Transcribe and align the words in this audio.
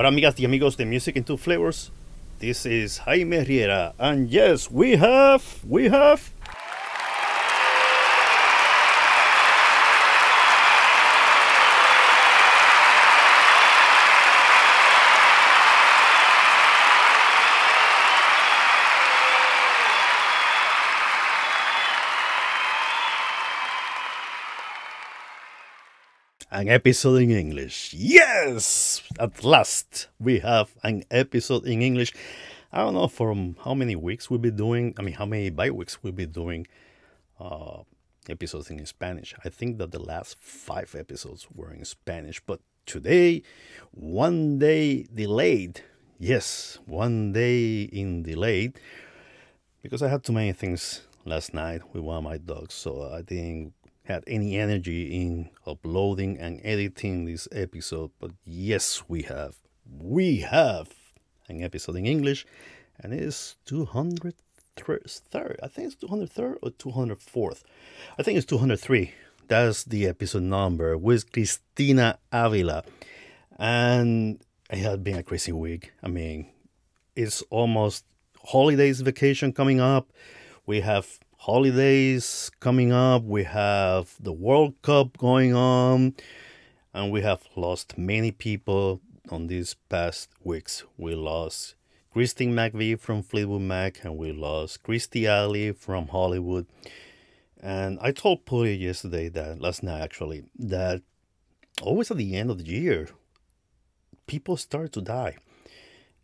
Hola 0.00 0.08
amigas 0.08 0.40
y 0.40 0.46
amigos 0.46 0.78
de 0.78 0.86
Music 0.86 1.14
in 1.16 1.24
Two 1.24 1.36
Flavors. 1.36 1.92
This 2.38 2.64
is 2.64 3.00
Jaime 3.00 3.44
Riera, 3.44 3.92
and 3.98 4.30
yes, 4.30 4.70
we 4.70 4.96
have, 4.96 5.42
we 5.68 5.90
have 5.90 6.22
an 26.60 26.68
episode 26.68 27.22
in 27.22 27.30
English. 27.30 27.94
Yes! 27.94 29.02
At 29.18 29.42
last, 29.42 30.08
we 30.18 30.40
have 30.40 30.68
an 30.82 31.04
episode 31.10 31.64
in 31.64 31.80
English. 31.80 32.12
I 32.70 32.80
don't 32.80 32.92
know 32.92 33.08
from 33.08 33.56
how 33.64 33.72
many 33.72 33.96
weeks 33.96 34.28
we'll 34.28 34.40
be 34.40 34.50
doing, 34.50 34.94
I 34.98 35.02
mean, 35.02 35.14
how 35.14 35.24
many 35.24 35.48
by 35.48 35.70
weeks 35.70 36.02
we'll 36.02 36.12
be 36.12 36.26
doing 36.26 36.66
uh, 37.40 37.78
episodes 38.28 38.68
in 38.68 38.84
Spanish. 38.84 39.34
I 39.42 39.48
think 39.48 39.78
that 39.78 39.90
the 39.90 40.02
last 40.02 40.36
five 40.38 40.94
episodes 40.94 41.46
were 41.54 41.72
in 41.72 41.82
Spanish, 41.86 42.40
but 42.40 42.60
today, 42.84 43.42
one 43.92 44.58
day 44.58 45.04
delayed. 45.14 45.80
Yes, 46.18 46.78
one 46.84 47.32
day 47.32 47.84
in 47.84 48.22
delayed 48.22 48.78
because 49.82 50.02
I 50.02 50.08
had 50.08 50.22
too 50.24 50.34
many 50.34 50.52
things 50.52 51.06
last 51.24 51.54
night 51.54 51.80
with 51.94 52.02
one 52.02 52.18
of 52.18 52.24
my 52.24 52.36
dogs, 52.36 52.74
so 52.74 53.10
I 53.10 53.22
didn't 53.22 53.72
had 54.10 54.24
any 54.26 54.58
energy 54.58 55.20
in 55.20 55.50
uploading 55.66 56.38
and 56.38 56.60
editing 56.64 57.24
this 57.24 57.48
episode, 57.52 58.10
but 58.18 58.32
yes, 58.44 59.04
we 59.08 59.22
have. 59.22 59.56
We 59.88 60.38
have 60.38 60.88
an 61.48 61.62
episode 61.62 61.96
in 61.96 62.06
English, 62.06 62.46
and 62.98 63.12
it 63.14 63.20
is 63.20 63.56
203rd. 63.66 65.56
I 65.62 65.68
think 65.68 65.92
it's 65.92 65.96
203rd 65.96 66.56
or 66.62 66.70
204th. 66.70 67.62
I 68.18 68.22
think 68.22 68.36
it's 68.36 68.46
203. 68.46 69.12
That's 69.48 69.84
the 69.84 70.06
episode 70.06 70.42
number 70.42 70.96
with 70.96 71.32
Cristina 71.32 72.18
Avila. 72.32 72.84
And 73.58 74.40
it 74.70 74.78
has 74.78 74.98
been 74.98 75.18
a 75.18 75.22
crazy 75.22 75.52
week. 75.52 75.92
I 76.02 76.08
mean, 76.08 76.46
it's 77.16 77.42
almost 77.50 78.04
holidays 78.44 79.00
vacation 79.00 79.52
coming 79.52 79.80
up. 79.80 80.12
We 80.66 80.80
have 80.80 81.18
holidays 81.40 82.50
coming 82.60 82.92
up. 82.92 83.22
We 83.22 83.44
have 83.44 84.14
the 84.20 84.32
World 84.32 84.74
Cup 84.82 85.16
going 85.16 85.54
on, 85.54 86.14
and 86.92 87.10
we 87.10 87.22
have 87.22 87.40
lost 87.56 87.96
many 87.96 88.30
people 88.30 89.00
on 89.30 89.46
these 89.46 89.74
past 89.88 90.28
weeks. 90.44 90.84
We 90.98 91.14
lost 91.14 91.76
Christine 92.12 92.52
McVie 92.52 93.00
from 93.00 93.22
Fleetwood 93.22 93.62
Mac, 93.62 94.04
and 94.04 94.18
we 94.18 94.32
lost 94.32 94.82
Kirstie 94.82 95.24
Alley 95.24 95.72
from 95.72 96.08
Hollywood. 96.08 96.66
And 97.58 97.98
I 98.02 98.12
told 98.12 98.44
Puri 98.44 98.74
yesterday 98.74 99.30
that 99.30 99.62
last 99.62 99.82
night 99.82 100.02
actually 100.02 100.44
that 100.58 101.00
always 101.80 102.10
at 102.10 102.18
the 102.18 102.36
end 102.36 102.50
of 102.50 102.58
the 102.58 102.64
year, 102.64 103.08
people 104.26 104.58
start 104.58 104.92
to 104.92 105.00
die. 105.00 105.38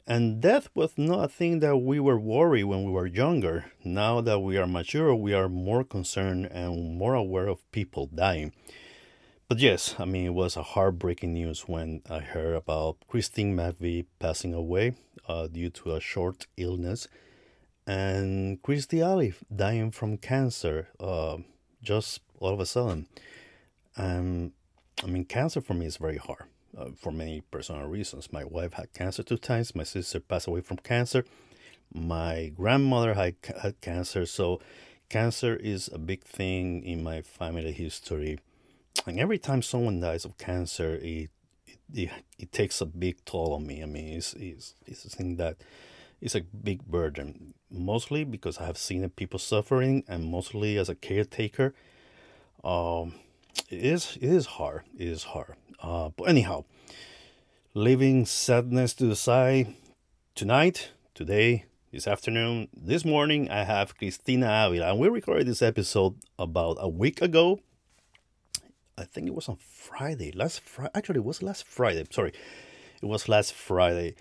And 0.08 0.40
death 0.40 0.68
was 0.72 0.92
not 0.96 1.24
a 1.24 1.28
thing 1.28 1.58
that 1.60 1.78
we 1.78 1.98
were 1.98 2.18
worried 2.18 2.64
when 2.64 2.84
we 2.84 2.92
were 2.92 3.06
younger. 3.06 3.72
Now 3.82 4.20
that 4.20 4.38
we 4.38 4.56
are 4.56 4.66
mature, 4.66 5.12
we 5.12 5.34
are 5.34 5.48
more 5.48 5.82
concerned 5.82 6.46
and 6.46 6.96
more 6.96 7.14
aware 7.14 7.48
of 7.48 7.68
people 7.72 8.06
dying. 8.06 8.52
But 9.48 9.58
yes, 9.58 9.96
I 9.98 10.04
mean, 10.04 10.26
it 10.26 10.34
was 10.34 10.56
a 10.56 10.62
heartbreaking 10.62 11.32
news 11.32 11.62
when 11.62 12.02
I 12.08 12.20
heard 12.20 12.54
about 12.54 12.98
Christine 13.08 13.56
McVie 13.56 14.06
passing 14.20 14.54
away 14.54 14.94
uh, 15.26 15.48
due 15.48 15.70
to 15.70 15.96
a 15.96 16.00
short 16.00 16.46
illness 16.56 17.08
and 17.84 18.62
Kirstie 18.62 19.04
Alley 19.04 19.34
dying 19.54 19.90
from 19.90 20.18
cancer 20.18 20.88
uh, 21.00 21.38
just 21.82 22.20
all 22.38 22.54
of 22.54 22.60
a 22.60 22.66
sudden. 22.66 23.08
And 23.96 24.52
I 25.02 25.06
mean, 25.08 25.24
cancer 25.24 25.60
for 25.60 25.74
me 25.74 25.86
is 25.86 25.96
very 25.96 26.18
hard 26.18 26.44
uh, 26.76 26.90
for 26.96 27.12
many 27.12 27.40
personal 27.40 27.86
reasons. 27.88 28.32
My 28.32 28.44
wife 28.44 28.74
had 28.74 28.92
cancer 28.92 29.22
two 29.22 29.38
times. 29.38 29.74
My 29.74 29.84
sister 29.84 30.20
passed 30.20 30.46
away 30.46 30.60
from 30.60 30.78
cancer. 30.78 31.24
My 31.92 32.52
grandmother 32.54 33.14
had, 33.14 33.36
had 33.62 33.80
cancer. 33.80 34.26
So, 34.26 34.60
cancer 35.08 35.56
is 35.56 35.88
a 35.92 35.98
big 35.98 36.24
thing 36.24 36.82
in 36.84 37.02
my 37.02 37.22
family 37.22 37.72
history. 37.72 38.40
And 39.06 39.20
every 39.20 39.38
time 39.38 39.62
someone 39.62 40.00
dies 40.00 40.24
of 40.24 40.36
cancer, 40.38 40.98
it 41.02 41.30
it, 41.92 42.10
it 42.38 42.52
takes 42.52 42.80
a 42.80 42.86
big 42.86 43.24
toll 43.24 43.54
on 43.54 43.66
me. 43.66 43.82
I 43.82 43.86
mean, 43.86 44.16
it's, 44.16 44.34
it's, 44.34 44.74
it's 44.86 45.04
a 45.04 45.10
thing 45.10 45.36
that 45.36 45.56
is 46.20 46.34
a 46.34 46.40
big 46.40 46.84
burden, 46.84 47.54
mostly 47.70 48.24
because 48.24 48.58
I 48.58 48.66
have 48.66 48.78
seen 48.78 49.08
people 49.10 49.38
suffering, 49.38 50.04
and 50.08 50.24
mostly 50.24 50.78
as 50.78 50.88
a 50.88 50.94
caretaker. 50.94 51.74
Um, 52.64 53.14
it 53.68 53.84
is 53.84 54.16
it 54.20 54.28
is 54.28 54.46
hard. 54.46 54.82
It 54.96 55.08
is 55.08 55.24
hard. 55.24 55.56
Uh, 55.80 56.10
but 56.16 56.28
anyhow, 56.28 56.64
leaving 57.74 58.26
sadness 58.26 58.94
to 58.94 59.06
the 59.06 59.16
side, 59.16 59.74
tonight, 60.34 60.90
today, 61.14 61.66
this 61.92 62.06
afternoon, 62.06 62.68
this 62.74 63.04
morning, 63.04 63.50
I 63.50 63.64
have 63.64 63.96
Cristina 63.96 64.66
Avila, 64.66 64.90
and 64.90 64.98
we 64.98 65.08
recorded 65.08 65.46
this 65.46 65.62
episode 65.62 66.16
about 66.38 66.76
a 66.80 66.88
week 66.88 67.22
ago. 67.22 67.60
I 68.98 69.04
think 69.04 69.26
it 69.26 69.34
was 69.34 69.48
on 69.48 69.56
Friday. 69.56 70.32
Last 70.32 70.60
Friday, 70.60 70.90
actually, 70.94 71.18
it 71.18 71.24
was 71.24 71.42
last 71.42 71.66
Friday. 71.66 72.04
Sorry, 72.10 72.32
it 73.02 73.06
was 73.06 73.28
last 73.28 73.52
Friday, 73.52 74.14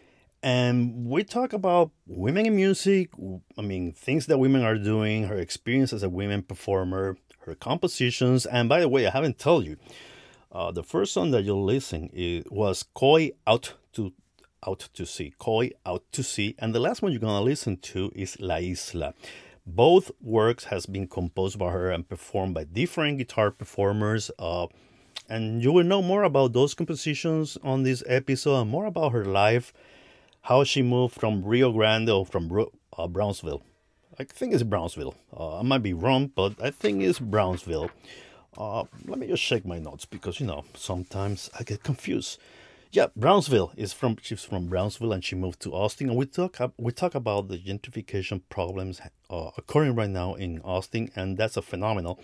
and 0.43 1.05
we 1.05 1.23
talk 1.23 1.53
about 1.53 1.91
women 2.05 2.45
in 2.45 2.55
music. 2.55 3.09
I 3.57 3.61
mean, 3.61 3.93
things 3.93 4.25
that 4.27 4.37
women 4.37 4.63
are 4.63 4.77
doing, 4.77 5.23
her 5.23 5.37
experience 5.37 5.93
as 5.93 6.03
a 6.03 6.09
women 6.09 6.43
performer, 6.43 7.17
her 7.45 7.55
compositions, 7.55 8.45
and 8.45 8.69
by 8.69 8.79
the 8.79 8.89
way, 8.89 9.07
I 9.07 9.11
haven't 9.11 9.39
told 9.39 9.65
you 9.65 9.77
uh, 10.55 10.71
the 10.71 10.83
first 10.83 11.11
song 11.11 11.31
that 11.31 11.43
you'll 11.43 11.65
listen 11.65 12.09
is, 12.13 12.45
was 12.49 12.83
Koi 12.93 13.31
Out 13.45 13.73
to 13.91 14.13
Out 14.65 14.87
to 14.93 15.05
Sea. 15.05 15.33
Koi 15.37 15.71
Out 15.85 16.03
to 16.13 16.23
Sea. 16.23 16.55
And 16.59 16.73
the 16.73 16.79
last 16.79 17.01
one 17.01 17.11
you're 17.11 17.19
going 17.19 17.37
to 17.37 17.43
listen 17.43 17.75
to 17.77 18.09
is 18.15 18.39
La 18.39 18.55
Isla. 18.55 19.13
Both 19.65 20.11
works 20.21 20.65
has 20.65 20.85
been 20.85 21.07
composed 21.07 21.59
by 21.59 21.71
her 21.71 21.91
and 21.91 22.07
performed 22.07 22.53
by 22.53 22.63
different 22.63 23.17
guitar 23.17 23.51
performers. 23.51 24.31
Uh, 24.39 24.67
and 25.27 25.61
you 25.61 25.73
will 25.73 25.83
know 25.83 26.01
more 26.01 26.23
about 26.23 26.53
those 26.53 26.73
compositions 26.73 27.57
on 27.61 27.83
this 27.83 28.01
episode 28.07 28.61
and 28.61 28.71
more 28.71 28.85
about 28.85 29.11
her 29.11 29.25
life, 29.25 29.73
how 30.43 30.63
she 30.63 30.81
moved 30.81 31.15
from 31.15 31.43
Rio 31.43 31.73
Grande 31.73 32.11
or 32.11 32.25
from 32.25 32.65
uh, 32.97 33.07
Brownsville. 33.09 33.61
I 34.17 34.23
think 34.23 34.53
it's 34.53 34.63
Brownsville. 34.63 35.15
Uh, 35.37 35.59
I 35.59 35.61
might 35.63 35.83
be 35.83 35.93
wrong, 35.93 36.31
but 36.33 36.53
I 36.61 36.71
think 36.71 37.01
it's 37.01 37.19
Brownsville. 37.19 37.91
Uh, 38.57 38.85
let 39.05 39.19
me 39.19 39.27
just 39.27 39.43
check 39.43 39.65
my 39.65 39.79
notes 39.79 40.05
because 40.05 40.39
you 40.39 40.47
know 40.47 40.63
sometimes 40.73 41.49
I 41.59 41.63
get 41.63 41.83
confused. 41.83 42.39
Yeah, 42.91 43.07
Brownsville 43.13 43.73
is 43.75 43.91
from 43.91 44.15
she's 44.21 44.43
from 44.43 44.67
Brownsville 44.67 45.11
and 45.11 45.23
she 45.23 45.35
moved 45.35 45.59
to 45.61 45.73
Austin 45.73 46.09
and 46.09 46.17
we 46.17 46.25
talk 46.25 46.57
we 46.77 46.93
talk 46.93 47.13
about 47.13 47.49
the 47.49 47.57
gentrification 47.57 48.41
problems 48.47 49.01
uh, 49.29 49.49
occurring 49.57 49.95
right 49.95 50.09
now 50.09 50.35
in 50.35 50.61
Austin 50.61 51.11
and 51.15 51.37
that's 51.37 51.57
a 51.57 51.61
phenomenon 51.61 52.15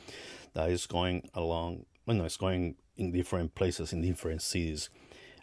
that 0.54 0.70
is 0.70 0.86
going 0.86 1.30
along. 1.34 1.86
You 2.08 2.14
know, 2.14 2.24
it's 2.24 2.38
going 2.38 2.76
in 2.96 3.12
different 3.12 3.54
places 3.56 3.92
in 3.92 4.02
different 4.02 4.42
cities 4.42 4.90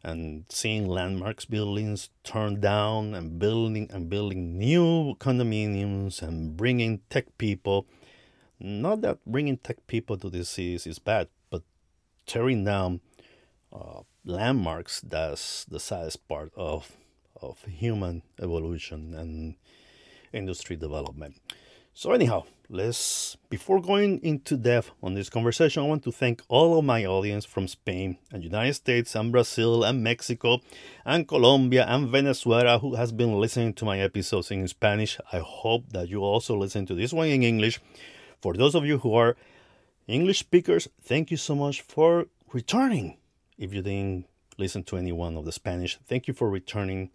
and 0.03 0.45
seeing 0.49 0.87
landmarks 0.87 1.45
buildings 1.45 2.11
turned 2.23 2.61
down 2.61 3.15
and 3.15 3.39
building 3.39 3.91
and 3.93 4.09
building 4.09 4.57
new 4.59 5.15
condominiums 5.19 6.23
and 6.23 6.57
bringing 6.57 7.01
tech 7.11 7.27
people 7.39 7.87
not 8.61 9.03
that 9.03 9.19
bringing 9.25 9.57
tech 9.57 9.87
people 9.87 10.17
to 10.19 10.31
this 10.31 10.49
cities 10.49 10.87
is 10.87 10.99
bad, 10.99 11.29
but 11.51 11.63
tearing 12.27 12.65
down 12.65 13.01
uh, 13.73 14.01
landmarks 14.25 15.01
that's 15.01 15.65
the 15.65 15.81
saddest 15.81 16.27
part 16.29 16.53
of 16.57 16.93
of 17.41 17.63
human 17.65 18.23
evolution 18.41 19.15
and 19.15 19.55
industry 20.33 20.77
development. 20.77 21.37
So 21.99 22.13
anyhow, 22.13 22.45
let's 22.71 23.37
before 23.51 23.81
going 23.81 24.21
into 24.23 24.57
depth 24.57 24.93
on 25.03 25.15
this 25.15 25.29
conversation, 25.29 25.83
I 25.83 25.87
want 25.87 26.05
to 26.05 26.13
thank 26.13 26.43
all 26.47 26.79
of 26.79 26.85
my 26.85 27.05
audience 27.05 27.45
from 27.45 27.67
Spain 27.67 28.19
and 28.31 28.45
United 28.45 28.75
States 28.75 29.17
and 29.17 29.33
Brazil 29.33 29.83
and 29.83 30.05
Mexico 30.05 30.61
and 31.05 31.27
Colombia 31.27 31.85
and 31.89 32.09
Venezuela 32.09 32.79
who 32.79 32.95
has 32.95 33.11
been 33.11 33.41
listening 33.41 33.75
to 33.75 33.85
my 33.85 33.99
episodes 33.99 34.53
in 34.53 34.69
Spanish. 34.69 35.19
I 35.33 35.41
hope 35.41 35.91
that 35.91 36.09
you 36.09 36.23
also 36.23 36.57
listen 36.57 36.87
to 36.87 36.95
this 36.95 37.13
one 37.13 37.27
in 37.27 37.43
English 37.43 37.81
for 38.41 38.55
those 38.55 38.77
of 38.77 38.87
you 38.87 38.99
who 38.99 39.15
are 39.15 39.35
English 40.07 40.39
speakers, 40.39 40.87
thank 41.03 41.33
you 41.33 41.37
so 41.37 41.57
much 41.57 41.81
for 41.81 42.27
returning. 42.53 43.19
If 43.59 43.75
you 43.75 43.83
didn't 43.83 44.27
listen 44.57 44.85
to 44.85 44.99
any 44.99 45.11
one 45.11 45.37
of 45.37 45.45
the 45.45 45.53
Spanish. 45.53 45.99
Thank 46.07 46.29
you 46.29 46.35
for 46.35 46.49
returning 46.49 47.11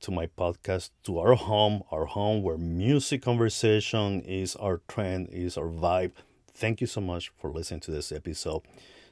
to 0.00 0.10
my 0.10 0.26
podcast, 0.26 0.90
to 1.04 1.18
our 1.18 1.34
home, 1.34 1.82
our 1.90 2.06
home 2.06 2.42
where 2.42 2.56
music 2.56 3.22
conversation 3.22 4.22
is 4.22 4.56
our 4.56 4.80
trend, 4.88 5.28
is 5.30 5.56
our 5.56 5.68
vibe. 5.68 6.12
Thank 6.54 6.80
you 6.80 6.86
so 6.86 7.00
much 7.00 7.30
for 7.38 7.50
listening 7.50 7.80
to 7.80 7.90
this 7.90 8.10
episode. 8.10 8.62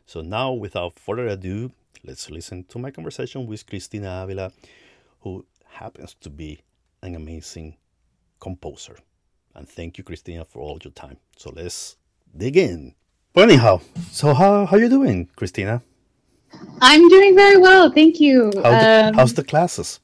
So 0.07 0.23
now, 0.23 0.53
without 0.53 0.99
further 0.99 1.29
ado, 1.29 1.73
let's 2.05 2.31
listen 2.31 2.65
to 2.65 2.79
my 2.79 2.91
conversation 2.91 3.47
with 3.47 3.67
Cristina 3.67 4.23
Avila, 4.23 4.53
who 5.21 5.45
happens 5.67 6.15
to 6.21 6.31
be 6.31 6.61
an 7.03 7.15
amazing 7.15 7.77
composer. 8.41 8.97
And 9.55 9.69
thank 9.69 9.99
you, 9.99 10.05
Cristina, 10.05 10.45
for 10.45 10.61
all 10.61 10.79
your 10.83 10.93
time. 10.93 11.19
So 11.37 11.53
let's 11.55 11.97
dig 12.37 12.57
in. 12.57 12.95
But 13.35 13.51
anyhow, 13.51 13.81
so 14.11 14.33
how 14.33 14.67
how 14.67 14.77
you 14.79 14.89
doing, 14.89 15.29
Cristina? 15.37 15.83
I'm 16.81 17.09
doing 17.09 17.35
very 17.35 17.59
well, 17.59 17.91
thank 17.93 18.21
you. 18.21 18.51
How 18.63 18.71
the, 18.71 19.09
um, 19.09 19.15
how's 19.15 19.35
the 19.35 19.45
classes? 19.45 20.01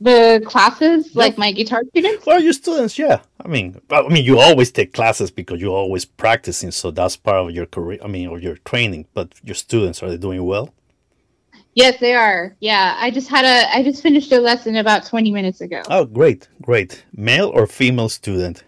The 0.00 0.42
classes, 0.44 1.06
yeah. 1.06 1.18
like 1.18 1.38
my 1.38 1.52
guitar 1.52 1.82
students. 1.90 2.26
Well, 2.26 2.40
your 2.42 2.52
students, 2.52 2.98
yeah. 2.98 3.20
I 3.40 3.48
mean, 3.48 3.80
I 3.90 4.08
mean, 4.08 4.24
you 4.24 4.38
always 4.38 4.70
take 4.70 4.92
classes 4.92 5.30
because 5.30 5.60
you're 5.60 5.76
always 5.76 6.04
practicing, 6.04 6.72
so 6.72 6.90
that's 6.90 7.16
part 7.16 7.36
of 7.36 7.50
your 7.52 7.66
career. 7.66 7.98
I 8.02 8.08
mean, 8.08 8.28
or 8.28 8.38
your 8.38 8.56
training. 8.56 9.06
But 9.14 9.34
your 9.42 9.54
students 9.54 10.02
are 10.02 10.10
they 10.10 10.16
doing 10.16 10.44
well? 10.44 10.74
Yes, 11.74 11.98
they 11.98 12.14
are. 12.14 12.56
Yeah, 12.60 12.96
I 12.98 13.10
just 13.10 13.28
had 13.28 13.44
a 13.44 13.76
I 13.76 13.82
just 13.82 14.02
finished 14.02 14.30
a 14.32 14.38
lesson 14.38 14.76
about 14.76 15.06
20 15.06 15.32
minutes 15.32 15.60
ago. 15.60 15.82
Oh, 15.88 16.04
great. 16.04 16.48
Great. 16.62 17.04
Male 17.12 17.50
or 17.52 17.66
female 17.66 18.08
student? 18.08 18.62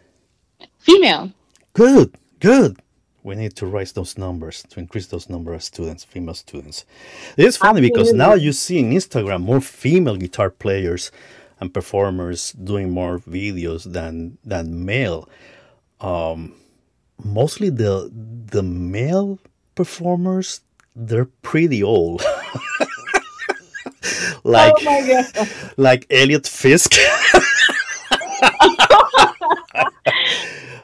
Female. 0.79 1.33
Good. 1.73 2.17
Good. 2.41 2.81
We 3.27 3.35
need 3.35 3.57
to 3.57 3.67
raise 3.67 3.91
those 3.91 4.17
numbers 4.17 4.63
to 4.71 4.79
increase 4.79 5.09
those 5.09 5.29
number 5.29 5.53
of 5.53 5.65
students, 5.65 6.05
female 6.05 6.35
students. 6.35 6.85
It's 7.37 7.57
funny 7.57 7.81
Absolutely. 7.81 7.91
because 7.91 8.13
now 8.13 8.35
you 8.35 8.53
see 8.53 8.79
in 8.79 8.93
Instagram 8.93 9.43
more 9.43 9.61
female 9.61 10.15
guitar 10.15 10.49
players 10.49 11.11
and 11.59 11.75
performers 11.75 12.53
doing 12.53 12.93
more 12.93 13.19
videos 13.19 13.93
than 13.93 14.39
than 14.45 14.85
male. 14.85 15.29
Um, 16.01 16.55
mostly 17.25 17.69
the 17.69 18.13
the 18.53 18.63
male 18.63 19.41
performers 19.75 20.61
they're 20.95 21.31
pretty 21.43 21.83
old. 21.83 22.23
like 24.45 24.73
oh 24.87 25.73
like 25.77 26.07
Eliot 26.11 26.47
Fisk. 26.47 26.93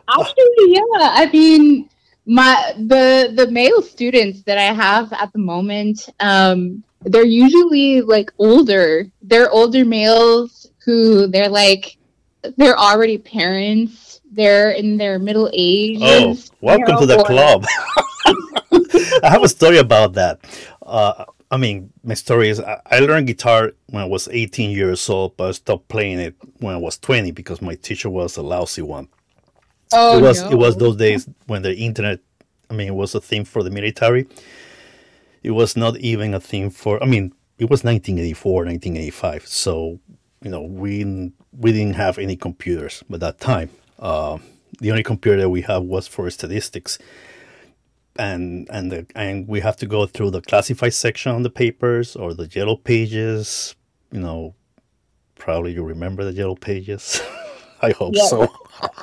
Actually, 0.08 0.66
yeah. 0.66 1.22
I 1.22 1.30
mean, 1.32 1.88
my 2.26 2.72
the 2.76 3.32
the 3.34 3.50
male 3.50 3.82
students 3.82 4.42
that 4.42 4.58
I 4.58 4.72
have 4.72 5.12
at 5.12 5.32
the 5.32 5.38
moment, 5.38 6.08
um, 6.20 6.82
they're 7.02 7.26
usually 7.26 8.00
like 8.00 8.32
older. 8.38 9.06
They're 9.22 9.50
older 9.50 9.84
males 9.84 10.70
who 10.84 11.26
they're 11.26 11.48
like 11.48 11.96
they're 12.56 12.78
already 12.78 13.18
parents. 13.18 14.20
They're 14.30 14.70
in 14.70 14.96
their 14.96 15.18
middle 15.18 15.50
age. 15.52 15.98
Oh, 16.00 16.36
welcome 16.60 16.98
to 16.98 17.06
the 17.06 17.22
club. 17.24 17.66
I 19.22 19.30
have 19.30 19.42
a 19.42 19.48
story 19.48 19.78
about 19.78 20.14
that. 20.14 20.40
Uh, 20.80 21.24
I 21.50 21.58
mean, 21.58 21.92
my 22.02 22.14
story 22.14 22.48
is 22.48 22.60
I, 22.60 22.80
I 22.86 23.00
learned 23.00 23.26
guitar 23.26 23.72
when 23.88 24.02
I 24.02 24.06
was 24.06 24.26
18 24.28 24.70
years 24.70 25.08
old, 25.10 25.36
but 25.36 25.48
I 25.48 25.50
stopped 25.52 25.88
playing 25.88 26.18
it 26.18 26.34
when 26.60 26.74
I 26.74 26.78
was 26.78 26.98
20 26.98 27.30
because 27.32 27.60
my 27.60 27.74
teacher 27.74 28.08
was 28.08 28.38
a 28.38 28.42
lousy 28.42 28.80
one. 28.80 29.08
Oh, 29.94 30.18
it 30.18 30.22
was 30.22 30.42
no. 30.42 30.50
it 30.50 30.58
was 30.58 30.76
those 30.76 30.96
days 30.96 31.28
when 31.46 31.62
the 31.62 31.74
internet, 31.74 32.20
I 32.70 32.74
mean, 32.74 32.88
it 32.88 32.94
was 32.94 33.14
a 33.14 33.20
thing 33.20 33.44
for 33.44 33.62
the 33.62 33.70
military. 33.70 34.26
It 35.42 35.50
was 35.50 35.76
not 35.76 35.96
even 35.98 36.34
a 36.34 36.40
thing 36.40 36.70
for. 36.70 37.02
I 37.02 37.06
mean, 37.06 37.32
it 37.58 37.68
was 37.70 37.84
1984, 37.84 38.64
1985. 38.64 39.46
So 39.46 39.98
you 40.42 40.50
know, 40.50 40.62
we 40.62 41.32
we 41.52 41.72
didn't 41.72 41.94
have 41.94 42.18
any 42.18 42.36
computers 42.36 43.02
by 43.08 43.18
that 43.18 43.38
time. 43.38 43.70
Uh, 43.98 44.38
the 44.80 44.90
only 44.90 45.02
computer 45.02 45.42
that 45.42 45.50
we 45.50 45.62
had 45.62 45.78
was 45.78 46.08
for 46.08 46.28
statistics 46.30 46.98
and 48.16 48.68
and 48.70 48.92
the, 48.92 49.06
and 49.14 49.48
we 49.48 49.60
have 49.60 49.76
to 49.76 49.86
go 49.86 50.06
through 50.06 50.30
the 50.30 50.40
classified 50.40 50.94
section 50.94 51.32
on 51.32 51.42
the 51.42 51.50
papers 51.50 52.16
or 52.16 52.34
the 52.34 52.46
yellow 52.46 52.76
pages. 52.76 53.74
You 54.10 54.20
know, 54.20 54.54
probably 55.36 55.72
you 55.72 55.82
remember 55.82 56.24
the 56.24 56.32
yellow 56.32 56.56
pages. 56.56 57.22
I 57.82 57.90
hope 57.90 58.14
yes, 58.14 58.30
so. 58.30 58.52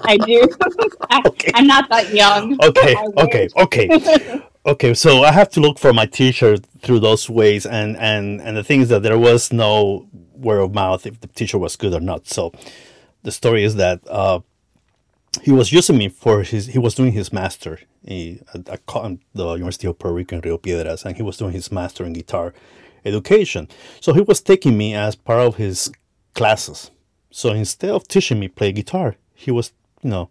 I 0.04 0.18
do. 0.18 0.48
okay. 1.26 1.52
I'm 1.54 1.68
not 1.68 1.90
that 1.90 2.14
young. 2.14 2.58
Okay, 2.64 2.96
okay, 3.18 3.50
okay. 3.58 4.42
okay, 4.66 4.94
so 4.94 5.24
I 5.24 5.32
have 5.32 5.50
to 5.50 5.60
look 5.60 5.80
for 5.80 5.94
my 5.94 6.06
teacher 6.06 6.58
through 6.82 7.00
those 7.00 7.30
ways 7.30 7.66
and 7.66 7.98
and 7.98 8.42
and 8.42 8.56
the 8.56 8.64
thing 8.64 8.82
is 8.82 8.90
that 8.90 9.04
there 9.04 9.20
was 9.20 9.52
no 9.52 10.08
word 10.34 10.62
of 10.62 10.74
mouth 10.74 11.06
if 11.06 11.20
the 11.20 11.28
teacher 11.28 11.58
was 11.58 11.76
good 11.76 11.94
or 11.94 12.00
not. 12.00 12.28
So 12.28 12.54
the 13.24 13.32
story 13.32 13.64
is 13.64 13.76
that 13.76 14.00
uh, 14.08 14.40
he 15.42 15.52
was 15.52 15.72
using 15.72 15.98
me 15.98 16.10
for 16.10 16.44
his 16.44 16.68
he 16.68 16.80
was 16.80 16.96
doing 16.96 17.12
his 17.12 17.32
master 17.32 17.80
he, 18.06 18.42
at, 18.54 18.68
at 18.70 18.88
the 18.88 19.54
University 19.54 19.88
of 19.88 20.00
Puerto 20.00 20.16
Rico 20.16 20.36
in 20.36 20.42
Rio 20.42 20.58
Piedras 20.58 21.06
and 21.06 21.16
he 21.18 21.24
was 21.24 21.38
doing 21.38 21.52
his 21.52 21.72
master 21.72 22.06
in 22.06 22.14
guitar 22.14 22.54
education 23.06 23.68
so 24.00 24.14
he 24.14 24.22
was 24.22 24.42
taking 24.42 24.78
me 24.78 24.96
as 24.96 25.16
part 25.16 25.42
of 25.42 25.56
his 25.56 25.92
classes 26.34 26.92
so 27.32 27.52
instead 27.52 27.92
of 27.92 28.08
teaching 28.08 28.40
me 28.40 28.48
play 28.48 28.72
guitar 28.72 29.16
he 29.34 29.52
was 29.52 29.72
you 30.02 30.10
know 30.10 30.30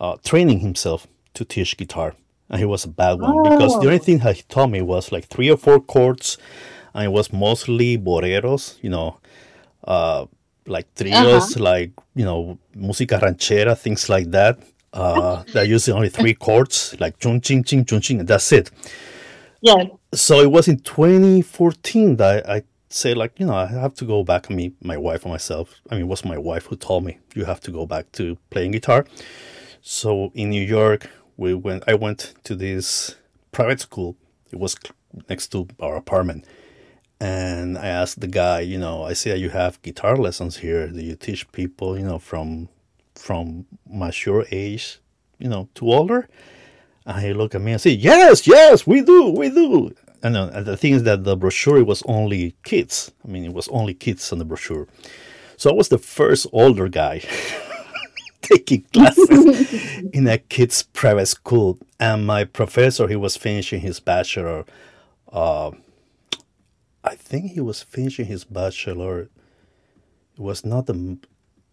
uh, 0.00 0.16
training 0.24 0.60
himself 0.60 1.06
to 1.34 1.44
teach 1.44 1.76
guitar 1.76 2.14
and 2.50 2.58
he 2.58 2.64
was 2.64 2.84
a 2.84 2.88
bad 2.88 3.20
one 3.20 3.32
oh. 3.34 3.42
because 3.42 3.72
the 3.80 3.86
only 3.86 3.98
thing 3.98 4.18
that 4.18 4.36
he 4.36 4.42
taught 4.42 4.70
me 4.70 4.82
was 4.82 5.12
like 5.12 5.26
three 5.26 5.50
or 5.50 5.56
four 5.56 5.80
chords 5.80 6.38
and 6.94 7.04
it 7.04 7.12
was 7.12 7.32
mostly 7.32 7.96
boleros 7.98 8.76
you 8.82 8.90
know 8.90 9.18
uh, 9.86 10.26
like 10.66 10.92
trios, 10.94 11.56
uh-huh. 11.56 11.62
like 11.62 11.92
you 12.14 12.24
know, 12.24 12.58
música 12.76 13.20
ranchera, 13.20 13.76
things 13.76 14.08
like 14.08 14.30
that. 14.30 14.58
Uh, 14.92 15.42
they're 15.52 15.64
using 15.64 15.94
only 15.94 16.08
three 16.08 16.34
chords, 16.34 16.94
like 17.00 17.18
chun 17.18 17.40
ching 17.40 17.64
ching 17.64 17.84
chun 17.84 18.00
ching, 18.00 18.20
and 18.20 18.28
that's 18.28 18.52
it. 18.52 18.70
Yeah. 19.60 19.84
So 20.12 20.40
it 20.40 20.50
was 20.50 20.68
in 20.68 20.78
2014 20.78 22.16
that 22.16 22.48
I 22.48 22.62
say 22.94 23.14
like, 23.14 23.38
you 23.38 23.46
know, 23.46 23.54
I 23.54 23.66
have 23.66 23.94
to 23.94 24.04
go 24.04 24.24
back. 24.24 24.50
I 24.50 24.54
mean, 24.54 24.76
my 24.80 24.96
wife 24.96 25.22
and 25.24 25.32
myself. 25.32 25.80
I 25.90 25.94
mean, 25.94 26.02
it 26.02 26.08
was 26.08 26.24
my 26.24 26.38
wife 26.38 26.66
who 26.66 26.76
told 26.76 27.04
me 27.04 27.18
you 27.34 27.44
have 27.44 27.60
to 27.60 27.70
go 27.70 27.86
back 27.86 28.12
to 28.12 28.36
playing 28.50 28.72
guitar. 28.72 29.06
So 29.80 30.30
in 30.34 30.50
New 30.50 30.62
York, 30.62 31.10
we 31.36 31.54
went. 31.54 31.84
I 31.86 31.94
went 31.94 32.34
to 32.44 32.54
this 32.54 33.16
private 33.52 33.80
school. 33.80 34.16
It 34.52 34.58
was 34.58 34.76
next 35.28 35.48
to 35.48 35.68
our 35.80 35.96
apartment 35.96 36.44
and 37.20 37.78
I 37.78 37.86
asked 37.86 38.20
the 38.20 38.26
guy, 38.26 38.60
you 38.60 38.78
know, 38.78 39.04
I 39.04 39.12
see 39.12 39.34
you 39.34 39.50
have 39.50 39.80
guitar 39.82 40.16
lessons 40.16 40.58
here. 40.58 40.88
Do 40.88 41.00
you 41.00 41.14
teach 41.14 41.50
people, 41.52 41.98
you 41.98 42.04
know, 42.04 42.18
from 42.18 42.68
from 43.14 43.66
mature 43.88 44.44
age, 44.50 44.98
you 45.38 45.48
know, 45.48 45.68
to 45.76 45.90
older? 45.90 46.28
And 47.06 47.24
he 47.24 47.32
looked 47.32 47.54
at 47.54 47.60
me 47.60 47.72
and 47.72 47.80
said, 47.80 47.98
Yes, 47.98 48.46
yes, 48.46 48.86
we 48.86 49.00
do, 49.00 49.30
we 49.30 49.48
do. 49.48 49.94
And, 50.24 50.38
uh, 50.38 50.62
the 50.62 50.76
thing 50.76 50.94
is 50.94 51.02
that 51.02 51.24
the 51.24 51.36
brochure 51.36 51.84
was 51.84 52.02
only 52.06 52.56
kids. 52.64 53.12
I 53.24 53.28
mean, 53.28 53.44
it 53.44 53.52
was 53.52 53.68
only 53.68 53.92
kids 53.92 54.32
on 54.32 54.38
the 54.38 54.46
brochure. 54.46 54.88
So 55.58 55.70
I 55.70 55.74
was 55.74 55.88
the 55.88 55.98
first 55.98 56.46
older 56.50 56.88
guy 56.88 57.20
taking 58.40 58.82
classes 58.94 59.82
in 60.14 60.26
a 60.26 60.38
kids' 60.38 60.84
private 60.94 61.26
school. 61.26 61.78
And 62.00 62.26
my 62.26 62.44
professor, 62.44 63.06
he 63.06 63.16
was 63.16 63.36
finishing 63.36 63.80
his 63.80 64.00
bachelor. 64.00 64.64
Uh, 65.30 65.72
I 67.04 67.16
think 67.16 67.52
he 67.52 67.60
was 67.60 67.82
finishing 67.82 68.24
his 68.24 68.44
bachelor. 68.44 69.28
It 70.36 70.40
was 70.40 70.64
not 70.64 70.86
the. 70.86 71.18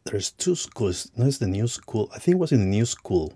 There's 0.04 0.32
two 0.32 0.56
schools. 0.56 1.10
No, 1.16 1.26
it's 1.26 1.38
the 1.38 1.48
new 1.48 1.68
school. 1.68 2.10
I 2.14 2.20
think 2.20 2.36
it 2.36 2.40
was 2.40 2.52
in 2.52 2.60
the 2.60 2.66
new 2.66 2.86
school. 2.86 3.34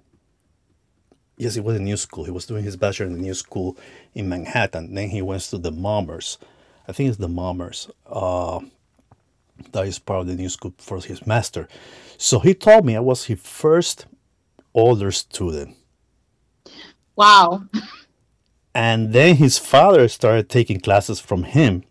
Yes, 1.38 1.58
it 1.58 1.64
was 1.64 1.76
a 1.76 1.82
new 1.82 1.98
school. 1.98 2.24
He 2.24 2.32
was 2.32 2.46
doing 2.46 2.64
his 2.64 2.78
bachelor 2.78 3.08
in 3.08 3.14
the 3.14 3.20
new 3.20 3.34
school 3.34 3.78
in 4.14 4.30
Manhattan. 4.30 4.94
Then 4.94 5.10
he 5.10 5.22
went 5.22 5.42
to 5.44 5.58
the 5.58 5.72
Mannes. 5.72 6.38
I 6.88 6.92
think 6.94 7.10
it's 7.10 7.18
the 7.18 7.28
Mannes. 7.28 7.90
Uh, 8.06 8.62
that 9.72 9.88
is 9.88 10.00
part 10.00 10.22
of 10.22 10.28
the 10.28 10.36
new 10.36 10.50
school 10.50 10.74
for 10.78 11.00
his 11.00 11.26
master. 11.28 11.68
So 12.18 12.40
he 12.40 12.54
told 12.54 12.86
me 12.86 12.96
I 12.96 13.02
was 13.02 13.26
his 13.26 13.40
first 13.42 14.06
older 14.74 15.12
student. 15.12 15.76
Wow. 17.16 17.64
And 18.74 19.14
then 19.14 19.38
his 19.38 19.58
father 19.58 20.08
started 20.08 20.50
taking 20.50 20.80
classes 20.80 21.20
from 21.20 21.44
him. 21.44 21.84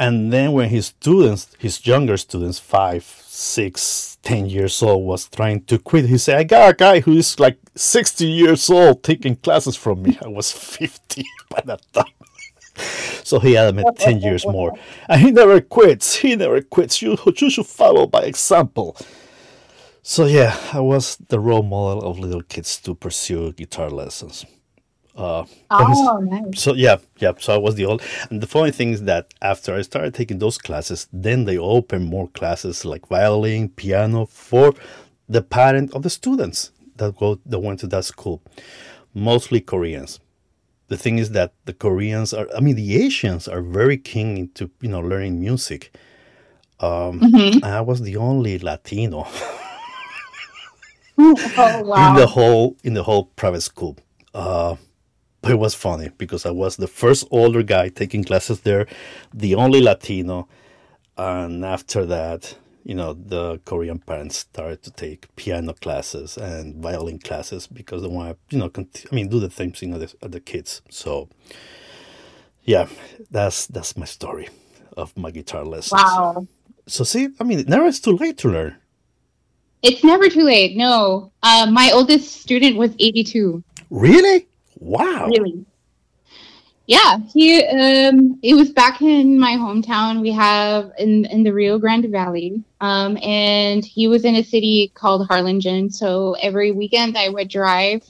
And 0.00 0.32
then 0.32 0.52
when 0.52 0.70
his 0.70 0.86
students, 0.86 1.54
his 1.58 1.86
younger 1.86 2.16
students, 2.16 2.58
five, 2.58 3.04
six, 3.04 4.16
ten 4.22 4.46
years 4.46 4.82
old, 4.82 5.04
was 5.04 5.28
trying 5.28 5.62
to 5.64 5.78
quit, 5.78 6.06
he 6.06 6.16
said, 6.16 6.38
I 6.38 6.44
got 6.44 6.70
a 6.70 6.74
guy 6.74 7.00
who 7.00 7.12
is 7.12 7.38
like 7.38 7.58
60 7.74 8.26
years 8.26 8.70
old 8.70 9.02
taking 9.02 9.36
classes 9.36 9.76
from 9.76 10.02
me. 10.02 10.18
I 10.24 10.28
was 10.28 10.50
50 10.78 11.22
by 11.50 11.60
that 11.66 11.82
time. 11.92 12.14
so 13.24 13.40
he 13.40 13.52
had 13.52 13.76
him 13.76 13.84
10 13.94 14.22
years 14.22 14.46
more. 14.46 14.72
And 15.06 15.20
he 15.20 15.30
never 15.32 15.60
quits. 15.60 16.16
He 16.16 16.34
never 16.34 16.62
quits. 16.62 17.02
You, 17.02 17.18
you 17.36 17.50
should 17.50 17.66
follow 17.66 18.06
by 18.06 18.22
example. 18.22 18.96
So 20.02 20.24
yeah, 20.24 20.56
I 20.72 20.80
was 20.80 21.18
the 21.28 21.38
role 21.38 21.62
model 21.62 22.08
of 22.08 22.18
little 22.18 22.42
kids 22.42 22.78
to 22.78 22.94
pursue 22.94 23.52
guitar 23.52 23.90
lessons. 23.90 24.46
Uh, 25.20 25.44
Oh, 25.70 26.18
nice. 26.18 26.62
so 26.62 26.74
yeah, 26.74 26.96
yeah. 27.18 27.32
So 27.38 27.52
I 27.54 27.58
was 27.58 27.74
the 27.74 27.84
old. 27.84 28.00
And 28.30 28.40
the 28.40 28.46
funny 28.46 28.70
thing 28.72 28.90
is 28.92 29.02
that 29.04 29.24
after 29.42 29.74
I 29.78 29.82
started 29.82 30.14
taking 30.14 30.38
those 30.38 30.58
classes, 30.58 31.06
then 31.12 31.44
they 31.44 31.58
opened 31.58 32.06
more 32.06 32.28
classes 32.28 32.84
like 32.84 33.06
violin, 33.08 33.68
piano 33.68 34.26
for 34.26 34.72
the 35.28 35.42
parent 35.42 35.92
of 35.94 36.02
the 36.02 36.10
students 36.10 36.72
that 36.96 37.16
go 37.16 37.38
that 37.50 37.58
went 37.60 37.80
to 37.80 37.86
that 37.88 38.04
school, 38.04 38.40
mostly 39.14 39.60
Koreans. 39.60 40.20
The 40.88 40.96
thing 40.96 41.18
is 41.18 41.30
that 41.30 41.52
the 41.66 41.72
Koreans 41.74 42.32
are, 42.38 42.48
I 42.56 42.60
mean, 42.60 42.74
the 42.76 42.96
Asians 43.04 43.46
are 43.46 43.62
very 43.62 43.96
keen 43.98 44.36
into 44.36 44.70
you 44.80 44.88
know 44.88 45.00
learning 45.00 45.38
music. 45.40 45.92
Mhm. 46.80 47.62
I 47.62 47.80
was 47.82 48.00
the 48.00 48.16
only 48.16 48.58
Latino 48.58 49.26
Oh, 51.18 51.34
in 52.08 52.14
the 52.16 52.26
whole 52.26 52.76
in 52.82 52.94
the 52.94 53.02
whole 53.02 53.24
private 53.36 53.60
school. 53.62 53.96
Uh, 54.34 54.76
but 55.42 55.52
it 55.52 55.58
was 55.58 55.74
funny 55.74 56.10
because 56.18 56.44
I 56.44 56.50
was 56.50 56.76
the 56.76 56.86
first 56.86 57.26
older 57.30 57.62
guy 57.62 57.88
taking 57.88 58.24
classes 58.24 58.60
there, 58.60 58.86
the 59.32 59.54
only 59.54 59.80
Latino, 59.80 60.48
and 61.16 61.64
after 61.64 62.04
that, 62.06 62.56
you 62.84 62.94
know, 62.94 63.12
the 63.12 63.60
Korean 63.64 63.98
parents 63.98 64.38
started 64.38 64.82
to 64.84 64.90
take 64.90 65.34
piano 65.36 65.74
classes 65.74 66.36
and 66.38 66.76
violin 66.76 67.18
classes 67.18 67.66
because 67.66 68.02
they 68.02 68.08
want 68.08 68.30
to, 68.30 68.56
you 68.56 68.60
know, 68.60 68.70
conti- 68.70 69.06
I 69.10 69.14
mean, 69.14 69.28
do 69.28 69.38
the 69.38 69.50
same 69.50 69.72
thing 69.72 69.92
as 69.94 70.14
the, 70.20 70.28
the 70.28 70.40
kids. 70.40 70.82
So, 70.88 71.28
yeah, 72.64 72.88
that's 73.30 73.66
that's 73.66 73.96
my 73.96 74.06
story 74.06 74.48
of 74.96 75.16
my 75.16 75.30
guitar 75.30 75.64
lessons. 75.64 76.00
Wow. 76.02 76.46
So 76.86 77.04
see, 77.04 77.28
I 77.38 77.44
mean, 77.44 77.64
never 77.68 77.86
is 77.86 78.00
too 78.00 78.16
late 78.16 78.38
to 78.38 78.48
learn. 78.48 78.76
It's 79.82 80.04
never 80.04 80.28
too 80.28 80.42
late. 80.42 80.76
No. 80.76 81.32
Uh, 81.42 81.70
my 81.70 81.90
oldest 81.92 82.40
student 82.40 82.76
was 82.76 82.90
82. 82.98 83.62
Really? 83.90 84.46
Wow. 84.80 85.26
Really? 85.28 85.64
Yeah, 86.86 87.18
he 87.32 87.64
um 87.66 88.40
it 88.42 88.54
was 88.54 88.70
back 88.70 89.00
in 89.00 89.38
my 89.38 89.52
hometown. 89.52 90.20
We 90.20 90.32
have 90.32 90.90
in 90.98 91.24
in 91.26 91.44
the 91.44 91.52
Rio 91.52 91.78
Grande 91.78 92.10
Valley. 92.10 92.64
Um 92.80 93.16
and 93.22 93.84
he 93.84 94.08
was 94.08 94.24
in 94.24 94.34
a 94.36 94.42
city 94.42 94.90
called 94.94 95.28
Harlingen. 95.28 95.90
So 95.90 96.34
every 96.42 96.72
weekend 96.72 97.16
I 97.16 97.28
would 97.28 97.48
drive 97.48 98.02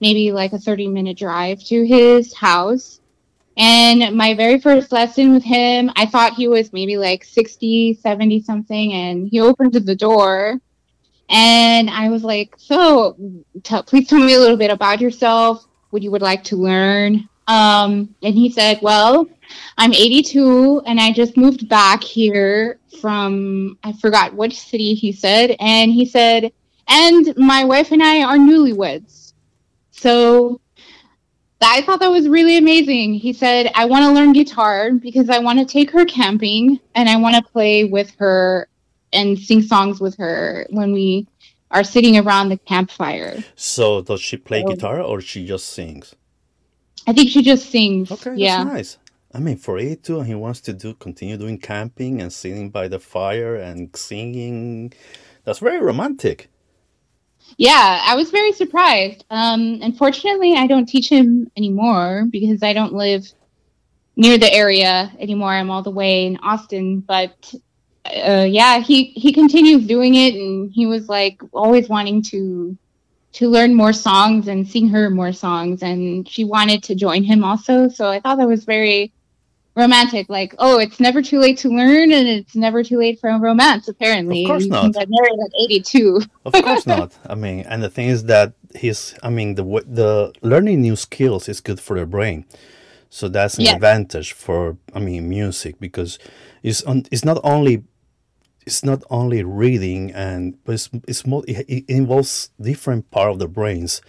maybe 0.00 0.30
like 0.32 0.52
a 0.52 0.58
30 0.58 0.88
minute 0.88 1.16
drive 1.16 1.64
to 1.64 1.86
his 1.86 2.34
house. 2.34 3.00
And 3.56 4.16
my 4.16 4.34
very 4.34 4.60
first 4.60 4.92
lesson 4.92 5.32
with 5.32 5.42
him, 5.44 5.90
I 5.96 6.06
thought 6.06 6.34
he 6.34 6.48
was 6.48 6.72
maybe 6.72 6.96
like 6.96 7.24
60, 7.24 7.94
70 7.94 8.42
something 8.42 8.92
and 8.92 9.28
he 9.28 9.40
opened 9.40 9.72
the 9.72 9.96
door 9.96 10.60
and 11.30 11.90
I 11.90 12.08
was 12.08 12.24
like, 12.24 12.54
"So, 12.58 13.16
t- 13.62 13.82
please 13.86 14.08
tell 14.08 14.18
me 14.18 14.34
a 14.34 14.40
little 14.40 14.56
bit 14.56 14.70
about 14.70 15.00
yourself. 15.00 15.67
What 15.90 16.02
you 16.02 16.10
would 16.10 16.22
like 16.22 16.44
to 16.44 16.56
learn." 16.56 17.28
Um, 17.46 18.14
and 18.22 18.34
he 18.34 18.50
said, 18.50 18.80
"Well, 18.82 19.26
I'm 19.78 19.94
82, 19.94 20.82
and 20.86 21.00
I 21.00 21.12
just 21.12 21.36
moved 21.36 21.68
back 21.68 22.04
here 22.04 22.78
from 23.00 23.78
I 23.82 23.92
forgot 23.92 24.34
which 24.34 24.58
city." 24.58 24.94
He 24.94 25.12
said, 25.12 25.56
and 25.58 25.90
he 25.92 26.04
said, 26.04 26.52
"And 26.88 27.36
my 27.36 27.64
wife 27.64 27.92
and 27.92 28.02
I 28.02 28.22
are 28.22 28.36
newlyweds." 28.36 29.32
So 29.90 30.60
I 31.60 31.82
thought 31.82 32.00
that 32.00 32.10
was 32.10 32.28
really 32.28 32.56
amazing. 32.56 33.14
He 33.14 33.32
said, 33.32 33.70
"I 33.74 33.86
want 33.86 34.04
to 34.04 34.12
learn 34.12 34.32
guitar 34.32 34.92
because 34.92 35.28
I 35.28 35.38
want 35.38 35.58
to 35.58 35.64
take 35.64 35.90
her 35.90 36.04
camping 36.04 36.78
and 36.94 37.08
I 37.08 37.16
want 37.16 37.36
to 37.36 37.52
play 37.52 37.84
with 37.84 38.12
her 38.18 38.68
and 39.12 39.38
sing 39.38 39.62
songs 39.62 40.00
with 40.00 40.16
her 40.16 40.66
when 40.70 40.92
we 40.92 41.26
are 41.70 41.84
sitting 41.84 42.16
around 42.16 42.48
the 42.48 42.56
campfire. 42.58 43.42
So 43.54 44.02
does 44.02 44.20
she 44.20 44.36
play 44.36 44.62
Oh. 44.66 44.68
guitar 44.72 45.00
or 45.00 45.20
she 45.20 45.46
just 45.46 45.68
sings? 45.68 46.14
I 47.06 47.12
think 47.12 47.30
she 47.30 47.42
just 47.42 47.70
sings. 47.70 48.10
Okay, 48.10 48.34
yeah. 48.36 48.64
that's 48.64 48.74
nice. 48.74 48.98
I 49.34 49.40
mean, 49.40 49.56
for 49.58 49.78
A2, 49.78 50.18
and 50.18 50.26
he 50.26 50.34
wants 50.34 50.60
to 50.62 50.72
do 50.72 50.94
continue 50.94 51.36
doing 51.36 51.58
camping 51.58 52.20
and 52.22 52.32
sitting 52.32 52.70
by 52.70 52.88
the 52.88 52.98
fire 52.98 53.56
and 53.56 53.94
singing. 53.94 54.92
That's 55.44 55.58
very 55.58 55.80
romantic. 55.80 56.48
Yeah, 57.56 58.02
I 58.04 58.14
was 58.14 58.30
very 58.30 58.52
surprised. 58.52 59.24
Um, 59.30 59.78
unfortunately, 59.82 60.54
I 60.54 60.66
don't 60.66 60.86
teach 60.86 61.08
him 61.10 61.50
anymore 61.56 62.26
because 62.30 62.62
I 62.62 62.72
don't 62.72 62.92
live 62.94 63.30
near 64.16 64.36
the 64.38 64.52
area 64.52 65.10
anymore. 65.18 65.50
I'm 65.52 65.70
all 65.70 65.82
the 65.82 65.90
way 65.90 66.26
in 66.26 66.36
Austin, 66.38 67.00
but 67.00 67.54
uh, 68.14 68.44
yeah, 68.44 68.80
he 68.80 69.06
he 69.06 69.32
continues 69.32 69.86
doing 69.86 70.14
it, 70.14 70.34
and 70.34 70.70
he 70.72 70.86
was 70.86 71.08
like 71.08 71.40
always 71.52 71.88
wanting 71.88 72.22
to 72.24 72.76
to 73.34 73.48
learn 73.48 73.74
more 73.74 73.92
songs 73.92 74.48
and 74.48 74.66
sing 74.66 74.88
her 74.88 75.10
more 75.10 75.32
songs, 75.32 75.82
and 75.82 76.28
she 76.28 76.44
wanted 76.44 76.82
to 76.84 76.94
join 76.94 77.22
him 77.24 77.44
also. 77.44 77.88
So 77.88 78.08
I 78.08 78.20
thought 78.20 78.38
that 78.38 78.48
was 78.48 78.64
very 78.64 79.12
romantic. 79.76 80.26
Like, 80.28 80.54
oh, 80.58 80.78
it's 80.78 81.00
never 81.00 81.22
too 81.22 81.38
late 81.38 81.58
to 81.58 81.68
learn, 81.68 82.12
and 82.12 82.26
it's 82.28 82.56
never 82.56 82.82
too 82.82 82.98
late 82.98 83.20
for 83.20 83.30
a 83.30 83.38
romance. 83.38 83.88
Apparently, 83.88 84.42
Of 84.44 84.48
course 84.48 84.64
You 84.64 84.70
not. 84.70 84.92
get 84.94 85.08
married 85.08 85.38
at 85.44 85.52
82. 85.64 86.20
Of 86.44 86.52
course 86.52 86.86
not. 86.86 87.16
I 87.26 87.34
mean, 87.34 87.60
and 87.68 87.82
the 87.82 87.90
thing 87.90 88.08
is 88.08 88.24
that 88.24 88.54
he's. 88.74 89.14
I 89.22 89.30
mean, 89.30 89.54
the 89.54 89.64
the 89.86 90.32
learning 90.42 90.80
new 90.82 90.96
skills 90.96 91.48
is 91.48 91.60
good 91.60 91.80
for 91.80 91.98
the 91.98 92.06
brain, 92.06 92.44
so 93.10 93.28
that's 93.28 93.58
an 93.58 93.64
Yes. 93.64 93.74
advantage 93.74 94.32
for. 94.32 94.76
I 94.94 95.00
mean, 95.00 95.28
music 95.28 95.78
because 95.78 96.18
it's 96.62 96.82
on, 96.82 97.04
it's 97.10 97.24
not 97.24 97.38
only 97.44 97.84
it's 98.68 98.84
not 98.84 99.02
only 99.08 99.42
reading 99.42 100.12
and 100.12 100.62
but 100.64 100.74
it's 100.74 100.90
it's 101.08 101.26
more 101.26 101.42
it, 101.48 101.84
involves 101.88 102.50
different 102.60 103.10
part 103.10 103.30
of 103.32 103.38
the 103.38 103.48
brains. 103.48 104.02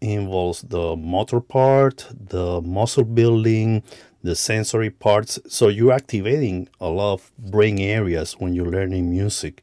It 0.00 0.10
involves 0.22 0.62
the 0.62 0.96
motor 0.96 1.40
part, 1.40 2.06
the 2.34 2.62
muscle 2.62 3.04
building, 3.04 3.82
the 4.22 4.36
sensory 4.36 4.90
parts. 4.90 5.40
So 5.48 5.68
you're 5.68 5.92
activating 5.92 6.68
a 6.80 6.88
lot 6.88 7.14
of 7.14 7.32
brain 7.36 7.78
areas 7.80 8.34
when 8.40 8.54
you're 8.54 8.70
learning 8.78 9.10
music 9.10 9.54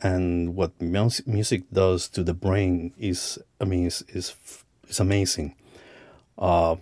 and 0.00 0.54
what 0.54 0.80
mus- 0.80 1.26
music 1.26 1.62
does 1.72 2.08
to 2.08 2.22
the 2.22 2.34
brain 2.34 2.92
is 2.98 3.38
i 3.60 3.64
mean 3.64 3.86
is 3.86 4.04
is, 4.08 4.34
is 4.88 5.00
amazing 5.00 5.54
uh, 6.38 6.76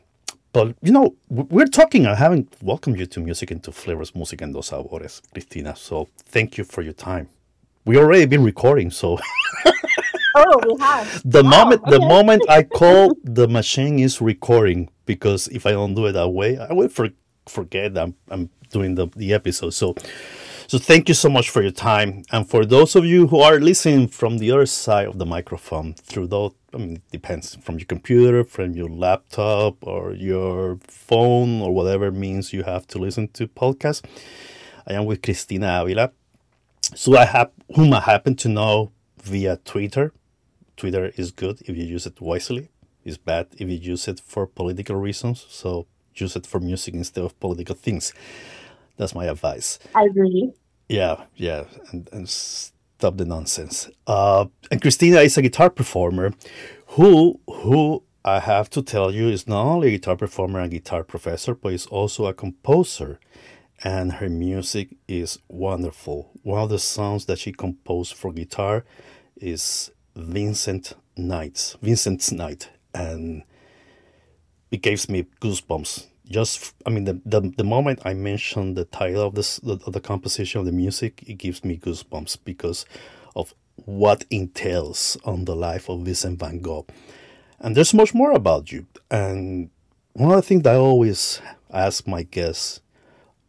but 0.56 0.74
you 0.80 0.90
know 0.90 1.14
we're 1.28 1.72
talking 1.80 2.06
i 2.06 2.14
haven't 2.14 2.48
welcomed 2.62 2.98
you 2.98 3.04
to 3.04 3.20
music 3.20 3.50
in 3.50 3.60
two 3.60 3.72
flavors 3.82 4.14
music 4.14 4.40
and 4.40 4.54
dos 4.54 4.70
sabores 4.70 5.20
cristina 5.32 5.76
so 5.76 6.08
thank 6.34 6.56
you 6.56 6.64
for 6.64 6.82
your 6.82 6.94
time. 6.94 7.28
We 7.84 7.98
already 7.98 8.26
been 8.26 8.42
recording 8.52 8.90
so 8.90 9.18
Oh, 10.38 10.58
we 10.66 10.72
have. 10.84 11.22
the 11.36 11.42
Wow, 11.42 11.50
moment 11.56 11.80
the 11.94 12.00
moment 12.14 12.42
i 12.58 12.62
call 12.80 13.04
the 13.38 13.46
machine 13.58 13.98
is 13.98 14.14
recording 14.32 14.88
because 15.04 15.40
if 15.58 15.62
i 15.66 15.72
don't 15.72 15.94
do 15.94 16.06
it 16.06 16.12
that 16.12 16.30
way 16.40 16.50
i 16.58 16.72
will 16.72 16.88
for, 16.88 17.08
forget 17.46 17.96
I'm, 17.98 18.14
I'm 18.30 18.48
doing 18.70 18.94
the, 18.96 19.06
the 19.14 19.32
episode. 19.32 19.70
So 19.70 19.94
so 20.68 20.78
thank 20.78 21.08
you 21.08 21.14
so 21.14 21.28
much 21.28 21.50
for 21.50 21.62
your 21.62 21.70
time. 21.90 22.24
And 22.32 22.48
for 22.52 22.64
those 22.66 22.96
of 22.96 23.04
you 23.04 23.28
who 23.28 23.38
are 23.38 23.60
listening 23.60 24.08
from 24.08 24.38
the 24.38 24.50
other 24.50 24.66
side 24.66 25.06
of 25.06 25.16
the 25.18 25.26
microphone 25.26 25.94
through 25.94 26.26
those 26.26 26.52
i 26.76 26.78
mean 26.78 26.96
it 26.96 27.10
depends 27.10 27.56
from 27.56 27.78
your 27.78 27.86
computer 27.86 28.44
from 28.44 28.72
your 28.74 28.88
laptop 28.88 29.74
or 29.82 30.12
your 30.12 30.78
phone 30.86 31.60
or 31.60 31.74
whatever 31.74 32.10
means 32.10 32.52
you 32.52 32.62
have 32.62 32.86
to 32.86 32.98
listen 32.98 33.26
to 33.28 33.48
podcasts 33.48 34.02
i 34.86 34.92
am 34.92 35.04
with 35.04 35.20
cristina 35.22 35.80
avila 35.80 36.10
so 36.94 37.16
i 37.16 37.24
have 37.24 37.50
whom 37.74 37.92
i 37.92 38.00
happen 38.00 38.36
to 38.36 38.48
know 38.48 38.92
via 39.22 39.56
twitter 39.64 40.12
Twitter 40.76 41.10
is 41.16 41.30
good 41.30 41.62
if 41.62 41.76
you 41.76 41.84
use 41.84 42.06
it 42.06 42.20
wisely. 42.20 42.68
It's 43.04 43.16
bad 43.16 43.48
if 43.52 43.68
you 43.68 43.76
use 43.76 44.08
it 44.08 44.20
for 44.20 44.46
political 44.46 44.96
reasons. 44.96 45.46
So 45.48 45.86
use 46.14 46.36
it 46.36 46.46
for 46.46 46.60
music 46.60 46.94
instead 46.94 47.24
of 47.24 47.38
political 47.40 47.74
things. 47.74 48.12
That's 48.96 49.14
my 49.14 49.26
advice. 49.26 49.78
I 49.94 50.04
agree. 50.04 50.52
Yeah, 50.88 51.24
yeah, 51.34 51.64
and, 51.90 52.08
and 52.12 52.28
stop 52.98 53.16
the 53.16 53.24
nonsense. 53.24 53.90
Uh, 54.06 54.46
and 54.70 54.80
Cristina 54.80 55.20
is 55.20 55.36
a 55.36 55.42
guitar 55.42 55.70
performer, 55.70 56.32
who 56.88 57.40
who 57.46 58.02
I 58.24 58.40
have 58.40 58.68
to 58.70 58.82
tell 58.82 59.12
you 59.12 59.28
is 59.28 59.46
not 59.46 59.64
only 59.64 59.88
a 59.88 59.90
guitar 59.92 60.16
performer 60.16 60.60
and 60.60 60.70
guitar 60.70 61.04
professor, 61.04 61.54
but 61.54 61.72
is 61.72 61.86
also 61.86 62.26
a 62.26 62.34
composer. 62.34 63.20
And 63.84 64.14
her 64.14 64.30
music 64.30 64.96
is 65.06 65.38
wonderful. 65.48 66.30
One 66.42 66.62
of 66.62 66.70
the 66.70 66.78
songs 66.78 67.26
that 67.26 67.38
she 67.38 67.52
composed 67.52 68.14
for 68.14 68.32
guitar 68.32 68.84
is 69.36 69.90
Vincent 70.16 70.94
Knight's 71.16 71.76
Vincent's 71.82 72.32
Night, 72.32 72.70
and 72.94 73.42
it 74.70 74.82
gives 74.82 75.08
me 75.08 75.26
goosebumps. 75.40 76.06
Just, 76.28 76.74
I 76.84 76.90
mean, 76.90 77.04
the, 77.04 77.20
the, 77.24 77.52
the 77.56 77.64
moment 77.64 78.00
I 78.04 78.14
mention 78.14 78.74
the 78.74 78.84
title 78.84 79.22
of 79.22 79.34
this 79.34 79.58
the 79.58 80.00
composition 80.00 80.58
of 80.60 80.66
the 80.66 80.72
music, 80.72 81.22
it 81.26 81.34
gives 81.34 81.64
me 81.64 81.78
goosebumps 81.78 82.38
because 82.44 82.84
of 83.36 83.54
what 83.84 84.24
entails 84.30 85.16
on 85.24 85.44
the 85.44 85.54
life 85.54 85.88
of 85.88 86.00
Vincent 86.00 86.40
Van 86.40 86.60
Gogh. 86.60 86.86
And 87.60 87.76
there's 87.76 87.94
much 87.94 88.12
more 88.12 88.32
about 88.32 88.72
you. 88.72 88.86
And 89.10 89.70
one 90.14 90.30
of 90.30 90.36
the 90.36 90.42
things 90.42 90.66
I 90.66 90.74
always 90.74 91.40
ask 91.72 92.06
my 92.06 92.22
guests 92.22 92.80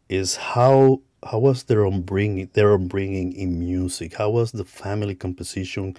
is 0.09 0.35
how 0.35 1.01
how 1.25 1.39
was 1.39 1.63
their 1.63 1.85
upbringing 1.85 2.49
their 2.53 2.73
upbringing 2.73 3.33
in 3.33 3.59
music? 3.59 4.15
How 4.15 4.29
was 4.29 4.51
the 4.51 4.63
family 4.65 5.15
composition 5.15 5.97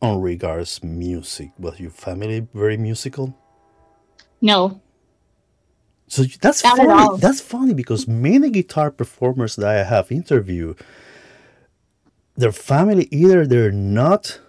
on 0.00 0.20
regards 0.20 0.82
music? 0.82 1.50
Was 1.58 1.80
your 1.80 1.90
family 1.90 2.46
very 2.54 2.76
musical? 2.76 3.36
No, 4.40 4.80
So 6.10 6.24
that's 6.42 6.64
not 6.64 6.76
funny. 6.76 7.18
That's 7.20 7.40
funny 7.40 7.72
because 7.72 8.08
many 8.08 8.50
guitar 8.50 8.90
performers 8.90 9.54
that 9.54 9.68
I 9.68 9.84
have 9.84 10.10
interviewed, 10.10 10.76
their 12.36 12.50
family 12.50 13.06
either 13.12 13.46
they're 13.46 13.70
not 13.70 14.40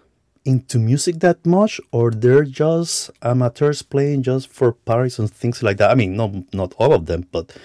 into 0.43 0.79
music 0.79 1.19
that 1.19 1.45
much 1.45 1.79
or 1.91 2.09
they're 2.09 2.45
just 2.45 3.11
amateurs 3.21 3.83
playing 3.83 4.23
just 4.23 4.47
for 4.47 4.71
parties 4.71 5.19
and 5.19 5.31
things 5.31 5.61
like 5.61 5.77
that. 5.77 5.91
I 5.91 5.95
mean, 5.95 6.15
not 6.15 6.31
not 6.51 6.73
all 6.79 6.93
of 6.93 7.05
them, 7.05 7.27
but 7.31 7.55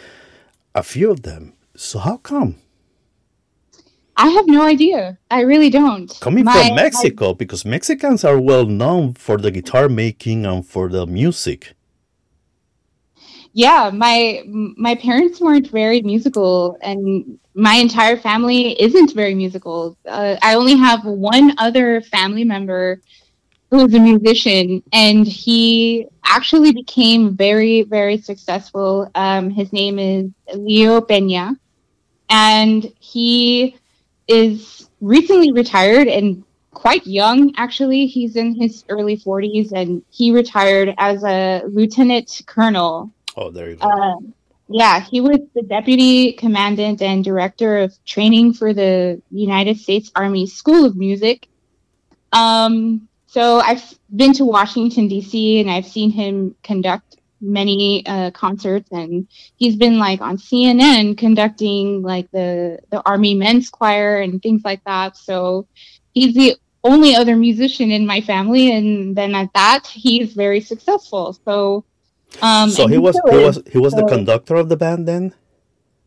a 0.74 0.82
few 0.82 1.10
of 1.10 1.22
them. 1.22 1.54
So 1.74 1.98
how 1.98 2.18
come? 2.18 2.56
I 4.18 4.28
have 4.28 4.46
no 4.46 4.62
idea. 4.62 5.16
I 5.30 5.40
really 5.40 5.70
don't. 5.70 6.12
Coming 6.20 6.44
My- 6.44 6.68
from 6.68 6.76
Mexico, 6.76 7.32
because 7.32 7.64
Mexicans 7.64 8.24
are 8.24 8.38
well 8.40 8.66
known 8.66 9.14
for 9.14 9.38
the 9.38 9.50
guitar 9.50 9.88
making 9.88 10.44
and 10.44 10.66
for 10.66 10.90
the 10.90 11.06
music. 11.06 11.75
Yeah 13.56 13.90
my 13.92 14.42
my 14.46 14.94
parents 14.96 15.40
weren't 15.40 15.70
very 15.70 16.02
musical 16.02 16.76
and 16.82 17.38
my 17.54 17.76
entire 17.76 18.18
family 18.18 18.78
isn't 18.78 19.14
very 19.14 19.34
musical. 19.34 19.96
Uh, 20.06 20.36
i 20.42 20.54
only 20.54 20.76
have 20.76 21.02
one 21.06 21.54
other 21.56 22.02
family 22.02 22.44
member 22.44 23.00
who 23.70 23.86
is 23.86 23.94
a 23.94 23.98
musician 23.98 24.82
and 24.92 25.26
he 25.26 26.06
actually 26.26 26.70
became 26.72 27.34
very 27.34 27.82
very 27.82 28.18
successful. 28.18 29.10
Um, 29.14 29.48
his 29.48 29.72
name 29.72 29.98
is 29.98 30.30
leo 30.54 31.00
pena 31.00 31.56
and 32.28 32.92
he 33.00 33.78
is 34.28 34.90
recently 35.00 35.52
retired 35.52 36.08
and 36.08 36.44
quite 36.74 37.06
young 37.06 37.54
actually. 37.56 38.04
He's 38.04 38.36
in 38.36 38.54
his 38.54 38.84
early 38.90 39.16
40s 39.16 39.72
and 39.72 40.02
he 40.10 40.30
retired 40.30 40.94
as 40.98 41.24
a 41.24 41.62
lieutenant 41.66 42.42
colonel 42.46 43.10
Oh, 43.36 43.50
there 43.50 43.70
you 43.70 43.76
go. 43.76 43.88
uh, 43.88 44.16
yeah, 44.68 45.00
he 45.00 45.20
was 45.20 45.38
the 45.54 45.62
deputy 45.62 46.32
commandant 46.32 47.00
and 47.00 47.22
director 47.22 47.78
of 47.78 47.94
training 48.04 48.54
for 48.54 48.74
the 48.74 49.22
United 49.30 49.78
States 49.78 50.10
Army 50.16 50.46
School 50.46 50.84
of 50.84 50.96
Music. 50.96 51.48
Um, 52.32 53.08
so 53.26 53.60
I've 53.60 53.84
been 54.14 54.32
to 54.34 54.44
Washington 54.44 55.06
D.C. 55.06 55.60
and 55.60 55.70
I've 55.70 55.86
seen 55.86 56.10
him 56.10 56.56
conduct 56.64 57.16
many 57.40 58.04
uh, 58.06 58.32
concerts, 58.32 58.90
and 58.90 59.28
he's 59.56 59.76
been 59.76 59.98
like 59.98 60.20
on 60.20 60.36
CNN 60.36 61.16
conducting 61.16 62.02
like 62.02 62.28
the 62.32 62.80
the 62.90 63.02
Army 63.06 63.34
Men's 63.34 63.70
Choir 63.70 64.20
and 64.20 64.42
things 64.42 64.62
like 64.64 64.82
that. 64.84 65.16
So 65.16 65.68
he's 66.12 66.34
the 66.34 66.56
only 66.82 67.14
other 67.14 67.36
musician 67.36 67.92
in 67.92 68.04
my 68.04 68.20
family, 68.20 68.72
and 68.72 69.14
then 69.14 69.34
at 69.36 69.52
that, 69.54 69.86
he's 69.86 70.32
very 70.32 70.60
successful. 70.60 71.34
So. 71.44 71.84
Um, 72.42 72.70
so 72.70 72.86
he 72.86 72.98
was 72.98 73.20
he 73.30 73.36
was 73.36 73.62
he 73.70 73.78
was 73.78 73.94
the 73.94 74.06
conductor 74.06 74.56
of 74.56 74.68
the 74.68 74.76
band 74.76 75.06
then. 75.08 75.34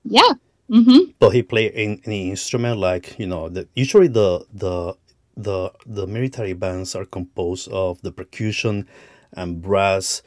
Yeah. 0.04 0.34
Mm-hmm. 0.70 1.12
But 1.20 1.32
he 1.32 1.42
played 1.42 1.74
in 1.74 2.02
any 2.06 2.30
instrument 2.30 2.78
like 2.80 3.18
you 3.18 3.28
know 3.28 3.50
the 3.50 3.68
usually 3.76 4.08
the 4.08 4.46
the 4.54 4.96
the 5.36 5.72
the 5.86 6.06
military 6.06 6.54
bands 6.54 6.96
are 6.96 7.06
composed 7.06 7.70
of 7.70 8.02
the 8.02 8.12
percussion 8.12 8.88
and 9.34 9.62
brass. 9.62 10.22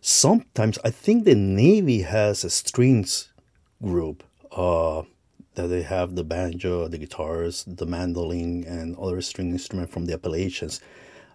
Sometimes 0.00 0.78
I 0.84 0.90
think 0.90 1.24
the 1.24 1.34
Navy 1.34 2.02
has 2.02 2.44
a 2.44 2.50
strings 2.50 3.32
group 3.82 4.22
uh, 4.52 5.02
that 5.54 5.68
they 5.68 5.82
have 5.82 6.14
the 6.14 6.24
banjo, 6.24 6.88
the 6.88 6.98
guitars, 6.98 7.64
the 7.66 7.86
mandolin, 7.86 8.64
and 8.64 8.96
other 8.96 9.20
string 9.20 9.50
instrument 9.50 9.90
from 9.90 10.06
the 10.06 10.14
Appalachians. 10.14 10.80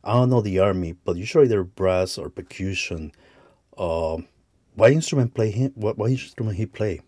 I 0.04 0.14
don't 0.14 0.30
know 0.30 0.42
the 0.42 0.60
Army, 0.60 0.94
but 0.94 1.18
usually 1.18 1.48
they're 1.48 1.64
brass 1.64 2.18
or 2.18 2.30
percussion. 2.30 3.12
Uh, 3.78 4.18
what 4.76 4.92
instrument 4.92 5.34
play 5.34 5.52
him? 5.52 5.72
What, 5.76 5.98
what 5.98 6.12
instrument 6.12 6.58
he 6.58 6.66
play? 6.66 7.02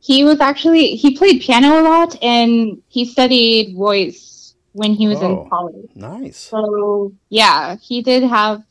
He 0.00 0.24
was 0.24 0.40
actually 0.40 0.94
he 0.96 1.16
played 1.16 1.42
piano 1.42 1.80
a 1.80 1.82
lot 1.82 2.16
and 2.22 2.80
he 2.88 3.04
studied 3.04 3.74
voice 3.76 4.54
when 4.72 4.94
he 4.94 5.08
was 5.08 5.18
Oh. 5.22 5.42
in 5.42 5.50
college. 5.50 5.90
Nice. 5.94 6.36
So 6.36 7.12
yeah, 7.30 7.76
he 7.76 8.02
did 8.02 8.22
have 8.22 8.62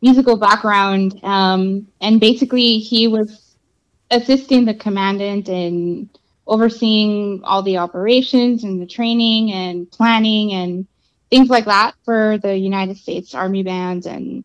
musical 0.00 0.36
background. 0.36 1.18
Um, 1.24 1.88
and 2.00 2.20
basically 2.20 2.78
he 2.78 3.08
was 3.08 3.56
assisting 4.10 4.64
the 4.64 4.74
commandant 4.74 5.48
in 5.48 6.08
overseeing 6.46 7.42
all 7.44 7.62
the 7.62 7.76
operations 7.76 8.64
and 8.64 8.80
the 8.80 8.86
training 8.86 9.52
and 9.52 9.90
planning 9.90 10.52
and 10.52 10.86
things 11.28 11.50
like 11.50 11.66
that 11.66 11.94
for 12.04 12.38
the 12.38 12.56
United 12.56 12.96
States 12.96 13.34
Army 13.34 13.62
bands 13.62 14.06
and 14.06 14.44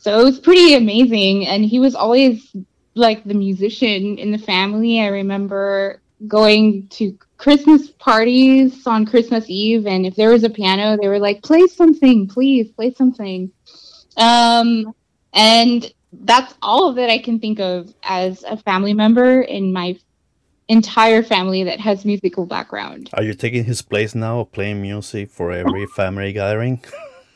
so 0.00 0.18
it 0.18 0.24
was 0.24 0.40
pretty 0.40 0.74
amazing 0.74 1.46
and 1.46 1.64
he 1.64 1.78
was 1.78 1.94
always 1.94 2.56
like 2.94 3.22
the 3.24 3.34
musician 3.34 4.18
in 4.18 4.32
the 4.32 4.38
family. 4.38 5.00
I 5.00 5.08
remember 5.08 6.00
going 6.26 6.88
to 6.88 7.16
Christmas 7.36 7.90
parties 7.90 8.86
on 8.86 9.04
Christmas 9.04 9.44
Eve 9.48 9.86
and 9.86 10.06
if 10.06 10.16
there 10.16 10.30
was 10.30 10.42
a 10.42 10.50
piano 10.50 10.96
they 11.00 11.08
were 11.08 11.18
like 11.18 11.42
play 11.42 11.66
something 11.66 12.28
please 12.28 12.70
play 12.72 12.92
something 12.92 13.50
um 14.18 14.92
and 15.32 15.90
that's 16.12 16.54
all 16.60 16.92
that 16.92 17.08
I 17.08 17.18
can 17.18 17.38
think 17.38 17.58
of 17.60 17.94
as 18.02 18.42
a 18.44 18.56
family 18.56 18.92
member 18.92 19.42
in 19.42 19.72
my 19.72 19.98
entire 20.68 21.22
family 21.22 21.64
that 21.64 21.80
has 21.80 22.04
musical 22.04 22.46
background. 22.46 23.10
Are 23.14 23.22
you 23.22 23.34
taking 23.34 23.64
his 23.64 23.80
place 23.82 24.14
now, 24.14 24.44
playing 24.44 24.82
music 24.82 25.30
for 25.30 25.52
every 25.52 25.86
family 25.86 26.32
gathering? 26.32 26.82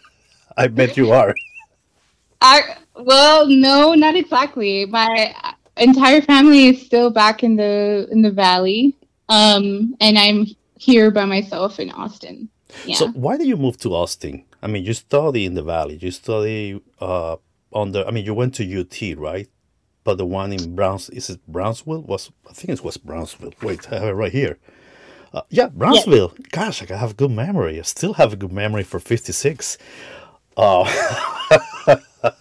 I 0.56 0.68
bet 0.68 0.96
you 0.96 1.12
are. 1.12 1.34
I 2.40 2.76
well, 2.96 3.46
no, 3.48 3.94
not 3.94 4.16
exactly. 4.16 4.86
My 4.86 5.34
entire 5.76 6.22
family 6.22 6.66
is 6.68 6.84
still 6.84 7.10
back 7.10 7.42
in 7.42 7.56
the 7.56 8.08
in 8.10 8.22
the 8.22 8.30
valley, 8.30 8.96
um, 9.28 9.94
and 10.00 10.18
I'm 10.18 10.46
here 10.76 11.10
by 11.10 11.24
myself 11.24 11.78
in 11.80 11.90
Austin. 11.90 12.48
Yeah, 12.84 12.96
So 12.96 13.08
why 13.08 13.36
did 13.36 13.46
you 13.46 13.56
move 13.56 13.76
to 13.78 13.94
Austin? 13.94 14.44
I 14.62 14.66
mean, 14.66 14.84
you 14.84 14.94
study 14.94 15.44
in 15.44 15.54
the 15.54 15.62
Valley. 15.62 15.96
You 15.96 16.10
study 16.10 16.80
uh, 17.00 17.36
on 17.72 17.92
the. 17.92 18.06
I 18.06 18.10
mean, 18.10 18.24
you 18.24 18.34
went 18.34 18.54
to 18.56 18.80
UT, 18.80 19.18
right? 19.18 19.48
But 20.04 20.18
the 20.18 20.26
one 20.26 20.52
in 20.52 20.74
Browns 20.74 21.08
is 21.10 21.30
it 21.30 21.40
Brownsville? 21.46 22.02
Was 22.02 22.30
I 22.48 22.52
think 22.52 22.78
it 22.78 22.84
was 22.84 22.96
Brownsville. 22.96 23.54
Wait, 23.62 23.90
I 23.92 23.98
have 23.98 24.08
it 24.08 24.12
right 24.12 24.32
here. 24.32 24.58
Uh, 25.32 25.42
yeah, 25.50 25.68
Brownsville. 25.68 26.34
Gosh, 26.50 26.82
I 26.82 26.94
have 26.96 27.12
a 27.12 27.14
good 27.14 27.30
memory. 27.30 27.78
I 27.78 27.82
still 27.82 28.14
have 28.14 28.32
a 28.32 28.36
good 28.36 28.52
memory 28.52 28.84
for 28.84 29.00
fifty 29.00 29.32
six. 29.32 29.78
Uh, 30.56 30.84
I 32.24 32.32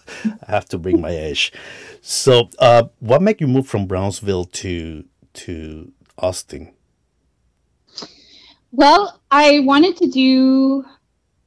have 0.46 0.66
to 0.66 0.78
bring 0.78 1.00
my 1.00 1.10
age. 1.10 1.52
So, 2.00 2.48
uh, 2.58 2.84
what 3.00 3.22
made 3.22 3.40
you 3.40 3.46
move 3.46 3.66
from 3.66 3.86
Brownsville 3.86 4.46
to 4.46 5.04
to 5.34 5.92
Austin? 6.18 6.72
Well, 8.72 9.20
I 9.30 9.60
wanted 9.60 9.96
to 9.98 10.08
do. 10.08 10.84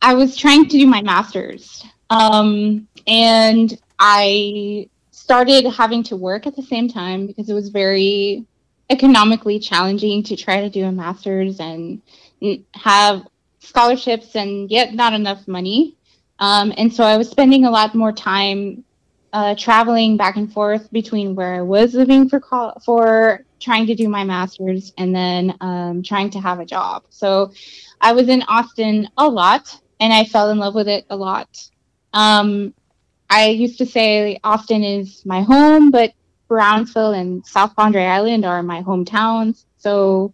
I 0.02 0.14
was 0.14 0.38
trying 0.38 0.64
to 0.64 0.70
do 0.70 0.88
my 0.88 1.02
master's, 1.02 1.84
um, 2.10 2.88
and 3.08 3.78
I 4.00 4.90
started 5.12 5.66
having 5.70 6.04
to 6.04 6.16
work 6.16 6.48
at 6.48 6.56
the 6.56 6.62
same 6.62 6.88
time 6.88 7.28
because 7.28 7.50
it 7.50 7.54
was 7.54 7.70
very 7.70 8.46
economically 8.90 9.60
challenging 9.60 10.24
to 10.24 10.38
try 10.38 10.62
to 10.62 10.70
do 10.70 10.86
a 10.86 10.92
master's 10.92 11.60
and 11.60 12.02
have 12.74 13.28
scholarships 13.60 14.36
and 14.36 14.72
yet 14.72 14.94
not 14.94 15.14
enough 15.14 15.48
money. 15.48 15.97
Um, 16.40 16.74
and 16.78 16.94
so 16.94 17.04
I 17.04 17.18
was 17.18 17.30
spending 17.30 17.66
a 17.66 17.72
lot 17.72 17.96
more 17.96 18.12
time 18.12 18.84
uh, 19.34 19.56
traveling 19.56 20.18
back 20.18 20.38
and 20.38 20.52
forth 20.52 20.92
between 20.92 21.36
where 21.36 21.56
I 21.56 21.62
was 21.62 21.94
living 21.94 22.30
for 22.30 22.42
for 22.86 23.44
trying 23.60 23.88
to 23.88 23.96
do 23.96 24.08
my 24.08 24.24
master's 24.24 24.94
and 24.98 25.16
then 25.16 25.56
um, 25.62 26.04
trying 26.04 26.30
to 26.32 26.40
have 26.40 26.60
a 26.60 26.66
job. 26.66 27.04
So 27.10 27.52
I 28.00 28.14
was 28.14 28.30
in 28.30 28.44
Austin 28.44 29.10
a 29.18 29.28
lot, 29.28 29.80
and 30.00 30.14
I 30.14 30.26
fell 30.26 30.52
in 30.52 30.60
love 30.60 30.76
with 30.76 30.88
it 30.88 31.06
a 31.10 31.16
lot. 31.16 31.50
Um, 32.14 32.74
I 33.30 33.50
used 33.50 33.78
to 33.80 33.86
say 33.86 34.40
Austin 34.44 34.84
is 34.84 35.26
my 35.26 35.42
home, 35.42 35.92
but 35.92 36.14
Brownsville 36.48 37.14
and 37.14 37.46
South 37.46 37.76
Padre 37.76 38.06
Island 38.06 38.46
are 38.46 38.64
my 38.64 38.82
hometowns. 38.82 39.66
So 39.78 40.34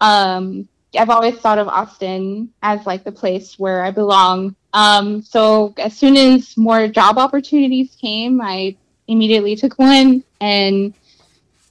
um, 0.00 0.68
I've 0.98 1.10
always 1.10 1.36
thought 1.36 1.58
of 1.58 1.68
Austin 1.68 2.50
as 2.62 2.86
like 2.86 3.04
the 3.04 3.12
place 3.12 3.58
where 3.58 3.84
I 3.84 3.90
belong. 3.90 4.56
Um, 4.74 5.22
so 5.22 5.72
as 5.78 5.96
soon 5.96 6.16
as 6.16 6.56
more 6.56 6.88
job 6.88 7.16
opportunities 7.16 7.96
came, 8.00 8.40
I 8.40 8.76
immediately 9.06 9.54
took 9.56 9.78
one 9.78 10.24
and 10.40 10.92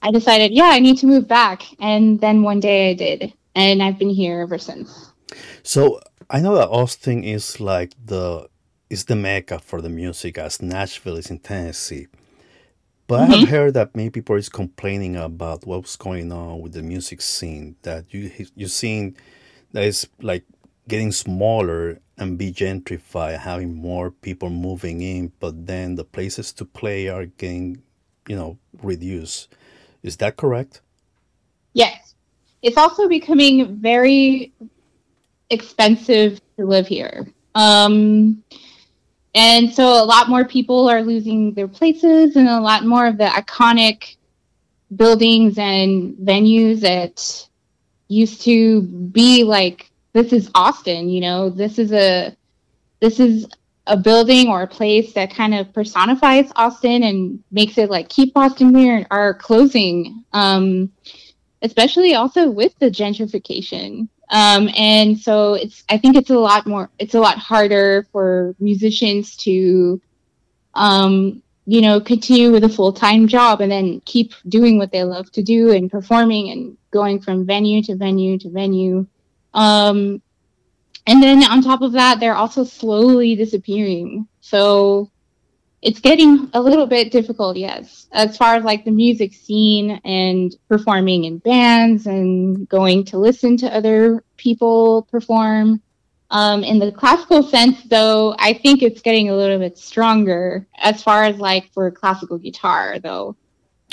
I 0.02 0.10
decided, 0.10 0.52
yeah, 0.52 0.70
I 0.72 0.80
need 0.80 0.98
to 0.98 1.06
move 1.06 1.28
back. 1.28 1.62
And 1.80 2.20
then 2.20 2.42
one 2.42 2.60
day 2.60 2.90
I 2.90 2.94
did. 2.94 3.32
And 3.54 3.82
I've 3.82 3.98
been 3.98 4.10
here 4.10 4.40
ever 4.40 4.58
since. 4.58 5.12
So 5.62 6.00
I 6.30 6.40
know 6.40 6.54
that 6.56 6.68
Austin 6.68 7.22
is 7.22 7.60
like 7.60 7.92
the 8.04 8.48
is 8.90 9.04
the 9.04 9.16
mecca 9.16 9.58
for 9.58 9.80
the 9.80 9.88
music, 9.88 10.38
as 10.38 10.60
Nashville 10.60 11.16
is 11.16 11.30
in 11.30 11.38
Tennessee. 11.38 12.06
But 13.06 13.20
I 13.20 13.36
have 13.36 13.48
heard 13.48 13.74
that 13.74 13.94
many 13.94 14.10
people 14.10 14.36
is 14.36 14.48
complaining 14.48 15.16
about 15.16 15.66
what's 15.66 15.96
going 15.96 16.32
on 16.32 16.60
with 16.60 16.72
the 16.72 16.82
music 16.82 17.20
scene. 17.20 17.76
That 17.82 18.12
you 18.12 18.30
you 18.54 18.68
seen 18.68 19.16
that 19.72 19.84
is 19.84 20.08
like 20.20 20.44
getting 20.88 21.12
smaller 21.12 22.00
and 22.16 22.38
be 22.38 22.52
gentrified, 22.52 23.38
having 23.38 23.74
more 23.74 24.10
people 24.10 24.50
moving 24.50 25.00
in, 25.02 25.32
but 25.40 25.66
then 25.66 25.96
the 25.96 26.04
places 26.04 26.52
to 26.52 26.64
play 26.64 27.08
are 27.08 27.26
getting, 27.26 27.82
you 28.28 28.36
know, 28.36 28.58
reduced. 28.82 29.48
Is 30.02 30.16
that 30.18 30.36
correct? 30.36 30.80
Yes. 31.72 32.14
It's 32.62 32.76
also 32.76 33.08
becoming 33.08 33.76
very 33.76 34.52
expensive 35.50 36.40
to 36.56 36.64
live 36.64 36.86
here. 36.86 37.26
Um, 37.54 38.42
and 39.34 39.74
so 39.74 39.84
a 39.84 40.06
lot 40.06 40.28
more 40.28 40.44
people 40.44 40.88
are 40.88 41.02
losing 41.02 41.54
their 41.54 41.68
places, 41.68 42.36
and 42.36 42.48
a 42.48 42.60
lot 42.60 42.86
more 42.86 43.06
of 43.06 43.18
the 43.18 43.26
iconic 43.26 44.16
buildings 44.94 45.58
and 45.58 46.14
venues 46.14 46.80
that 46.80 47.48
used 48.08 48.42
to 48.42 48.82
be 48.82 49.42
like 49.42 49.90
this 50.14 50.32
is 50.32 50.50
Austin, 50.54 51.10
you 51.10 51.20
know, 51.20 51.50
this 51.50 51.78
is 51.78 51.92
a 51.92 52.34
this 53.00 53.20
is 53.20 53.46
a 53.86 53.96
building 53.98 54.48
or 54.48 54.62
a 54.62 54.66
place 54.66 55.12
that 55.12 55.34
kind 55.34 55.54
of 55.54 55.70
personifies 55.74 56.50
Austin 56.56 57.02
and 57.02 57.44
makes 57.50 57.76
it 57.76 57.90
like 57.90 58.08
keep 58.08 58.34
Austin 58.34 58.74
here 58.74 59.06
are 59.10 59.34
closing. 59.34 60.24
Um, 60.32 60.90
especially 61.64 62.14
also 62.14 62.48
with 62.48 62.78
the 62.78 62.90
gentrification. 62.90 64.08
Um, 64.30 64.70
and 64.76 65.18
so 65.18 65.54
it's 65.54 65.82
I 65.88 65.98
think 65.98 66.16
it's 66.16 66.30
a 66.30 66.38
lot 66.38 66.66
more 66.66 66.90
it's 66.98 67.14
a 67.14 67.20
lot 67.20 67.38
harder 67.38 68.06
for 68.12 68.54
musicians 68.58 69.36
to 69.38 70.00
um, 70.74 71.42
you 71.66 71.80
know 71.80 72.00
continue 72.00 72.52
with 72.52 72.64
a 72.64 72.68
full-time 72.68 73.26
job 73.26 73.60
and 73.60 73.70
then 73.70 74.00
keep 74.04 74.32
doing 74.48 74.78
what 74.78 74.92
they 74.92 75.04
love 75.04 75.30
to 75.32 75.42
do 75.42 75.72
and 75.72 75.90
performing 75.90 76.50
and 76.50 76.76
going 76.90 77.20
from 77.20 77.44
venue 77.44 77.82
to 77.82 77.96
venue 77.96 78.38
to 78.38 78.50
venue 78.50 79.06
um, 79.54 80.20
and 81.06 81.22
then 81.22 81.42
on 81.44 81.62
top 81.62 81.82
of 81.82 81.92
that, 81.92 82.20
they're 82.20 82.34
also 82.34 82.64
slowly 82.64 83.34
disappearing. 83.36 84.26
So 84.40 85.10
it's 85.82 86.00
getting 86.00 86.50
a 86.54 86.60
little 86.60 86.86
bit 86.86 87.12
difficult, 87.12 87.56
yes, 87.56 88.08
as 88.12 88.36
far 88.36 88.54
as 88.54 88.64
like 88.64 88.84
the 88.84 88.90
music 88.90 89.34
scene 89.34 90.00
and 90.04 90.54
performing 90.68 91.24
in 91.24 91.38
bands 91.38 92.06
and 92.06 92.68
going 92.68 93.04
to 93.04 93.18
listen 93.18 93.56
to 93.58 93.74
other 93.74 94.24
people 94.36 95.02
perform. 95.10 95.80
Um, 96.30 96.64
in 96.64 96.78
the 96.78 96.90
classical 96.90 97.42
sense, 97.42 97.82
though, 97.84 98.34
I 98.38 98.54
think 98.54 98.82
it's 98.82 99.02
getting 99.02 99.28
a 99.28 99.36
little 99.36 99.58
bit 99.58 99.78
stronger 99.78 100.66
as 100.78 101.02
far 101.02 101.24
as 101.24 101.36
like 101.36 101.70
for 101.72 101.90
classical 101.90 102.38
guitar, 102.38 102.98
though. 102.98 103.36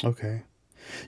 Okay. 0.04 0.42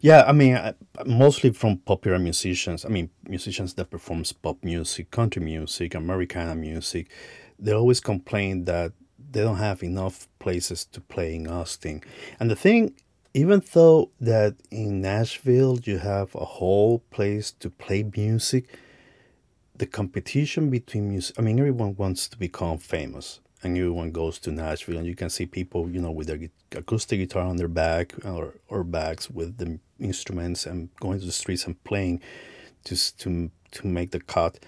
Yeah, 0.03 0.25
I 0.27 0.33
mean, 0.33 0.59
mostly 1.05 1.51
from 1.51 1.77
popular 1.77 2.19
musicians. 2.19 2.83
I 2.83 2.89
mean, 2.89 3.09
musicians 3.25 3.73
that 3.75 3.89
performs 3.89 4.33
pop 4.33 4.61
music, 4.61 5.11
country 5.11 5.41
music, 5.41 5.95
Americana 5.95 6.55
music. 6.55 7.09
They 7.57 7.71
always 7.71 8.01
complain 8.01 8.65
that 8.65 8.91
they 9.31 9.39
don't 9.43 9.59
have 9.59 9.81
enough 9.81 10.27
places 10.39 10.83
to 10.87 10.99
play 10.99 11.35
in 11.35 11.47
Austin. 11.47 12.01
And 12.37 12.51
the 12.51 12.55
thing, 12.57 12.95
even 13.33 13.63
though 13.71 14.11
that 14.19 14.55
in 14.71 14.99
Nashville 14.99 15.79
you 15.85 15.99
have 15.99 16.35
a 16.35 16.43
whole 16.43 16.99
place 17.09 17.53
to 17.61 17.69
play 17.69 18.03
music, 18.03 18.77
the 19.73 19.85
competition 19.85 20.69
between 20.69 21.11
music. 21.11 21.39
I 21.39 21.43
mean, 21.43 21.57
everyone 21.59 21.95
wants 21.95 22.27
to 22.27 22.37
become 22.37 22.77
famous 22.77 23.39
and 23.63 23.77
everyone 23.77 24.11
goes 24.11 24.39
to 24.39 24.51
Nashville, 24.51 24.97
and 24.97 25.07
you 25.07 25.15
can 25.15 25.29
see 25.29 25.45
people, 25.45 25.89
you 25.89 26.01
know, 26.01 26.11
with 26.11 26.27
their 26.27 26.39
acoustic 26.75 27.19
guitar 27.19 27.43
on 27.43 27.57
their 27.57 27.67
back 27.67 28.13
or, 28.25 28.55
or 28.67 28.83
bags 28.83 29.29
with 29.29 29.57
the 29.57 29.79
instruments 29.99 30.65
and 30.65 30.89
going 30.99 31.19
to 31.19 31.25
the 31.25 31.31
streets 31.31 31.65
and 31.65 31.81
playing 31.83 32.21
just 32.85 33.19
to 33.21 33.51
to 33.71 33.87
make 33.87 34.11
the 34.11 34.19
cut. 34.19 34.59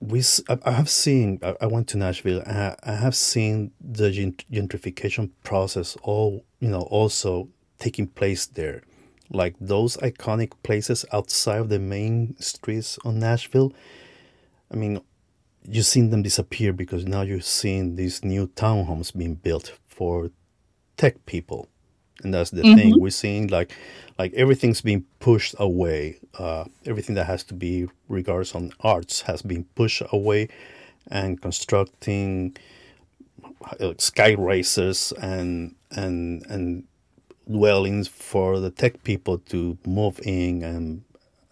We, 0.00 0.22
I 0.64 0.70
have 0.72 0.90
seen. 0.90 1.40
I 1.60 1.66
went 1.66 1.88
to 1.88 1.96
Nashville. 1.96 2.42
I 2.46 2.76
have 2.92 3.14
seen 3.14 3.70
the 3.80 4.10
gentrification 4.10 5.30
process. 5.42 5.96
All 6.02 6.44
you 6.60 6.68
know, 6.68 6.82
also 6.82 7.48
taking 7.78 8.06
place 8.06 8.46
there, 8.46 8.82
like 9.30 9.54
those 9.60 9.96
iconic 9.98 10.52
places 10.62 11.04
outside 11.12 11.60
of 11.60 11.68
the 11.68 11.78
main 11.78 12.36
streets 12.38 12.98
on 13.04 13.18
Nashville. 13.18 13.72
I 14.70 14.76
mean, 14.76 15.00
you've 15.68 15.86
seen 15.86 16.10
them 16.10 16.22
disappear 16.22 16.72
because 16.72 17.06
now 17.06 17.22
you're 17.22 17.40
seeing 17.40 17.96
these 17.96 18.24
new 18.24 18.48
townhomes 18.48 19.16
being 19.16 19.34
built 19.34 19.72
for 19.86 20.30
tech 20.96 21.24
people. 21.26 21.68
And 22.22 22.32
that's 22.32 22.50
the 22.50 22.62
mm-hmm. 22.62 22.76
thing 22.76 23.00
we're 23.00 23.10
seeing 23.10 23.48
like 23.48 23.72
like 24.18 24.32
everything's 24.34 24.80
being 24.80 25.04
pushed 25.20 25.54
away. 25.58 26.18
Uh, 26.38 26.64
everything 26.86 27.14
that 27.16 27.26
has 27.26 27.44
to 27.44 27.54
be 27.54 27.88
regards 28.08 28.54
on 28.54 28.72
arts 28.80 29.22
has 29.22 29.42
been 29.42 29.64
pushed 29.74 30.02
away 30.12 30.48
and 31.10 31.40
constructing 31.42 32.56
uh, 33.80 33.94
sky 33.98 34.32
races 34.32 35.12
and 35.20 35.74
and 35.90 36.46
and 36.46 36.84
dwellings 37.50 38.08
for 38.08 38.60
the 38.60 38.70
tech 38.70 39.02
people 39.04 39.38
to 39.38 39.76
move 39.86 40.18
in 40.22 40.62
and 40.62 41.02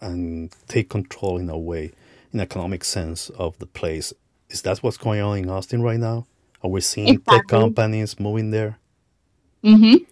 and 0.01 0.51
take 0.67 0.89
control 0.89 1.37
in 1.37 1.49
a 1.49 1.57
way 1.57 1.91
in 2.33 2.39
economic 2.39 2.83
sense 2.83 3.29
of 3.29 3.57
the 3.59 3.65
place. 3.65 4.13
Is 4.49 4.61
that 4.63 4.79
what's 4.79 4.97
going 4.97 5.21
on 5.21 5.37
in 5.37 5.49
Austin 5.49 5.81
right 5.81 5.99
now? 5.99 6.27
Are 6.63 6.69
we 6.69 6.81
seeing 6.81 7.07
exactly. 7.09 7.37
tech 7.37 7.47
companies 7.47 8.19
moving 8.19 8.51
there? 8.51 8.79
Mm-hmm. 9.63 10.03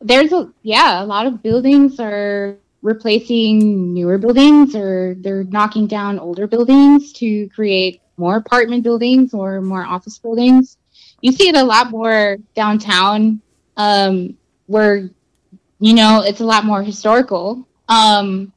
There's 0.00 0.32
a 0.32 0.52
yeah, 0.62 1.02
a 1.02 1.06
lot 1.06 1.26
of 1.26 1.42
buildings 1.42 1.98
are 1.98 2.56
replacing 2.82 3.94
newer 3.94 4.18
buildings 4.18 4.76
or 4.76 5.16
they're 5.18 5.44
knocking 5.44 5.86
down 5.86 6.18
older 6.18 6.46
buildings 6.46 7.12
to 7.14 7.48
create 7.48 8.02
more 8.18 8.36
apartment 8.36 8.82
buildings 8.82 9.32
or 9.32 9.60
more 9.60 9.84
office 9.84 10.18
buildings. 10.18 10.76
You 11.20 11.32
see 11.32 11.48
it 11.48 11.56
a 11.56 11.64
lot 11.64 11.90
more 11.90 12.36
downtown, 12.54 13.40
um, 13.76 14.36
where 14.66 15.08
you 15.80 15.94
know 15.94 16.22
it's 16.22 16.40
a 16.40 16.44
lot 16.44 16.64
more 16.64 16.82
historical. 16.82 17.66
Um, 17.88 18.52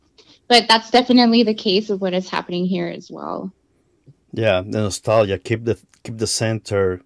but 0.47 0.67
that's 0.67 0.91
definitely 0.91 1.43
the 1.43 1.53
case 1.53 1.89
of 1.89 2.01
what 2.01 2.13
is 2.13 2.29
happening 2.29 2.65
here 2.65 2.88
as 2.88 3.12
well. 3.12 3.51
Yeah, 4.33 4.62
the 4.62 4.81
nostalgia 4.81 5.38
keep 5.38 5.65
the 5.65 5.79
keep 6.03 6.17
the 6.17 6.27
center, 6.27 7.01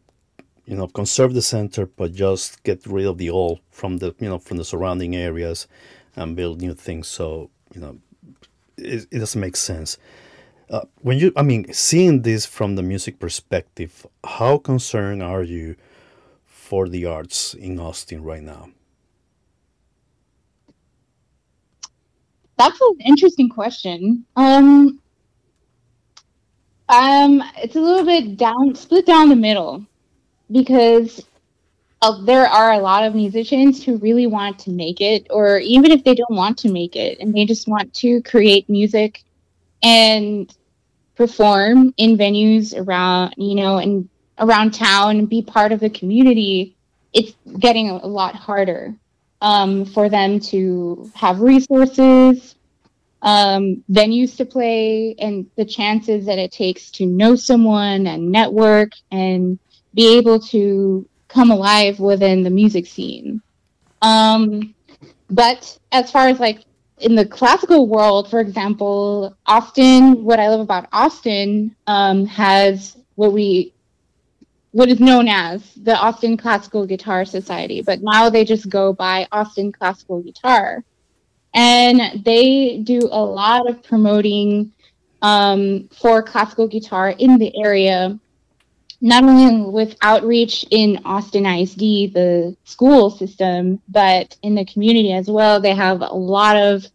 you 0.65 0.75
know, 0.75 0.87
conserve 0.87 1.33
the 1.33 1.41
center, 1.41 1.85
but 1.85 2.13
just 2.13 2.63
get 2.63 2.85
rid 2.85 3.05
of 3.05 3.17
the 3.17 3.29
old 3.29 3.59
from 3.69 3.97
the 3.97 4.15
you 4.19 4.29
know 4.29 4.39
from 4.39 4.57
the 4.57 4.65
surrounding 4.65 5.15
areas, 5.15 5.67
and 6.15 6.35
build 6.35 6.61
new 6.61 6.73
things. 6.73 7.07
So 7.07 7.49
you 7.73 7.81
know, 7.81 7.97
it, 8.77 9.07
it 9.11 9.19
doesn't 9.19 9.39
make 9.39 9.55
sense. 9.55 9.97
Uh, 10.69 10.81
when 11.01 11.19
you, 11.19 11.33
I 11.35 11.41
mean, 11.41 11.71
seeing 11.73 12.21
this 12.21 12.45
from 12.45 12.75
the 12.75 12.81
music 12.81 13.19
perspective, 13.19 14.07
how 14.23 14.57
concerned 14.57 15.21
are 15.21 15.43
you 15.43 15.75
for 16.45 16.87
the 16.87 17.05
arts 17.05 17.53
in 17.53 17.77
Austin 17.77 18.23
right 18.23 18.41
now? 18.41 18.69
That's 22.61 22.79
an 22.79 22.97
interesting 23.03 23.49
question. 23.49 24.23
Um, 24.35 24.99
um, 26.87 27.43
it's 27.57 27.75
a 27.75 27.81
little 27.81 28.05
bit 28.05 28.37
down, 28.37 28.75
split 28.75 29.07
down 29.07 29.29
the 29.29 29.35
middle, 29.35 29.83
because 30.51 31.25
uh, 32.03 32.23
there 32.23 32.45
are 32.45 32.73
a 32.73 32.77
lot 32.77 33.03
of 33.03 33.15
musicians 33.15 33.83
who 33.83 33.97
really 33.97 34.27
want 34.27 34.59
to 34.59 34.69
make 34.69 35.01
it, 35.01 35.25
or 35.31 35.57
even 35.57 35.89
if 35.89 36.03
they 36.03 36.13
don't 36.13 36.35
want 36.35 36.59
to 36.59 36.71
make 36.71 36.95
it, 36.95 37.17
and 37.19 37.33
they 37.33 37.45
just 37.45 37.67
want 37.67 37.91
to 37.95 38.21
create 38.21 38.69
music 38.69 39.23
and 39.81 40.55
perform 41.15 41.95
in 41.97 42.15
venues 42.15 42.77
around, 42.77 43.33
you 43.37 43.55
know, 43.55 43.79
and 43.79 44.07
around 44.37 44.71
town 44.71 45.17
and 45.17 45.27
be 45.27 45.41
part 45.41 45.71
of 45.71 45.79
the 45.79 45.89
community. 45.89 46.75
It's 47.11 47.33
getting 47.57 47.89
a 47.89 48.05
lot 48.05 48.35
harder 48.35 48.93
um, 49.41 49.85
for 49.85 50.09
them 50.09 50.39
to 50.39 51.11
have 51.15 51.41
resources, 51.41 52.55
um, 53.21 53.83
venues 53.91 54.37
to 54.37 54.45
play, 54.45 55.15
and 55.19 55.47
the 55.55 55.65
chances 55.65 56.25
that 56.25 56.39
it 56.39 56.51
takes 56.51 56.91
to 56.91 57.05
know 57.05 57.35
someone 57.35 58.07
and 58.07 58.31
network 58.31 58.91
and 59.11 59.59
be 59.93 60.17
able 60.17 60.39
to 60.39 61.07
come 61.27 61.51
alive 61.51 61.99
within 61.99 62.43
the 62.43 62.49
music 62.49 62.85
scene. 62.85 63.41
Um, 64.01 64.73
but 65.29 65.77
as 65.91 66.11
far 66.11 66.27
as 66.27 66.39
like 66.39 66.65
in 66.99 67.15
the 67.15 67.25
classical 67.25 67.87
world, 67.87 68.29
for 68.29 68.39
example, 68.39 69.35
Austin, 69.45 70.23
what 70.23 70.39
I 70.39 70.49
love 70.49 70.59
about 70.59 70.87
Austin 70.91 71.75
um, 71.87 72.25
has 72.25 72.97
what 73.15 73.33
we 73.33 73.73
what 74.71 74.89
is 74.89 74.99
known 74.99 75.27
as 75.27 75.73
the 75.75 75.95
Austin 75.97 76.37
Classical 76.37 76.85
Guitar 76.85 77.25
Society, 77.25 77.81
but 77.81 77.99
now 78.01 78.29
they 78.29 78.45
just 78.45 78.69
go 78.69 78.93
by 78.93 79.27
Austin 79.31 79.71
Classical 79.71 80.21
Guitar. 80.21 80.83
And 81.53 82.23
they 82.23 82.77
do 82.77 82.99
a 83.11 83.23
lot 83.23 83.69
of 83.69 83.83
promoting 83.83 84.71
um, 85.21 85.89
for 85.89 86.23
classical 86.23 86.67
guitar 86.67 87.09
in 87.09 87.37
the 87.37 87.55
area, 87.63 88.17
not 89.01 89.23
only 89.23 89.69
with 89.69 89.97
outreach 90.01 90.65
in 90.71 91.01
Austin 91.05 91.45
ISD, 91.45 92.13
the 92.13 92.55
school 92.63 93.09
system, 93.11 93.81
but 93.89 94.37
in 94.41 94.55
the 94.55 94.65
community 94.65 95.11
as 95.11 95.29
well. 95.29 95.59
They 95.59 95.75
have 95.75 96.01
a 96.01 96.13
lot 96.13 96.55
of 96.55 96.85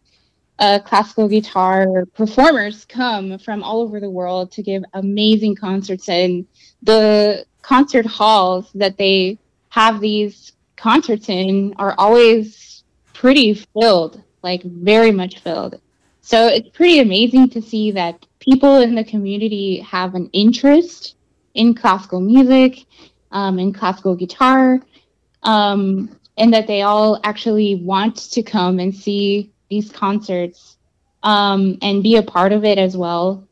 uh, 0.59 0.79
classical 0.83 1.27
guitar 1.27 2.05
performers 2.15 2.85
come 2.85 3.37
from 3.37 3.61
all 3.61 3.81
over 3.81 3.99
the 3.99 4.09
world 4.09 4.51
to 4.53 4.63
give 4.63 4.83
amazing 4.93 5.55
concerts 5.55 6.09
and 6.09 6.47
the 6.83 7.45
concert 7.61 8.05
halls 8.05 8.71
that 8.73 8.97
they 8.97 9.37
have 9.69 9.99
these 9.99 10.53
concerts 10.75 11.29
in 11.29 11.73
are 11.77 11.95
always 11.97 12.83
pretty 13.13 13.53
filled 13.53 14.21
like 14.43 14.61
very 14.63 15.11
much 15.11 15.39
filled 15.39 15.79
so 16.21 16.47
it's 16.47 16.69
pretty 16.69 16.99
amazing 16.99 17.49
to 17.49 17.61
see 17.61 17.91
that 17.91 18.25
people 18.39 18.77
in 18.81 18.95
the 18.95 19.03
community 19.03 19.79
have 19.79 20.13
an 20.13 20.29
interest 20.33 21.15
in 21.53 21.73
classical 21.73 22.19
music 22.19 22.85
um, 23.31 23.59
and 23.59 23.73
classical 23.73 24.15
guitar 24.15 24.79
um, 25.43 26.17
and 26.37 26.53
that 26.53 26.67
they 26.67 26.81
all 26.81 27.19
actually 27.23 27.75
want 27.75 28.15
to 28.15 28.43
come 28.43 28.79
and 28.79 28.93
see 28.93 29.51
these 29.69 29.91
concerts 29.91 30.77
um, 31.23 31.77
and 31.81 32.03
be 32.03 32.17
a 32.17 32.23
part 32.23 32.51
of 32.51 32.63
it 32.63 32.77
as 32.77 32.95
well. 32.95 33.46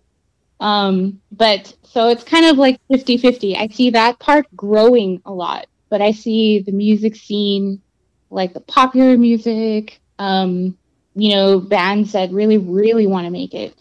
Um, 0.59 1.21
but 1.31 1.73
so 1.83 2.09
it's 2.09 2.23
kind 2.23 2.45
of 2.45 2.57
like 2.57 2.79
50 2.89 3.17
50. 3.17 3.57
I 3.57 3.67
see 3.67 3.89
that 3.91 4.19
part 4.19 4.45
growing 4.55 5.21
a 5.25 5.33
lot, 5.33 5.67
but 5.89 6.01
I 6.01 6.11
see 6.11 6.59
the 6.59 6.71
music 6.71 7.15
scene, 7.15 7.81
like 8.29 8.53
the 8.53 8.61
popular 8.61 9.17
music, 9.17 9.99
um, 10.19 10.77
you 11.15 11.29
know, 11.33 11.59
bands 11.59 12.11
that 12.13 12.31
really, 12.31 12.57
really 12.57 13.07
want 13.07 13.25
to 13.25 13.31
make 13.31 13.53
it 13.53 13.77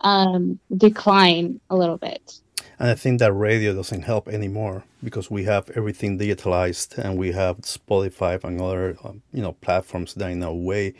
um, 0.00 0.58
decline 0.76 1.60
a 1.70 1.76
little 1.76 1.98
bit. 1.98 2.40
And 2.78 2.90
I 2.90 2.94
think 2.94 3.18
that 3.18 3.32
radio 3.32 3.74
doesn't 3.74 4.02
help 4.02 4.28
anymore 4.28 4.84
because 5.02 5.30
we 5.30 5.44
have 5.44 5.68
everything 5.70 6.18
digitalized 6.18 6.96
and 6.96 7.18
we 7.18 7.32
have 7.32 7.58
Spotify 7.58 8.42
and 8.44 8.60
other, 8.60 8.96
um, 9.02 9.22
you 9.32 9.42
know, 9.42 9.52
platforms 9.52 10.14
that 10.14 10.30
in 10.30 10.42
a 10.42 10.54
way 10.54 10.94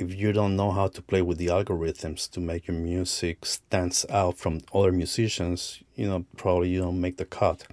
if 0.00 0.14
you 0.18 0.32
don't 0.32 0.56
know 0.56 0.70
how 0.70 0.88
to 0.88 1.02
play 1.02 1.20
with 1.20 1.36
the 1.36 1.48
algorithms 1.48 2.30
to 2.30 2.40
make 2.40 2.66
your 2.66 2.76
music 2.76 3.44
stands 3.44 4.06
out 4.08 4.38
from 4.38 4.60
other 4.72 4.92
musicians, 4.92 5.82
you 5.94 6.08
know, 6.08 6.24
probably 6.38 6.70
you 6.70 6.80
don't 6.80 7.00
make 7.00 7.18
the 7.18 7.26
cut. 7.26 7.66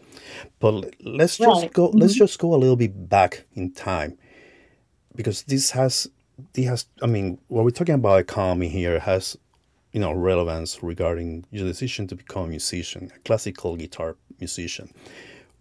But 0.59 0.73
let's 1.01 1.37
just 1.37 1.61
right. 1.63 1.73
go. 1.73 1.85
Let's 1.87 2.13
mm-hmm. 2.13 2.25
just 2.25 2.37
go 2.37 2.53
a 2.53 2.59
little 2.63 2.75
bit 2.75 3.09
back 3.09 3.45
in 3.53 3.71
time, 3.71 4.17
because 5.15 5.43
this 5.43 5.71
has, 5.71 6.09
this 6.51 6.65
has. 6.65 6.85
I 7.01 7.07
mean, 7.07 7.39
what 7.47 7.63
we're 7.63 7.71
talking 7.71 7.95
about 7.95 8.19
economy 8.19 8.67
here 8.67 8.99
has, 8.99 9.37
you 9.93 10.01
know, 10.01 10.11
relevance 10.11 10.83
regarding 10.83 11.45
your 11.49 11.65
decision 11.65 12.07
to 12.07 12.15
become 12.15 12.43
a 12.43 12.47
musician, 12.47 13.09
a 13.15 13.19
classical 13.19 13.77
guitar 13.77 14.17
musician. 14.39 14.93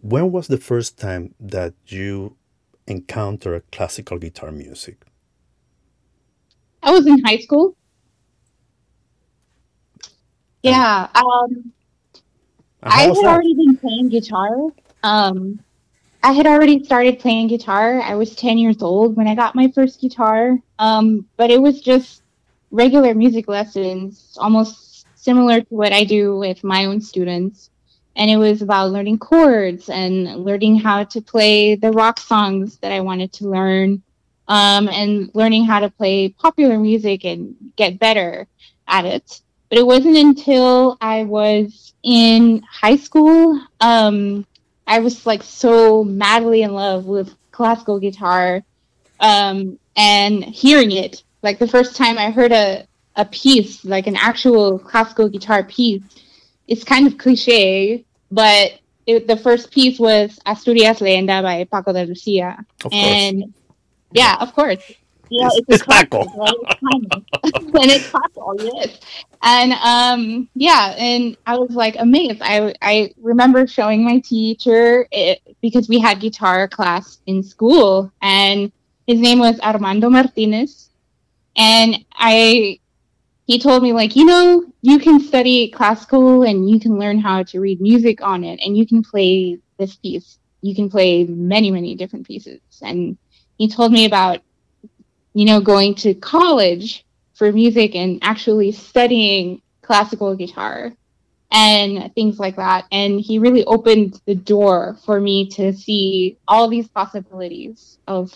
When 0.01 0.33
was 0.33 0.47
the 0.47 0.57
first 0.57 0.99
time 0.99 1.33
that 1.39 1.73
you 1.87 2.35
encountered 2.87 3.63
classical 3.71 4.17
guitar 4.19 4.51
music? 4.51 4.97
I 6.87 6.91
was 6.91 7.05
in 7.05 7.21
high 7.25 7.39
school. 7.39 7.75
Yeah. 10.63 11.09
Um, 11.15 11.73
I 12.81 13.01
had 13.01 13.25
already 13.25 13.53
been 13.55 13.75
playing 13.75 14.07
guitar. 14.07 14.69
Um, 15.03 15.59
I 16.23 16.31
had 16.31 16.47
already 16.47 16.81
started 16.85 17.19
playing 17.19 17.49
guitar. 17.49 18.01
I 18.01 18.15
was 18.15 18.35
10 18.35 18.57
years 18.57 18.81
old 18.81 19.17
when 19.17 19.27
I 19.27 19.35
got 19.35 19.53
my 19.53 19.69
first 19.75 19.99
guitar. 19.99 20.57
Um, 20.79 21.25
but 21.35 21.51
it 21.51 21.61
was 21.61 21.81
just 21.81 22.23
regular 22.71 23.13
music 23.13 23.49
lessons, 23.49 24.37
almost 24.39 25.07
similar 25.15 25.59
to 25.59 25.67
what 25.67 25.91
I 25.91 26.05
do 26.05 26.37
with 26.37 26.63
my 26.63 26.85
own 26.85 27.01
students. 27.01 27.69
And 28.15 28.31
it 28.31 28.37
was 28.37 28.61
about 28.61 28.91
learning 28.91 29.19
chords 29.19 29.89
and 29.89 30.45
learning 30.45 30.79
how 30.79 31.03
to 31.03 31.21
play 31.21 31.75
the 31.75 31.91
rock 31.91 32.17
songs 32.17 32.77
that 32.77 32.93
I 32.93 33.01
wanted 33.01 33.33
to 33.33 33.49
learn 33.49 34.01
um, 34.47 34.87
and 34.87 35.29
learning 35.33 35.65
how 35.65 35.79
to 35.79 35.89
play 35.89 36.29
popular 36.29 36.77
music 36.77 37.25
and 37.25 37.55
get 37.75 37.99
better 37.99 38.47
at 38.87 39.05
it. 39.05 39.41
But 39.69 39.79
it 39.79 39.85
wasn't 39.85 40.17
until 40.17 40.97
I 41.01 41.25
was 41.25 41.93
in 42.03 42.63
high 42.69 42.95
school, 42.95 43.61
um, 43.81 44.45
I 44.85 44.99
was 44.99 45.25
like 45.25 45.43
so 45.43 46.03
madly 46.03 46.61
in 46.61 46.73
love 46.73 47.05
with 47.05 47.35
classical 47.51 47.99
guitar 47.99 48.63
um, 49.19 49.77
and 49.97 50.43
hearing 50.43 50.91
it. 50.91 51.23
Like 51.43 51.59
the 51.59 51.67
first 51.67 51.97
time 51.97 52.17
I 52.17 52.31
heard 52.31 52.53
a, 52.53 52.87
a 53.15 53.25
piece, 53.25 53.83
like 53.83 54.07
an 54.07 54.15
actual 54.15 54.79
classical 54.79 55.27
guitar 55.27 55.63
piece, 55.63 56.03
it's 56.67 56.83
kind 56.83 57.07
of 57.07 57.17
cliche, 57.17 58.05
but 58.31 58.79
it, 59.05 59.27
the 59.27 59.37
first 59.37 59.71
piece 59.71 59.99
was 59.99 60.39
Asturias 60.45 60.99
Leyenda 60.99 61.41
by 61.41 61.65
Paco 61.65 61.91
de 61.91 62.05
Lucia. 62.05 62.65
and 62.91 63.53
yeah, 64.11 64.37
of 64.39 64.53
course. 64.53 64.79
Yeah, 65.29 65.49
it's, 65.53 65.65
it's, 65.67 65.83
Paco. 65.83 66.23
Right? 66.23 66.53
and 66.81 67.91
it's 67.91 68.09
Paco, 68.09 68.53
yes. 68.59 68.99
And 69.43 69.73
um, 69.73 70.49
yeah, 70.55 70.95
and 70.97 71.35
I 71.45 71.57
was 71.57 71.71
like 71.71 71.95
amazed. 71.99 72.41
I 72.41 72.73
I 72.81 73.13
remember 73.21 73.67
showing 73.67 74.05
my 74.05 74.19
teacher 74.19 75.07
it, 75.11 75.41
because 75.61 75.89
we 75.89 75.99
had 75.99 76.21
guitar 76.21 76.67
class 76.67 77.19
in 77.25 77.43
school, 77.43 78.11
and 78.21 78.71
his 79.05 79.19
name 79.19 79.39
was 79.39 79.59
Armando 79.59 80.09
Martinez, 80.09 80.89
and 81.57 82.05
I 82.13 82.79
he 83.47 83.57
told 83.59 83.81
me 83.81 83.93
like 83.93 84.15
you 84.15 84.25
know 84.25 84.63
you 84.81 84.99
can 84.99 85.19
study 85.19 85.69
classical 85.69 86.43
and 86.43 86.69
you 86.69 86.79
can 86.79 86.99
learn 86.99 87.19
how 87.19 87.43
to 87.43 87.59
read 87.59 87.81
music 87.81 88.21
on 88.21 88.43
it 88.43 88.59
and 88.63 88.77
you 88.77 88.85
can 88.85 89.01
play 89.01 89.57
this 89.79 89.95
piece 89.95 90.37
you 90.61 90.75
can 90.75 90.89
play 90.89 91.23
many 91.25 91.71
many 91.71 91.95
different 91.95 92.27
pieces 92.27 92.59
and 92.81 93.17
he 93.57 93.67
told 93.67 93.91
me 93.91 94.05
about, 94.05 94.41
you 95.33 95.45
know, 95.45 95.59
going 95.59 95.95
to 95.95 96.13
college 96.13 97.05
for 97.33 97.51
music 97.51 97.95
and 97.95 98.19
actually 98.21 98.71
studying 98.71 99.61
classical 99.81 100.35
guitar 100.35 100.93
and 101.51 102.13
things 102.13 102.39
like 102.39 102.55
that. 102.57 102.85
And 102.91 103.21
he 103.21 103.39
really 103.39 103.63
opened 103.65 104.19
the 104.25 104.35
door 104.35 104.97
for 105.05 105.19
me 105.21 105.47
to 105.51 105.73
see 105.73 106.37
all 106.47 106.67
these 106.67 106.87
possibilities 106.87 107.97
of 108.07 108.33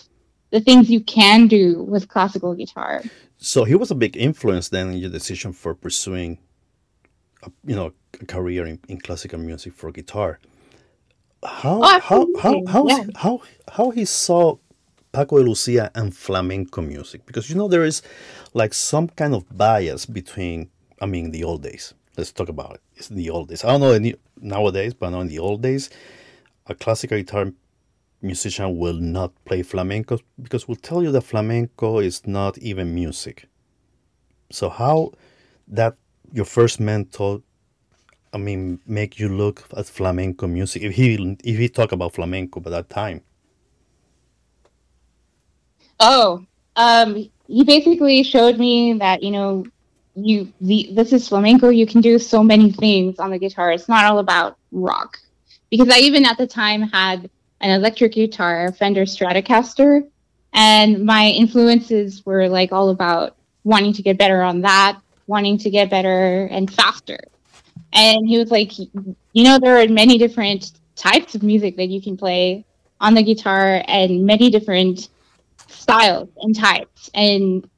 the 0.50 0.60
things 0.60 0.90
you 0.90 1.00
can 1.00 1.48
do 1.48 1.82
with 1.82 2.08
classical 2.08 2.54
guitar. 2.54 3.02
So 3.38 3.64
he 3.64 3.74
was 3.74 3.90
a 3.90 3.94
big 3.94 4.16
influence 4.16 4.68
then 4.68 4.90
in 4.90 4.98
your 4.98 5.10
decision 5.10 5.52
for 5.52 5.74
pursuing, 5.74 6.38
a, 7.42 7.50
you 7.64 7.74
know, 7.74 7.92
a 8.20 8.26
career 8.26 8.66
in, 8.66 8.78
in 8.88 9.00
classical 9.00 9.38
music 9.38 9.74
for 9.74 9.90
guitar. 9.90 10.38
How 11.44 11.80
oh, 11.82 12.00
how 12.00 12.28
how 12.40 12.62
how, 12.68 12.86
yeah. 12.86 13.04
how 13.16 13.42
how 13.68 13.90
he 13.90 14.04
saw 14.04 14.58
Paco 15.12 15.38
de 15.38 15.44
Lucia 15.44 15.90
and 15.94 16.14
flamenco 16.14 16.80
music? 16.80 17.24
Because 17.26 17.48
you 17.50 17.56
know 17.56 17.68
there 17.68 17.84
is 17.84 18.02
like 18.54 18.74
some 18.74 19.08
kind 19.08 19.34
of 19.34 19.44
bias 19.56 20.06
between, 20.06 20.70
I 21.00 21.06
mean, 21.06 21.30
the 21.30 21.44
old 21.44 21.62
days. 21.62 21.94
Let's 22.16 22.32
talk 22.32 22.48
about 22.48 22.74
it. 22.74 22.80
It's 22.96 23.08
the 23.08 23.30
old 23.30 23.48
days. 23.48 23.64
I 23.64 23.76
don't 23.76 23.80
know 23.80 24.12
nowadays, 24.40 24.94
but 24.94 25.12
in 25.12 25.28
the 25.28 25.38
old 25.38 25.62
days, 25.62 25.90
a 26.66 26.74
classical 26.74 27.18
guitar 27.18 27.52
musician 28.20 28.78
will 28.78 28.94
not 28.94 29.32
play 29.44 29.62
flamenco 29.62 30.18
because 30.40 30.68
we'll 30.68 30.76
tell 30.76 31.02
you 31.02 31.10
that 31.12 31.22
flamenco 31.22 31.98
is 31.98 32.26
not 32.26 32.56
even 32.58 32.94
music. 32.94 33.48
So 34.50 34.68
how 34.68 35.12
that 35.68 35.96
your 36.32 36.44
first 36.44 36.80
mentor 36.80 37.42
I 38.34 38.38
mean, 38.38 38.80
make 38.86 39.18
you 39.18 39.28
look 39.28 39.64
at 39.76 39.86
flamenco 39.86 40.46
music 40.46 40.82
if 40.82 40.94
he 40.94 41.36
if 41.44 41.58
he 41.58 41.68
talk 41.68 41.92
about 41.92 42.14
flamenco 42.14 42.60
by 42.60 42.70
that 42.70 42.88
time. 42.88 43.20
Oh, 46.02 46.44
um, 46.74 47.30
he 47.46 47.64
basically 47.64 48.24
showed 48.24 48.58
me 48.58 48.94
that 48.94 49.22
you 49.22 49.30
know, 49.30 49.64
you 50.16 50.52
the 50.60 50.90
this 50.92 51.12
is 51.12 51.28
flamenco. 51.28 51.68
You 51.68 51.86
can 51.86 52.00
do 52.00 52.18
so 52.18 52.42
many 52.42 52.72
things 52.72 53.18
on 53.20 53.30
the 53.30 53.38
guitar. 53.38 53.70
It's 53.70 53.88
not 53.88 54.04
all 54.04 54.18
about 54.18 54.58
rock, 54.72 55.18
because 55.70 55.88
I 55.88 55.98
even 55.98 56.26
at 56.26 56.38
the 56.38 56.46
time 56.46 56.82
had 56.82 57.30
an 57.60 57.70
electric 57.70 58.12
guitar, 58.12 58.72
Fender 58.72 59.04
Stratocaster, 59.04 60.08
and 60.52 61.04
my 61.04 61.26
influences 61.26 62.26
were 62.26 62.48
like 62.48 62.72
all 62.72 62.90
about 62.90 63.36
wanting 63.62 63.92
to 63.92 64.02
get 64.02 64.18
better 64.18 64.42
on 64.42 64.60
that, 64.62 64.98
wanting 65.28 65.56
to 65.58 65.70
get 65.70 65.88
better 65.88 66.46
and 66.46 66.72
faster. 66.72 67.18
And 67.92 68.26
he 68.26 68.38
was 68.38 68.50
like, 68.50 68.76
you 68.78 69.44
know, 69.44 69.58
there 69.60 69.78
are 69.78 69.86
many 69.86 70.18
different 70.18 70.72
types 70.96 71.36
of 71.36 71.44
music 71.44 71.76
that 71.76 71.88
you 71.88 72.02
can 72.02 72.16
play 72.16 72.64
on 73.00 73.14
the 73.14 73.22
guitar 73.22 73.84
and 73.86 74.26
many 74.26 74.50
different 74.50 75.08
styles 75.82 76.28
and 76.36 76.56
types. 76.56 77.10
And 77.14 77.68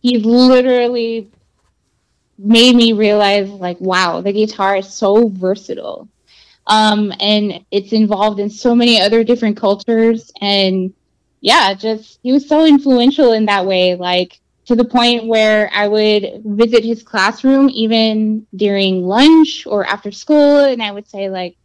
he's 0.00 0.24
literally 0.24 1.30
made 2.38 2.76
me 2.76 2.92
realize, 2.92 3.48
like, 3.48 3.80
wow, 3.80 4.20
the 4.20 4.32
guitar 4.32 4.76
is 4.76 4.92
so 4.92 5.28
versatile. 5.28 6.08
Um, 6.66 7.12
and 7.18 7.64
it's 7.70 7.92
involved 7.92 8.40
in 8.40 8.50
so 8.50 8.74
many 8.74 9.00
other 9.00 9.24
different 9.24 9.56
cultures. 9.56 10.30
And 10.40 10.92
yeah, 11.40 11.74
just 11.74 12.20
he 12.22 12.32
was 12.32 12.48
so 12.48 12.66
influential 12.66 13.32
in 13.32 13.46
that 13.46 13.66
way, 13.66 13.94
like 13.94 14.40
to 14.66 14.74
the 14.76 14.84
point 14.84 15.26
where 15.26 15.70
I 15.72 15.88
would 15.88 16.42
visit 16.44 16.84
his 16.84 17.02
classroom 17.02 17.70
even 17.70 18.46
during 18.54 19.02
lunch 19.02 19.66
or 19.66 19.86
after 19.86 20.12
school, 20.12 20.64
and 20.64 20.82
I 20.82 20.92
would 20.92 21.08
say, 21.08 21.30
like, 21.30 21.56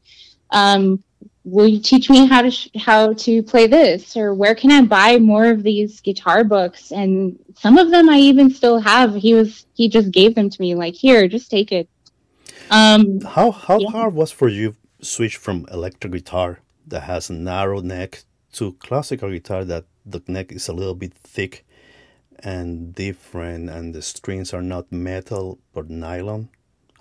um, 0.51 1.03
will 1.43 1.67
you 1.67 1.79
teach 1.79 2.09
me 2.09 2.25
how 2.25 2.41
to 2.41 2.51
sh- 2.51 2.69
how 2.77 3.13
to 3.13 3.43
play 3.43 3.67
this? 3.67 4.15
Or 4.15 4.33
where 4.33 4.55
can 4.55 4.71
i 4.71 4.81
buy 4.81 5.17
more 5.17 5.45
of 5.45 5.63
these 5.63 6.01
guitar 6.01 6.43
books? 6.43 6.91
And 6.91 7.37
some 7.57 7.77
of 7.77 7.91
them 7.91 8.09
i 8.09 8.17
even 8.17 8.49
still 8.49 8.79
have. 8.79 9.15
He 9.15 9.33
was 9.33 9.65
he 9.73 9.89
just 9.89 10.11
gave 10.11 10.35
them 10.35 10.49
to 10.49 10.61
me. 10.61 10.75
Like 10.75 10.95
here 10.95 11.27
just 11.27 11.49
take 11.49 11.71
it. 11.71 11.89
Um 12.71 13.21
how 13.21 13.51
how 13.51 13.79
yeah. 13.79 13.89
hard 13.89 14.13
was 14.13 14.31
for 14.31 14.47
you 14.47 14.75
switch 15.01 15.37
from 15.37 15.65
electric 15.71 16.13
guitar 16.13 16.59
that 16.87 17.01
has 17.01 17.29
a 17.29 17.33
narrow 17.33 17.81
neck 17.81 18.23
to 18.53 18.73
classical 18.73 19.29
guitar 19.29 19.65
that 19.65 19.85
the 20.05 20.21
neck 20.27 20.51
is 20.51 20.67
a 20.69 20.73
little 20.73 20.95
bit 20.95 21.13
thick 21.13 21.65
and 22.39 22.93
different 22.95 23.69
and 23.69 23.95
the 23.95 24.01
strings 24.01 24.53
are 24.53 24.61
not 24.61 24.91
metal 24.91 25.59
but 25.73 25.89
nylon? 25.89 26.49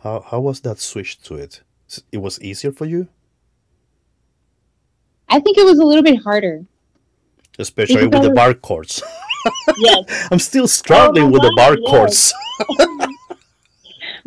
How 0.02 0.20
how 0.20 0.40
was 0.40 0.60
that 0.62 0.80
switch 0.80 1.22
to 1.22 1.36
it? 1.36 1.62
It 2.10 2.18
was 2.18 2.40
easier 2.40 2.72
for 2.72 2.86
you 2.86 3.08
I 5.32 5.40
think 5.40 5.56
it 5.56 5.64
was 5.64 5.78
a 5.78 5.84
little 5.84 6.02
bit 6.02 6.22
harder. 6.22 6.62
Especially 7.58 8.06
with 8.06 8.22
the 8.22 8.32
bar 8.32 8.52
chords. 8.52 9.02
yes. 9.78 10.28
I'm 10.30 10.38
still 10.38 10.68
struggling 10.68 11.24
oh 11.24 11.30
with 11.30 11.40
God, 11.40 11.48
the 11.48 11.56
bar 11.56 11.76
yes. 11.78 11.90
chords. 11.90 13.14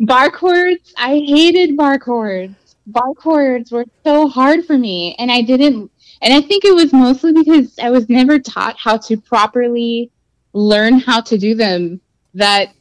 bar 0.00 0.30
chords, 0.30 0.92
I 0.98 1.18
hated 1.18 1.76
bar 1.76 2.00
chords. 2.00 2.54
Bar 2.88 3.14
chords 3.14 3.70
were 3.70 3.84
so 4.02 4.26
hard 4.26 4.64
for 4.64 4.76
me 4.76 5.14
and 5.18 5.30
I 5.30 5.42
didn't 5.42 5.90
and 6.22 6.34
I 6.34 6.40
think 6.40 6.64
it 6.64 6.74
was 6.74 6.92
mostly 6.92 7.32
because 7.32 7.78
I 7.78 7.90
was 7.90 8.08
never 8.08 8.38
taught 8.38 8.76
how 8.78 8.96
to 8.96 9.16
properly 9.16 10.10
learn 10.54 10.98
how 10.98 11.20
to 11.20 11.38
do 11.38 11.54
them 11.54 12.00
that 12.34 12.72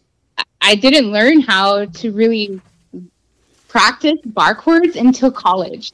I 0.62 0.76
didn't 0.76 1.12
learn 1.12 1.42
how 1.42 1.86
to 1.86 2.12
really 2.12 2.60
practice 3.68 4.20
bar 4.26 4.56
chords 4.56 4.96
until 4.96 5.32
college 5.32 5.92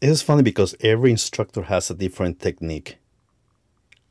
it's 0.00 0.22
funny 0.22 0.42
because 0.42 0.74
every 0.80 1.10
instructor 1.10 1.62
has 1.62 1.90
a 1.90 1.94
different 1.94 2.40
technique. 2.40 2.98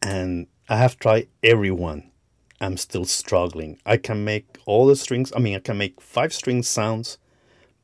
And 0.01 0.47
i 0.69 0.77
have 0.77 0.99
tried 0.99 1.27
everyone. 1.43 2.11
i'm 2.59 2.77
still 2.77 3.05
struggling. 3.05 3.79
I 3.85 3.97
can 3.97 4.23
make 4.25 4.45
all 4.65 4.87
the 4.87 4.95
strings 4.95 5.31
i 5.35 5.39
mean 5.39 5.55
i 5.55 5.59
can 5.59 5.77
make 5.77 6.01
five 6.01 6.33
string 6.33 6.63
sounds 6.63 7.17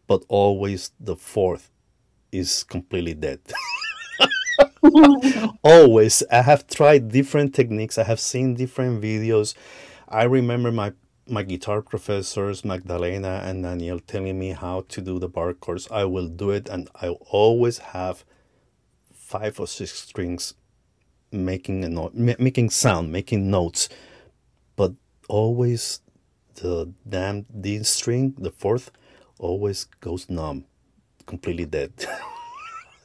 but 0.08 0.24
always 0.30 0.91
the 0.99 1.16
fourth 1.16 1.72
is 2.32 2.64
completely 2.64 3.14
dead. 3.14 3.39
Always. 5.64 6.24
I 6.32 6.41
have 6.41 6.68
tried 6.68 7.10
different 7.10 7.54
techniques. 7.56 7.97
I 7.97 8.04
have 8.04 8.20
seen 8.20 8.56
different 8.56 9.01
videos. 9.01 9.56
I 10.10 10.24
remember 10.24 10.72
my 10.72 10.93
my 11.28 11.44
guitar 11.44 11.82
professors, 11.82 12.66
Magdalena 12.66 13.42
and 13.44 13.64
Daniel, 13.64 14.00
telling 14.00 14.38
me 14.38 14.50
how 14.50 14.86
to 14.90 15.02
do 15.02 15.20
the 15.20 15.30
bar 15.30 15.54
chords. 15.54 15.88
I 15.90 16.06
will 16.06 16.28
do 16.28 16.50
it, 16.52 16.68
and 16.70 16.90
I 16.96 17.10
always 17.10 17.78
have 17.80 18.26
five 19.14 19.60
or 19.60 19.68
six 19.68 19.94
strings 19.94 20.54
making 21.32 21.84
a 21.84 21.90
note, 21.90 22.14
making 22.14 22.70
sound, 22.70 23.12
making 23.12 23.50
notes, 23.50 23.90
but 24.76 24.94
always 25.28 26.02
the 26.56 26.94
damn 27.08 27.46
D 27.60 27.82
string, 27.84 28.36
the 28.38 28.52
fourth, 28.52 28.92
always 29.40 29.86
goes 30.02 30.30
numb, 30.30 30.66
completely 31.26 31.66
dead. 31.66 31.94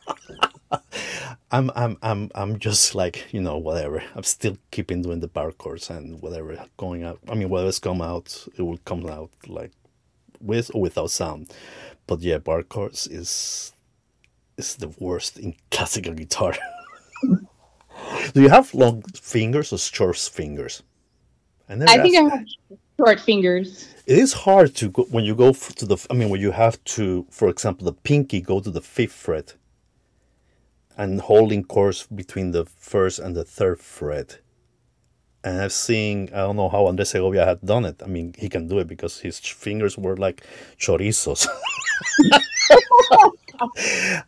I'm 1.51 1.71
I'm 1.75 1.97
I'm 2.03 2.31
I'm 2.35 2.59
just 2.59 2.95
like 2.95 3.33
you 3.33 3.41
know 3.41 3.57
whatever. 3.57 4.03
I'm 4.15 4.23
still 4.23 4.57
keeping 4.71 5.03
doing 5.03 5.21
the 5.21 5.29
bar 5.29 5.53
chords 5.53 5.91
and 5.91 6.21
whatever 6.21 6.63
going 6.77 7.05
out. 7.05 7.19
I 7.29 7.35
mean 7.35 7.49
whatever's 7.49 7.79
come 7.79 8.03
out, 8.03 8.47
it 8.57 8.63
will 8.63 8.79
come 8.85 9.07
out 9.07 9.31
like 9.47 9.73
with 10.41 10.71
or 10.75 10.83
without 10.83 11.11
sound. 11.11 11.53
But 12.07 12.21
yeah, 12.21 12.39
bar 12.39 12.63
chords 12.63 13.07
is 13.07 13.73
is 14.57 14.77
the 14.77 14.89
worst 14.99 15.39
in 15.39 15.55
classical 15.71 16.15
guitar. 16.15 16.55
Do 18.33 18.43
you 18.43 18.49
have 18.49 18.73
long 18.75 19.03
fingers 19.21 19.73
or 19.73 19.79
short 19.79 20.17
fingers? 20.17 20.83
I, 21.69 21.75
I 21.75 22.03
think 22.03 22.17
I 22.17 22.37
have 22.37 22.47
short 22.99 23.21
fingers. 23.21 23.95
It 24.07 24.19
is 24.19 24.33
hard 24.33 24.75
to 24.77 24.89
go 24.91 25.03
when 25.05 25.25
you 25.25 25.35
go 25.35 25.53
to 25.53 25.87
the. 25.87 26.07
I 26.11 26.15
mean, 26.15 26.29
when 26.29 26.41
you 26.41 26.51
have 26.53 26.83
to, 26.97 27.27
for 27.31 27.49
example, 27.49 27.85
the 27.85 27.93
pinky 27.93 28.41
go 28.41 28.61
to 28.61 28.71
the 28.71 28.81
fifth 28.81 29.13
fret 29.13 29.55
and 30.99 31.21
holding 31.21 31.65
course 31.65 32.07
between 32.07 32.51
the 32.51 32.67
first 32.67 33.21
and 33.21 33.35
the 33.37 33.45
third 33.45 33.81
fret. 33.81 34.41
And 35.45 35.63
I've 35.63 35.73
seen, 35.73 36.29
I 36.35 36.39
don't 36.39 36.57
know 36.57 36.69
how 36.69 36.87
Andres 36.87 37.11
Segovia 37.11 37.47
had 37.47 37.61
done 37.63 37.85
it. 37.85 38.03
I 38.05 38.09
mean, 38.09 38.35
he 38.37 38.49
can 38.49 38.67
do 38.67 38.81
it 38.81 38.89
because 38.89 39.21
his 39.21 39.39
fingers 39.39 39.97
were 39.97 40.17
like 40.17 40.45
chorizos. 40.79 41.47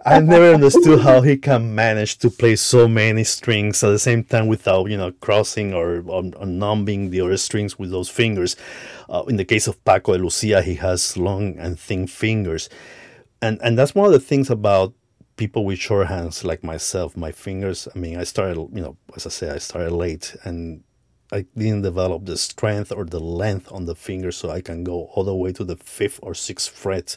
I 0.06 0.20
never 0.20 0.54
understood 0.54 1.00
how 1.00 1.20
he 1.20 1.36
can 1.36 1.74
manage 1.74 2.18
to 2.18 2.30
play 2.30 2.56
so 2.56 2.86
many 2.88 3.24
strings 3.24 3.82
at 3.82 3.90
the 3.90 3.98
same 3.98 4.22
time 4.24 4.46
without, 4.46 4.88
you 4.88 4.96
know, 4.96 5.10
crossing 5.12 5.74
or, 5.74 6.02
or, 6.06 6.30
or 6.36 6.46
numbing 6.46 7.10
the 7.10 7.20
other 7.20 7.36
strings 7.36 7.78
with 7.78 7.90
those 7.90 8.08
fingers. 8.08 8.56
Uh, 9.08 9.24
in 9.28 9.36
the 9.36 9.44
case 9.44 9.66
of 9.66 9.84
Paco 9.84 10.16
de 10.16 10.22
Lucia, 10.22 10.62
he 10.62 10.76
has 10.76 11.16
long 11.16 11.58
and 11.58 11.78
thin 11.78 12.06
fingers. 12.06 12.68
And, 13.42 13.58
and 13.62 13.76
that's 13.76 13.94
one 13.94 14.06
of 14.06 14.12
the 14.12 14.20
things 14.20 14.50
about 14.50 14.94
people 15.40 15.64
with 15.64 15.78
short 15.78 16.06
hands 16.08 16.44
like 16.44 16.62
myself, 16.62 17.16
my 17.16 17.32
fingers, 17.32 17.88
I 17.94 17.98
mean, 17.98 18.18
I 18.18 18.24
started, 18.24 18.58
you 18.74 18.82
know, 18.82 18.98
as 19.16 19.24
I 19.24 19.30
say, 19.30 19.48
I 19.48 19.56
started 19.56 19.90
late 19.90 20.36
and 20.44 20.84
I 21.32 21.46
didn't 21.56 21.80
develop 21.80 22.26
the 22.26 22.36
strength 22.36 22.92
or 22.92 23.06
the 23.06 23.20
length 23.20 23.72
on 23.72 23.86
the 23.86 23.94
fingers 23.94 24.36
so 24.36 24.50
I 24.50 24.60
can 24.60 24.84
go 24.84 25.04
all 25.14 25.24
the 25.24 25.34
way 25.34 25.50
to 25.52 25.64
the 25.64 25.76
fifth 25.76 26.20
or 26.22 26.34
sixth 26.34 26.68
fret 26.68 27.16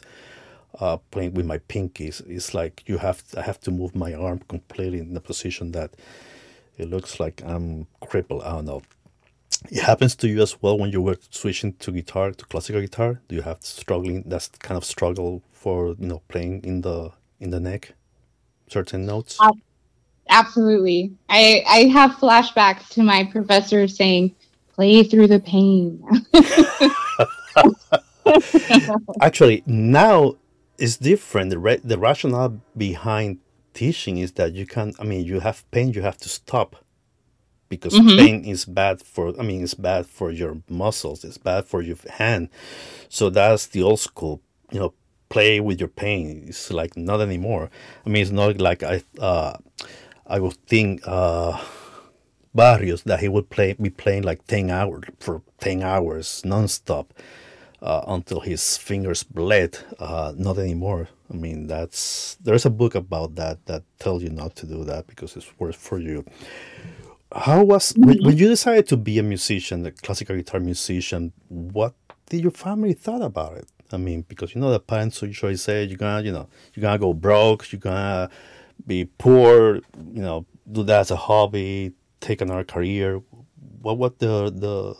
uh, 0.80 0.96
playing 1.10 1.34
with 1.34 1.44
my 1.44 1.58
pinkies. 1.58 2.26
It's 2.26 2.54
like 2.54 2.82
you 2.86 2.96
have, 2.96 3.22
I 3.36 3.42
have 3.42 3.60
to 3.60 3.70
move 3.70 3.94
my 3.94 4.14
arm 4.14 4.40
completely 4.48 5.00
in 5.00 5.12
the 5.12 5.20
position 5.20 5.72
that 5.72 5.90
it 6.78 6.88
looks 6.88 7.20
like 7.20 7.42
I'm 7.44 7.86
crippled. 8.00 8.42
I 8.42 8.52
don't 8.52 8.64
know. 8.64 8.82
It 9.70 9.82
happens 9.82 10.16
to 10.16 10.28
you 10.28 10.40
as 10.40 10.62
well 10.62 10.78
when 10.78 10.90
you 10.92 11.02
were 11.02 11.18
switching 11.28 11.74
to 11.74 11.92
guitar, 11.92 12.30
to 12.30 12.44
classical 12.46 12.80
guitar. 12.80 13.20
Do 13.28 13.36
you 13.36 13.42
have 13.42 13.60
struggling, 13.60 14.24
that's 14.26 14.48
kind 14.48 14.78
of 14.78 14.84
struggle 14.86 15.42
for, 15.52 15.88
you 15.98 16.06
know, 16.06 16.22
playing 16.28 16.64
in 16.64 16.80
the, 16.80 17.10
in 17.38 17.50
the 17.50 17.60
neck? 17.60 17.92
Certain 18.68 19.06
notes? 19.06 19.38
Uh, 19.40 19.52
absolutely. 20.28 21.12
I 21.28 21.62
I 21.66 21.78
have 21.92 22.12
flashbacks 22.12 22.88
to 22.90 23.02
my 23.02 23.24
professor 23.24 23.88
saying, 23.88 24.34
"Play 24.74 25.02
through 25.04 25.28
the 25.28 25.40
pain." 25.40 26.02
Actually, 29.20 29.62
now 29.66 30.34
it's 30.78 30.96
different. 30.96 31.50
The 31.50 31.58
re- 31.58 31.80
the 31.84 31.98
rationale 31.98 32.60
behind 32.76 33.38
teaching 33.74 34.18
is 34.18 34.32
that 34.32 34.54
you 34.54 34.66
can. 34.66 34.94
I 34.98 35.04
mean, 35.04 35.24
you 35.24 35.40
have 35.40 35.68
pain, 35.70 35.92
you 35.92 36.02
have 36.02 36.16
to 36.18 36.28
stop 36.28 36.76
because 37.68 37.94
mm-hmm. 37.94 38.18
pain 38.18 38.44
is 38.44 38.64
bad 38.64 39.02
for. 39.02 39.38
I 39.38 39.42
mean, 39.42 39.62
it's 39.62 39.74
bad 39.74 40.06
for 40.06 40.30
your 40.30 40.62
muscles. 40.68 41.24
It's 41.24 41.38
bad 41.38 41.66
for 41.66 41.82
your 41.82 41.96
hand. 42.08 42.48
So 43.08 43.30
that's 43.30 43.66
the 43.66 43.82
old 43.82 44.00
school. 44.00 44.40
You 44.70 44.80
know, 44.80 44.94
play 45.34 45.58
with 45.58 45.80
your 45.82 45.92
pain. 46.04 46.44
It's 46.46 46.70
like 46.70 46.96
not 46.96 47.20
anymore. 47.20 47.68
I 48.06 48.08
mean, 48.10 48.22
it's 48.22 48.30
not 48.30 48.60
like 48.68 48.82
I 48.94 49.02
uh, 49.18 49.54
I 50.26 50.38
would 50.38 50.58
think 50.72 51.02
uh, 51.06 51.58
Barrios 52.54 53.02
that 53.02 53.18
he 53.20 53.28
would 53.28 53.48
play 53.50 53.74
be 53.74 53.90
playing 53.90 54.22
like 54.22 54.40
ten 54.46 54.70
hours 54.70 55.04
for 55.18 55.42
ten 55.58 55.82
hours 55.82 56.42
nonstop 56.44 57.06
uh, 57.82 58.02
until 58.06 58.40
his 58.40 58.76
fingers 58.78 59.24
bled. 59.24 59.72
Uh, 59.98 60.32
not 60.36 60.56
anymore. 60.58 61.08
I 61.32 61.34
mean, 61.34 61.66
that's 61.66 62.36
there's 62.44 62.66
a 62.66 62.70
book 62.70 62.94
about 62.94 63.34
that 63.34 63.56
that 63.66 63.82
tells 63.98 64.22
you 64.22 64.30
not 64.30 64.54
to 64.60 64.66
do 64.66 64.84
that 64.84 65.06
because 65.06 65.36
it's 65.36 65.50
worse 65.58 65.76
for 65.88 65.98
you. 65.98 66.24
How 67.34 67.64
was 67.64 67.92
when, 67.96 68.18
when 68.22 68.36
you 68.36 68.46
decided 68.46 68.86
to 68.92 68.96
be 68.96 69.18
a 69.18 69.24
musician, 69.24 69.84
a 69.86 69.90
classical 69.90 70.36
guitar 70.36 70.60
musician? 70.60 71.32
What 71.48 71.94
did 72.30 72.42
your 72.42 72.52
family 72.52 72.94
thought 72.94 73.22
about 73.22 73.54
it? 73.56 73.68
I 73.94 73.96
mean, 73.96 74.24
because 74.28 74.54
you 74.54 74.60
know 74.60 74.70
the 74.70 74.80
parents 74.80 75.22
usually 75.22 75.56
say 75.56 75.84
you're 75.84 75.96
gonna, 75.96 76.22
you 76.22 76.32
know, 76.32 76.48
you're 76.74 76.82
gonna 76.82 76.98
go 76.98 77.14
broke, 77.14 77.70
you're 77.72 77.80
gonna 77.80 78.28
be 78.86 79.04
poor, 79.04 79.76
you 80.12 80.22
know, 80.22 80.44
do 80.70 80.82
that 80.82 81.00
as 81.00 81.10
a 81.10 81.16
hobby, 81.16 81.92
take 82.20 82.40
another 82.40 82.64
career. 82.64 83.22
What 83.80 83.98
what 83.98 84.18
the 84.18 84.50
the 84.50 84.94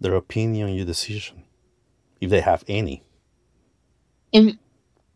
their 0.00 0.14
opinion, 0.14 0.68
on 0.68 0.74
your 0.74 0.86
decision, 0.86 1.44
if 2.20 2.30
they 2.30 2.40
have 2.40 2.64
any? 2.68 3.02
If, 4.32 4.56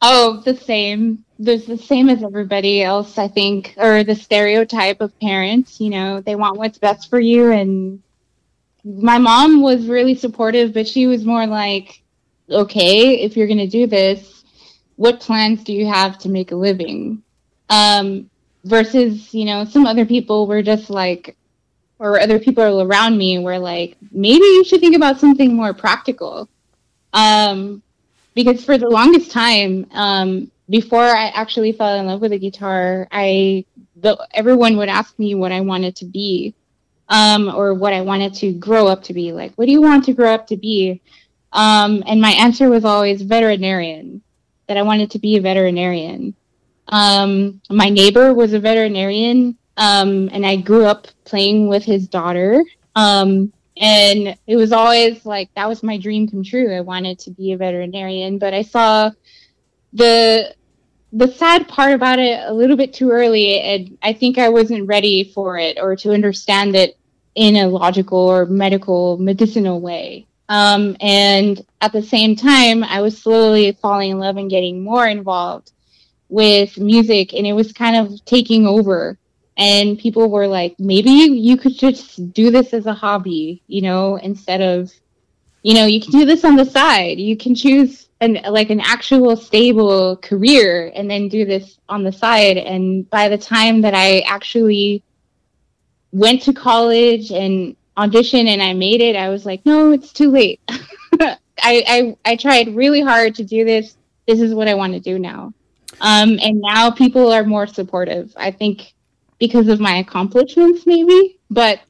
oh, 0.01 0.43
the 0.45 0.57
same. 0.57 1.25
There's 1.39 1.67
the 1.67 1.79
same 1.79 2.09
as 2.09 2.23
everybody 2.23 2.83
else, 2.83 3.19
I 3.19 3.29
think, 3.29 3.75
or 3.77 4.05
the 4.05 4.15
stereotype 4.15 5.01
of 5.01 5.19
parents. 5.19 5.81
You 5.81 5.91
know, 5.91 6.21
they 6.21 6.37
want 6.37 6.59
what's 6.59 6.79
best 6.79 7.11
for 7.11 7.19
you, 7.19 7.51
and 7.51 8.03
my 8.85 9.19
mom 9.19 9.63
was 9.63 9.87
really 9.87 10.15
supportive, 10.15 10.73
but 10.75 10.89
she 10.89 11.07
was 11.07 11.25
more 11.25 11.47
like, 11.47 12.02
okay, 12.51 13.21
if 13.21 13.37
you're 13.37 13.47
going 13.47 13.59
to 13.59 13.67
do 13.67 13.87
this, 13.87 14.45
what 14.97 15.21
plans 15.21 15.65
do 15.65 15.73
you 15.73 15.87
have 15.87 16.19
to 16.19 16.29
make 16.29 16.53
a 16.53 16.57
living? 16.57 17.23
Um, 17.71 18.31
versus, 18.65 19.33
you 19.35 19.45
know, 19.45 19.65
some 19.65 19.87
other 19.87 20.07
people 20.07 20.47
were 20.47 20.63
just 20.63 20.91
like, 20.91 21.37
or 21.99 22.21
other 22.21 22.39
people 22.39 22.83
around 22.83 23.17
me 23.17 23.39
were 23.39 23.59
like, 23.59 23.97
maybe 24.11 24.45
you 24.45 24.65
should 24.65 24.81
think 24.81 24.97
about 24.97 25.21
something 25.21 25.55
more 25.55 25.73
practical. 25.73 26.49
Um, 27.13 27.83
because 28.35 28.65
for 28.65 28.79
the 28.79 28.89
longest 28.89 29.31
time, 29.31 29.87
um, 29.93 30.51
before 30.69 31.05
I 31.05 31.29
actually 31.29 31.73
fell 31.73 31.99
in 32.01 32.07
love 32.07 32.21
with 32.21 32.31
the 32.31 32.39
guitar, 32.39 33.07
I 33.13 33.65
the, 33.97 34.27
everyone 34.33 34.77
would 34.79 34.89
ask 34.89 35.19
me 35.19 35.35
what 35.35 35.53
I 35.53 35.61
wanted 35.61 35.95
to 35.97 36.05
be, 36.05 36.55
um, 37.09 37.53
or 37.55 37.75
what 37.75 37.93
I 37.93 38.01
wanted 38.01 38.35
to 38.35 38.53
grow 38.53 38.87
up 38.89 39.03
to 39.05 39.15
be. 39.15 39.33
Like, 39.33 39.53
what 39.55 39.67
do 39.67 39.73
you 39.73 39.83
want 39.83 40.05
to 40.07 40.13
grow 40.13 40.33
up 40.33 40.47
to 40.49 40.57
be? 40.57 41.01
Um, 41.53 42.03
and 42.07 42.21
my 42.21 42.31
answer 42.31 42.69
was 42.69 42.85
always 42.85 43.23
veterinarian. 43.23 44.23
That 44.69 44.77
I 44.77 44.83
wanted 44.83 45.11
to 45.11 45.19
be 45.19 45.37
a 45.37 45.41
veterinarian. 45.41 46.35
Um, 46.89 47.61
my 47.69 47.89
neighbor 47.89 48.33
was 48.33 48.53
a 48.53 48.61
veterinarian, 48.61 49.59
um, 49.77 50.31
and 50.33 50.47
I 50.47 50.57
grew 50.57 50.85
up 50.85 51.09
playing 51.25 51.69
with 51.69 51.85
his 51.85 52.09
daughter. 52.09 52.63
Um, 52.95 53.53
and 53.77 54.37
it 54.47 54.57
was 54.57 54.73
always 54.73 55.25
like 55.25 55.51
that 55.55 55.69
was 55.69 55.83
my 55.83 55.99
dream 55.99 56.29
come 56.29 56.45
true. 56.45 56.75
I 56.75 56.81
wanted 56.81 57.19
to 57.21 57.31
be 57.31 57.53
a 57.53 57.57
veterinarian, 57.57 58.39
but 58.39 58.55
I 58.55 58.63
saw 58.63 59.11
the 59.93 60.55
the 61.15 61.29
sad 61.29 61.69
part 61.69 61.93
about 61.93 62.19
it 62.19 62.41
a 62.47 62.53
little 62.53 62.77
bit 62.77 62.95
too 62.95 63.11
early, 63.11 63.61
and 63.61 63.99
I 64.03 64.13
think 64.13 64.39
I 64.39 64.49
wasn't 64.49 64.89
ready 64.89 65.25
for 65.25 65.59
it 65.59 65.79
or 65.81 65.97
to 65.97 66.13
understand 66.13 66.75
it 66.77 66.97
in 67.35 67.57
a 67.57 67.69
logical 67.69 68.19
or 68.19 68.47
medical 68.47 69.19
medicinal 69.19 69.81
way. 69.81 70.27
Um, 70.53 70.99
and 71.01 71.65
at 71.81 71.93
the 71.93 72.03
same 72.03 72.37
time, 72.37 72.85
I 72.85 73.01
was 73.01 73.17
slowly 73.17 73.73
falling 73.73 74.11
in 74.11 74.19
love 74.19 74.37
and 74.37 74.51
getting 74.51 74.85
more 74.85 75.07
involved 75.07 75.73
with 76.29 76.77
music, 76.77 77.33
and 77.33 77.47
it 77.47 77.55
was 77.55 77.73
kind 77.73 77.97
of 77.97 78.23
taking 78.27 78.67
over. 78.67 79.17
And 79.57 79.99
people 79.99 80.31
were 80.31 80.47
like, 80.47 80.75
maybe 80.79 81.11
you 81.11 81.57
could 81.57 81.79
just 81.79 82.35
do 82.35 82.51
this 82.51 82.75
as 82.75 82.85
a 82.85 82.93
hobby, 82.93 83.63
you 83.67 83.81
know, 83.81 84.17
instead 84.17 84.61
of, 84.61 84.93
you 85.63 85.73
know, 85.73 85.87
you 85.87 86.03
can 86.03 86.11
do 86.11 86.27
this 86.27 86.45
on 86.45 86.57
the 86.57 86.67
side. 86.67 87.19
You 87.19 87.35
can 87.35 87.55
choose 87.55 88.11
an 88.21 88.39
like 88.51 88.69
an 88.69 88.81
actual 88.81 89.37
stable 89.37 90.19
career 90.19 90.93
and 90.95 91.11
then 91.11 91.31
do 91.31 91.47
this 91.47 91.79
on 91.89 92.05
the 92.05 92.13
side. 92.13 92.59
And 92.59 93.09
by 93.09 93.31
the 93.31 93.39
time 93.39 93.81
that 93.81 93.95
I 93.95 94.21
actually 94.21 95.03
went 96.13 96.43
to 96.43 96.53
college 96.53 97.33
and 97.33 97.75
auditioned 98.03 98.49
and 98.49 98.63
I 98.63 98.73
made 98.75 99.01
it, 99.01 99.17
I 99.17 99.29
was 99.29 99.45
like, 99.47 99.65
no, 99.65 99.93
it's 99.93 100.13
too 100.13 100.31
late. 100.31 100.61
I, 100.69 101.37
I 101.97 102.17
I 102.25 102.37
tried 102.37 102.75
really 102.75 103.01
hard 103.03 103.35
to 103.37 103.45
do 103.45 103.65
this. 103.65 103.97
This 104.27 104.41
is 104.41 104.55
what 104.55 104.69
I 104.69 104.75
want 104.75 104.93
to 104.95 105.01
do 105.01 105.19
now. 105.19 105.53
Um, 106.01 106.39
and 106.43 106.61
now 106.61 106.91
people 106.91 107.31
are 107.33 107.45
more 107.45 107.67
supportive. 107.67 108.33
I 108.37 108.51
think 108.51 108.95
because 109.39 109.69
of 109.69 109.79
my 109.81 109.97
accomplishments, 110.05 110.87
maybe, 110.87 111.39
but 111.51 111.81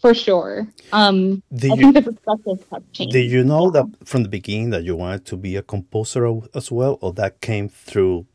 for 0.00 0.14
sure. 0.14 0.66
Um, 0.92 1.42
Did 1.52 1.72
I 1.72 1.74
you- 1.74 1.80
think 1.92 1.94
the 1.94 2.02
perspectives 2.12 2.62
have 2.72 2.82
changed. 2.92 3.12
Did 3.12 3.30
you 3.30 3.44
know 3.44 3.70
that 3.70 3.86
from 4.04 4.22
the 4.22 4.28
beginning 4.28 4.70
that 4.70 4.84
you 4.84 4.96
wanted 4.96 5.24
to 5.26 5.36
be 5.36 5.56
a 5.56 5.62
composer 5.62 6.26
as 6.54 6.70
well, 6.72 6.98
or 7.00 7.12
that 7.14 7.40
came 7.40 7.68
through 7.68 8.26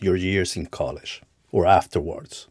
your 0.00 0.16
years 0.16 0.56
in 0.56 0.66
college 0.66 1.22
or 1.52 1.66
afterwards? 1.66 2.48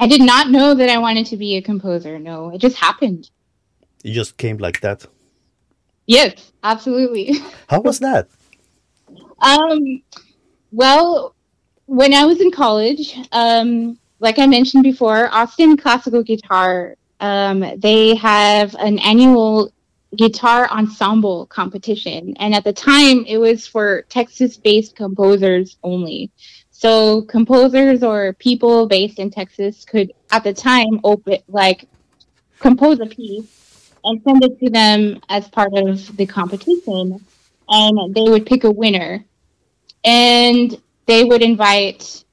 I 0.00 0.06
did 0.06 0.22
not 0.22 0.50
know 0.50 0.74
that 0.74 0.88
I 0.88 0.96
wanted 0.96 1.26
to 1.26 1.36
be 1.36 1.56
a 1.56 1.62
composer. 1.62 2.18
No, 2.18 2.50
it 2.50 2.58
just 2.58 2.76
happened. 2.76 3.30
It 4.02 4.12
just 4.12 4.38
came 4.38 4.56
like 4.56 4.80
that. 4.80 5.04
Yes, 6.06 6.52
absolutely. 6.62 7.34
How 7.68 7.80
was 7.80 7.98
that? 8.00 8.28
Um, 9.42 10.02
well, 10.72 11.34
when 11.84 12.14
I 12.14 12.24
was 12.24 12.40
in 12.40 12.50
college, 12.50 13.14
um, 13.32 13.98
like 14.20 14.38
I 14.38 14.46
mentioned 14.46 14.84
before, 14.84 15.28
Austin 15.32 15.76
Classical 15.76 16.22
Guitar, 16.22 16.96
um, 17.20 17.64
they 17.76 18.14
have 18.14 18.74
an 18.76 18.98
annual 19.00 19.70
guitar 20.16 20.68
ensemble 20.70 21.46
competition. 21.46 22.34
And 22.38 22.54
at 22.54 22.64
the 22.64 22.72
time, 22.72 23.24
it 23.26 23.36
was 23.36 23.66
for 23.66 24.02
Texas 24.08 24.56
based 24.56 24.96
composers 24.96 25.76
only. 25.82 26.30
So 26.80 27.20
composers 27.20 28.02
or 28.02 28.32
people 28.32 28.86
based 28.88 29.18
in 29.18 29.30
Texas 29.30 29.84
could, 29.84 30.12
at 30.32 30.44
the 30.44 30.54
time, 30.54 30.98
open, 31.04 31.36
like, 31.46 31.86
compose 32.58 33.00
a 33.00 33.04
piece 33.04 33.92
and 34.02 34.22
send 34.22 34.42
it 34.42 34.58
to 34.60 34.70
them 34.70 35.20
as 35.28 35.46
part 35.46 35.74
of 35.74 36.16
the 36.16 36.24
competition. 36.24 37.22
And 37.68 38.14
they 38.14 38.22
would 38.22 38.46
pick 38.46 38.64
a 38.64 38.70
winner 38.70 39.22
and 40.06 40.80
they 41.04 41.22
would 41.24 41.42
invite 41.42 42.24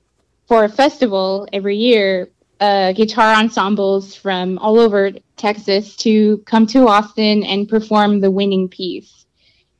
for 0.47 0.63
a 0.63 0.69
festival 0.69 1.45
every 1.51 1.75
year 1.75 2.29
uh, 2.61 2.93
guitar 2.93 3.33
ensembles 3.33 4.15
from 4.15 4.59
all 4.59 4.79
over 4.79 5.11
Texas 5.35 5.97
to 5.97 6.37
come 6.45 6.65
to 6.67 6.87
Austin 6.87 7.43
and 7.43 7.67
perform 7.67 8.21
the 8.21 8.31
winning 8.31 8.69
piece. 8.69 9.25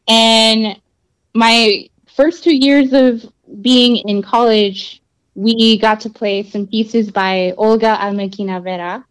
And 0.09 0.77
my 1.33 1.87
first 2.17 2.43
two 2.43 2.53
years 2.53 2.91
of 2.91 3.31
being 3.61 3.97
in 3.97 4.21
college, 4.21 5.01
we 5.35 5.77
got 5.77 5.99
to 6.01 6.09
play 6.09 6.43
some 6.43 6.67
pieces 6.67 7.11
by 7.11 7.53
Olga 7.57 7.97
Amelkina-Vera, 8.01 9.05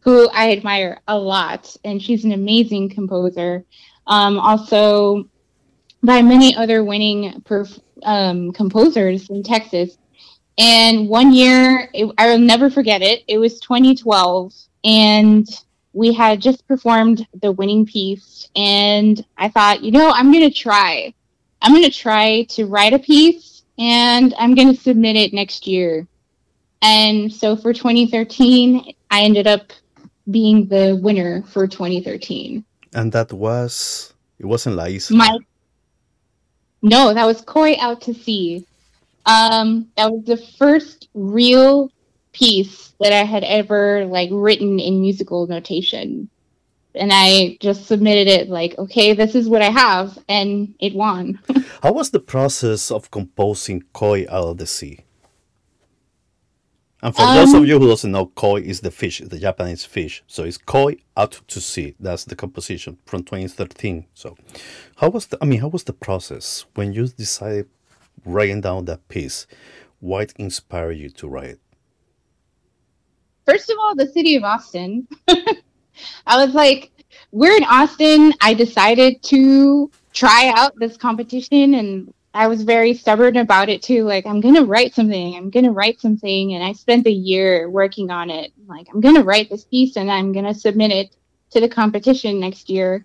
who 0.00 0.28
I 0.30 0.52
admire 0.52 1.00
a 1.08 1.18
lot, 1.18 1.74
and 1.84 2.02
she's 2.02 2.24
an 2.24 2.32
amazing 2.32 2.90
composer. 2.90 3.64
Um, 4.06 4.38
also, 4.38 5.28
by 6.02 6.22
many 6.22 6.54
other 6.56 6.84
winning 6.84 7.42
perf- 7.46 7.80
um, 8.02 8.52
composers 8.52 9.30
in 9.30 9.42
Texas. 9.42 9.96
And 10.58 11.08
one 11.08 11.32
year, 11.32 11.88
it, 11.94 12.12
I 12.18 12.28
will 12.28 12.38
never 12.38 12.68
forget 12.68 13.00
it. 13.02 13.22
It 13.26 13.38
was 13.38 13.60
2012, 13.60 14.52
and 14.84 15.48
we 15.92 16.12
had 16.12 16.40
just 16.40 16.66
performed 16.66 17.26
the 17.40 17.52
winning 17.52 17.86
piece. 17.86 18.48
And 18.56 19.24
I 19.38 19.48
thought, 19.48 19.82
you 19.82 19.92
know, 19.92 20.10
I'm 20.10 20.32
going 20.32 20.48
to 20.48 20.54
try. 20.54 21.14
I'm 21.60 21.72
going 21.72 21.84
to 21.84 21.96
try 21.96 22.42
to 22.50 22.66
write 22.66 22.92
a 22.92 22.98
piece, 22.98 23.51
and 23.78 24.34
I'm 24.38 24.54
going 24.54 24.74
to 24.74 24.80
submit 24.80 25.16
it 25.16 25.32
next 25.32 25.66
year. 25.66 26.06
And 26.82 27.32
so 27.32 27.56
for 27.56 27.72
2013, 27.72 28.94
I 29.10 29.22
ended 29.22 29.46
up 29.46 29.72
being 30.30 30.66
the 30.68 30.98
winner 31.00 31.42
for 31.42 31.66
2013. 31.66 32.64
And 32.94 33.12
that 33.12 33.32
was 33.32 34.12
it 34.38 34.46
wasn't 34.46 34.76
La 34.76 34.84
Isla. 34.84 35.16
My 35.16 35.38
no, 36.82 37.14
that 37.14 37.24
was 37.24 37.40
Koi 37.42 37.76
Out 37.80 38.00
to 38.02 38.14
Sea. 38.14 38.66
Um, 39.24 39.88
that 39.96 40.10
was 40.10 40.24
the 40.24 40.36
first 40.36 41.08
real 41.14 41.92
piece 42.32 42.92
that 42.98 43.12
I 43.12 43.24
had 43.24 43.44
ever 43.44 44.04
like 44.06 44.30
written 44.32 44.80
in 44.80 45.00
musical 45.00 45.46
notation. 45.46 46.28
And 46.94 47.10
I 47.12 47.56
just 47.60 47.86
submitted 47.86 48.28
it 48.28 48.48
like, 48.48 48.78
okay, 48.78 49.14
this 49.14 49.34
is 49.34 49.48
what 49.48 49.62
I 49.62 49.70
have, 49.70 50.18
and 50.28 50.74
it 50.78 50.94
won. 50.94 51.40
How 51.82 51.92
was 51.92 52.10
the 52.10 52.20
process 52.20 52.90
of 52.90 53.10
composing 53.10 53.82
Koi 53.92 54.26
out 54.28 54.44
of 54.44 54.58
the 54.58 54.66
sea? 54.66 55.00
And 57.02 57.16
for 57.16 57.26
those 57.34 57.52
of 57.52 57.62
um, 57.62 57.66
you 57.66 57.80
who 57.80 57.88
doesn't 57.88 58.12
know, 58.12 58.26
koi 58.26 58.60
is 58.60 58.80
the 58.80 58.92
fish, 58.92 59.20
the 59.26 59.38
Japanese 59.38 59.84
fish. 59.84 60.22
So 60.28 60.44
it's 60.44 60.56
koi 60.56 60.98
out 61.16 61.40
to 61.48 61.60
sea. 61.60 61.96
That's 61.98 62.24
the 62.24 62.36
composition 62.36 62.96
from 63.06 63.24
2013. 63.24 64.06
So, 64.14 64.36
how 64.96 65.08
was 65.08 65.26
the? 65.26 65.36
I 65.42 65.46
mean, 65.46 65.60
how 65.60 65.66
was 65.66 65.82
the 65.82 65.92
process 65.92 66.64
when 66.74 66.92
you 66.92 67.08
decided 67.08 67.68
writing 68.24 68.60
down 68.60 68.84
that 68.84 69.08
piece? 69.08 69.48
What 69.98 70.32
inspired 70.36 70.92
you 70.92 71.10
to 71.10 71.28
write? 71.28 71.58
First 73.46 73.68
of 73.68 73.78
all, 73.80 73.96
the 73.96 74.06
city 74.06 74.36
of 74.36 74.44
Austin. 74.44 75.08
I 76.26 76.44
was 76.44 76.54
like, 76.54 76.90
we're 77.30 77.56
in 77.56 77.64
Austin. 77.64 78.32
I 78.40 78.54
decided 78.54 79.22
to 79.24 79.90
try 80.12 80.52
out 80.54 80.78
this 80.78 80.96
competition 80.96 81.74
and 81.74 82.12
I 82.34 82.46
was 82.46 82.62
very 82.62 82.94
stubborn 82.94 83.36
about 83.36 83.68
it 83.68 83.82
too. 83.82 84.04
Like, 84.04 84.26
I'm 84.26 84.40
going 84.40 84.54
to 84.54 84.64
write 84.64 84.94
something. 84.94 85.36
I'm 85.36 85.50
going 85.50 85.64
to 85.64 85.70
write 85.70 86.00
something. 86.00 86.54
And 86.54 86.64
I 86.64 86.72
spent 86.72 87.06
a 87.06 87.12
year 87.12 87.68
working 87.68 88.10
on 88.10 88.30
it. 88.30 88.52
Like, 88.66 88.88
I'm 88.92 89.00
going 89.00 89.16
to 89.16 89.22
write 89.22 89.50
this 89.50 89.64
piece 89.64 89.96
and 89.96 90.10
I'm 90.10 90.32
going 90.32 90.46
to 90.46 90.54
submit 90.54 90.90
it 90.92 91.14
to 91.50 91.60
the 91.60 91.68
competition 91.68 92.40
next 92.40 92.70
year. 92.70 93.04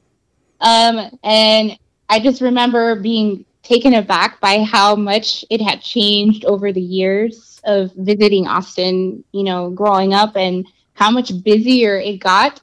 Um, 0.61 1.19
and 1.23 1.77
I 2.09 2.19
just 2.19 2.41
remember 2.41 2.95
being 2.95 3.45
taken 3.63 3.95
aback 3.95 4.39
by 4.39 4.63
how 4.63 4.95
much 4.95 5.43
it 5.49 5.61
had 5.61 5.81
changed 5.81 6.45
over 6.45 6.71
the 6.71 6.81
years 6.81 7.59
of 7.65 7.91
visiting 7.95 8.47
Austin, 8.47 9.23
you 9.33 9.43
know, 9.43 9.69
growing 9.69 10.13
up 10.13 10.37
and 10.37 10.65
how 10.93 11.11
much 11.11 11.43
busier 11.43 11.97
it 11.97 12.17
got. 12.17 12.61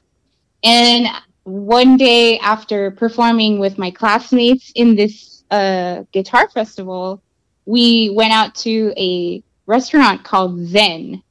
And 0.65 1.07
one 1.43 1.95
day 1.95 2.39
after 2.39 2.89
performing 2.89 3.59
with 3.59 3.77
my 3.77 3.91
classmates 3.91 4.71
in 4.75 4.95
this 4.95 5.43
uh, 5.51 6.03
guitar 6.11 6.49
festival, 6.49 7.21
we 7.67 8.09
went 8.09 8.33
out 8.33 8.55
to 8.55 8.91
a 8.97 9.43
restaurant 9.67 10.23
called 10.23 10.59
Zen, 10.65 11.21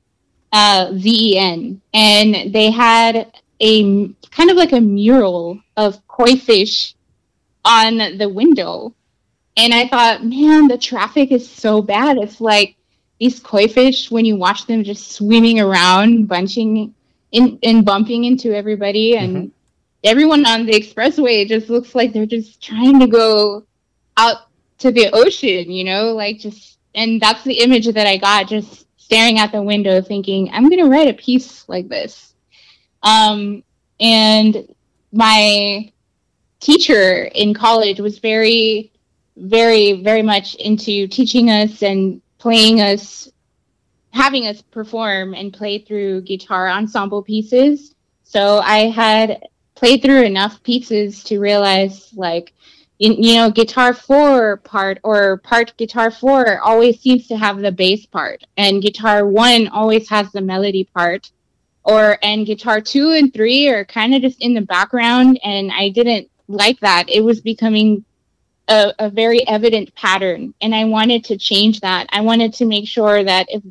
uh, 0.52 0.92
Z 0.96 1.32
E 1.32 1.38
N, 1.38 1.80
and 1.92 2.54
they 2.54 2.70
had 2.70 3.32
a 3.60 4.08
kind 4.30 4.50
of 4.50 4.56
like 4.56 4.72
a 4.72 4.80
mural 4.80 5.60
of 5.76 6.06
koi 6.06 6.36
fish 6.36 6.94
on 7.64 8.18
the 8.18 8.28
window. 8.28 8.94
And 9.56 9.74
I 9.74 9.88
thought, 9.88 10.24
man, 10.24 10.68
the 10.68 10.78
traffic 10.78 11.32
is 11.32 11.48
so 11.48 11.82
bad. 11.82 12.18
It's 12.18 12.40
like 12.40 12.76
these 13.18 13.40
koi 13.40 13.66
fish, 13.66 14.10
when 14.10 14.24
you 14.24 14.36
watch 14.36 14.66
them 14.66 14.84
just 14.84 15.12
swimming 15.12 15.58
around, 15.58 16.28
bunching 16.28 16.94
in 17.34 17.58
and 17.62 17.84
bumping 17.84 18.24
into 18.24 18.54
everybody, 18.56 19.16
and 19.16 19.52
everyone 20.04 20.46
on 20.46 20.66
the 20.66 20.72
expressway 20.72 21.46
just 21.46 21.68
looks 21.68 21.94
like 21.94 22.12
they're 22.12 22.26
just 22.26 22.62
trying 22.62 23.00
to 23.00 23.08
go 23.08 23.66
out 24.16 24.48
to 24.78 24.92
the 24.92 25.10
ocean, 25.12 25.70
you 25.70 25.84
know, 25.84 26.12
like 26.12 26.38
just 26.38 26.78
and 26.94 27.20
that's 27.20 27.42
the 27.42 27.58
image 27.58 27.88
that 27.88 28.06
I 28.06 28.16
got 28.16 28.48
just 28.48 28.86
staring 28.96 29.38
at 29.38 29.50
the 29.50 29.62
window 29.62 30.00
thinking 30.00 30.48
I'm 30.52 30.68
going 30.68 30.82
to 30.82 30.88
write 30.88 31.08
a 31.08 31.14
piece 31.14 31.68
like 31.68 31.88
this. 31.88 32.34
Um 33.02 33.64
and 33.98 34.68
my 35.12 35.90
teacher 36.60 37.24
in 37.34 37.52
college 37.52 37.98
was 37.98 38.18
very 38.18 38.92
very 39.36 40.02
very 40.02 40.22
much 40.22 40.54
into 40.56 41.08
teaching 41.08 41.50
us 41.50 41.82
and 41.82 42.22
playing 42.38 42.80
us 42.80 43.28
having 44.14 44.46
us 44.46 44.62
perform 44.62 45.34
and 45.34 45.52
play 45.52 45.78
through 45.78 46.22
guitar 46.22 46.68
ensemble 46.68 47.22
pieces. 47.22 47.94
So 48.22 48.60
i 48.60 48.88
had 48.88 49.42
played 49.74 50.02
through 50.02 50.22
enough 50.22 50.62
pieces 50.62 51.24
to 51.24 51.40
realize 51.40 52.10
like 52.14 52.54
you 52.98 53.34
know 53.34 53.50
guitar 53.50 53.92
four 53.92 54.58
part 54.58 55.00
or 55.02 55.38
part 55.38 55.76
guitar 55.76 56.12
four 56.12 56.60
always 56.60 57.00
seems 57.00 57.26
to 57.26 57.36
have 57.36 57.58
the 57.58 57.72
bass 57.72 58.06
part 58.06 58.44
and 58.56 58.80
guitar 58.80 59.26
one 59.26 59.66
always 59.68 60.08
has 60.08 60.30
the 60.32 60.40
melody 60.40 60.84
part. 60.84 61.30
Or 61.86 62.18
and 62.22 62.46
guitar 62.46 62.80
two 62.80 63.10
and 63.10 63.34
three 63.34 63.68
are 63.68 63.84
kind 63.84 64.14
of 64.14 64.22
just 64.22 64.40
in 64.40 64.54
the 64.54 64.62
background 64.62 65.38
and 65.44 65.70
i 65.72 65.88
didn't 65.90 66.30
like 66.46 66.78
that. 66.80 67.10
It 67.10 67.22
was 67.22 67.40
becoming 67.40 68.04
a, 68.68 68.92
a 68.98 69.10
very 69.10 69.46
evident 69.48 69.94
pattern 69.94 70.54
and 70.62 70.74
i 70.74 70.84
wanted 70.84 71.24
to 71.24 71.36
change 71.36 71.80
that. 71.80 72.06
I 72.10 72.20
wanted 72.20 72.54
to 72.54 72.64
make 72.64 72.88
sure 72.88 73.22
that 73.24 73.46
if 73.50 73.62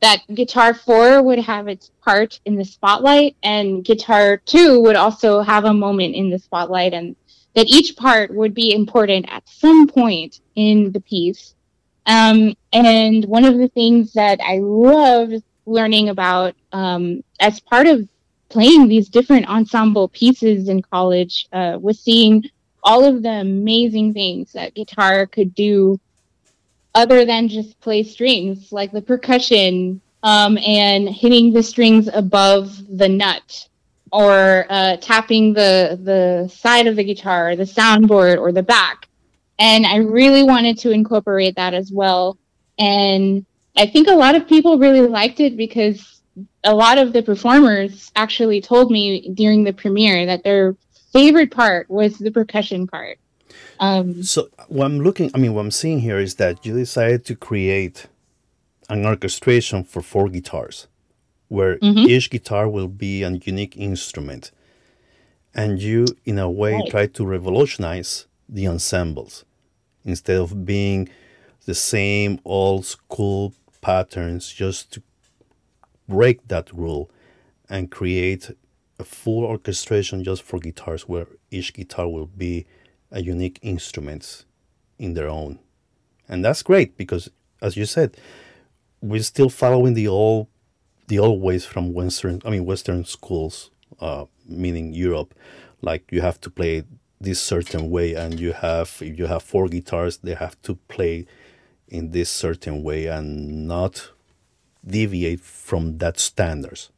that 0.00 0.22
guitar 0.34 0.74
four 0.74 1.22
would 1.22 1.38
have 1.38 1.68
its 1.68 1.90
part 2.02 2.40
in 2.44 2.54
the 2.54 2.64
spotlight 2.64 3.36
and 3.42 3.84
guitar 3.84 4.38
two 4.44 4.80
would 4.82 4.96
also 4.96 5.40
have 5.40 5.64
a 5.64 5.72
moment 5.72 6.14
in 6.14 6.30
the 6.30 6.38
spotlight 6.38 6.92
and 6.92 7.16
that 7.54 7.68
each 7.68 7.96
part 7.96 8.34
would 8.34 8.52
be 8.52 8.74
important 8.74 9.24
at 9.28 9.48
some 9.48 9.86
point 9.86 10.40
in 10.54 10.92
the 10.92 11.00
piece. 11.00 11.54
Um, 12.04 12.54
and 12.72 13.24
one 13.24 13.44
of 13.44 13.58
the 13.58 13.68
things 13.68 14.12
that 14.12 14.38
i 14.40 14.58
loved 14.58 15.42
learning 15.66 16.08
about 16.10 16.54
um, 16.72 17.24
as 17.40 17.58
part 17.58 17.86
of 17.86 18.08
playing 18.48 18.86
these 18.86 19.08
different 19.08 19.48
ensemble 19.48 20.08
pieces 20.08 20.68
in 20.68 20.80
college 20.82 21.48
uh, 21.52 21.78
was 21.80 21.98
seeing 21.98 22.44
all 22.84 23.04
of 23.04 23.22
the 23.22 23.40
amazing 23.40 24.12
things 24.12 24.52
that 24.52 24.74
guitar 24.74 25.26
could 25.26 25.54
do 25.54 25.98
other 26.96 27.26
than 27.26 27.46
just 27.46 27.78
play 27.80 28.02
strings, 28.02 28.72
like 28.72 28.90
the 28.90 29.02
percussion 29.02 30.00
um, 30.22 30.58
and 30.58 31.08
hitting 31.08 31.52
the 31.52 31.62
strings 31.62 32.08
above 32.12 32.74
the 32.96 33.08
nut 33.08 33.68
or 34.10 34.64
uh, 34.70 34.96
tapping 34.96 35.52
the 35.52 36.00
the 36.02 36.48
side 36.48 36.86
of 36.86 36.96
the 36.96 37.04
guitar, 37.04 37.54
the 37.54 37.64
soundboard, 37.64 38.38
or 38.38 38.50
the 38.50 38.62
back. 38.62 39.08
And 39.58 39.86
I 39.86 39.96
really 39.96 40.42
wanted 40.42 40.78
to 40.78 40.90
incorporate 40.90 41.54
that 41.56 41.74
as 41.74 41.92
well. 41.92 42.38
And 42.78 43.44
I 43.76 43.86
think 43.86 44.08
a 44.08 44.14
lot 44.14 44.34
of 44.34 44.48
people 44.48 44.78
really 44.78 45.02
liked 45.02 45.40
it 45.40 45.56
because 45.56 46.22
a 46.64 46.74
lot 46.74 46.98
of 46.98 47.12
the 47.12 47.22
performers 47.22 48.10
actually 48.16 48.60
told 48.60 48.90
me 48.90 49.30
during 49.34 49.64
the 49.64 49.72
premiere 49.72 50.26
that 50.26 50.44
their 50.44 50.76
favorite 51.12 51.50
part 51.50 51.90
was 51.90 52.18
the 52.18 52.30
percussion 52.30 52.86
part. 52.86 53.18
Um, 53.78 54.22
so 54.22 54.48
what 54.68 54.86
I'm 54.86 55.00
looking, 55.00 55.30
I 55.34 55.38
mean, 55.38 55.54
what 55.54 55.62
I'm 55.62 55.70
seeing 55.70 56.00
here 56.00 56.18
is 56.18 56.36
that 56.36 56.64
you 56.64 56.74
decided 56.74 57.24
to 57.26 57.34
create 57.34 58.06
an 58.88 59.04
orchestration 59.04 59.84
for 59.84 60.02
four 60.02 60.28
guitars, 60.28 60.86
where 61.48 61.76
mm-hmm. 61.78 62.08
each 62.08 62.30
guitar 62.30 62.68
will 62.68 62.88
be 62.88 63.22
a 63.22 63.30
unique 63.30 63.76
instrument, 63.76 64.50
and 65.54 65.80
you, 65.80 66.06
in 66.24 66.38
a 66.38 66.50
way, 66.50 66.74
right. 66.74 66.90
try 66.90 67.06
to 67.06 67.26
revolutionize 67.26 68.26
the 68.48 68.66
ensembles 68.66 69.44
instead 70.04 70.38
of 70.38 70.64
being 70.64 71.08
the 71.64 71.74
same 71.74 72.38
old 72.44 72.86
school 72.86 73.52
patterns, 73.80 74.52
just 74.52 74.92
to 74.92 75.02
break 76.08 76.46
that 76.48 76.72
rule 76.72 77.10
and 77.68 77.90
create 77.90 78.50
a 78.98 79.04
full 79.04 79.44
orchestration 79.44 80.22
just 80.22 80.42
for 80.42 80.58
guitars 80.58 81.08
where 81.08 81.26
each 81.50 81.74
guitar 81.74 82.08
will 82.08 82.26
be 82.26 82.66
a 83.10 83.22
unique 83.22 83.58
instruments 83.62 84.44
in 84.98 85.14
their 85.14 85.28
own. 85.28 85.58
And 86.28 86.44
that's 86.44 86.62
great 86.62 86.96
because 86.96 87.30
as 87.62 87.76
you 87.76 87.86
said 87.86 88.16
we're 89.00 89.22
still 89.22 89.48
following 89.48 89.94
the 89.94 90.08
old 90.08 90.48
the 91.08 91.18
old 91.18 91.40
ways 91.40 91.64
from 91.64 91.92
western 91.92 92.40
i 92.44 92.50
mean 92.50 92.64
western 92.64 93.04
schools 93.04 93.70
uh, 94.00 94.24
meaning 94.46 94.92
europe. 94.92 95.34
Like 95.82 96.10
you 96.10 96.20
have 96.20 96.40
to 96.42 96.50
play 96.50 96.84
this 97.20 97.40
certain 97.40 97.90
way 97.90 98.14
and 98.14 98.38
you 98.38 98.52
have 98.52 98.98
if 99.00 99.18
you 99.18 99.26
have 99.26 99.42
four 99.42 99.68
guitars 99.68 100.18
they 100.18 100.34
have 100.34 100.60
to 100.62 100.74
play 100.88 101.26
in 101.88 102.10
this 102.10 102.28
certain 102.30 102.82
way 102.82 103.06
and 103.06 103.66
not 103.66 104.10
deviate 104.86 105.40
from 105.40 105.98
that 105.98 106.18
standards. 106.18 106.90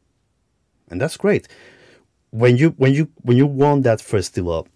And 0.89 0.99
that's 0.99 1.17
great. 1.17 1.47
When 2.31 2.57
you 2.57 2.71
when 2.71 2.93
you 2.93 3.09
when 3.21 3.37
you 3.37 3.45
won 3.45 3.81
that 3.83 4.01
festival 4.01 4.67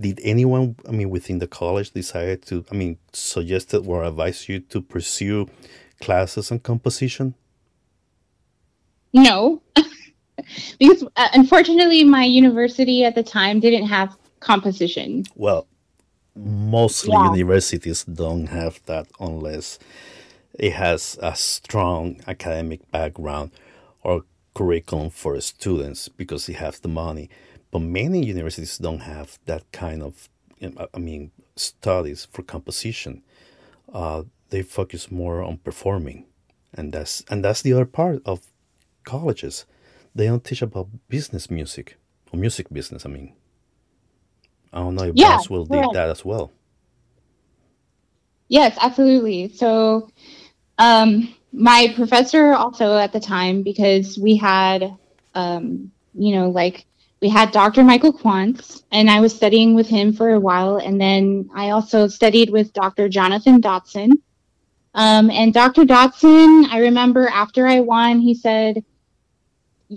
did 0.00 0.20
anyone 0.22 0.76
i 0.88 0.90
mean 0.90 1.10
within 1.10 1.38
the 1.38 1.46
college 1.46 1.90
decide 1.92 2.42
to 2.42 2.64
i 2.70 2.74
mean 2.74 2.98
suggested 3.12 3.86
or 3.86 4.04
advise 4.04 4.48
you 4.48 4.60
to 4.60 4.80
pursue 4.80 5.48
classes 6.00 6.50
on 6.50 6.58
composition 6.58 7.34
no 9.12 9.62
because 10.78 11.02
uh, 11.16 11.28
unfortunately 11.34 12.04
my 12.04 12.24
university 12.24 13.04
at 13.04 13.14
the 13.14 13.22
time 13.22 13.60
didn't 13.60 13.86
have 13.86 14.16
composition 14.40 15.22
well 15.36 15.66
mostly 16.34 17.12
yeah. 17.12 17.24
universities 17.32 18.04
don't 18.04 18.48
have 18.48 18.80
that 18.86 19.06
unless 19.20 19.78
it 20.58 20.72
has 20.72 21.18
a 21.22 21.34
strong 21.34 22.20
academic 22.26 22.90
background 22.90 23.50
or 24.02 24.22
curriculum 24.54 25.10
for 25.10 25.38
students 25.40 26.08
because 26.08 26.46
they 26.46 26.54
have 26.54 26.80
the 26.80 26.88
money. 26.88 27.28
But 27.76 27.82
many 27.82 28.24
universities 28.24 28.78
don't 28.78 29.00
have 29.00 29.38
that 29.44 29.70
kind 29.70 30.02
of, 30.02 30.30
I 30.94 30.98
mean, 30.98 31.30
studies 31.56 32.24
for 32.24 32.42
composition. 32.42 33.22
Uh, 33.92 34.22
they 34.48 34.62
focus 34.62 35.10
more 35.10 35.42
on 35.42 35.58
performing, 35.58 36.24
and 36.72 36.90
that's 36.90 37.22
and 37.28 37.44
that's 37.44 37.60
the 37.60 37.74
other 37.74 37.84
part 37.84 38.22
of 38.24 38.40
colleges. 39.04 39.66
They 40.14 40.24
don't 40.24 40.42
teach 40.42 40.62
about 40.62 40.88
business 41.10 41.50
music 41.50 41.98
or 42.32 42.38
music 42.38 42.68
business. 42.72 43.04
I 43.04 43.10
mean, 43.10 43.34
I 44.72 44.78
don't 44.78 44.94
know 44.94 45.08
if 45.08 45.14
yeah, 45.14 45.38
will 45.50 45.66
did 45.66 45.90
that 45.92 46.08
as 46.08 46.24
well. 46.24 46.52
Yes, 48.48 48.78
absolutely. 48.80 49.50
So, 49.50 50.08
um, 50.78 51.28
my 51.52 51.92
professor 51.94 52.54
also 52.54 52.96
at 52.96 53.12
the 53.12 53.20
time 53.20 53.62
because 53.62 54.18
we 54.18 54.34
had 54.34 54.96
um, 55.34 55.92
you 56.14 56.34
know 56.34 56.48
like 56.48 56.86
we 57.20 57.28
had 57.28 57.50
dr 57.52 57.82
michael 57.84 58.12
quantz 58.12 58.82
and 58.92 59.10
i 59.10 59.20
was 59.20 59.34
studying 59.34 59.74
with 59.74 59.88
him 59.88 60.12
for 60.12 60.30
a 60.30 60.40
while 60.40 60.76
and 60.76 61.00
then 61.00 61.48
i 61.54 61.70
also 61.70 62.06
studied 62.06 62.50
with 62.50 62.72
dr 62.72 63.08
jonathan 63.08 63.60
dotson. 63.60 64.12
Um, 64.94 65.30
and 65.30 65.52
dr 65.52 65.84
dotson 65.84 66.66
i 66.70 66.78
remember 66.80 67.28
after 67.28 67.66
i 67.66 67.80
won 67.80 68.20
he 68.20 68.34
said 68.34 68.84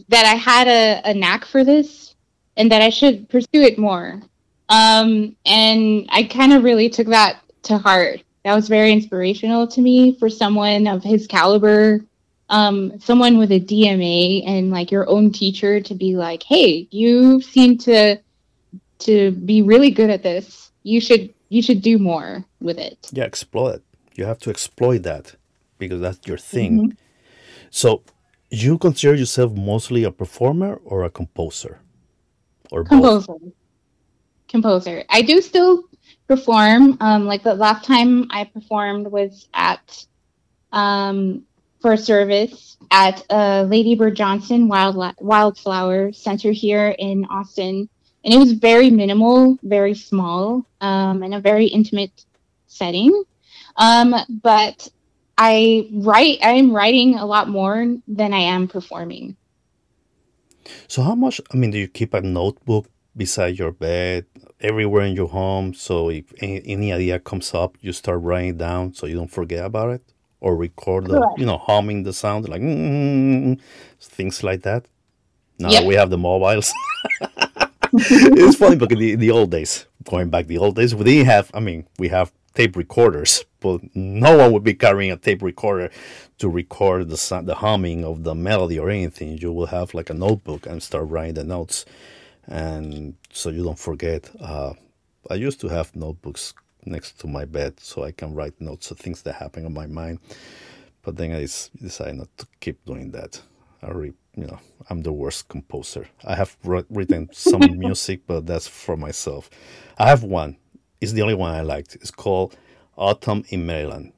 that 0.07 0.25
i 0.25 0.35
had 0.35 0.67
a, 0.67 1.01
a 1.09 1.13
knack 1.13 1.45
for 1.45 1.63
this 1.63 2.15
and 2.57 2.71
that 2.71 2.81
i 2.81 2.89
should 2.89 3.27
pursue 3.29 3.61
it 3.61 3.79
more. 3.79 4.21
Um, 4.69 5.35
and 5.45 6.07
i 6.11 6.23
kind 6.23 6.53
of 6.53 6.63
really 6.63 6.89
took 6.89 7.07
that 7.07 7.41
to 7.63 7.77
heart. 7.77 8.21
That 8.43 8.55
was 8.55 8.67
very 8.67 8.91
inspirational 8.91 9.67
to 9.67 9.81
me 9.81 10.15
for 10.17 10.29
someone 10.29 10.87
of 10.87 11.03
his 11.03 11.27
caliber 11.27 12.01
um, 12.49 12.99
someone 12.99 13.37
with 13.37 13.51
a 13.51 13.59
dma 13.59 14.43
and 14.45 14.71
like 14.71 14.91
your 14.91 15.07
own 15.09 15.31
teacher 15.31 15.79
to 15.79 15.93
be 15.93 16.15
like 16.15 16.43
hey 16.43 16.87
you 16.91 17.41
seem 17.41 17.77
to 17.77 18.17
to 18.99 19.31
be 19.31 19.61
really 19.61 19.91
good 19.91 20.09
at 20.09 20.23
this. 20.23 20.71
You 20.83 20.99
should 20.99 21.33
you 21.49 21.61
should 21.61 21.81
do 21.81 21.97
more 21.97 22.45
with 22.59 22.77
it. 22.77 23.09
Yeah 23.11 23.23
exploit 23.23 23.81
you 24.15 24.25
have 24.25 24.39
to 24.39 24.49
exploit 24.49 25.03
that 25.03 25.35
because 25.77 26.01
that's 26.01 26.19
your 26.27 26.37
thing. 26.37 26.73
Mm-hmm. 26.79 26.97
so 27.69 28.03
you 28.51 28.77
consider 28.77 29.15
yourself 29.15 29.53
mostly 29.53 30.03
a 30.03 30.11
performer 30.11 30.81
or 30.83 31.03
a 31.03 31.09
composer? 31.09 31.79
Or 32.71 32.83
composer. 32.83 33.27
Both? 33.27 33.53
composer. 34.47 35.03
I 35.09 35.21
do 35.21 35.41
still 35.41 35.83
perform. 36.27 36.97
Um, 36.99 37.25
like 37.25 37.43
the 37.43 37.55
last 37.55 37.85
time 37.85 38.27
I 38.31 38.43
performed 38.43 39.07
was 39.07 39.47
at 39.53 40.05
um, 40.71 41.43
for 41.81 41.95
service 41.97 42.77
at 42.91 43.23
uh, 43.29 43.65
Lady 43.69 43.95
Bird 43.95 44.15
Johnson 44.15 44.67
Wild 44.67 44.95
Wildflower 45.19 46.11
Center 46.13 46.51
here 46.51 46.95
in 46.97 47.25
Austin, 47.25 47.89
and 48.23 48.33
it 48.33 48.37
was 48.37 48.53
very 48.53 48.89
minimal, 48.89 49.57
very 49.63 49.95
small, 49.95 50.65
um, 50.81 51.23
and 51.23 51.33
a 51.33 51.39
very 51.39 51.67
intimate 51.67 52.25
setting. 52.67 53.23
Um, 53.77 54.15
but 54.41 54.87
I 55.37 55.87
write. 55.93 56.39
I 56.41 56.51
am 56.53 56.73
writing 56.73 57.15
a 57.15 57.25
lot 57.25 57.47
more 57.47 57.95
than 58.07 58.33
I 58.33 58.39
am 58.39 58.67
performing. 58.67 59.37
So 60.87 61.01
how 61.01 61.15
much? 61.15 61.39
I 61.53 61.57
mean, 61.57 61.71
do 61.71 61.77
you 61.77 61.87
keep 61.87 62.13
a 62.13 62.21
notebook 62.21 62.87
beside 63.19 63.59
your 63.59 63.71
bed, 63.71 64.25
everywhere 64.61 65.03
in 65.03 65.15
your 65.15 65.27
home. 65.27 65.73
So 65.73 66.09
if 66.09 66.33
any, 66.41 66.93
idea 66.93 67.19
comes 67.19 67.53
up, 67.53 67.77
you 67.81 67.93
start 67.93 68.21
writing 68.21 68.51
it 68.51 68.57
down 68.57 68.93
so 68.93 69.05
you 69.05 69.15
don't 69.15 69.31
forget 69.31 69.65
about 69.65 69.89
it, 69.89 70.01
or 70.41 70.55
record 70.55 71.05
the, 71.07 71.19
Correct. 71.19 71.39
you 71.39 71.45
know, 71.45 71.57
humming 71.57 72.03
the 72.03 72.13
sound 72.13 72.47
like 72.49 72.61
mm, 72.61 73.59
things 74.01 74.43
like 74.43 74.61
that. 74.63 74.85
Now 75.59 75.71
Yep. 75.71 75.85
we 75.85 75.95
have 75.95 76.09
the 76.09 76.17
mobiles. 76.17 76.71
it's 77.93 78.55
funny 78.57 78.75
because 78.75 78.97
the, 78.99 79.15
the 79.15 79.31
old 79.31 79.51
days, 79.51 79.85
going 80.05 80.29
back 80.29 80.47
the 80.47 80.57
old 80.57 80.75
days, 80.75 80.95
we 80.95 81.03
didn't 81.03 81.25
have. 81.27 81.51
I 81.53 81.59
mean, 81.59 81.85
we 81.97 82.07
have 82.09 82.31
tape 82.53 82.75
recorders, 82.75 83.43
but 83.59 83.81
no 83.95 84.37
one 84.37 84.51
would 84.51 84.63
be 84.63 84.73
carrying 84.73 85.11
a 85.11 85.17
tape 85.17 85.41
recorder 85.41 85.89
to 86.37 86.49
record 86.49 87.09
the 87.09 87.17
sound, 87.17 87.47
the 87.47 87.55
humming 87.55 88.05
of 88.05 88.23
the 88.23 88.35
melody 88.35 88.79
or 88.79 88.89
anything. 88.89 89.37
You 89.37 89.51
will 89.51 89.67
have 89.67 89.93
like 89.93 90.09
a 90.09 90.13
notebook 90.13 90.65
and 90.65 90.81
start 90.81 91.09
writing 91.09 91.33
the 91.35 91.43
notes, 91.43 91.85
and 92.47 93.15
so 93.33 93.49
you 93.49 93.63
don't 93.63 93.79
forget. 93.79 94.29
Uh, 94.39 94.73
I 95.29 95.35
used 95.35 95.59
to 95.61 95.67
have 95.67 95.95
notebooks 95.95 96.53
next 96.85 97.19
to 97.19 97.27
my 97.27 97.45
bed 97.45 97.79
so 97.79 98.03
I 98.03 98.11
can 98.11 98.33
write 98.33 98.59
notes 98.59 98.91
of 98.91 98.99
things 98.99 99.21
that 99.23 99.33
happen 99.33 99.65
on 99.65 99.73
my 99.73 99.87
mind. 99.87 100.19
But 101.01 101.17
then 101.17 101.31
I 101.31 101.41
decided 101.41 102.17
not 102.17 102.37
to 102.37 102.47
keep 102.59 102.83
doing 102.85 103.11
that. 103.11 103.41
I 103.81 103.91
re, 103.91 104.13
you 104.35 104.45
know, 104.45 104.59
I'm 104.89 105.01
the 105.01 105.13
worst 105.13 105.47
composer. 105.47 106.07
I 106.25 106.35
have 106.35 106.57
wr- 106.63 106.89
written 106.89 107.29
some 107.31 107.61
music, 107.77 108.21
but 108.27 108.45
that's 108.45 108.67
for 108.67 108.97
myself. 108.97 109.49
I 109.97 110.09
have 110.09 110.23
one. 110.23 110.57
It's 110.99 111.13
the 111.13 111.21
only 111.21 111.35
one 111.35 111.53
I 111.53 111.61
liked. 111.61 111.95
It's 111.95 112.11
called 112.11 112.57
Autumn 112.97 113.43
in 113.49 113.65
Maryland, 113.65 114.11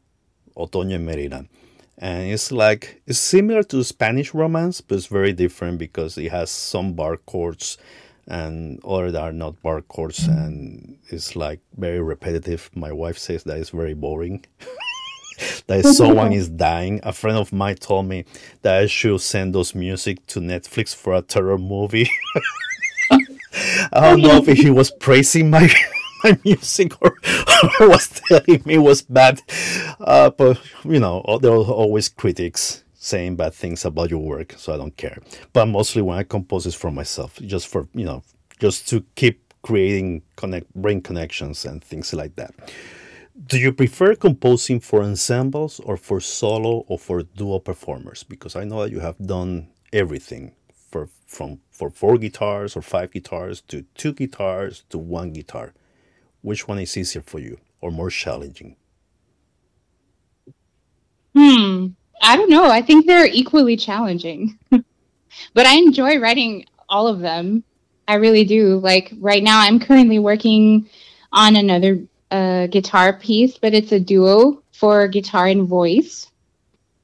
Otoño 0.57 0.95
en 0.95 1.05
Maryland. 1.05 1.49
And 1.97 2.31
it's 2.31 2.51
like, 2.51 3.03
it's 3.05 3.19
similar 3.19 3.61
to 3.63 3.83
Spanish 3.83 4.33
romance, 4.33 4.81
but 4.81 4.95
it's 4.95 5.05
very 5.05 5.33
different 5.33 5.77
because 5.77 6.17
it 6.17 6.31
has 6.31 6.49
some 6.49 6.93
bar 6.93 7.17
chords 7.17 7.77
and 8.27 8.79
other 8.83 9.11
that 9.11 9.21
are 9.21 9.33
not 9.33 9.61
bar 9.61 9.81
chords. 9.81 10.27
And 10.27 10.97
it's 11.09 11.35
like 11.35 11.59
very 11.77 12.01
repetitive. 12.01 12.69
My 12.75 12.91
wife 12.91 13.17
says 13.17 13.43
that 13.43 13.57
it's 13.57 13.69
very 13.71 13.93
boring 13.93 14.45
that 15.67 15.85
someone 15.95 16.33
is 16.33 16.49
dying. 16.49 16.99
A 17.03 17.13
friend 17.13 17.37
of 17.37 17.51
mine 17.51 17.75
told 17.75 18.07
me 18.07 18.25
that 18.61 18.75
I 18.75 18.85
should 18.87 19.21
send 19.21 19.55
those 19.55 19.75
music 19.75 20.25
to 20.27 20.39
Netflix 20.39 20.95
for 20.95 21.13
a 21.13 21.21
terror 21.21 21.57
movie. 21.57 22.09
I 23.11 23.99
don't 24.01 24.21
know 24.21 24.37
if 24.37 24.57
he 24.57 24.69
was 24.69 24.91
praising 24.91 25.49
my 25.49 25.69
my 26.23 26.37
music 26.45 26.93
or, 27.01 27.15
or 27.79 27.89
was 27.89 28.07
telling 28.07 28.61
me 28.65 28.75
it 28.75 28.77
was 28.77 29.01
bad. 29.01 29.41
Uh, 29.99 30.29
but 30.29 30.59
you 30.85 30.99
know, 30.99 31.23
there 31.41 31.51
are 31.51 31.63
always 31.63 32.09
critics 32.09 32.83
saying 33.03 33.35
bad 33.35 33.51
things 33.51 33.83
about 33.83 34.11
your 34.11 34.19
work, 34.19 34.53
so 34.57 34.73
I 34.73 34.77
don't 34.77 34.95
care. 34.95 35.17
But 35.53 35.65
mostly 35.65 36.03
when 36.03 36.19
I 36.19 36.23
compose 36.23 36.67
it's 36.67 36.75
for 36.75 36.91
myself, 36.91 37.39
just 37.41 37.67
for 37.67 37.87
you 37.93 38.05
know, 38.05 38.21
just 38.59 38.87
to 38.89 39.03
keep 39.15 39.53
creating 39.63 40.21
connect, 40.35 40.71
bring 40.75 41.01
connections 41.01 41.65
and 41.65 41.83
things 41.83 42.13
like 42.13 42.35
that. 42.35 42.53
Do 43.47 43.57
you 43.57 43.71
prefer 43.73 44.13
composing 44.13 44.79
for 44.79 45.01
ensembles 45.01 45.79
or 45.79 45.97
for 45.97 46.19
solo 46.21 46.85
or 46.87 46.99
for 46.99 47.23
duo 47.23 47.57
performers? 47.57 48.23
Because 48.23 48.55
I 48.55 48.65
know 48.65 48.83
that 48.83 48.91
you 48.91 48.99
have 48.99 49.17
done 49.17 49.69
everything 49.91 50.53
for 50.91 51.09
from 51.25 51.59
for 51.71 51.89
four 51.89 52.19
guitars 52.19 52.75
or 52.77 52.83
five 52.83 53.11
guitars 53.11 53.61
to 53.69 53.83
two 53.95 54.13
guitars 54.13 54.83
to 54.89 54.99
one 54.99 55.33
guitar. 55.33 55.73
Which 56.41 56.67
one 56.67 56.77
is 56.77 56.95
easier 56.95 57.23
for 57.23 57.39
you 57.39 57.57
or 57.81 57.89
more 57.89 58.11
challenging? 58.11 58.75
Hmm. 61.33 61.87
I 62.21 62.37
don't 62.37 62.49
know. 62.49 62.69
I 62.69 62.81
think 62.81 63.05
they're 63.05 63.25
equally 63.25 63.75
challenging. 63.75 64.57
but 64.69 65.65
I 65.65 65.75
enjoy 65.75 66.19
writing 66.19 66.65
all 66.89 67.07
of 67.07 67.19
them. 67.19 67.63
I 68.07 68.15
really 68.15 68.43
do. 68.43 68.79
Like 68.79 69.13
right 69.19 69.43
now, 69.43 69.59
I'm 69.59 69.79
currently 69.79 70.19
working 70.19 70.89
on 71.31 71.55
another 71.55 71.99
uh, 72.29 72.67
guitar 72.67 73.13
piece, 73.13 73.57
but 73.57 73.73
it's 73.73 73.91
a 73.91 73.99
duo 73.99 74.61
for 74.71 75.07
guitar 75.07 75.47
and 75.47 75.67
voice. 75.67 76.31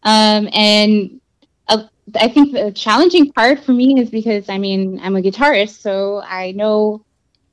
Um, 0.04 0.50
and 0.54 1.20
uh, 1.68 1.84
I 2.16 2.28
think 2.28 2.54
the 2.54 2.72
challenging 2.72 3.32
part 3.32 3.60
for 3.64 3.74
me 3.74 4.00
is 4.00 4.10
because 4.10 4.50
I 4.50 4.58
mean 4.58 5.00
I'm 5.02 5.16
a 5.16 5.22
guitarist, 5.22 5.82
so 5.82 6.22
I 6.22 6.52
know 6.52 7.04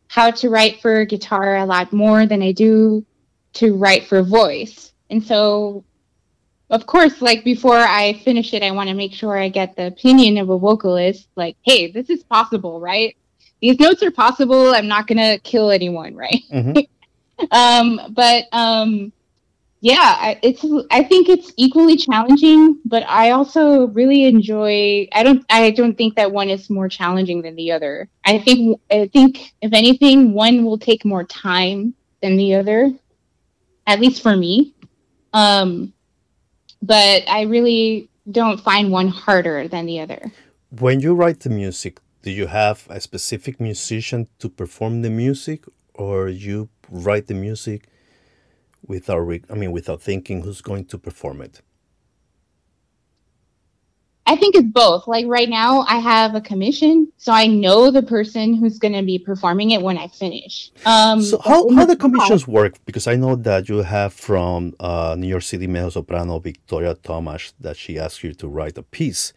how 0.08 0.30
to 0.30 0.50
write 0.50 0.80
for 0.80 1.04
guitar 1.04 1.56
a 1.56 1.66
lot 1.66 1.92
more 1.92 2.26
than 2.26 2.42
I 2.42 2.52
do 2.52 3.04
to 3.54 3.74
write 3.74 4.04
for 4.04 4.22
voice. 4.22 4.92
And 5.10 5.22
so 5.22 5.84
of 6.70 6.86
course, 6.86 7.20
like 7.20 7.44
before 7.44 7.76
I 7.78 8.14
finish 8.24 8.54
it, 8.54 8.62
I 8.62 8.70
want 8.70 8.88
to 8.88 8.94
make 8.94 9.12
sure 9.12 9.38
I 9.38 9.48
get 9.48 9.76
the 9.76 9.86
opinion 9.88 10.38
of 10.38 10.50
a 10.50 10.58
vocalist. 10.58 11.28
Like, 11.36 11.56
hey, 11.62 11.90
this 11.90 12.10
is 12.10 12.22
possible, 12.24 12.80
right? 12.80 13.16
These 13.60 13.78
notes 13.80 14.02
are 14.02 14.10
possible. 14.10 14.74
I'm 14.74 14.88
not 14.88 15.06
gonna 15.06 15.38
kill 15.38 15.70
anyone, 15.70 16.14
right? 16.14 16.42
hmm 16.50 16.72
Um, 17.50 18.00
but 18.10 18.44
um, 18.52 19.12
yeah, 19.80 20.16
I, 20.18 20.38
it's. 20.42 20.64
I 20.90 21.02
think 21.02 21.28
it's 21.28 21.52
equally 21.58 21.96
challenging, 21.96 22.78
but 22.86 23.02
I 23.06 23.32
also 23.32 23.88
really 23.88 24.24
enjoy. 24.24 25.08
I 25.12 25.22
don't. 25.22 25.44
I 25.50 25.72
don't 25.72 25.98
think 25.98 26.14
that 26.14 26.32
one 26.32 26.48
is 26.48 26.70
more 26.70 26.88
challenging 26.88 27.42
than 27.42 27.54
the 27.54 27.72
other. 27.72 28.08
I 28.24 28.38
think. 28.38 28.80
I 28.90 29.10
think 29.12 29.52
if 29.60 29.74
anything, 29.74 30.32
one 30.32 30.64
will 30.64 30.78
take 30.78 31.04
more 31.04 31.24
time 31.24 31.92
than 32.22 32.36
the 32.36 32.54
other. 32.54 32.92
At 33.86 34.00
least 34.00 34.22
for 34.22 34.34
me. 34.34 34.72
Um, 35.34 35.92
but 36.86 37.28
I 37.28 37.42
really 37.42 38.08
don't 38.30 38.60
find 38.60 38.90
one 38.90 39.08
harder 39.08 39.68
than 39.68 39.86
the 39.86 40.00
other. 40.00 40.32
When 40.70 41.00
you 41.00 41.14
write 41.14 41.40
the 41.40 41.50
music, 41.50 42.00
do 42.22 42.30
you 42.30 42.46
have 42.46 42.86
a 42.90 43.00
specific 43.00 43.60
musician 43.60 44.28
to 44.40 44.48
perform 44.48 45.02
the 45.02 45.10
music, 45.10 45.64
or 45.94 46.28
you 46.28 46.68
write 46.90 47.26
the 47.26 47.34
music 47.34 47.88
without, 48.86 49.26
I 49.50 49.54
mean, 49.54 49.72
without 49.72 50.02
thinking 50.02 50.42
who's 50.42 50.60
going 50.60 50.84
to 50.86 50.98
perform 50.98 51.40
it? 51.40 51.62
I 54.26 54.36
think 54.36 54.54
it's 54.54 54.66
both. 54.68 55.06
Like 55.06 55.26
right 55.26 55.48
now, 55.48 55.80
I 55.82 55.98
have 55.98 56.34
a 56.34 56.40
commission, 56.40 57.12
so 57.18 57.30
I 57.32 57.46
know 57.46 57.90
the 57.90 58.02
person 58.02 58.54
who's 58.54 58.78
going 58.78 58.94
to 58.94 59.02
be 59.02 59.18
performing 59.18 59.72
it 59.72 59.82
when 59.82 59.98
I 59.98 60.08
finish. 60.08 60.70
Um, 60.86 61.20
So 61.20 61.38
how, 61.38 61.68
how 61.74 61.84
the 61.84 61.96
commissions 61.96 62.48
work? 62.48 62.74
Because 62.86 63.06
I 63.06 63.16
know 63.16 63.36
that 63.36 63.68
you 63.68 63.82
have 63.82 64.14
from 64.14 64.72
uh, 64.80 65.14
New 65.18 65.28
York 65.28 65.42
City 65.42 65.66
mezzo 65.66 65.90
soprano 65.90 66.38
Victoria 66.38 66.94
Thomas 66.94 67.52
that 67.60 67.76
she 67.76 67.98
asked 67.98 68.24
you 68.24 68.32
to 68.34 68.48
write 68.48 68.78
a 68.78 68.82
piece. 68.82 69.34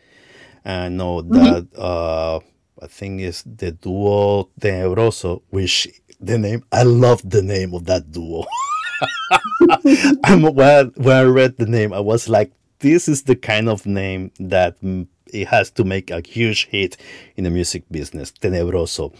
And 0.64 0.84
I 0.84 0.90
know 0.90 1.22
that 1.22 1.68
uh, 1.78 2.40
I 2.82 2.88
think 2.88 3.22
it's 3.22 3.44
the 3.44 3.72
duo 3.72 4.50
Tenebroso, 4.60 5.42
which 5.50 5.88
the 6.20 6.38
name 6.38 6.64
I 6.72 6.84
love 6.84 7.22
the 7.30 7.42
name 7.42 7.74
of 7.74 7.86
that 7.86 8.12
duo. 8.12 8.46
I'm, 10.24 10.42
when, 10.42 10.92
when 10.96 11.16
I 11.16 11.24
read 11.24 11.58
the 11.58 11.66
name, 11.66 11.94
I 11.94 12.00
was 12.00 12.30
like, 12.30 12.52
this 12.80 13.08
is 13.08 13.24
the 13.24 13.36
kind 13.36 13.70
of 13.70 13.86
name 13.86 14.32
that 14.40 14.82
mm, 14.82 15.08
it 15.34 15.48
has 15.48 15.72
to 15.72 15.84
make 15.84 16.12
a 16.12 16.22
huge 16.22 16.68
hit 16.68 16.98
in 17.36 17.44
the 17.44 17.50
music 17.50 17.84
business. 17.92 18.32
Tenebroso. 18.32 19.14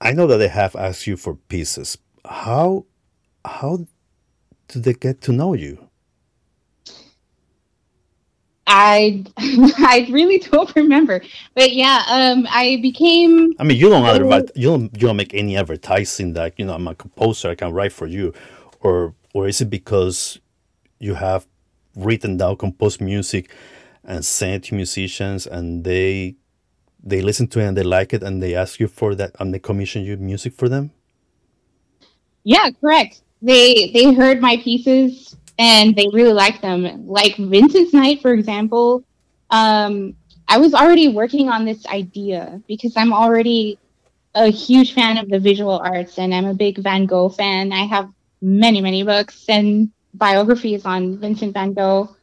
I 0.00 0.12
know 0.12 0.26
that 0.26 0.38
they 0.38 0.48
have 0.48 0.76
asked 0.76 1.06
you 1.06 1.16
for 1.16 1.34
pieces. 1.34 1.98
How 2.24 2.86
how 3.44 3.86
did 4.68 4.84
they 4.84 4.94
get 4.94 5.20
to 5.22 5.32
know 5.32 5.54
you? 5.54 5.88
I 8.66 9.24
I 9.38 10.08
really 10.10 10.38
don't 10.38 10.74
remember, 10.76 11.22
but 11.54 11.72
yeah, 11.72 12.04
um, 12.08 12.46
I 12.50 12.78
became 12.82 13.52
I 13.58 13.64
mean, 13.64 13.78
you 13.78 13.88
don't 13.88 14.04
Oh. 14.04 14.06
advert, 14.06 14.50
you 14.56 14.68
don't 14.68 14.92
you 14.94 15.08
don't 15.08 15.16
make 15.16 15.34
any 15.34 15.56
advertising 15.56 16.34
that 16.34 16.54
you 16.58 16.64
know 16.64 16.74
I'm 16.74 16.86
a 16.88 16.94
composer, 16.94 17.50
I 17.50 17.54
can 17.56 17.72
write 17.72 17.92
for 17.92 18.06
you, 18.06 18.32
or 18.80 19.14
or 19.34 19.48
is 19.48 19.60
it 19.60 19.70
because 19.70 20.38
you 21.00 21.14
have 21.14 21.46
written 21.96 22.36
down 22.36 22.56
composed 22.56 23.00
music 23.00 23.50
and 24.04 24.24
sent 24.24 24.64
to 24.64 24.74
musicians 24.74 25.46
and 25.46 25.84
they 25.84 26.36
they 27.02 27.20
listen 27.22 27.46
to 27.48 27.60
it 27.60 27.64
and 27.64 27.76
they 27.76 27.82
like 27.82 28.12
it 28.12 28.22
and 28.22 28.42
they 28.42 28.54
ask 28.54 28.78
you 28.78 28.88
for 28.88 29.14
that 29.14 29.34
and 29.40 29.54
they 29.54 29.58
commission 29.58 30.02
you 30.02 30.16
music 30.16 30.52
for 30.52 30.68
them? 30.68 30.90
Yeah, 32.44 32.70
correct. 32.80 33.22
They 33.42 33.90
they 33.92 34.12
heard 34.12 34.40
my 34.40 34.56
pieces 34.58 35.36
and 35.58 35.94
they 35.96 36.08
really 36.12 36.32
liked 36.32 36.62
them. 36.62 37.06
Like 37.06 37.36
Vincent's 37.36 37.92
Night, 37.92 38.20
for 38.22 38.32
example. 38.32 39.04
Um, 39.50 40.14
I 40.48 40.58
was 40.58 40.74
already 40.74 41.08
working 41.08 41.48
on 41.48 41.64
this 41.64 41.86
idea 41.86 42.60
because 42.66 42.96
I'm 42.96 43.12
already 43.12 43.78
a 44.34 44.48
huge 44.48 44.94
fan 44.94 45.18
of 45.18 45.28
the 45.28 45.38
visual 45.38 45.78
arts 45.78 46.18
and 46.18 46.34
I'm 46.34 46.46
a 46.46 46.54
big 46.54 46.78
Van 46.78 47.06
Gogh 47.06 47.28
fan. 47.28 47.72
I 47.72 47.84
have 47.84 48.10
many, 48.40 48.80
many 48.80 49.02
books 49.02 49.44
and 49.48 49.90
biographies 50.14 50.84
on 50.84 51.18
Vincent 51.18 51.54
van 51.54 51.72
Gogh. 51.72 52.14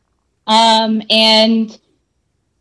Um, 0.46 1.02
and 1.10 1.78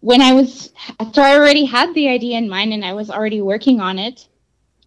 when 0.01 0.21
I 0.21 0.33
was, 0.33 0.73
so 1.13 1.23
I 1.23 1.37
already 1.37 1.65
had 1.65 1.95
the 1.95 2.09
idea 2.09 2.39
in 2.39 2.49
mind 2.49 2.73
and 2.73 2.85
I 2.85 2.93
was 2.93 3.11
already 3.11 3.41
working 3.41 3.81
on 3.81 3.99
it. 3.99 4.29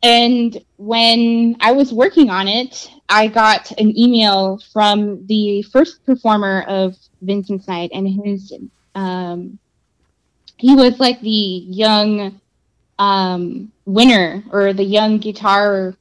And 0.01 0.57
when 0.77 1.57
I 1.59 1.73
was 1.73 1.91
working 1.91 2.29
on 2.29 2.47
it, 2.47 2.89
I 3.09 3.27
got 3.27 3.71
an 3.71 3.97
email 3.97 4.61
from 4.71 5.25
the 5.25 5.61
first 5.63 6.05
performer 6.05 6.63
of 6.67 6.95
Vincent's 7.21 7.67
Night, 7.67 7.89
and 7.93 8.07
his 8.07 8.53
um, 8.95 9.59
he 10.57 10.75
was 10.75 10.99
like 10.99 11.19
the 11.21 11.29
young 11.29 12.39
um, 12.97 13.71
winner 13.85 14.43
or 14.51 14.73
the 14.73 14.83
young 14.83 15.17
guitar 15.17 15.95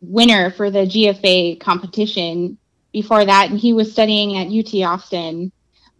winner 0.00 0.50
for 0.50 0.70
the 0.70 0.80
GFA 0.80 1.58
competition 1.60 2.58
before 2.92 3.24
that, 3.24 3.50
and 3.50 3.58
he 3.58 3.72
was 3.72 3.92
studying 3.92 4.36
at 4.36 4.48
UT 4.48 4.74
Austin. 4.82 5.52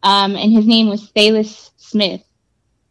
Um, 0.03 0.35
and 0.35 0.53
his 0.53 0.67
name 0.67 0.89
was 0.89 1.09
Thales 1.11 1.71
Smith. 1.77 2.23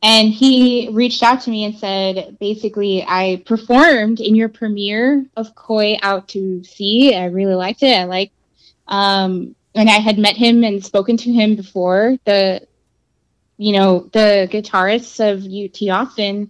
And 0.03 0.29
he 0.29 0.89
reached 0.91 1.21
out 1.21 1.41
to 1.41 1.51
me 1.51 1.63
and 1.63 1.77
said, 1.77 2.37
basically, 2.39 3.05
I 3.07 3.43
performed 3.45 4.19
in 4.19 4.35
your 4.35 4.49
premiere 4.49 5.25
of 5.37 5.53
Koi 5.53 5.97
Out 6.01 6.29
to 6.29 6.63
Sea. 6.63 7.15
I 7.15 7.25
really 7.25 7.53
liked 7.53 7.83
it. 7.83 7.95
I 7.95 8.05
like, 8.05 8.31
um, 8.87 9.55
and 9.75 9.89
I 9.89 9.99
had 9.99 10.17
met 10.17 10.35
him 10.35 10.63
and 10.63 10.83
spoken 10.83 11.17
to 11.17 11.31
him 11.31 11.55
before 11.55 12.17
the, 12.25 12.65
you 13.57 13.73
know, 13.73 14.09
the 14.11 14.49
guitarists 14.51 15.19
of 15.19 15.45
UT 15.45 15.95
Austin. 15.95 16.49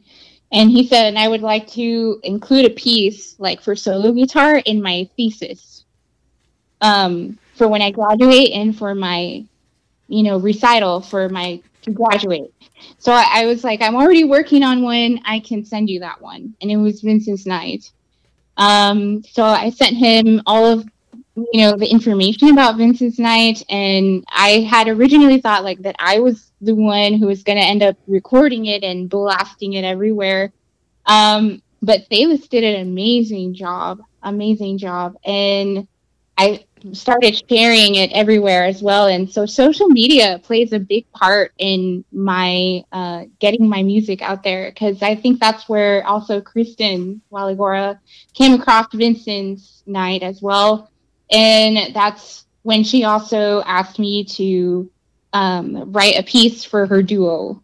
And 0.50 0.70
he 0.70 0.88
said, 0.88 1.08
and 1.08 1.20
I 1.20 1.28
would 1.28 1.42
like 1.42 1.68
to 1.72 2.20
include 2.24 2.66
a 2.66 2.74
piece 2.74 3.38
like 3.38 3.62
for 3.62 3.76
solo 3.76 4.14
guitar 4.14 4.58
in 4.58 4.82
my 4.82 5.10
thesis, 5.18 5.84
um, 6.80 7.38
for 7.56 7.68
when 7.68 7.82
I 7.82 7.92
graduate 7.92 8.52
and 8.52 8.78
for 8.78 8.96
my, 8.96 9.46
you 10.08 10.24
know, 10.24 10.38
recital 10.38 11.02
for 11.02 11.30
my 11.30 11.62
to 11.84 11.92
graduate. 11.92 12.54
So 12.98 13.12
I, 13.12 13.26
I, 13.42 13.46
was 13.46 13.64
like, 13.64 13.82
I'm 13.82 13.96
already 13.96 14.24
working 14.24 14.64
on 14.64 14.82
one. 14.82 15.20
I 15.26 15.40
can 15.40 15.66
send 15.66 15.90
you 15.90 16.00
that 16.02 16.22
one. 16.22 16.56
And 16.62 16.72
it 16.72 16.78
was 16.78 17.02
Vincent's 17.02 17.46
Night. 17.46 17.92
Um, 18.58 19.24
so 19.24 19.44
I 19.44 19.70
sent 19.70 19.98
him 19.98 20.42
all 20.46 20.66
of 20.66 20.86
you 21.36 21.62
know 21.62 21.78
the 21.78 21.88
information 21.90 22.50
about 22.50 22.78
Vincent's 22.78 23.18
Night, 23.18 23.64
and 23.70 24.24
I 24.30 24.60
had 24.70 24.88
originally 24.88 25.40
thought 25.40 25.64
like 25.64 25.82
that 25.82 25.96
I 25.98 26.20
was 26.20 26.52
the 26.62 26.76
one 26.76 27.14
who 27.14 27.28
was 27.28 27.44
going 27.44 27.58
to 27.58 27.64
end 27.64 27.82
up 27.82 27.96
recording 28.08 28.66
it 28.66 28.84
and 28.84 29.10
blasting 29.10 29.74
it 29.74 29.86
everywhere. 29.86 30.52
Um, 31.06 31.62
but 31.82 32.08
Thales 32.08 32.48
did 32.48 32.64
an 32.64 32.82
amazing 32.82 33.54
job, 33.54 34.02
amazing 34.22 34.78
job, 34.78 35.16
and 35.26 35.88
I 36.38 36.66
started 36.94 37.42
sharing 37.50 37.96
it 37.96 38.12
everywhere 38.12 38.66
as 38.66 38.82
well. 38.82 39.08
And 39.08 39.30
so 39.30 39.46
social 39.46 39.88
media 39.88 40.40
plays 40.44 40.74
a 40.74 40.80
big 40.80 41.12
part 41.12 41.54
in 41.58 42.04
my 42.12 42.84
uh, 42.92 43.26
getting 43.40 43.68
my 43.68 43.84
music 43.84 44.22
out 44.22 44.44
there 44.44 44.70
because 44.70 45.02
I 45.02 45.16
think 45.16 45.40
that's 45.40 45.70
where 45.70 46.06
also 46.06 46.42
Kristen 46.42 47.22
Waligora 47.32 48.00
came 48.34 48.54
across 48.54 48.88
Vincent's 48.94 49.84
night 49.86 50.24
as 50.24 50.42
well. 50.42 50.90
And 51.32 51.94
that's 51.94 52.46
when 52.64 52.84
she 52.84 53.04
also 53.04 53.62
asked 53.64 54.00
me 54.00 54.24
to 54.26 54.92
um, 55.34 55.92
write 55.92 56.18
a 56.18 56.24
piece 56.24 56.64
for 56.64 56.86
her 56.86 57.02
duo. 57.02 57.62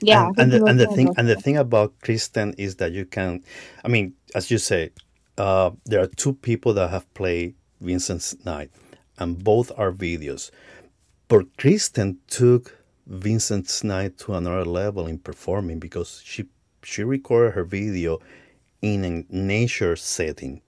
Yeah, 0.00 0.28
and, 0.36 0.38
and 0.38 0.52
the, 0.52 0.64
and 0.64 0.80
the 0.80 0.86
thing 0.88 1.14
and 1.16 1.28
the 1.28 1.36
thing 1.36 1.56
about 1.56 1.94
Kristen 2.02 2.54
is 2.58 2.76
that 2.76 2.92
you 2.92 3.06
can, 3.06 3.42
I 3.84 3.88
mean, 3.88 4.14
as 4.34 4.50
you 4.50 4.58
say, 4.58 4.90
uh, 5.38 5.70
there 5.84 6.02
are 6.02 6.06
two 6.06 6.34
people 6.34 6.72
that 6.74 6.90
have 6.90 7.12
played 7.14 7.54
Vincent's 7.80 8.36
Night, 8.44 8.70
and 9.18 9.42
both 9.42 9.70
are 9.76 9.92
videos. 9.92 10.50
But 11.28 11.56
Kristen 11.56 12.18
took 12.28 12.76
Vincent's 13.06 13.84
Night 13.84 14.18
to 14.18 14.34
another 14.34 14.64
level 14.64 15.06
in 15.06 15.18
performing 15.18 15.78
because 15.78 16.22
she 16.24 16.46
she 16.82 17.02
recorded 17.02 17.54
her 17.54 17.64
video 17.64 18.20
in 18.82 19.04
a 19.04 19.24
nature 19.34 19.96
setting. 19.96 20.62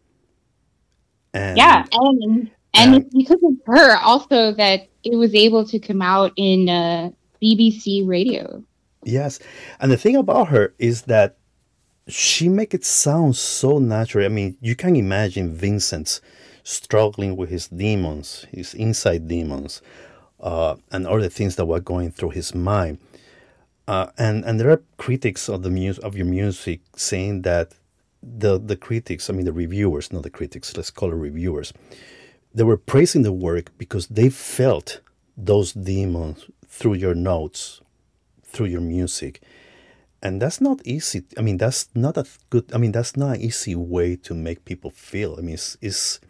And, 1.33 1.57
yeah, 1.57 1.85
and 1.93 2.51
and, 2.75 2.95
and 2.95 3.11
because 3.11 3.43
of 3.43 3.55
her, 3.67 3.97
also 3.99 4.53
that 4.53 4.89
it 5.05 5.17
was 5.17 5.35
able 5.35 5.65
to 5.67 5.79
come 5.79 6.03
out 6.03 6.33
in 6.37 6.69
uh, 6.69 7.11
BBC 7.43 8.07
radio. 8.07 8.63
Yes, 9.05 9.39
and 9.81 9.91
the 9.91 9.97
thing 9.97 10.17
about 10.17 10.49
her 10.49 10.75
is 10.79 11.03
that 11.03 11.38
she 12.09 12.49
make 12.49 12.73
it 12.73 12.85
sound 12.85 13.37
so 13.37 13.79
natural. 13.79 14.25
I 14.25 14.29
mean, 14.29 14.57
you 14.61 14.75
can 14.75 14.97
imagine 14.97 15.55
Vincent 15.55 16.21
struggling 16.65 17.37
with 17.37 17.51
his 17.51 17.69
demons, 17.69 18.47
his 18.51 18.75
inside 18.75 19.29
demons, 19.29 19.83
uh, 20.41 20.77
and 20.91 21.07
all 21.07 21.21
the 21.21 21.31
things 21.31 21.57
that 21.57 21.67
were 21.67 21.81
going 21.81 22.11
through 22.11 22.31
his 22.31 22.55
mind. 22.55 22.99
Uh, 23.87 24.11
and 24.19 24.45
and 24.45 24.61
there 24.61 24.71
are 24.71 24.83
critics 24.97 25.49
of 25.49 25.63
the 25.63 25.71
music 25.71 26.05
of 26.05 26.17
your 26.17 26.27
music 26.27 26.81
saying 26.97 27.43
that 27.43 27.73
the 28.23 28.59
the 28.59 28.77
critics, 28.77 29.31
I 29.31 29.33
mean 29.33 29.47
the 29.47 29.53
reviewers, 29.53 30.13
not 30.13 30.23
the 30.23 30.31
critics, 30.31 30.77
let's 30.77 30.91
call 30.91 31.11
it 31.11 31.15
reviewers, 31.15 31.73
they 32.55 32.65
were 32.65 32.77
praising 32.77 33.23
the 33.23 33.33
work 33.33 33.73
because 33.79 34.07
they 34.09 34.29
felt 34.29 35.01
those 35.37 35.73
demons 35.73 36.47
through 36.67 36.95
your 36.95 37.15
notes, 37.15 37.81
through 38.45 38.67
your 38.67 38.83
music 38.83 39.41
and 40.23 40.43
that's 40.43 40.61
not 40.61 40.81
easy. 40.85 41.25
I 41.37 41.43
mean 41.43 41.59
that's 41.59 41.89
not 41.95 42.17
a 42.17 42.27
good 42.51 42.73
i 42.75 42.79
mean 42.79 42.93
that's 42.93 43.17
not 43.17 43.37
an 43.37 43.41
easy 43.41 43.75
way 43.75 44.17
to 44.17 44.35
make 44.35 44.65
people 44.65 44.91
feel. 44.91 45.37
I 45.39 45.43
mean 45.43 45.55
it's, 45.55 45.77
it's 45.81 46.21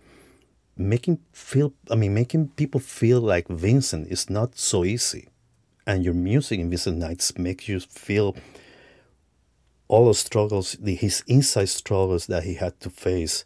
making 0.76 1.18
feel 1.32 1.72
i 1.91 1.97
mean 1.97 2.14
making 2.14 2.49
people 2.51 2.78
feel 2.80 3.20
like 3.20 3.49
vincent 3.49 4.09
is 4.09 4.28
not 4.30 4.57
so 4.57 4.84
easy. 4.84 5.28
And 5.86 6.05
your 6.05 6.14
music 6.14 6.61
in 6.61 6.68
vincent 6.68 6.99
nights 6.99 7.36
makes 7.39 7.66
you 7.66 7.80
feel 7.80 8.36
all 9.89 10.09
the 10.09 10.14
struggles 10.14 10.76
the, 10.80 10.95
his 10.95 11.24
inside 11.26 11.70
struggles 11.70 12.26
that 12.26 12.45
he 12.45 12.55
had 12.55 12.78
to 12.80 12.91
face 12.91 13.45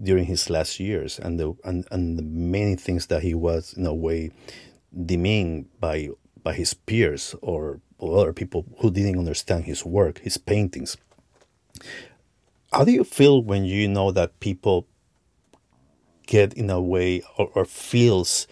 during 0.00 0.26
his 0.26 0.50
last 0.50 0.78
years 0.78 1.18
and 1.18 1.40
the 1.40 1.54
and, 1.64 1.86
and 1.90 2.18
the 2.18 2.22
many 2.22 2.76
things 2.76 3.06
that 3.06 3.22
he 3.22 3.32
was 3.34 3.72
in 3.72 3.86
a 3.86 3.94
way 3.94 4.30
demeaned 5.06 5.66
by 5.80 6.10
by 6.42 6.52
his 6.52 6.74
peers 6.74 7.34
or 7.40 7.80
other 8.12 8.32
people 8.32 8.64
who 8.78 8.90
didn't 8.90 9.18
understand 9.18 9.64
his 9.64 9.84
work, 9.84 10.18
his 10.18 10.36
paintings. 10.36 10.96
How 12.72 12.84
do 12.84 12.92
you 12.92 13.04
feel 13.04 13.42
when 13.42 13.64
you 13.64 13.86
know 13.88 14.10
that 14.12 14.40
people 14.40 14.86
get 16.26 16.54
in 16.54 16.70
a 16.70 16.80
way 16.80 17.22
or, 17.38 17.50
or 17.54 17.64
feels 17.64 18.46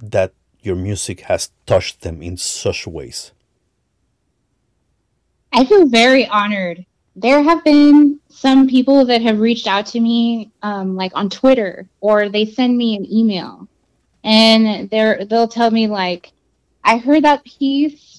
that 0.00 0.32
your 0.62 0.76
music 0.76 1.20
has 1.20 1.50
touched 1.64 2.00
them 2.00 2.22
in 2.22 2.36
such 2.36 2.86
ways? 2.86 3.32
I 5.52 5.64
feel 5.64 5.86
very 5.86 6.26
honored. 6.26 6.84
There 7.14 7.42
have 7.42 7.64
been 7.64 8.20
some 8.28 8.66
people 8.66 9.06
that 9.06 9.22
have 9.22 9.40
reached 9.40 9.66
out 9.66 9.86
to 9.86 10.00
me, 10.00 10.50
um, 10.62 10.96
like 10.96 11.12
on 11.14 11.30
Twitter, 11.30 11.88
or 12.00 12.28
they 12.28 12.44
send 12.44 12.76
me 12.76 12.96
an 12.96 13.10
email, 13.10 13.66
and 14.22 14.90
they're 14.90 15.24
they'll 15.24 15.48
tell 15.48 15.70
me 15.70 15.86
like, 15.86 16.32
"I 16.84 16.98
heard 16.98 17.24
that 17.24 17.44
piece 17.44 18.15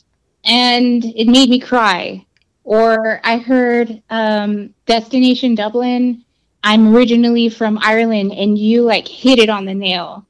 and 0.48 1.04
it 1.06 1.28
made 1.28 1.50
me 1.50 1.60
cry. 1.60 2.26
Or 2.64 3.22
I 3.24 3.38
heard 3.38 4.02
um, 4.10 4.74
Destination 4.86 5.56
Dublin. 5.56 6.24
I'm 6.64 6.96
originally 6.96 7.50
from 7.50 7.78
Ireland, 7.82 8.34
and 8.34 8.58
you 8.58 8.82
like 8.82 9.08
hit 9.08 9.40
it 9.40 9.50
on 9.50 9.66
the 9.66 9.74
nail 9.74 10.26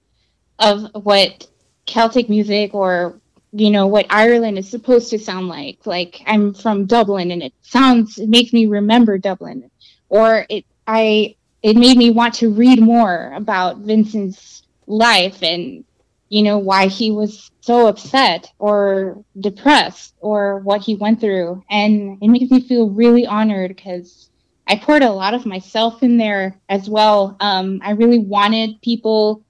of 0.60 0.90
what 0.94 1.48
Celtic 1.86 2.30
music 2.30 2.74
or 2.74 3.20
you 3.54 3.72
know 3.72 3.88
what 3.88 4.06
Ireland 4.10 4.58
is 4.58 4.70
supposed 4.70 5.10
to 5.12 5.20
sound 5.20 5.48
like. 5.48 5.86
Like 5.86 6.22
I'm 6.28 6.54
from 6.54 6.86
Dublin, 6.86 7.32
and 7.32 7.42
it 7.42 7.54
sounds 7.62 8.20
it 8.20 8.30
makes 8.30 8.54
me 8.54 8.66
remember 8.68 9.18
Dublin. 9.18 9.70
Or 10.10 10.46
it 10.50 10.66
I 10.86 11.36
it 11.64 11.76
made 11.76 11.98
me 11.98 12.12
want 12.12 12.36
to 12.36 12.52
read 12.52 12.80
more 12.82 13.34
about 13.36 13.80
Vincent's 13.80 14.64
life 14.86 15.42
and 15.44 15.84
you 16.30 16.44
know 16.44 16.58
why 16.58 16.88
he 16.88 17.12
was 17.12 17.52
so 17.62 17.88
upset 17.88 18.52
or 18.60 19.24
depressed 19.40 20.16
or 20.20 20.60
what 20.60 20.82
he 20.82 20.96
went 20.96 21.20
through. 21.20 21.64
And 21.70 22.18
it 22.22 22.28
makes 22.28 22.52
me 22.52 22.62
feel 22.62 22.90
really 22.90 23.26
honored 23.26 23.76
because 23.76 24.30
i 24.68 24.76
poured 24.76 25.04
a 25.04 25.12
lot 25.12 25.34
of 25.34 25.46
myself 25.46 26.04
in 26.04 26.18
there 26.18 26.60
as 26.70 26.90
well. 26.90 27.38
Um, 27.40 27.80
i 27.84 27.92
really 27.92 28.20
wanted 28.20 28.82
people 28.82 29.44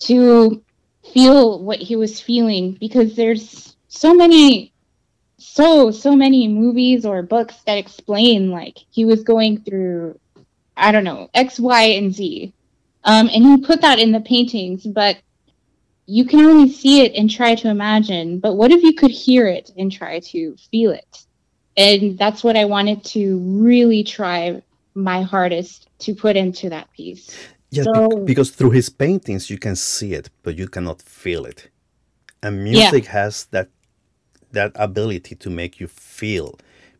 to 0.00 0.62
feel 1.12 1.62
what 1.62 1.78
he 1.78 1.96
was 1.96 2.20
feeling 2.20 2.76
because 2.80 3.14
there's 3.14 3.76
so 3.88 4.14
many 4.14 4.72
so 5.38 5.90
so 5.90 6.16
many 6.16 6.48
movies 6.48 7.04
or 7.04 7.22
books 7.22 7.56
that 7.66 7.76
explain 7.76 8.50
like 8.50 8.78
he 8.90 9.04
was 9.04 9.22
going 9.22 9.60
through 9.62 10.18
i 10.76 10.90
don't 10.90 11.04
know 11.04 11.28
x 11.34 11.60
y 11.60 11.82
and 11.82 12.14
z. 12.14 12.52
Um, 13.06 13.28
and 13.28 13.44
he 13.44 13.58
put 13.58 13.82
that 13.82 13.98
in 13.98 14.12
the 14.12 14.20
paintings 14.20 14.84
but 14.84 15.18
you 16.06 16.24
can 16.24 16.40
only 16.40 16.70
see 16.70 17.00
it 17.00 17.14
and 17.14 17.30
try 17.30 17.54
to 17.54 17.68
imagine, 17.68 18.38
but 18.38 18.54
what 18.54 18.70
if 18.70 18.82
you 18.82 18.94
could 18.94 19.10
hear 19.10 19.46
it 19.46 19.70
and 19.76 19.90
try 19.90 20.20
to 20.20 20.56
feel 20.70 20.90
it? 20.90 21.24
And 21.76 22.18
that's 22.18 22.44
what 22.44 22.56
I 22.56 22.64
wanted 22.64 23.04
to 23.04 23.38
really 23.38 24.04
try 24.04 24.62
my 24.94 25.22
hardest 25.22 25.88
to 26.00 26.14
put 26.14 26.36
into 26.36 26.68
that 26.70 26.92
piece. 26.92 27.36
Yeah, 27.70 27.84
so, 27.84 28.08
because 28.24 28.50
through 28.50 28.70
his 28.70 28.88
paintings 28.88 29.50
you 29.50 29.58
can 29.58 29.74
see 29.74 30.14
it, 30.14 30.30
but 30.42 30.56
you 30.56 30.68
cannot 30.68 31.02
feel 31.02 31.44
it. 31.44 31.70
And 32.42 32.62
music 32.62 33.04
yeah. 33.04 33.12
has 33.12 33.46
that 33.46 33.68
that 34.52 34.70
ability 34.76 35.34
to 35.34 35.50
make 35.50 35.80
you 35.80 35.88
feel 35.88 36.56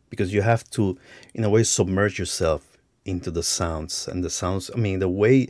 because 0.09 0.33
you 0.33 0.41
have 0.41 0.69
to 0.71 0.97
in 1.33 1.43
a 1.45 1.49
way 1.49 1.63
submerge 1.63 2.19
yourself 2.19 2.77
into 3.05 3.31
the 3.31 3.43
sounds 3.43 4.09
and 4.09 4.23
the 4.23 4.29
sounds 4.29 4.69
I 4.75 4.77
mean 4.77 4.99
the 4.99 5.07
way 5.07 5.47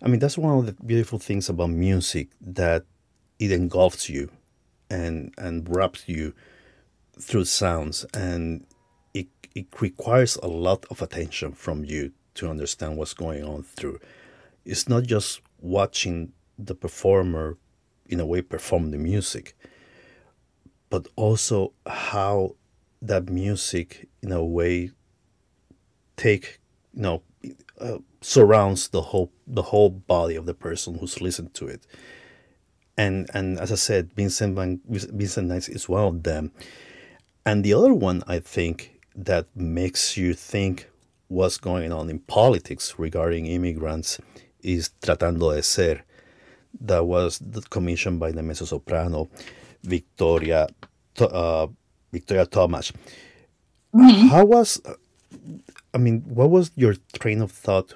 I 0.00 0.08
mean 0.08 0.18
that's 0.18 0.38
one 0.38 0.56
of 0.58 0.64
the 0.64 0.72
beautiful 0.84 1.18
things 1.18 1.50
about 1.50 1.68
music 1.68 2.28
that 2.40 2.84
it 3.42 3.50
engulfs 3.50 4.08
you 4.08 4.30
and 4.88 5.34
and 5.36 5.68
wraps 5.74 6.04
you 6.06 6.32
through 7.18 7.44
sounds 7.44 8.06
and 8.14 8.64
it 9.12 9.26
it 9.54 9.66
requires 9.80 10.36
a 10.36 10.46
lot 10.46 10.86
of 10.90 11.02
attention 11.02 11.52
from 11.52 11.84
you 11.84 12.12
to 12.34 12.48
understand 12.48 12.96
what's 12.96 13.14
going 13.14 13.44
on 13.44 13.62
through. 13.62 13.98
It's 14.64 14.88
not 14.88 15.02
just 15.02 15.40
watching 15.60 16.32
the 16.56 16.74
performer 16.74 17.58
in 18.06 18.20
a 18.20 18.26
way 18.26 18.42
perform 18.42 18.90
the 18.90 18.96
music, 18.96 19.56
but 20.88 21.08
also 21.16 21.72
how 21.84 22.54
that 23.02 23.28
music 23.28 24.08
in 24.22 24.30
a 24.30 24.44
way 24.44 24.92
take 26.16 26.60
you 26.94 27.02
know 27.02 27.22
uh, 27.80 27.98
surrounds 28.20 28.88
the 28.88 29.02
whole 29.02 29.32
the 29.46 29.62
whole 29.62 29.90
body 29.90 30.36
of 30.36 30.46
the 30.46 30.54
person 30.54 30.98
who's 30.98 31.20
listened 31.20 31.52
to 31.54 31.66
it 31.66 31.84
and 32.96 33.30
and 33.34 33.58
as 33.58 33.72
i 33.72 33.74
said 33.74 34.12
vincent 34.12 34.54
van 34.54 34.80
vincent 34.86 35.48
Nice 35.48 35.68
is 35.68 35.88
one 35.88 36.04
of 36.04 36.22
them. 36.22 36.52
And 37.44 37.64
the 37.64 37.74
other 37.74 37.92
one 37.92 38.22
i 38.26 38.38
think 38.38 39.00
that 39.14 39.46
makes 39.54 40.16
you 40.16 40.34
think 40.34 40.88
what's 41.28 41.58
going 41.58 41.92
on 41.92 42.08
in 42.10 42.18
politics 42.20 42.94
regarding 42.98 43.46
immigrants 43.46 44.20
is 44.62 44.90
tratando 45.00 45.54
de 45.54 45.62
ser. 45.62 46.04
That 46.80 47.04
was 47.04 47.40
commissioned 47.68 48.18
by 48.18 48.32
the 48.32 48.42
mezzo 48.42 48.64
soprano 48.64 49.28
victoria 49.82 50.68
uh, 51.20 51.66
victoria 52.12 52.46
thomas. 52.46 52.92
Mm-hmm. 53.94 54.28
how 54.28 54.46
was 54.46 54.80
I 55.94 55.98
mean, 55.98 56.22
what 56.22 56.50
was 56.50 56.70
your 56.74 56.94
train 57.18 57.42
of 57.42 57.52
thought 57.52 57.92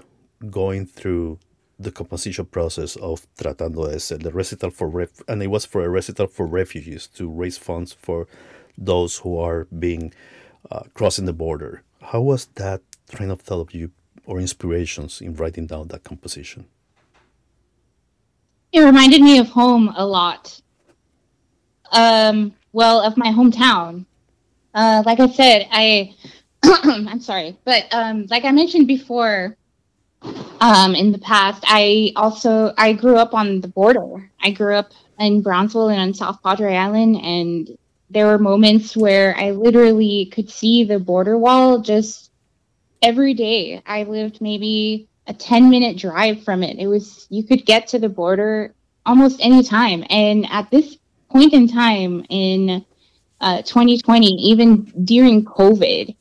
going 0.50 0.86
through 0.86 1.38
the 1.78 1.90
composition 1.90 2.46
process 2.46 2.96
of 2.96 3.26
Tratando 3.36 4.00
Ser, 4.00 4.18
the 4.18 4.32
recital 4.32 4.70
for 4.70 4.88
ref- 4.88 5.22
and 5.28 5.42
it 5.42 5.48
was 5.48 5.64
for 5.64 5.84
a 5.84 5.88
recital 5.88 6.26
for 6.26 6.46
refugees 6.46 7.06
to 7.08 7.28
raise 7.30 7.58
funds 7.58 7.92
for 7.92 8.26
those 8.78 9.18
who 9.18 9.38
are 9.38 9.64
being 9.78 10.12
uh, 10.70 10.84
crossing 10.94 11.26
the 11.26 11.32
border. 11.32 11.82
How 12.00 12.22
was 12.22 12.46
that 12.54 12.80
train 13.10 13.30
of 13.30 13.40
thought 13.40 13.60
of 13.60 13.74
you 13.74 13.90
or 14.24 14.40
inspirations 14.40 15.20
in 15.20 15.34
writing 15.34 15.66
down 15.66 15.88
that 15.88 16.04
composition? 16.04 16.66
It 18.72 18.80
reminded 18.80 19.22
me 19.22 19.38
of 19.38 19.48
home 19.48 19.92
a 19.96 20.04
lot. 20.04 20.60
Um, 21.92 22.54
well, 22.72 23.00
of 23.00 23.16
my 23.16 23.28
hometown. 23.28 24.04
Uh, 24.74 25.02
like 25.06 25.20
I 25.20 25.28
said, 25.28 25.66
I 25.70 26.14
I'm 26.62 27.20
sorry, 27.20 27.56
but 27.64 27.84
um, 27.92 28.26
like 28.28 28.44
I 28.44 28.50
mentioned 28.50 28.86
before, 28.86 29.56
um, 30.60 30.94
in 30.94 31.12
the 31.12 31.18
past, 31.18 31.64
I 31.66 32.12
also 32.16 32.72
I 32.76 32.92
grew 32.92 33.16
up 33.16 33.34
on 33.34 33.60
the 33.60 33.68
border. 33.68 34.30
I 34.40 34.50
grew 34.50 34.74
up 34.74 34.92
in 35.18 35.42
Brownsville 35.42 35.88
and 35.88 36.00
on 36.00 36.14
South 36.14 36.42
Padre 36.42 36.74
Island, 36.74 37.16
and 37.16 37.78
there 38.10 38.26
were 38.26 38.38
moments 38.38 38.96
where 38.96 39.36
I 39.36 39.50
literally 39.50 40.26
could 40.26 40.50
see 40.50 40.84
the 40.84 40.98
border 40.98 41.36
wall 41.36 41.80
just 41.80 42.30
every 43.02 43.34
day. 43.34 43.82
I 43.86 44.04
lived 44.04 44.40
maybe 44.40 45.08
a 45.26 45.34
10 45.34 45.68
minute 45.68 45.98
drive 45.98 46.44
from 46.44 46.62
it. 46.62 46.78
It 46.78 46.86
was 46.86 47.26
you 47.30 47.42
could 47.42 47.66
get 47.66 47.88
to 47.88 47.98
the 47.98 48.08
border 48.08 48.74
almost 49.04 49.40
any 49.40 49.62
time, 49.62 50.04
and 50.10 50.46
at 50.50 50.70
this 50.70 50.96
point 51.30 51.52
in 51.52 51.68
time 51.68 52.24
in 52.30 52.84
uh, 53.40 53.62
2020, 53.62 54.26
even 54.26 54.84
during 55.04 55.44
COVID 55.44 56.16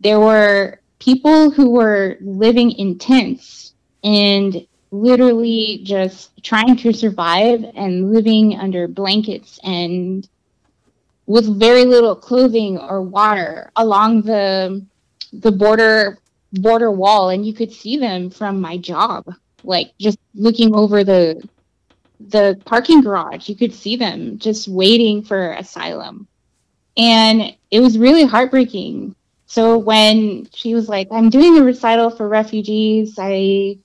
there 0.00 0.20
were 0.20 0.80
people 0.98 1.50
who 1.50 1.70
were 1.70 2.16
living 2.20 2.70
in 2.72 2.98
tents 2.98 3.74
and 4.02 4.66
literally 4.90 5.80
just 5.82 6.30
trying 6.42 6.76
to 6.76 6.92
survive 6.92 7.64
and 7.74 8.12
living 8.12 8.56
under 8.58 8.88
blankets 8.88 9.58
and 9.62 10.28
with 11.26 11.58
very 11.58 11.84
little 11.84 12.14
clothing 12.14 12.78
or 12.78 13.02
water 13.02 13.70
along 13.76 14.22
the 14.22 14.84
the 15.32 15.50
border 15.52 16.18
border 16.52 16.90
wall. 16.90 17.30
And 17.30 17.44
you 17.44 17.52
could 17.52 17.72
see 17.72 17.96
them 17.96 18.30
from 18.30 18.60
my 18.60 18.76
job 18.76 19.24
like 19.64 19.92
just 19.98 20.18
looking 20.34 20.74
over 20.74 21.04
the 21.04 21.46
the 22.20 22.58
parking 22.64 23.02
garage. 23.02 23.48
You 23.48 23.56
could 23.56 23.74
see 23.74 23.96
them 23.96 24.38
just 24.38 24.68
waiting 24.68 25.22
for 25.22 25.52
asylum. 25.52 26.26
And 26.96 27.54
it 27.70 27.80
was 27.80 27.98
really 27.98 28.24
heartbreaking 28.24 29.14
so 29.46 29.78
when 29.78 30.48
she 30.52 30.74
was 30.74 30.88
like, 30.88 31.08
I'm 31.12 31.30
doing 31.30 31.56
a 31.58 31.62
recital 31.62 32.10
for 32.10 32.28
refugees, 32.28 33.14
I 33.16 33.78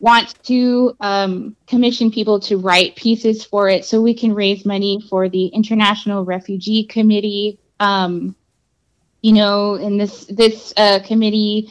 want 0.00 0.42
to 0.44 0.96
um, 1.00 1.56
commission 1.68 2.10
people 2.10 2.40
to 2.40 2.56
write 2.56 2.96
pieces 2.96 3.44
for 3.44 3.68
it 3.68 3.84
so 3.84 4.02
we 4.02 4.14
can 4.14 4.34
raise 4.34 4.66
money 4.66 5.00
for 5.08 5.28
the 5.28 5.46
International 5.46 6.24
Refugee 6.24 6.84
Committee. 6.84 7.58
Um, 7.78 8.34
you 9.22 9.32
know, 9.32 9.74
and 9.74 10.00
this 10.00 10.24
this 10.24 10.72
uh, 10.76 11.00
committee 11.04 11.70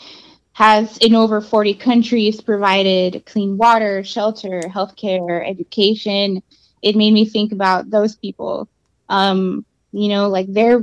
has 0.53 0.97
in 0.97 1.15
over 1.15 1.41
40 1.41 1.73
countries 1.75 2.39
provided 2.39 3.25
clean 3.25 3.57
water, 3.57 4.03
shelter, 4.03 4.61
healthcare, 4.61 5.47
education. 5.47 6.41
It 6.81 6.95
made 6.95 7.11
me 7.11 7.25
think 7.25 7.51
about 7.51 7.89
those 7.89 8.15
people. 8.15 8.69
Um, 9.09 9.65
you 9.91 10.09
know, 10.09 10.29
like 10.29 10.53
there, 10.53 10.79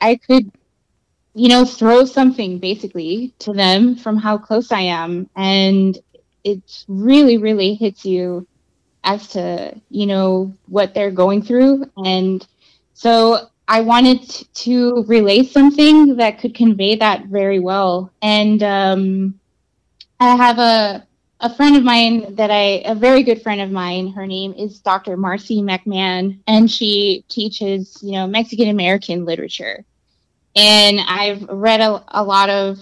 I 0.00 0.16
could 0.16 0.52
you 1.34 1.48
know, 1.48 1.64
throw 1.64 2.04
something 2.04 2.58
basically 2.58 3.32
to 3.38 3.52
them 3.52 3.96
from 3.96 4.16
how 4.16 4.36
close 4.36 4.70
I 4.70 4.80
am. 4.80 5.28
And 5.34 5.98
it 6.44 6.84
really, 6.88 7.38
really 7.38 7.74
hits 7.74 8.04
you 8.04 8.46
as 9.04 9.28
to, 9.28 9.74
you 9.90 10.06
know, 10.06 10.52
what 10.66 10.94
they're 10.94 11.10
going 11.10 11.42
through. 11.42 11.90
And 12.04 12.46
so 12.94 13.48
I 13.66 13.80
wanted 13.80 14.28
to 14.54 15.04
relay 15.04 15.44
something 15.44 16.16
that 16.16 16.38
could 16.38 16.54
convey 16.54 16.96
that 16.96 17.26
very 17.26 17.58
well. 17.58 18.12
And 18.20 18.62
um, 18.62 19.40
I 20.20 20.36
have 20.36 20.58
a, 20.58 21.06
a 21.40 21.54
friend 21.54 21.76
of 21.76 21.82
mine 21.82 22.34
that 22.34 22.50
I, 22.50 22.82
a 22.84 22.94
very 22.94 23.22
good 23.22 23.42
friend 23.42 23.60
of 23.60 23.70
mine, 23.70 24.12
her 24.12 24.26
name 24.26 24.52
is 24.52 24.80
Dr. 24.80 25.16
Marcy 25.16 25.62
McMahon, 25.62 26.38
and 26.46 26.70
she 26.70 27.24
teaches, 27.28 27.98
you 28.02 28.12
know, 28.12 28.26
Mexican 28.26 28.68
American 28.68 29.24
literature 29.24 29.84
and 30.54 31.00
I've 31.00 31.42
read 31.48 31.80
a, 31.80 32.04
a 32.08 32.22
lot 32.22 32.50
of 32.50 32.78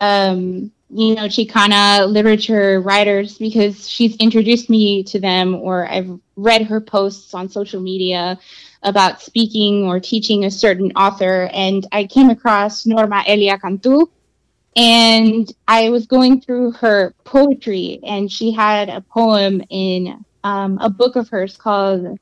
um, 0.00 0.72
you 0.90 1.14
know 1.14 1.26
Chicana 1.26 2.08
literature 2.08 2.80
writers 2.80 3.38
because 3.38 3.88
she's 3.88 4.16
introduced 4.16 4.70
me 4.70 5.02
to 5.04 5.20
them, 5.20 5.54
or 5.54 5.88
I've 5.88 6.18
read 6.36 6.62
her 6.62 6.80
posts 6.80 7.34
on 7.34 7.48
social 7.48 7.80
media 7.80 8.38
about 8.82 9.22
speaking 9.22 9.84
or 9.84 10.00
teaching 10.00 10.44
a 10.44 10.50
certain 10.50 10.92
author, 10.92 11.48
and 11.52 11.86
I 11.92 12.04
came 12.04 12.30
across 12.30 12.86
Norma 12.86 13.22
Elia 13.26 13.58
Cantu. 13.58 14.06
And 14.74 15.52
I 15.68 15.90
was 15.90 16.06
going 16.06 16.40
through 16.40 16.72
her 16.72 17.14
poetry, 17.24 18.00
and 18.04 18.32
she 18.32 18.52
had 18.52 18.88
a 18.88 19.02
poem 19.02 19.62
in 19.68 20.24
um, 20.44 20.78
a 20.80 20.88
book 20.88 21.16
of 21.16 21.28
hers 21.28 21.58
called, 21.58 22.18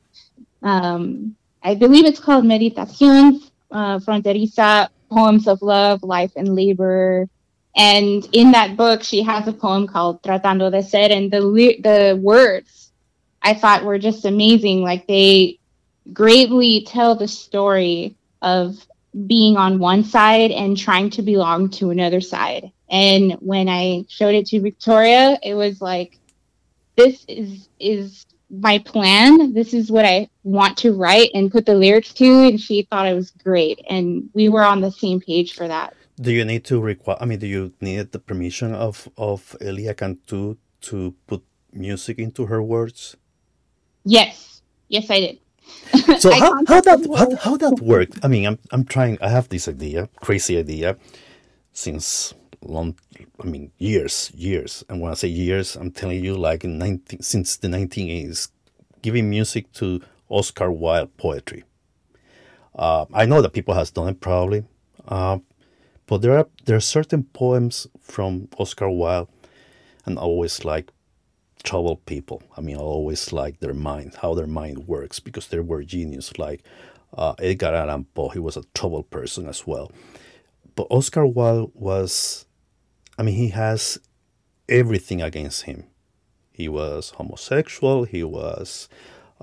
um, 0.64 1.36
I 1.62 1.76
believe 1.76 2.06
it's 2.06 2.18
called 2.18 2.44
Meditaciones 2.44 3.49
uh, 3.70 3.98
Fronteriza 3.98 4.88
poems 5.10 5.48
of 5.48 5.60
love, 5.62 6.02
life, 6.02 6.32
and 6.36 6.54
labor. 6.54 7.28
And 7.76 8.26
in 8.32 8.52
that 8.52 8.76
book, 8.76 9.02
she 9.02 9.22
has 9.22 9.46
a 9.46 9.52
poem 9.52 9.86
called 9.86 10.22
Tratando 10.22 10.70
de 10.70 10.82
Ser, 10.82 11.08
and 11.10 11.30
the 11.30 11.40
the 11.82 12.18
words 12.20 12.92
I 13.42 13.54
thought 13.54 13.84
were 13.84 13.98
just 13.98 14.24
amazing. 14.24 14.82
Like 14.82 15.06
they 15.06 15.58
greatly 16.12 16.84
tell 16.84 17.14
the 17.14 17.28
story 17.28 18.16
of 18.42 18.86
being 19.26 19.56
on 19.56 19.78
one 19.78 20.04
side 20.04 20.50
and 20.50 20.76
trying 20.76 21.10
to 21.10 21.22
belong 21.22 21.70
to 21.70 21.90
another 21.90 22.20
side. 22.20 22.70
And 22.88 23.32
when 23.34 23.68
I 23.68 24.04
showed 24.08 24.34
it 24.34 24.46
to 24.46 24.60
Victoria, 24.60 25.38
it 25.42 25.54
was 25.54 25.80
like, 25.80 26.18
this 26.96 27.24
is 27.28 27.68
is 27.78 28.26
my 28.50 28.78
plan. 28.78 29.52
This 29.52 29.72
is 29.72 29.90
what 29.90 30.04
I 30.04 30.28
want 30.42 30.76
to 30.78 30.92
write 30.92 31.30
and 31.34 31.50
put 31.50 31.66
the 31.66 31.74
lyrics 31.74 32.12
to. 32.14 32.48
And 32.48 32.60
she 32.60 32.82
thought 32.82 33.06
it 33.06 33.14
was 33.14 33.30
great. 33.30 33.80
And 33.88 34.28
we 34.34 34.48
were 34.48 34.62
on 34.62 34.80
the 34.80 34.90
same 34.90 35.20
page 35.20 35.54
for 35.54 35.68
that. 35.68 35.94
Do 36.20 36.32
you 36.32 36.44
need 36.44 36.64
to 36.66 36.80
require, 36.80 37.16
I 37.20 37.24
mean, 37.24 37.38
do 37.38 37.46
you 37.46 37.72
need 37.80 38.12
the 38.12 38.18
permission 38.18 38.74
of, 38.74 39.08
of 39.16 39.56
Elia 39.60 39.94
Cantu 39.94 40.56
to 40.82 41.14
put 41.26 41.42
music 41.72 42.18
into 42.18 42.46
her 42.46 42.62
words? 42.62 43.16
Yes. 44.04 44.62
Yes, 44.88 45.08
I 45.08 45.20
did. 45.20 45.38
So 46.20 46.30
how, 46.38 46.64
how 46.66 46.80
that 46.80 47.06
how, 47.16 47.36
how 47.36 47.56
that 47.56 47.80
worked? 47.80 48.18
I 48.24 48.28
mean, 48.28 48.46
I'm 48.46 48.58
I'm 48.72 48.84
trying. 48.84 49.18
I 49.20 49.28
have 49.28 49.48
this 49.48 49.68
idea, 49.68 50.08
crazy 50.20 50.58
idea, 50.58 50.96
since 51.72 52.34
long, 52.62 52.98
I 53.40 53.46
mean, 53.46 53.72
years, 53.78 54.30
years. 54.34 54.84
And 54.88 55.00
when 55.00 55.10
I 55.10 55.14
say 55.14 55.28
years, 55.28 55.76
I'm 55.76 55.90
telling 55.90 56.24
you, 56.24 56.36
like 56.36 56.64
in 56.64 56.78
19, 56.78 57.22
since 57.22 57.56
the 57.56 57.68
1980s, 57.68 58.50
giving 59.02 59.30
music 59.30 59.72
to 59.74 60.00
Oscar 60.28 60.70
Wilde 60.70 61.16
poetry. 61.16 61.64
Uh, 62.74 63.06
I 63.12 63.26
know 63.26 63.42
that 63.42 63.52
people 63.52 63.74
has 63.74 63.90
done 63.90 64.08
it 64.08 64.20
probably, 64.20 64.64
uh, 65.08 65.38
but 66.06 66.22
there 66.22 66.38
are 66.38 66.46
there 66.64 66.76
are 66.76 66.80
certain 66.80 67.24
poems 67.24 67.86
from 68.00 68.48
Oscar 68.58 68.88
Wilde, 68.88 69.28
and 70.06 70.18
I 70.18 70.22
always 70.22 70.64
like 70.64 70.92
troubled 71.64 72.06
people. 72.06 72.42
I 72.56 72.60
mean, 72.60 72.76
I 72.76 72.80
always 72.80 73.32
like 73.32 73.58
their 73.58 73.74
mind, 73.74 74.14
how 74.22 74.34
their 74.34 74.46
mind 74.46 74.86
works, 74.86 75.18
because 75.18 75.48
they 75.48 75.58
were 75.58 75.82
genius. 75.82 76.38
Like 76.38 76.62
uh, 77.12 77.34
Edgar 77.40 77.74
Allan 77.74 78.04
Poe, 78.14 78.28
he 78.28 78.38
was 78.38 78.56
a 78.56 78.62
troubled 78.72 79.10
person 79.10 79.48
as 79.48 79.66
well 79.66 79.90
but 80.80 80.86
Oscar 80.90 81.26
Wilde 81.26 81.70
was, 81.74 82.46
I 83.20 83.22
mean, 83.22 83.34
he 83.34 83.48
has 83.50 84.00
everything 84.66 85.20
against 85.20 85.64
him. 85.64 85.84
He 86.50 86.70
was 86.70 87.10
homosexual. 87.10 88.04
He 88.04 88.24
was, 88.24 88.88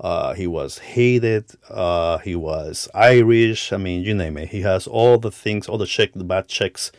uh, 0.00 0.34
he 0.34 0.48
was 0.48 0.78
hated. 0.78 1.44
Uh, 1.70 2.18
he 2.18 2.34
was 2.34 2.88
Irish. 2.92 3.72
I 3.72 3.76
mean, 3.76 4.02
you 4.02 4.14
name 4.14 4.36
it. 4.36 4.48
He 4.48 4.62
has 4.62 4.88
all 4.88 5.16
the 5.16 5.30
things, 5.30 5.68
all 5.68 5.78
the 5.78 5.86
check, 5.86 6.12
the 6.12 6.24
bad 6.24 6.48
checks 6.48 6.90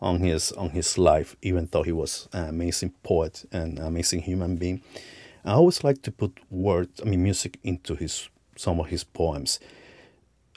on 0.00 0.20
his 0.20 0.52
on 0.52 0.70
his 0.70 0.96
life. 0.96 1.36
Even 1.42 1.68
though 1.70 1.82
he 1.82 1.92
was 1.92 2.30
an 2.32 2.48
amazing 2.48 2.94
poet 3.02 3.44
and 3.52 3.78
amazing 3.78 4.22
human 4.22 4.56
being, 4.56 4.80
I 5.44 5.52
always 5.52 5.84
like 5.84 6.00
to 6.00 6.10
put 6.10 6.40
words, 6.48 6.98
I 7.02 7.04
mean, 7.10 7.22
music 7.22 7.58
into 7.62 7.94
his 7.94 8.30
some 8.56 8.80
of 8.80 8.86
his 8.86 9.04
poems. 9.04 9.60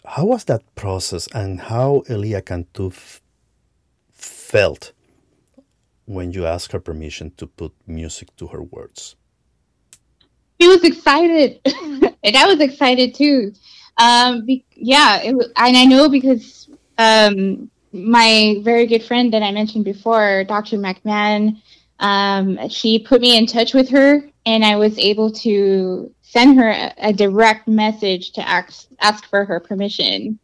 How 0.05 0.23
was 0.23 0.45
that 0.45 0.63
process, 0.76 1.28
and 1.34 1.59
how 1.59 2.03
Elia 2.07 2.41
Cantu 2.41 2.91
felt 4.13 4.93
when 6.06 6.32
you 6.32 6.45
asked 6.45 6.72
her 6.72 6.80
permission 6.80 7.32
to 7.38 7.47
put 7.47 7.74
music 7.88 8.36
to 8.38 8.47
her 8.47 8.62
words? 8.62 9.16
He 10.60 10.68
was 10.68 10.84
excited, 10.84 11.60
and 11.66 12.36
I 12.36 12.45
was 12.45 12.60
excited 12.62 13.14
too. 13.14 13.53
Um, 13.97 14.45
be- 14.45 14.66
yeah, 14.76 15.22
it, 15.22 15.36
and 15.56 15.78
I 15.78 15.86
know 15.86 16.10
because 16.10 16.70
um, 16.97 17.70
my 17.91 18.58
very 18.62 18.86
good 18.86 19.03
friend 19.03 19.34
that 19.34 19.43
I 19.43 19.51
mentioned 19.51 19.86
before, 19.86 20.43
Dr. 20.45 20.78
McMahon, 20.78 21.62
um, 21.99 22.70
she 22.70 22.99
put 22.99 23.22
me 23.22 23.38
in 23.38 23.45
touch 23.45 23.74
with 23.74 23.89
her, 23.89 24.22
and 24.45 24.64
I 24.64 24.76
was 24.76 24.97
able 24.99 25.32
to 25.32 26.14
send 26.22 26.58
her 26.58 26.70
a, 26.70 26.93
a 26.97 27.14
direct 27.14 27.68
message 27.68 28.32
to 28.34 28.47
ask 28.47 28.88
ask 28.99 29.26
for 29.30 29.45
her 29.45 29.60
permission. 29.60 30.39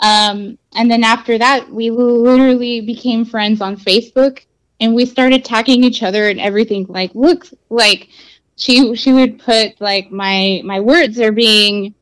Um, 0.00 0.58
and 0.74 0.90
then 0.90 1.04
after 1.04 1.38
that, 1.38 1.70
we 1.70 1.90
literally 1.90 2.80
became 2.80 3.24
friends 3.24 3.60
on 3.60 3.76
Facebook, 3.76 4.44
and 4.82 4.94
we 4.94 5.06
started 5.06 5.44
tagging 5.44 5.84
each 5.84 6.02
other 6.02 6.28
and 6.28 6.40
everything. 6.40 6.84
Like, 6.88 7.12
look, 7.14 7.46
like 7.70 8.08
she 8.56 8.94
she 8.96 9.12
would 9.12 9.38
put 9.38 9.80
like 9.80 10.10
my 10.10 10.60
my 10.64 10.80
words 10.80 11.18
are 11.20 11.32
being 11.32 11.94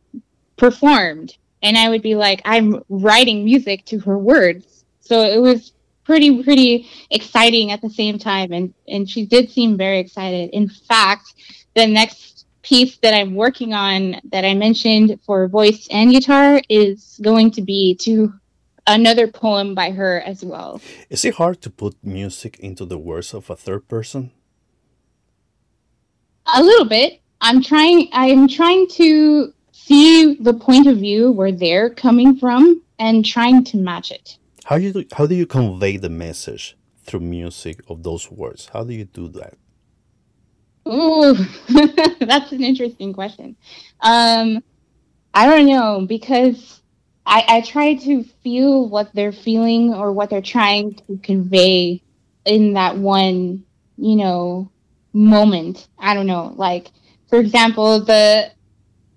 performed, 0.56 1.36
and 1.62 1.76
I 1.76 1.90
would 1.90 2.02
be 2.02 2.16
like, 2.16 2.40
I'm 2.44 2.82
writing 2.88 3.44
music 3.44 3.84
to 3.86 4.00
her 4.00 4.18
words. 4.18 4.84
So 5.00 5.20
it 5.22 5.38
was 5.38 5.72
pretty 6.04 6.42
pretty 6.42 6.88
exciting 7.10 7.70
at 7.70 7.82
the 7.82 7.90
same 7.90 8.18
time 8.18 8.50
and 8.52 8.74
and 8.88 9.08
she 9.08 9.24
did 9.26 9.48
seem 9.48 9.76
very 9.76 10.00
excited 10.00 10.50
in 10.50 10.68
fact 10.68 11.34
the 11.76 11.86
next 11.86 12.46
piece 12.62 12.96
that 12.96 13.14
i'm 13.14 13.36
working 13.36 13.72
on 13.74 14.20
that 14.24 14.44
i 14.44 14.52
mentioned 14.52 15.16
for 15.24 15.46
voice 15.46 15.86
and 15.92 16.10
guitar 16.10 16.60
is 16.68 17.20
going 17.22 17.48
to 17.48 17.62
be 17.62 17.94
to 17.94 18.32
another 18.86 19.26
poem 19.26 19.74
by 19.74 19.90
her 19.90 20.20
as 20.20 20.44
well 20.44 20.80
is 21.08 21.24
it 21.24 21.34
hard 21.34 21.60
to 21.60 21.70
put 21.70 21.94
music 22.02 22.58
into 22.60 22.84
the 22.84 22.98
words 22.98 23.34
of 23.34 23.50
a 23.50 23.56
third 23.56 23.86
person 23.88 24.30
a 26.54 26.62
little 26.62 26.86
bit 26.86 27.20
i'm 27.40 27.62
trying 27.62 28.08
i'm 28.12 28.48
trying 28.48 28.86
to 28.88 29.52
see 29.72 30.34
the 30.34 30.54
point 30.54 30.86
of 30.86 30.98
view 30.98 31.30
where 31.30 31.52
they're 31.52 31.90
coming 31.90 32.36
from 32.36 32.82
and 32.98 33.24
trying 33.24 33.64
to 33.64 33.76
match 33.76 34.10
it 34.10 34.38
how 34.64 34.78
do 34.78 34.84
you 34.84 35.04
how 35.12 35.26
do 35.26 35.34
you 35.34 35.46
convey 35.46 35.96
the 35.96 36.08
message 36.08 36.76
through 37.10 37.20
music 37.20 37.80
of 37.88 38.02
those 38.02 38.30
words? 38.30 38.70
How 38.72 38.84
do 38.84 38.94
you 38.94 39.04
do 39.04 39.28
that? 39.28 39.54
Ooh, 40.88 41.34
that's 42.24 42.52
an 42.52 42.62
interesting 42.62 43.12
question. 43.12 43.56
Um, 44.00 44.62
I 45.34 45.46
don't 45.46 45.66
know 45.66 46.06
because 46.06 46.79
I, 47.30 47.44
I 47.48 47.60
try 47.60 47.94
to 47.94 48.24
feel 48.42 48.88
what 48.88 49.10
they're 49.14 49.32
feeling 49.32 49.94
or 49.94 50.12
what 50.12 50.30
they're 50.30 50.42
trying 50.42 50.94
to 50.94 51.18
convey 51.22 52.02
in 52.44 52.74
that 52.74 52.96
one, 52.96 53.64
you 53.96 54.16
know, 54.16 54.70
moment. 55.12 55.88
I 55.98 56.14
don't 56.14 56.26
know. 56.26 56.52
Like, 56.56 56.90
for 57.28 57.38
example, 57.38 58.00
the 58.00 58.50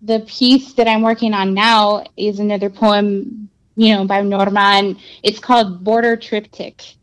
the 0.02 0.20
piece 0.22 0.74
that 0.74 0.88
I'm 0.88 1.02
working 1.02 1.34
on 1.34 1.54
now 1.54 2.06
is 2.18 2.40
another 2.40 2.70
poem 2.70 3.50
you 3.76 3.96
know, 3.96 4.06
by 4.06 4.22
Norman. 4.22 4.98
It's 5.24 5.40
called 5.40 5.84
Border 5.84 6.16
Triptych. 6.16 6.96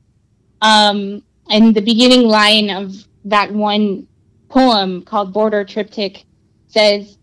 Um, 0.62 1.22
and 1.48 1.74
the 1.74 1.80
beginning 1.80 2.28
line 2.28 2.70
of 2.70 2.94
that 3.24 3.52
one 3.52 4.06
poem 4.48 5.02
called 5.02 5.32
Border 5.32 5.64
Triptych 5.64 6.24
says, 6.68 7.18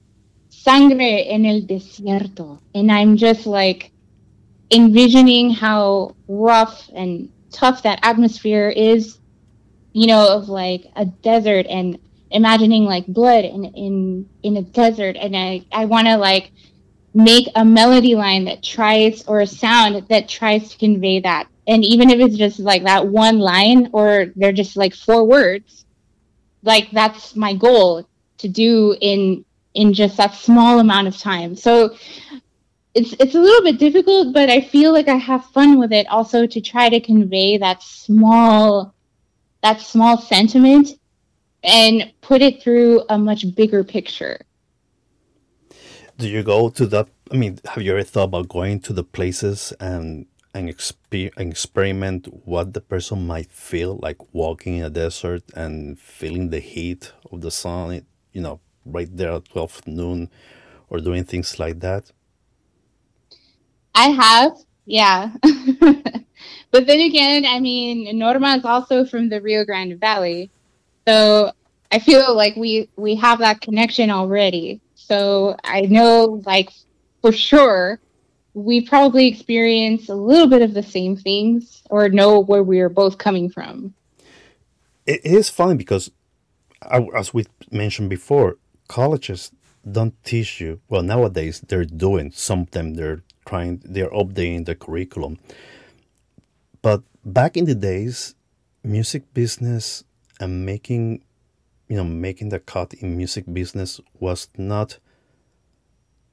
Sangre 0.68 1.30
en 1.30 1.45
el 1.45 1.61
desierto. 1.61 2.59
And 2.76 2.91
I'm 2.91 3.15
just 3.15 3.47
like 3.47 3.91
envisioning 4.70 5.49
how 5.49 6.13
rough 6.28 6.89
and 6.93 7.30
tough 7.51 7.84
that 7.84 7.99
atmosphere 8.03 8.68
is, 8.68 9.18
you 9.93 10.07
know, 10.07 10.28
of 10.36 10.49
like 10.49 10.88
a 10.97 11.05
desert 11.05 11.68
and 11.68 11.97
imagining 12.32 12.84
like 12.84 13.07
blood 13.07 13.45
in 13.45 13.63
in 13.63 14.30
in 14.43 14.57
a 14.57 14.61
desert 14.61 15.15
and 15.15 15.38
I 15.38 15.65
I 15.72 15.86
want 15.86 16.07
to 16.07 16.18
like 16.18 16.51
make 17.13 17.47
a 17.55 17.63
melody 17.63 18.15
line 18.15 18.43
that 18.45 18.61
tries 18.61 19.24
or 19.26 19.39
a 19.39 19.47
sound 19.47 20.05
that 20.09 20.28
tries 20.28 20.68
to 20.72 20.78
convey 20.78 21.22
that 21.22 21.47
and 21.65 21.86
even 21.86 22.09
if 22.09 22.20
it's 22.20 22.36
just 22.36 22.59
like 22.59 22.84
that 22.84 23.07
one 23.07 23.39
line 23.39 23.89
or 23.93 24.34
they're 24.36 24.51
just 24.51 24.76
like 24.76 24.93
four 24.93 25.24
words 25.24 25.86
like 26.63 26.91
that's 26.91 27.38
my 27.38 27.53
goal 27.53 28.05
to 28.39 28.49
do 28.49 28.93
in 28.99 29.45
in 29.78 29.93
just 29.93 30.17
that 30.17 30.36
small 30.36 30.80
amount 30.80 31.07
of 31.07 31.17
time. 31.17 31.55
So 31.55 31.95
it's 32.93 33.13
it's 33.19 33.36
a 33.36 33.39
little 33.39 33.63
bit 33.63 33.78
difficult 33.78 34.34
but 34.34 34.49
i 34.49 34.59
feel 34.59 34.91
like 34.91 35.07
i 35.07 35.17
have 35.17 35.45
fun 35.57 35.78
with 35.78 35.91
it 35.93 36.07
also 36.07 36.47
to 36.47 36.59
try 36.59 36.89
to 36.89 36.99
convey 36.99 37.55
that 37.55 37.84
small 37.84 38.95
that 39.61 39.82
small 39.82 40.17
sentiment 40.17 40.89
and 41.63 42.11
put 42.21 42.41
it 42.41 42.61
through 42.61 43.03
a 43.09 43.17
much 43.17 43.55
bigger 43.55 43.84
picture. 43.84 44.39
Do 46.17 46.28
you 46.28 46.43
go 46.43 46.69
to 46.69 46.86
the 46.86 47.05
I 47.32 47.36
mean, 47.36 47.59
have 47.65 47.84
you 47.84 47.91
ever 47.91 48.03
thought 48.03 48.23
about 48.32 48.47
going 48.47 48.80
to 48.82 48.93
the 48.93 49.03
places 49.03 49.73
and 49.80 50.25
and, 50.53 50.69
exper- 50.69 51.32
experiment 51.38 52.28
what 52.45 52.73
the 52.73 52.82
person 52.82 53.28
might 53.28 53.51
feel 53.51 53.99
like 54.01 54.17
walking 54.34 54.78
in 54.78 54.86
a 54.86 54.89
desert 54.89 55.43
and 55.53 55.99
feeling 55.99 56.49
the 56.49 56.59
heat 56.59 57.11
of 57.32 57.41
the 57.41 57.51
sun, 57.51 58.03
you 58.32 58.41
know, 58.41 58.59
right 58.91 59.09
there 59.15 59.33
at 59.33 59.45
12 59.45 59.88
noon 59.88 60.29
or 60.89 60.99
doing 60.99 61.23
things 61.23 61.59
like 61.59 61.79
that? 61.81 62.11
I 63.93 64.09
have, 64.09 64.57
yeah. 64.85 65.31
but 66.71 66.85
then 66.88 66.99
again, 66.99 67.45
I 67.45 67.59
mean, 67.59 68.17
Norma 68.17 68.57
is 68.57 68.65
also 68.65 69.05
from 69.05 69.29
the 69.29 69.41
Rio 69.41 69.65
Grande 69.65 69.99
Valley. 69.99 70.51
So 71.07 71.51
I 71.91 71.99
feel 71.99 72.35
like 72.35 72.55
we 72.55 72.89
we 72.95 73.15
have 73.15 73.39
that 73.39 73.61
connection 73.61 74.11
already. 74.11 74.81
So 74.95 75.55
I 75.63 75.81
know, 75.81 76.41
like, 76.45 76.69
for 77.21 77.31
sure, 77.31 77.99
we 78.53 78.81
probably 78.81 79.27
experience 79.27 80.09
a 80.09 80.15
little 80.15 80.47
bit 80.47 80.61
of 80.61 80.73
the 80.73 80.83
same 80.83 81.15
things 81.15 81.83
or 81.89 82.09
know 82.09 82.39
where 82.39 82.63
we 82.63 82.79
are 82.81 82.89
both 82.89 83.17
coming 83.17 83.49
from. 83.49 83.93
It 85.05 85.23
is 85.23 85.49
funny 85.49 85.75
because, 85.75 86.11
as 87.15 87.33
we 87.33 87.45
mentioned 87.71 88.09
before, 88.09 88.57
colleges 88.88 89.51
don't 89.89 90.13
teach 90.23 90.59
you. 90.59 90.81
Well, 90.89 91.01
nowadays 91.01 91.61
they're 91.67 91.85
doing 91.85 92.31
some 92.31 92.61
of 92.61 92.71
them. 92.71 92.95
They're 92.95 93.23
trying. 93.45 93.81
They're 93.85 94.09
updating 94.09 94.65
the 94.65 94.75
curriculum. 94.75 95.38
But 96.81 97.03
back 97.23 97.57
in 97.57 97.65
the 97.65 97.75
days, 97.75 98.35
music 98.83 99.33
business 99.33 100.03
and 100.39 100.65
making 100.65 101.23
you 101.88 101.95
know 101.95 102.03
making 102.03 102.49
the 102.49 102.59
cut 102.59 102.93
in 102.95 103.17
music 103.17 103.45
business 103.51 103.99
was 104.20 104.49
not 104.57 104.99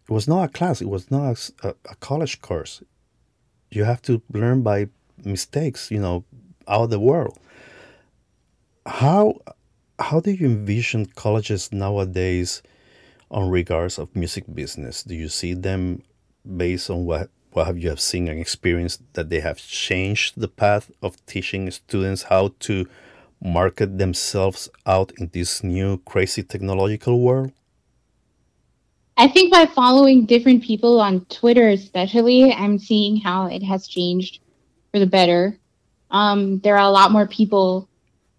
it 0.09 0.13
was 0.13 0.29
not 0.29 0.45
a 0.45 0.49
class 0.49 0.81
it 0.81 0.89
was 0.89 1.11
not 1.11 1.51
a, 1.63 1.75
a 1.91 1.95
college 1.97 2.41
course 2.41 2.83
you 3.71 3.85
have 3.85 4.03
to 4.03 4.23
learn 4.33 4.63
by 4.63 4.89
mistakes 5.25 5.91
you 5.91 6.01
know 6.01 6.25
out 6.69 6.83
of 6.83 6.91
the 6.91 7.01
world 7.01 7.39
how 8.87 9.35
how 10.05 10.21
do 10.21 10.31
you 10.31 10.47
envision 10.47 11.07
colleges 11.07 11.73
nowadays 11.73 12.63
on 13.31 13.51
regards 13.51 13.99
of 13.99 14.15
music 14.15 14.45
business 14.55 15.03
do 15.03 15.15
you 15.15 15.29
see 15.29 15.55
them 15.55 16.03
based 16.57 16.91
on 16.91 17.05
what 17.05 17.29
what 17.55 17.67
have 17.67 17.79
you 17.79 17.89
have 17.89 18.01
seen 18.01 18.29
and 18.29 18.41
experienced 18.41 19.01
that 19.13 19.31
they 19.31 19.41
have 19.41 19.59
changed 19.59 20.35
the 20.37 20.49
path 20.49 20.91
of 21.03 21.25
teaching 21.25 21.71
students 21.71 22.25
how 22.25 22.53
to 22.59 22.87
market 23.41 23.99
themselves 23.99 24.69
out 24.87 25.13
in 25.19 25.31
this 25.33 25.63
new 25.63 25.99
crazy 25.99 26.43
technological 26.43 27.21
world? 27.21 27.53
I 29.17 29.29
think 29.29 29.53
by 29.53 29.67
following 29.67 30.27
different 30.27 30.65
people 30.65 31.01
on 31.01 31.25
Twitter, 31.27 31.69
especially, 31.69 32.53
I'm 32.53 32.81
seeing 32.81 33.19
how 33.19 33.47
it 33.47 33.63
has 33.63 33.87
changed 33.87 34.41
for 34.91 34.99
the 34.99 35.07
better. 35.07 35.57
Um, 36.11 36.59
there 36.61 36.75
are 36.75 36.89
a 36.89 36.91
lot 36.91 37.13
more 37.13 37.29
people, 37.29 37.89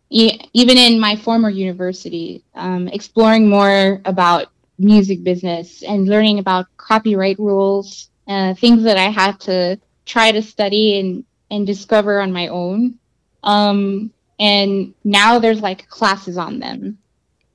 even 0.09 0.77
in 0.77 0.99
my 0.99 1.15
former 1.15 1.49
university, 1.49 2.43
um, 2.53 2.87
exploring 2.87 3.49
more 3.49 4.01
about 4.05 4.47
music 4.77 5.23
business 5.23 5.83
and 5.83 6.07
learning 6.07 6.39
about 6.39 6.67
copyright 6.77 7.39
rules, 7.39 8.09
uh, 8.27 8.53
things 8.53 8.83
that 8.83 8.97
I 8.97 9.09
had 9.09 9.39
to 9.41 9.79
try 10.05 10.31
to 10.31 10.41
study 10.41 10.99
and 10.99 11.25
and 11.51 11.65
discover 11.67 12.21
on 12.21 12.31
my 12.31 12.47
own. 12.47 12.97
Um, 13.43 14.11
and 14.39 14.93
now 15.03 15.39
there's 15.39 15.61
like 15.61 15.87
classes 15.89 16.37
on 16.37 16.59
them, 16.59 16.97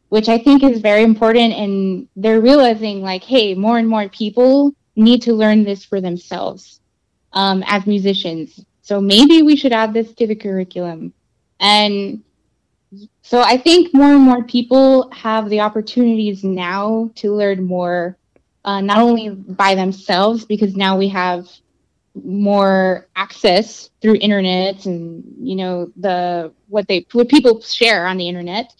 which 0.08 0.28
I 0.28 0.38
think 0.38 0.62
is 0.62 0.80
very 0.80 1.02
important. 1.02 1.52
And 1.52 2.08
they're 2.16 2.40
realizing 2.40 3.02
like, 3.02 3.24
hey, 3.24 3.54
more 3.54 3.78
and 3.78 3.88
more 3.88 4.08
people 4.08 4.72
need 4.96 5.22
to 5.22 5.34
learn 5.34 5.64
this 5.64 5.84
for 5.84 6.00
themselves 6.00 6.80
um, 7.32 7.62
as 7.66 7.86
musicians. 7.86 8.64
So 8.82 9.00
maybe 9.00 9.42
we 9.42 9.56
should 9.56 9.72
add 9.72 9.92
this 9.92 10.12
to 10.14 10.26
the 10.26 10.34
curriculum. 10.34 11.12
And 11.58 12.22
so 13.22 13.40
I 13.40 13.56
think 13.56 13.94
more 13.94 14.12
and 14.12 14.20
more 14.20 14.44
people 14.44 15.10
have 15.12 15.48
the 15.48 15.60
opportunities 15.60 16.42
now 16.42 17.10
to 17.16 17.32
learn 17.34 17.64
more, 17.64 18.16
uh, 18.64 18.80
not 18.80 18.98
only 18.98 19.30
by 19.30 19.74
themselves, 19.74 20.44
because 20.44 20.76
now 20.76 20.98
we 20.98 21.08
have 21.08 21.48
more 22.24 23.06
access 23.14 23.90
through 24.02 24.16
internet 24.16 24.84
and 24.84 25.22
you 25.40 25.54
know 25.54 25.92
the 25.96 26.52
what 26.66 26.88
they 26.88 27.06
what 27.12 27.28
people 27.28 27.60
share 27.60 28.06
on 28.06 28.16
the 28.16 28.28
internet. 28.28 28.74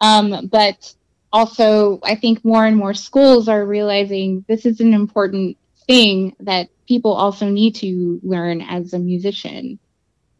Um, 0.00 0.46
but 0.52 0.94
also 1.32 2.00
i 2.02 2.14
think 2.14 2.44
more 2.44 2.64
and 2.64 2.76
more 2.76 2.94
schools 2.94 3.48
are 3.48 3.66
realizing 3.66 4.44
this 4.48 4.64
is 4.64 4.80
an 4.80 4.94
important 4.94 5.56
thing 5.86 6.34
that 6.40 6.68
people 6.88 7.12
also 7.12 7.48
need 7.48 7.74
to 7.74 8.20
learn 8.22 8.60
as 8.62 8.92
a 8.92 8.98
musician 8.98 9.78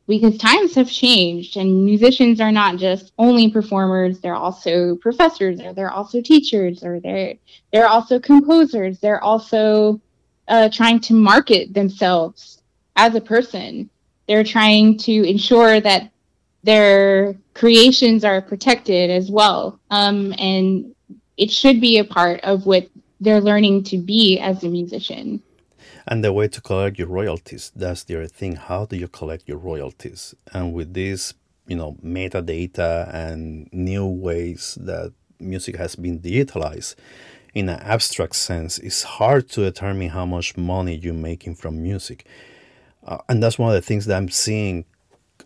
because 0.06 0.38
times 0.38 0.74
have 0.74 0.90
changed 0.90 1.56
and 1.56 1.84
musicians 1.84 2.40
are 2.40 2.52
not 2.52 2.76
just 2.76 3.12
only 3.18 3.50
performers 3.50 4.20
they're 4.20 4.34
also 4.34 4.96
professors 4.96 5.60
or 5.60 5.72
they're 5.72 5.90
also 5.90 6.20
teachers 6.20 6.84
or 6.84 7.00
they're 7.00 7.34
they're 7.72 7.88
also 7.88 8.18
composers 8.20 8.98
they're 9.00 9.22
also 9.22 10.00
uh, 10.48 10.68
trying 10.68 11.00
to 11.00 11.14
market 11.14 11.74
themselves 11.74 12.62
as 12.96 13.14
a 13.14 13.20
person. 13.20 13.90
They're 14.26 14.44
trying 14.44 14.98
to 14.98 15.12
ensure 15.28 15.80
that 15.80 16.10
their 16.62 17.36
creations 17.54 18.24
are 18.24 18.42
protected 18.42 19.10
as 19.10 19.30
well. 19.30 19.78
Um, 19.90 20.34
and 20.38 20.94
it 21.36 21.50
should 21.50 21.80
be 21.80 21.98
a 21.98 22.04
part 22.04 22.40
of 22.40 22.66
what 22.66 22.88
they're 23.20 23.40
learning 23.40 23.84
to 23.84 23.98
be 23.98 24.38
as 24.40 24.64
a 24.64 24.68
musician. 24.68 25.42
And 26.06 26.22
the 26.22 26.32
way 26.32 26.46
to 26.48 26.60
collect 26.60 26.98
your 26.98 27.08
royalties, 27.08 27.72
that's 27.74 28.04
the 28.04 28.16
other 28.16 28.28
thing. 28.28 28.56
How 28.56 28.86
do 28.86 28.96
you 28.96 29.08
collect 29.08 29.48
your 29.48 29.58
royalties? 29.58 30.34
And 30.52 30.72
with 30.72 30.94
this, 30.94 31.34
you 31.66 31.76
know, 31.76 31.96
metadata 32.04 33.12
and 33.12 33.68
new 33.72 34.06
ways 34.06 34.78
that 34.80 35.12
music 35.40 35.76
has 35.76 35.96
been 35.96 36.20
digitalized, 36.20 36.94
in 37.54 37.68
an 37.68 37.80
abstract 37.80 38.36
sense, 38.36 38.78
it's 38.78 39.02
hard 39.02 39.48
to 39.48 39.62
determine 39.62 40.10
how 40.10 40.26
much 40.26 40.56
money 40.56 40.94
you're 40.94 41.14
making 41.14 41.56
from 41.56 41.82
music. 41.82 42.24
Uh, 43.04 43.18
and 43.28 43.42
that's 43.42 43.58
one 43.58 43.70
of 43.70 43.74
the 43.74 43.86
things 43.86 44.06
that 44.06 44.16
I'm 44.16 44.28
seeing. 44.28 44.84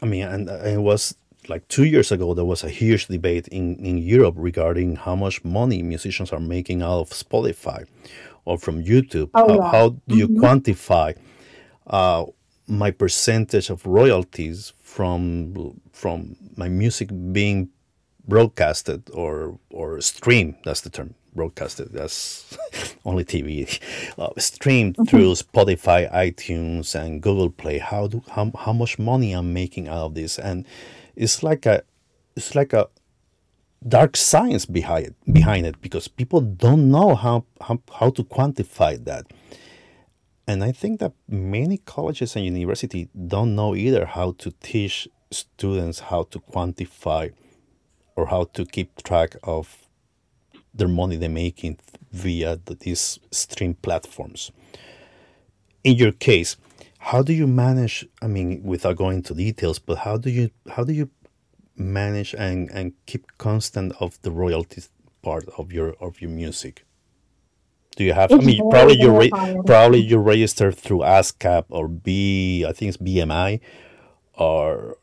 I 0.02 0.06
mean, 0.06 0.24
and, 0.24 0.48
it 0.48 0.80
was 0.80 1.14
like 1.48 1.66
two 1.68 1.84
years 1.84 2.12
ago, 2.12 2.34
there 2.34 2.44
was 2.44 2.64
a 2.64 2.68
huge 2.68 3.06
debate 3.06 3.48
in, 3.48 3.76
in 3.76 3.96
Europe 3.96 4.34
regarding 4.36 4.96
how 4.96 5.16
much 5.16 5.42
money 5.42 5.82
musicians 5.82 6.32
are 6.32 6.40
making 6.40 6.82
out 6.82 7.00
of 7.00 7.10
Spotify 7.10 7.86
or 8.44 8.58
from 8.58 8.82
YouTube. 8.84 9.30
Oh, 9.34 9.46
how, 9.48 9.54
yeah. 9.54 9.70
how 9.70 9.88
do 10.08 10.16
you 10.16 10.28
Mhm. 10.28 10.36
quantify 10.40 11.16
uh, 11.86 12.24
my 12.66 12.90
percentage 12.90 13.70
of 13.70 13.84
royalties 13.86 14.72
from 14.82 15.80
from 15.92 16.36
my 16.56 16.68
music 16.68 17.08
being 17.32 17.68
broadcasted 18.28 19.10
or 19.12 19.58
or 19.70 20.00
streamed? 20.00 20.54
That's 20.64 20.80
the 20.82 20.90
term 20.90 21.14
broadcasted. 21.34 21.92
That's 21.92 22.56
only 23.04 23.24
TV. 23.24 23.66
Uh, 24.18 24.28
streamed 24.38 24.96
through 25.08 25.32
Spotify, 25.34 26.10
iTunes, 26.12 26.94
and 26.94 27.22
Google 27.22 27.48
Play. 27.48 27.78
How 27.78 28.06
do 28.08 28.22
how, 28.30 28.52
how 28.64 28.72
much 28.72 28.98
money 28.98 29.32
I'm 29.32 29.52
making 29.54 29.88
out 29.88 30.06
of 30.06 30.14
this? 30.14 30.38
And 30.38 30.66
it's 31.16 31.42
like 31.42 31.64
a 31.66 31.82
it's 32.36 32.54
like 32.54 32.72
a 32.74 32.88
dark 33.86 34.16
science 34.16 34.66
behind 34.66 35.06
it 35.06 35.14
behind 35.32 35.64
it 35.66 35.80
because 35.80 36.06
people 36.06 36.40
don't 36.40 36.90
know 36.90 37.14
how 37.14 37.44
how, 37.60 37.80
how 37.98 38.10
to 38.10 38.22
quantify 38.22 39.02
that. 39.04 39.26
And 40.46 40.64
I 40.64 40.72
think 40.72 41.00
that 41.00 41.12
many 41.28 41.78
colleges 41.78 42.34
and 42.34 42.44
universities 42.44 43.08
don't 43.14 43.54
know 43.54 43.74
either 43.74 44.04
how 44.04 44.32
to 44.38 44.52
teach 44.60 45.08
students 45.30 46.00
how 46.00 46.24
to 46.24 46.40
quantify 46.40 47.32
or 48.16 48.26
how 48.26 48.44
to 48.54 48.66
keep 48.66 49.02
track 49.02 49.36
of 49.44 49.86
their 50.74 50.88
money 50.88 51.16
they're 51.16 51.28
making 51.28 51.78
via 52.12 52.58
the, 52.64 52.74
these 52.74 53.18
stream 53.30 53.74
platforms. 53.74 54.50
In 55.84 55.96
your 55.96 56.12
case, 56.12 56.56
how 56.98 57.22
do 57.22 57.32
you 57.32 57.46
manage? 57.46 58.06
I 58.20 58.26
mean, 58.26 58.62
without 58.62 58.96
going 58.96 59.18
into 59.18 59.34
details, 59.34 59.78
but 59.78 59.98
how 59.98 60.18
do 60.18 60.30
you 60.30 60.50
how 60.68 60.84
do 60.84 60.92
you 60.92 61.08
manage 61.80 62.34
and, 62.34 62.70
and 62.70 62.92
keep 63.06 63.26
constant 63.38 63.92
of 64.00 64.20
the 64.22 64.30
royalties 64.30 64.90
part 65.22 65.48
of 65.58 65.72
your 65.72 65.94
of 66.00 66.20
your 66.20 66.30
music? 66.30 66.84
Do 67.96 68.04
you 68.04 68.12
have? 68.12 68.30
I 68.32 68.36
mean, 68.36 68.70
probably 68.70 68.98
you 68.98 69.10
re- 69.16 69.30
probably 69.66 70.00
you 70.00 70.18
register 70.18 70.70
through 70.70 71.00
ASCAP 71.00 71.64
or 71.70 71.88
B. 71.88 72.64
I 72.66 72.72
think 72.72 72.90
it's 72.90 72.98
BMI 72.98 73.60
or 74.34 74.96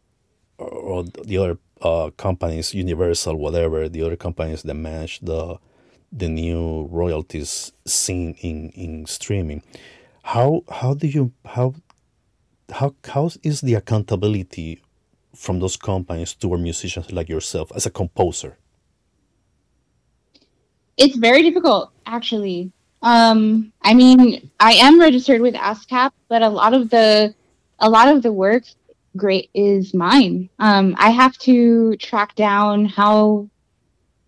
or 0.57 1.03
the 1.03 1.37
other 1.37 1.57
uh, 1.81 2.09
companies, 2.17 2.73
Universal, 2.73 3.35
whatever, 3.35 3.87
the 3.87 4.01
other 4.01 4.15
companies 4.15 4.63
that 4.63 4.73
manage 4.73 5.19
the 5.19 5.57
the 6.11 6.29
new 6.29 6.87
royalties 6.89 7.73
scene 7.85 8.35
in, 8.41 8.69
in 8.69 9.05
streaming. 9.05 9.61
How 10.23 10.63
how 10.69 10.93
do 10.93 11.07
you 11.07 11.33
how 11.45 11.75
how 12.71 12.95
how 13.05 13.29
is 13.43 13.61
the 13.61 13.75
accountability 13.75 14.81
from 15.37 15.59
those 15.59 15.77
companies 15.77 16.33
toward 16.33 16.61
musicians 16.61 17.11
like 17.11 17.29
yourself 17.29 17.71
as 17.75 17.85
a 17.85 17.89
composer? 17.89 18.57
It's 20.97 21.15
very 21.15 21.43
difficult, 21.43 21.91
actually. 22.05 22.71
Um, 23.03 23.71
I 23.83 23.93
mean, 23.93 24.49
I 24.59 24.73
am 24.73 24.99
registered 24.99 25.41
with 25.41 25.53
ASCAP, 25.53 26.11
but 26.27 26.41
a 26.41 26.49
lot 26.49 26.73
of 26.73 26.89
the 26.89 27.35
a 27.79 27.89
lot 27.89 28.07
of 28.07 28.23
the 28.23 28.31
work 28.31 28.63
great 29.15 29.49
is 29.53 29.93
mine. 29.93 30.49
Um, 30.57 30.95
I 30.97 31.11
have 31.11 31.37
to 31.39 31.95
track 31.97 32.35
down 32.35 32.85
how 32.85 33.49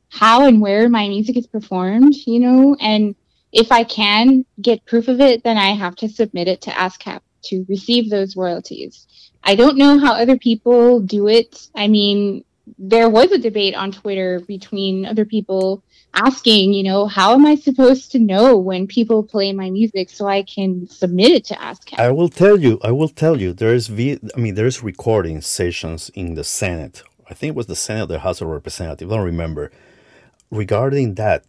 how 0.09 0.45
and 0.45 0.61
where 0.61 0.89
my 0.89 1.07
music 1.07 1.37
is 1.37 1.47
performed, 1.47 2.15
you 2.25 2.39
know, 2.39 2.75
and 2.79 3.15
if 3.51 3.71
I 3.71 3.83
can 3.83 4.45
get 4.61 4.85
proof 4.85 5.07
of 5.07 5.21
it, 5.21 5.43
then 5.43 5.57
I 5.57 5.69
have 5.73 5.95
to 5.97 6.09
submit 6.09 6.47
it 6.47 6.61
to 6.61 6.71
ASCAP 6.71 7.21
to 7.43 7.65
receive 7.67 8.09
those 8.09 8.35
royalties. 8.35 9.07
I 9.43 9.55
don't 9.55 9.77
know 9.77 9.97
how 9.99 10.13
other 10.13 10.37
people 10.37 10.99
do 10.99 11.27
it. 11.27 11.69
I 11.75 11.87
mean, 11.87 12.43
there 12.77 13.09
was 13.09 13.31
a 13.31 13.37
debate 13.37 13.75
on 13.75 13.91
Twitter 13.91 14.39
between 14.41 15.05
other 15.05 15.25
people 15.25 15.83
asking, 16.13 16.73
you 16.73 16.83
know, 16.83 17.07
how 17.07 17.33
am 17.33 17.45
I 17.45 17.55
supposed 17.55 18.11
to 18.11 18.19
know 18.19 18.57
when 18.57 18.87
people 18.87 19.23
play 19.23 19.53
my 19.53 19.69
music 19.69 20.09
so 20.09 20.27
I 20.27 20.43
can 20.43 20.87
submit 20.87 21.31
it 21.31 21.45
to 21.45 21.55
ASCAP? 21.55 21.99
I 21.99 22.11
will 22.11 22.29
tell 22.29 22.59
you. 22.59 22.79
I 22.83 22.91
will 22.91 23.09
tell 23.09 23.39
you. 23.39 23.53
There 23.53 23.73
is 23.73 23.87
v. 23.87 24.19
I 24.35 24.39
mean, 24.39 24.55
there 24.55 24.65
is 24.65 24.83
recording 24.83 25.41
sessions 25.41 26.09
in 26.13 26.35
the 26.35 26.43
Senate. 26.43 27.03
I 27.29 27.33
think 27.33 27.51
it 27.51 27.55
was 27.55 27.67
the 27.67 27.75
Senate, 27.75 28.07
the 28.07 28.19
House 28.19 28.41
of 28.41 28.47
Representatives. 28.47 29.11
I 29.11 29.15
don't 29.15 29.25
remember. 29.25 29.71
Regarding 30.51 31.13
that, 31.15 31.45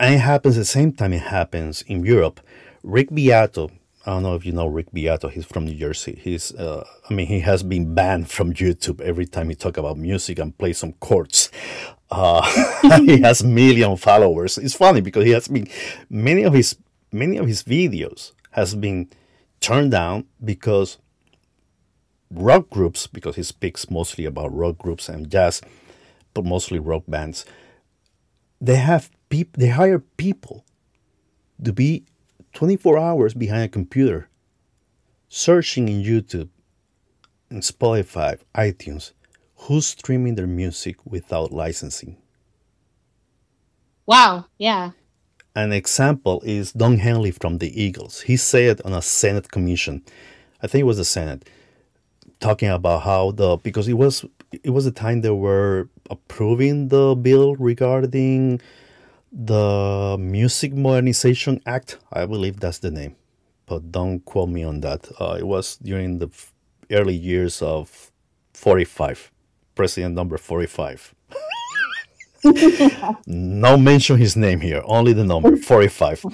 and 0.00 0.14
it 0.14 0.18
happens 0.18 0.56
the 0.56 0.64
same 0.64 0.92
time. 0.92 1.12
It 1.12 1.22
happens 1.22 1.82
in 1.82 2.04
Europe. 2.04 2.40
Rick 2.82 3.10
Beato. 3.10 3.70
I 4.06 4.12
don't 4.12 4.22
know 4.22 4.36
if 4.36 4.46
you 4.46 4.52
know 4.52 4.68
Rick 4.68 4.92
Beato. 4.92 5.26
He's 5.26 5.44
from 5.44 5.64
New 5.64 5.74
Jersey. 5.74 6.16
He's. 6.22 6.54
Uh, 6.54 6.86
I 7.10 7.12
mean, 7.12 7.26
he 7.26 7.40
has 7.40 7.64
been 7.64 7.92
banned 7.92 8.30
from 8.30 8.54
YouTube 8.54 9.00
every 9.00 9.26
time 9.26 9.48
he 9.48 9.56
talk 9.56 9.76
about 9.76 9.98
music 9.98 10.38
and 10.38 10.56
play 10.56 10.72
some 10.74 10.92
chords. 10.94 11.50
Uh, 12.08 12.42
he 13.00 13.20
has 13.22 13.42
million 13.42 13.96
followers. 13.96 14.58
It's 14.58 14.74
funny 14.74 15.00
because 15.00 15.24
he 15.24 15.32
has 15.32 15.48
been 15.48 15.66
many 16.08 16.44
of 16.44 16.52
his 16.52 16.76
many 17.10 17.36
of 17.36 17.48
his 17.48 17.64
videos 17.64 18.32
has 18.52 18.76
been 18.76 19.08
turned 19.60 19.90
down 19.90 20.26
because 20.44 20.98
rock 22.30 22.70
groups 22.70 23.08
because 23.08 23.34
he 23.34 23.42
speaks 23.42 23.90
mostly 23.90 24.24
about 24.24 24.54
rock 24.54 24.78
groups 24.78 25.08
and 25.08 25.30
jazz 25.30 25.62
but 26.34 26.44
mostly 26.44 26.78
rock 26.78 27.04
bands 27.06 27.44
they 28.60 28.76
have 28.76 29.10
people 29.28 29.60
they 29.60 29.68
hire 29.68 30.00
people 30.00 30.64
to 31.62 31.72
be 31.72 32.04
24 32.56 32.98
hours 32.98 33.34
behind 33.34 33.64
a 33.64 33.68
computer 33.68 34.28
searching 35.28 35.88
in 35.88 36.02
youtube 36.02 36.48
and 37.50 37.62
spotify 37.62 38.38
itunes 38.54 39.12
who's 39.54 39.86
streaming 39.86 40.34
their 40.34 40.46
music 40.46 40.96
without 41.04 41.52
licensing 41.52 42.16
Wow, 44.06 44.46
yeah. 44.56 44.92
An 45.56 45.72
example 45.72 46.40
is 46.44 46.72
Don 46.72 46.98
Henley 46.98 47.32
from 47.32 47.58
the 47.58 47.82
Eagles. 47.82 48.20
He 48.20 48.36
said 48.36 48.80
on 48.82 48.92
a 48.92 49.02
Senate 49.02 49.50
commission, 49.50 50.02
I 50.62 50.68
think 50.68 50.82
it 50.82 50.84
was 50.84 50.98
the 50.98 51.04
Senate, 51.04 51.48
talking 52.38 52.68
about 52.68 53.02
how 53.02 53.32
the 53.32 53.56
because 53.56 53.88
it 53.88 53.94
was 53.94 54.24
it 54.52 54.70
was 54.70 54.84
the 54.84 54.92
time 54.92 55.22
they 55.22 55.30
were 55.30 55.88
approving 56.08 56.88
the 56.88 57.16
bill 57.16 57.56
regarding 57.56 58.60
the 59.36 60.16
Music 60.18 60.72
Modernization 60.72 61.60
Act. 61.66 61.98
I 62.10 62.24
believe 62.24 62.58
that's 62.58 62.78
the 62.78 62.90
name, 62.90 63.16
but 63.66 63.92
don't 63.92 64.24
quote 64.24 64.48
me 64.48 64.64
on 64.64 64.80
that. 64.80 65.06
Uh, 65.20 65.36
it 65.38 65.46
was 65.46 65.76
during 65.76 66.18
the 66.18 66.30
early 66.90 67.14
years 67.14 67.60
of 67.60 68.10
45, 68.54 69.30
president 69.74 70.14
number 70.14 70.38
45. 70.38 71.14
no 73.26 73.76
mention 73.76 74.16
his 74.16 74.36
name 74.36 74.60
here, 74.60 74.80
only 74.86 75.12
the 75.12 75.24
number 75.24 75.56
45. 75.56 76.24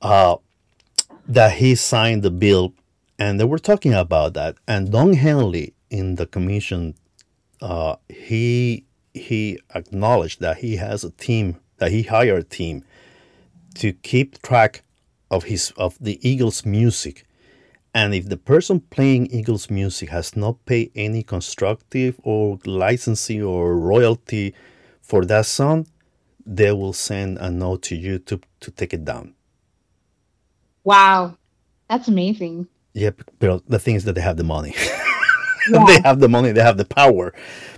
Uh, 0.00 0.36
that 1.26 1.54
he 1.54 1.74
signed 1.74 2.22
the 2.22 2.30
bill, 2.30 2.72
and 3.18 3.40
they 3.40 3.44
were 3.44 3.58
talking 3.58 3.94
about 3.94 4.34
that. 4.34 4.56
And 4.68 4.92
Don 4.92 5.14
Henley 5.14 5.74
in 5.90 6.14
the 6.16 6.26
commission, 6.26 6.94
uh, 7.60 7.96
he 8.08 8.84
he 9.12 9.58
acknowledged 9.74 10.40
that 10.40 10.58
he 10.58 10.76
has 10.76 11.04
a 11.04 11.10
team 11.12 11.56
that 11.78 11.90
he 11.92 12.02
hired 12.02 12.40
a 12.40 12.44
team 12.44 12.84
to 13.76 13.92
keep 13.92 14.40
track 14.42 14.82
of 15.30 15.44
his 15.44 15.72
of 15.76 15.96
the 16.00 16.18
Eagles 16.28 16.64
music. 16.64 17.24
And 17.94 18.12
if 18.14 18.28
the 18.28 18.36
person 18.36 18.80
playing 18.80 19.26
Eagles 19.26 19.70
music 19.70 20.08
has 20.08 20.36
not 20.36 20.64
paid 20.66 20.90
any 20.96 21.22
constructive 21.22 22.20
or 22.24 22.58
licensing 22.64 23.42
or 23.42 23.76
royalty 23.76 24.54
for 25.00 25.24
that 25.26 25.46
song, 25.46 25.86
they 26.44 26.72
will 26.72 26.92
send 26.92 27.38
a 27.38 27.50
note 27.50 27.82
to 27.82 27.96
YouTube 27.96 28.42
to 28.60 28.70
take 28.70 28.92
it 28.92 29.04
down. 29.04 29.34
Wow, 30.82 31.38
that's 31.88 32.08
amazing. 32.08 32.68
Yep, 32.94 33.22
but 33.38 33.62
the 33.68 33.78
thing 33.78 33.94
is 33.94 34.04
that 34.04 34.14
they 34.14 34.20
have 34.20 34.36
the 34.36 34.44
money. 34.44 34.74
Yeah. 35.66 35.84
they 35.86 36.00
have 36.02 36.20
the 36.20 36.28
money, 36.28 36.52
they 36.52 36.60
have 36.60 36.76
the 36.76 36.84
power, 36.84 37.32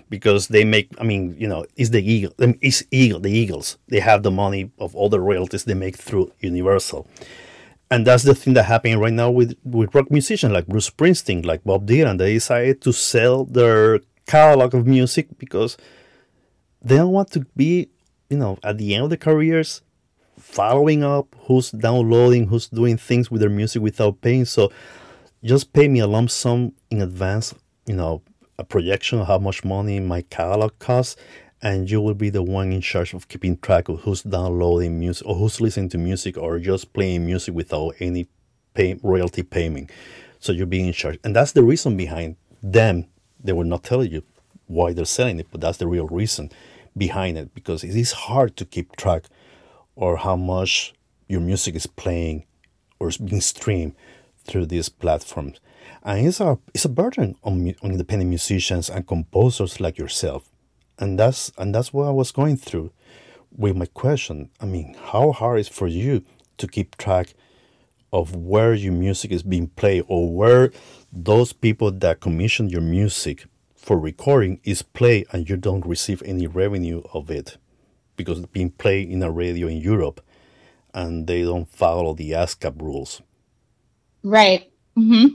because 0.09 0.49
they 0.49 0.65
make. 0.65 0.89
I 0.99 1.05
mean, 1.05 1.37
you 1.39 1.49
know, 1.49 1.65
it's 1.77 1.91
the 1.91 2.03
eagle. 2.03 2.33
It's 2.39 2.83
eagle. 2.91 3.20
The 3.20 3.31
Eagles. 3.31 3.78
They 3.89 4.01
have 4.01 4.23
the 4.23 4.31
money 4.31 4.70
of 4.78 4.95
all 4.95 5.09
the 5.09 5.20
royalties 5.20 5.65
they 5.65 5.74
make 5.74 5.97
through 5.97 6.33
Universal, 6.41 7.07
and 7.91 8.07
that's 8.07 8.23
the 8.23 8.35
thing 8.35 8.55
that 8.55 8.65
happening 8.65 8.99
right 8.99 9.12
now 9.12 9.31
with 9.31 9.57
with 9.65 9.95
rock 9.95 10.11
musicians 10.11 10.53
like 10.53 10.66
Bruce 10.66 10.91
Springsteen, 10.91 11.45
like 11.45 11.65
Bob 11.65 11.87
Dylan. 11.87 12.19
They 12.19 12.35
decided 12.35 12.81
to 12.83 12.93
sell 12.93 13.45
their 13.45 14.01
catalog 14.27 14.74
of 14.74 14.87
music 14.87 15.28
because 15.39 15.77
they 16.83 16.97
don't 16.97 17.12
want 17.12 17.31
to 17.33 17.41
be, 17.57 17.89
you 18.31 18.37
know, 18.37 18.59
at 18.62 18.78
the 18.78 18.95
end 18.95 19.05
of 19.05 19.11
their 19.11 19.16
careers 19.16 19.83
following 20.39 21.03
up 21.03 21.35
who's 21.47 21.70
downloading, 21.70 22.47
who's 22.47 22.69
doing 22.69 22.97
things 22.97 23.31
with 23.31 23.41
their 23.41 23.51
music 23.51 23.83
without 23.83 24.20
paying. 24.20 24.45
So 24.45 24.70
just 25.43 25.73
pay 25.73 25.89
me 25.89 26.01
a 26.01 26.07
lump 26.07 26.31
sum 26.31 26.73
in 26.91 27.01
advance, 27.01 27.55
you 27.87 27.95
know, 27.95 28.23
a 28.59 28.65
projection 28.65 29.20
of 29.20 29.27
how 29.27 29.39
much 29.39 29.65
money 29.65 30.01
my 30.01 30.23
catalog 30.23 30.78
costs, 30.78 31.16
and 31.62 31.91
you 31.91 32.01
will 32.01 32.15
be 32.15 32.31
the 32.31 32.43
one 32.43 32.73
in 32.73 32.81
charge 32.81 33.15
of 33.15 33.28
keeping 33.28 33.57
track 33.59 33.89
of 33.89 34.01
who's 34.01 34.23
downloading 34.23 34.99
music 34.99 35.27
or 35.27 35.35
who's 35.37 35.61
listening 35.61 35.89
to 35.91 35.99
music 35.99 36.37
or 36.37 36.59
just 36.59 36.93
playing 36.93 37.27
music 37.27 37.55
without 37.55 37.95
any 38.01 38.27
pay, 38.74 38.99
royalty 39.03 39.43
payment. 39.43 39.91
So 40.39 40.53
you're 40.53 40.66
being 40.66 40.87
in 40.87 40.93
charge. 40.93 41.19
And 41.24 41.35
that's 41.35 41.53
the 41.53 41.62
reason 41.62 41.97
behind 41.97 42.37
them. 42.62 43.07
They 43.43 43.53
will 43.53 43.65
not 43.65 43.85
tell 43.85 44.05
you 44.05 44.23
why 44.66 44.93
they're 44.93 45.05
selling 45.05 45.41
it, 45.41 45.49
but 45.51 45.61
that's 45.61 45.78
the 45.78 45.87
real 45.87 46.07
reason 46.09 46.51
behind 46.97 47.37
it 47.39 47.55
because 47.55 47.85
it 47.85 47.95
is 47.95 48.12
hard 48.12 48.57
to 48.57 48.65
keep 48.65 48.97
track 48.97 49.24
or 49.95 50.19
how 50.19 50.37
much 50.37 50.95
your 51.28 51.41
music 51.41 51.74
is 51.74 51.87
playing 51.87 52.45
or 52.99 53.09
is 53.09 53.19
being 53.19 53.41
streamed 53.41 53.95
through 54.45 54.66
these 54.66 54.89
platforms. 54.89 55.61
And 56.03 56.27
it's 56.27 56.41
a, 56.41 56.59
it's 56.75 56.85
a 56.85 56.89
burden 56.89 57.37
on, 57.43 57.75
on 57.83 57.91
independent 57.93 58.31
musicians 58.31 58.89
and 58.89 59.07
composers 59.07 59.81
like 59.81 59.99
yourself. 59.99 60.49
And 60.99 61.19
that's, 61.19 61.53
and 61.59 61.75
that's 61.75 61.93
what 61.93 62.07
I 62.07 62.11
was 62.11 62.33
going 62.33 62.57
through 62.57 62.93
with 63.57 63.77
my 63.77 63.87
question. 63.87 64.51
I 64.61 64.67
mean, 64.67 64.97
how 65.01 65.33
hard 65.33 65.61
is 65.61 65.69
for 65.69 65.87
you 65.87 66.25
to 66.59 66.67
keep 66.67 66.97
track 66.97 67.35
of 68.13 68.35
where 68.37 68.73
your 68.73 68.93
music 68.93 69.31
is 69.31 69.43
being 69.43 69.69
played 69.69 70.05
or 70.09 70.33
where 70.33 70.71
those 71.13 71.53
people 71.53 71.91
that 71.91 72.21
commission 72.21 72.69
your 72.69 72.81
music 72.81 73.47
for 73.75 73.99
recording 73.99 74.61
is 74.65 74.83
played 74.83 75.27
and 75.33 75.49
you 75.49 75.57
don't 75.57 75.85
receive 75.87 76.23
any 76.25 76.47
revenue 76.47 77.03
of 77.13 77.31
it 77.31 77.59
because 78.17 78.39
it's 78.39 78.49
being 78.49 78.71
played 78.71 79.11
in 79.11 79.23
a 79.23 79.31
radio 79.31 79.69
in 79.69 79.77
Europe 79.77 80.21
and 80.95 81.27
they 81.27 81.43
don't 81.43 81.69
follow 81.69 82.15
the 82.15 82.31
ASCAP 82.33 82.81
rules. 82.81 83.21
Right. 84.23 84.73
Mm-hmm. 84.97 85.35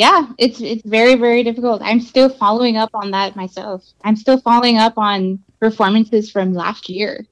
Yeah, 0.00 0.28
it's 0.38 0.62
it's 0.62 0.82
very 0.86 1.14
very 1.16 1.42
difficult. 1.44 1.82
I'm 1.84 2.00
still 2.00 2.30
following 2.30 2.78
up 2.78 2.88
on 2.94 3.10
that 3.10 3.36
myself. 3.36 3.84
I'm 4.02 4.16
still 4.16 4.40
following 4.40 4.78
up 4.78 4.96
on 4.96 5.40
performances 5.60 6.30
from 6.30 6.54
last 6.54 6.88
year. 6.88 7.26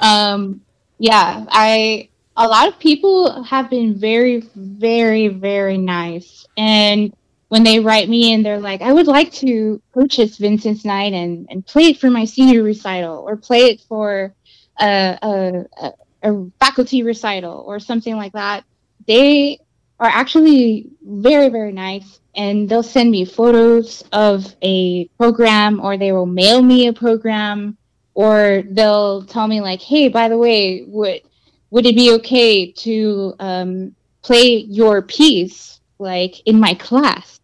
Um, 0.00 0.62
yeah, 0.98 1.44
I 1.48 2.08
a 2.36 2.48
lot 2.48 2.66
of 2.66 2.76
people 2.80 3.44
have 3.44 3.70
been 3.70 3.94
very 3.94 4.40
very 4.56 5.28
very 5.28 5.78
nice 5.78 6.44
and 6.56 7.14
when 7.50 7.62
they 7.62 7.78
write 7.78 8.08
me 8.08 8.32
and 8.32 8.44
they're 8.44 8.58
like, 8.58 8.82
I 8.82 8.92
would 8.92 9.06
like 9.06 9.30
to 9.34 9.80
purchase 9.92 10.38
Vincent's 10.38 10.84
Night 10.84 11.12
and, 11.12 11.46
and 11.50 11.64
play 11.64 11.84
it 11.90 12.00
for 12.00 12.10
my 12.10 12.24
senior 12.24 12.64
recital 12.64 13.18
or 13.28 13.36
play 13.36 13.66
it 13.70 13.80
for 13.82 14.34
a, 14.80 15.18
a, 15.22 15.90
a 16.24 16.50
faculty 16.58 17.04
recital 17.04 17.62
or 17.64 17.78
something 17.78 18.16
like 18.16 18.32
that, 18.32 18.64
they 19.06 19.60
are 20.02 20.10
actually 20.10 20.90
very, 21.02 21.48
very 21.48 21.72
nice. 21.72 22.20
And 22.34 22.68
they'll 22.68 22.82
send 22.82 23.10
me 23.10 23.24
photos 23.24 24.02
of 24.12 24.56
a 24.62 25.06
program 25.18 25.80
or 25.80 25.96
they 25.96 26.12
will 26.12 26.26
mail 26.26 26.62
me 26.62 26.88
a 26.88 26.92
program 26.92 27.76
or 28.14 28.62
they'll 28.70 29.22
tell 29.24 29.46
me 29.46 29.60
like, 29.60 29.80
hey, 29.82 30.08
by 30.08 30.28
the 30.28 30.38
way, 30.38 30.84
would, 30.86 31.22
would 31.70 31.86
it 31.86 31.96
be 31.96 32.12
okay 32.14 32.72
to 32.72 33.34
um, 33.38 33.94
play 34.22 34.56
your 34.68 35.02
piece 35.02 35.80
like 35.98 36.40
in 36.46 36.58
my 36.58 36.74
class? 36.74 37.40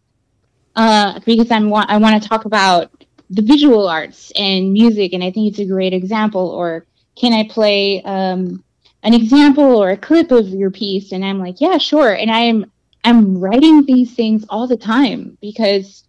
uh, 0.79 1.21
because 1.27 1.51
I'm 1.51 1.71
wa- 1.71 1.87
I 1.89 1.99
want 1.99 2.23
to 2.23 2.29
talk 2.29 2.45
about 2.45 2.93
the 3.31 3.43
visual 3.43 3.89
arts 3.89 4.33
and 4.37 4.73
music, 4.73 5.13
and 5.13 5.25
I 5.25 5.31
think 5.31 5.51
it's 5.51 5.59
a 5.59 5.67
great 5.67 5.93
example. 5.93 6.49
Or 6.49 6.87
can 7.17 7.33
I 7.33 7.49
play 7.49 8.03
um, 8.05 8.63
an 9.03 9.15
example 9.15 9.65
or 9.65 9.91
a 9.91 9.97
clip 9.97 10.31
of 10.31 10.49
your 10.49 10.71
piece? 10.71 11.13
And 11.13 11.25
I'm 11.25 11.39
like, 11.39 11.61
yeah, 11.61 11.79
sure. 11.79 12.13
And 12.13 12.31
I'm 12.31 12.71
I'm 13.05 13.39
writing 13.39 13.85
these 13.85 14.15
things 14.15 14.45
all 14.49 14.67
the 14.67 14.77
time 14.77 15.39
because 15.41 16.05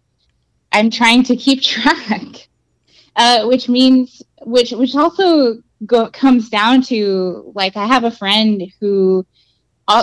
I'm 0.72 0.90
trying 0.90 1.22
to 1.24 1.36
keep 1.36 1.62
track, 1.74 2.48
uh, 3.16 3.46
which 3.46 3.68
means 3.68 4.22
which 4.42 4.72
which 4.72 4.94
also 4.94 5.62
go, 5.86 6.08
comes 6.10 6.48
down 6.48 6.82
to 6.82 7.52
like 7.54 7.76
I 7.76 7.86
have 7.86 8.04
a 8.04 8.10
friend 8.10 8.62
who 8.80 9.26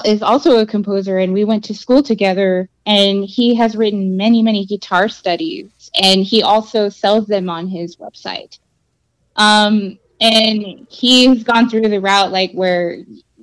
is 0.05 0.21
also 0.21 0.57
a 0.57 0.65
composer, 0.65 1.17
and 1.19 1.33
we 1.33 1.45
went 1.45 1.63
to 1.65 1.73
school 1.73 2.03
together. 2.03 2.69
And 2.85 3.25
he 3.25 3.55
has 3.55 3.75
written 3.75 4.15
many, 4.15 4.41
many 4.41 4.65
guitar 4.65 5.09
studies, 5.09 5.91
and 6.01 6.23
he 6.23 6.41
also 6.41 6.89
sells 6.89 7.27
them 7.27 7.49
on 7.49 7.67
his 7.67 7.97
website. 7.97 8.59
Um, 9.35 9.99
and 10.19 10.87
he's 10.89 11.43
gone 11.43 11.69
through 11.69 11.87
the 11.87 11.99
route 11.99 12.31
like 12.31 12.51
where 12.53 12.97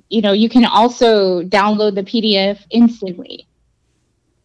you 0.09 0.21
know 0.21 0.33
you 0.33 0.49
can 0.49 0.65
also 0.65 1.41
download 1.43 1.95
the 1.95 2.03
PDF 2.03 2.59
instantly. 2.69 3.47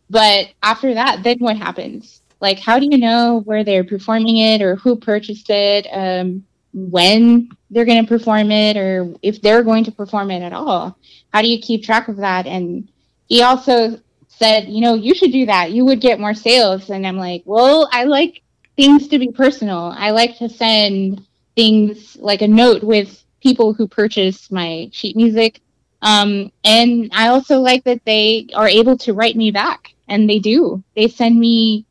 But 0.08 0.48
after 0.62 0.94
that, 0.94 1.22
then 1.22 1.38
what 1.38 1.56
happens? 1.56 2.22
Like, 2.40 2.58
how 2.58 2.78
do 2.78 2.86
you 2.90 2.98
know 2.98 3.42
where 3.44 3.62
they're 3.62 3.84
performing 3.84 4.38
it 4.38 4.62
or 4.62 4.76
who 4.76 4.96
purchased 4.96 5.50
it? 5.50 5.86
Um, 5.92 6.44
when 6.72 7.50
they're 7.70 7.84
going 7.84 8.02
to 8.02 8.08
perform 8.08 8.50
it 8.50 8.76
or 8.76 9.14
if 9.22 9.42
they're 9.42 9.62
going 9.62 9.84
to 9.84 9.92
perform 9.92 10.30
it 10.30 10.42
at 10.42 10.52
all. 10.52 10.96
How 11.32 11.42
do 11.42 11.48
you 11.48 11.60
keep 11.60 11.84
track 11.84 12.08
of 12.08 12.16
that? 12.18 12.46
And 12.46 12.88
he 13.26 13.42
also 13.42 14.00
said, 14.28 14.68
you 14.68 14.80
know, 14.80 14.94
you 14.94 15.14
should 15.14 15.32
do 15.32 15.46
that. 15.46 15.72
You 15.72 15.84
would 15.84 16.00
get 16.00 16.20
more 16.20 16.34
sales. 16.34 16.90
And 16.90 17.06
I'm 17.06 17.16
like, 17.16 17.42
well, 17.44 17.88
I 17.92 18.04
like 18.04 18.42
things 18.76 19.08
to 19.08 19.18
be 19.18 19.30
personal. 19.32 19.94
I 19.96 20.10
like 20.10 20.38
to 20.38 20.48
send 20.48 21.26
things 21.56 22.16
like 22.20 22.42
a 22.42 22.48
note 22.48 22.82
with 22.82 23.24
people 23.42 23.72
who 23.72 23.88
purchase 23.88 24.50
my 24.50 24.88
sheet 24.92 25.16
music. 25.16 25.60
Um, 26.02 26.50
and 26.64 27.10
I 27.12 27.28
also 27.28 27.60
like 27.60 27.84
that 27.84 28.04
they 28.04 28.48
are 28.54 28.68
able 28.68 28.96
to 28.98 29.12
write 29.12 29.36
me 29.36 29.50
back, 29.50 29.94
and 30.08 30.28
they 30.28 30.38
do. 30.38 30.82
They 30.94 31.08
send 31.08 31.38
me 31.38 31.86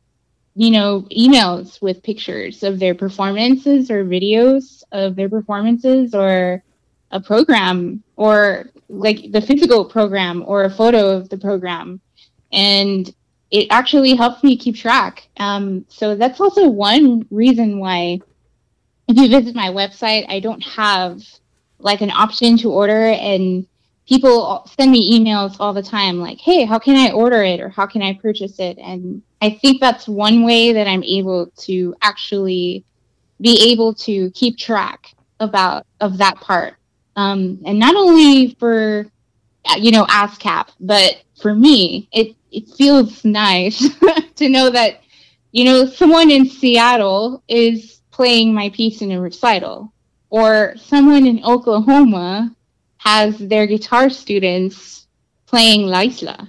you 0.54 0.70
know, 0.70 1.02
emails 1.16 1.80
with 1.80 2.02
pictures 2.02 2.62
of 2.62 2.78
their 2.78 2.94
performances 2.94 3.90
or 3.90 4.04
videos 4.04 4.82
of 4.92 5.16
their 5.16 5.28
performances 5.28 6.14
or 6.14 6.62
a 7.12 7.20
program 7.20 8.02
or 8.16 8.70
like 8.88 9.32
the 9.32 9.40
physical 9.40 9.84
program 9.84 10.44
or 10.46 10.64
a 10.64 10.70
photo 10.70 11.16
of 11.16 11.28
the 11.28 11.38
program. 11.38 12.00
And 12.52 13.12
it 13.50 13.68
actually 13.70 14.14
helps 14.14 14.42
me 14.42 14.56
keep 14.56 14.76
track. 14.76 15.28
Um, 15.38 15.84
so 15.88 16.14
that's 16.14 16.40
also 16.40 16.68
one 16.68 17.26
reason 17.30 17.78
why 17.78 18.20
if 19.10 19.16
you 19.16 19.28
visit 19.28 19.54
my 19.54 19.68
website, 19.68 20.24
I 20.28 20.40
don't 20.40 20.62
have 20.62 21.20
like 21.80 22.00
an 22.00 22.10
option 22.10 22.56
to 22.58 22.70
order 22.70 23.08
and 23.08 23.66
people 24.08 24.68
send 24.78 24.92
me 24.92 25.18
emails 25.18 25.56
all 25.58 25.72
the 25.72 25.82
time 25.82 26.20
like 26.20 26.38
hey 26.38 26.64
how 26.64 26.78
can 26.78 26.96
i 26.96 27.10
order 27.12 27.42
it? 27.42 27.60
or 27.60 27.68
how 27.70 27.86
can 27.86 28.02
i 28.02 28.12
purchase 28.14 28.58
it? 28.58 28.78
And 28.78 29.22
i 29.40 29.50
think 29.50 29.80
that's 29.80 30.06
one 30.06 30.44
way 30.44 30.72
that 30.72 30.86
i'm 30.86 31.02
able 31.02 31.46
to 31.60 31.94
actually 32.02 32.84
be 33.40 33.72
able 33.72 33.94
to 33.94 34.30
keep 34.32 34.58
track 34.58 35.14
about 35.38 35.86
of 36.00 36.18
that 36.18 36.36
part. 36.36 36.74
Um, 37.16 37.60
and 37.64 37.78
not 37.78 37.96
only 37.96 38.54
for 38.60 39.06
you 39.76 39.90
know 39.90 40.04
ascap 40.06 40.68
but 40.80 41.22
for 41.40 41.54
me 41.54 42.08
it 42.12 42.34
it 42.50 42.68
feels 42.68 43.24
nice 43.24 43.88
to 44.36 44.48
know 44.48 44.70
that 44.70 45.02
you 45.52 45.64
know 45.64 45.86
someone 45.86 46.30
in 46.30 46.46
Seattle 46.46 47.42
is 47.48 47.99
playing 48.20 48.52
my 48.52 48.68
piece 48.68 49.00
in 49.00 49.12
a 49.12 49.18
recital, 49.18 49.90
or 50.28 50.74
someone 50.76 51.26
in 51.26 51.42
Oklahoma 51.42 52.54
has 52.98 53.38
their 53.38 53.66
guitar 53.66 54.10
students 54.10 55.06
playing 55.46 55.86
Laisla, 55.86 56.46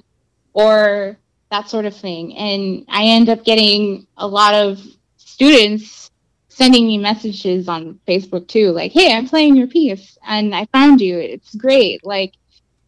or 0.52 1.18
that 1.50 1.70
sort 1.70 1.86
of 1.86 1.96
thing. 1.96 2.36
And 2.36 2.86
I 2.90 3.06
end 3.06 3.30
up 3.30 3.46
getting 3.46 4.06
a 4.18 4.28
lot 4.28 4.54
of 4.54 4.86
students 5.16 6.12
sending 6.50 6.88
me 6.88 6.98
messages 6.98 7.70
on 7.70 7.98
Facebook 8.06 8.50
too, 8.50 8.72
like, 8.72 8.92
"Hey, 8.92 9.16
I'm 9.16 9.30
playing 9.30 9.56
your 9.56 9.68
piece, 9.68 10.18
and 10.28 10.54
I 10.54 10.66
found 10.74 11.00
you. 11.00 11.20
It's 11.20 11.56
great. 11.56 12.06
Like, 12.06 12.34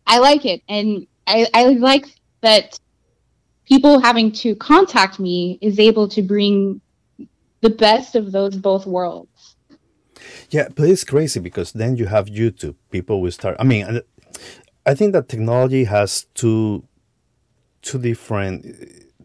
I 0.06 0.20
like 0.20 0.44
it, 0.44 0.62
and 0.68 1.08
I, 1.26 1.48
I 1.54 1.68
like 1.68 2.08
that 2.42 2.78
people 3.64 4.00
having 4.00 4.30
to 4.44 4.58
contact 4.58 5.22
me 5.22 5.58
is 5.62 5.80
able 5.80 6.10
to 6.10 6.22
bring 6.22 6.82
the 7.64 7.70
best 7.70 8.16
of 8.16 8.32
those 8.32 8.56
both 8.56 8.86
worlds." 8.86 9.56
Yeah, 10.50 10.68
but 10.76 10.88
it's 10.88 11.04
crazy 11.04 11.40
because 11.40 11.72
then 11.74 11.98
you 11.98 12.06
have 12.06 12.26
YouTube. 12.28 12.76
People 12.92 13.22
will 13.22 13.32
start. 13.32 13.56
I 13.60 13.64
mean, 13.64 14.02
I 14.86 14.94
think 14.94 15.14
that 15.14 15.30
technology 15.30 15.86
has 15.86 16.26
two 16.34 16.84
two 17.82 18.00
different 18.00 18.66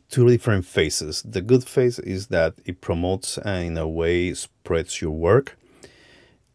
two 0.09 0.29
different 0.29 0.65
phases. 0.65 1.23
The 1.23 1.43
good 1.43 1.65
phase 1.65 1.99
is 1.99 2.29
that 2.29 2.55
it 2.65 2.81
promotes 2.81 3.39
and 3.39 3.67
in 3.67 3.77
a 3.77 3.87
way 3.87 4.35
spreads 4.35 5.03
your 5.03 5.11
work. 5.11 5.59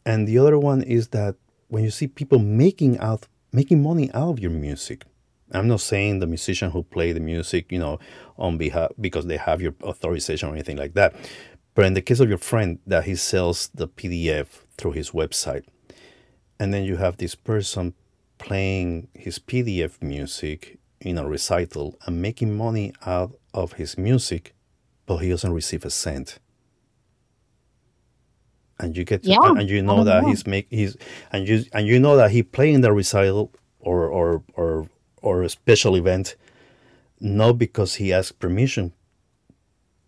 And 0.05 0.27
the 0.27 0.37
other 0.39 0.59
one 0.59 0.81
is 0.81 1.09
that 1.09 1.35
when 1.67 1.83
you 1.83 1.91
see 1.91 2.07
people 2.07 2.39
making 2.39 2.99
out 2.99 3.27
making 3.53 3.81
money 3.81 4.11
out 4.13 4.31
of 4.31 4.39
your 4.39 4.51
music. 4.51 5.05
I'm 5.51 5.67
not 5.67 5.81
saying 5.81 6.19
the 6.19 6.25
musician 6.25 6.71
who 6.71 6.81
play 6.81 7.11
the 7.13 7.19
music, 7.19 7.71
you 7.71 7.77
know, 7.77 7.99
on 8.37 8.57
behalf 8.57 8.91
because 8.99 9.27
they 9.27 9.37
have 9.37 9.61
your 9.61 9.75
authorization 9.83 10.49
or 10.49 10.53
anything 10.53 10.77
like 10.77 10.95
that. 10.95 11.13
But 11.75 11.85
in 11.85 11.93
the 11.93 12.01
case 12.01 12.19
of 12.19 12.29
your 12.29 12.37
friend 12.37 12.79
that 12.85 13.05
he 13.05 13.15
sells 13.15 13.69
the 13.73 13.87
PDF 13.87 14.47
through 14.77 14.91
his 14.91 15.11
website, 15.11 15.65
and 16.59 16.73
then 16.73 16.83
you 16.83 16.97
have 16.97 17.17
this 17.17 17.35
person 17.35 17.93
playing 18.37 19.07
his 19.13 19.39
PDF 19.39 20.01
music 20.01 20.77
in 20.99 21.17
a 21.17 21.27
recital 21.27 21.95
and 22.05 22.21
making 22.21 22.55
money 22.55 22.93
out 23.05 23.33
of 23.53 23.73
his 23.73 23.97
music, 23.97 24.53
but 25.05 25.17
he 25.17 25.29
doesn't 25.29 25.51
receive 25.53 25.83
a 25.85 25.89
cent. 25.89 26.39
And 28.79 28.95
you 28.97 29.03
get 29.03 29.23
Yeah, 29.23 29.37
and 29.43 29.69
you 29.69 29.81
know 29.81 30.03
that 30.03 30.23
know. 30.23 30.29
he's 30.29 30.45
make 30.45 30.67
he's 30.69 30.97
and 31.31 31.47
you 31.47 31.63
and 31.73 31.87
you 31.87 31.99
know 31.99 32.17
that 32.17 32.31
he 32.31 32.43
playing 32.43 32.81
the 32.81 32.91
recital 32.91 33.51
or 33.79 34.07
or 34.07 34.43
or 34.55 34.87
or 35.21 35.43
a 35.43 35.49
special 35.49 35.95
event 35.95 36.35
not 37.19 37.53
because 37.57 37.95
he 37.95 38.11
asked 38.11 38.39
permission 38.39 38.91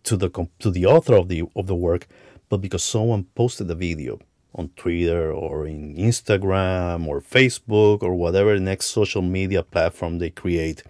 to 0.06 0.16
the 0.16 0.30
to 0.60 0.70
the 0.70 0.86
author 0.86 1.14
of 1.14 1.28
the 1.28 1.42
of 1.54 1.66
the 1.66 1.74
work, 1.74 2.06
but 2.48 2.58
because 2.58 2.82
someone 2.82 3.24
posted 3.34 3.68
the 3.68 3.74
video 3.74 4.18
on 4.54 4.70
Twitter 4.76 5.30
or 5.30 5.66
in 5.66 5.96
Instagram 5.96 7.06
or 7.06 7.20
Facebook 7.20 8.02
or 8.02 8.14
whatever 8.14 8.58
next 8.58 8.86
social 8.86 9.20
media 9.22 9.62
platform 9.62 10.18
they 10.18 10.30
create, 10.30 10.82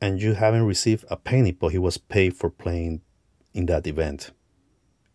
and 0.00 0.20
you 0.20 0.34
haven't 0.34 0.66
received 0.66 1.04
a 1.08 1.16
penny, 1.16 1.52
but 1.52 1.68
he 1.68 1.78
was 1.78 1.96
paid 1.98 2.34
for 2.36 2.50
playing 2.50 3.00
in 3.54 3.66
that 3.66 3.86
event, 3.86 4.32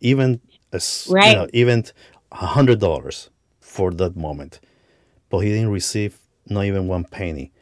even 0.00 0.40
as 0.72 1.06
you 1.28 1.34
know, 1.36 1.48
even 1.52 1.84
a 2.32 2.46
hundred 2.46 2.80
dollars 2.80 3.30
for 3.60 3.90
that 3.92 4.16
moment, 4.16 4.58
but 5.30 5.38
he 5.40 5.50
didn't 5.50 5.70
receive 5.70 6.18
not 6.46 6.64
even 6.64 6.88
one 6.88 7.04
penny, 7.04 7.52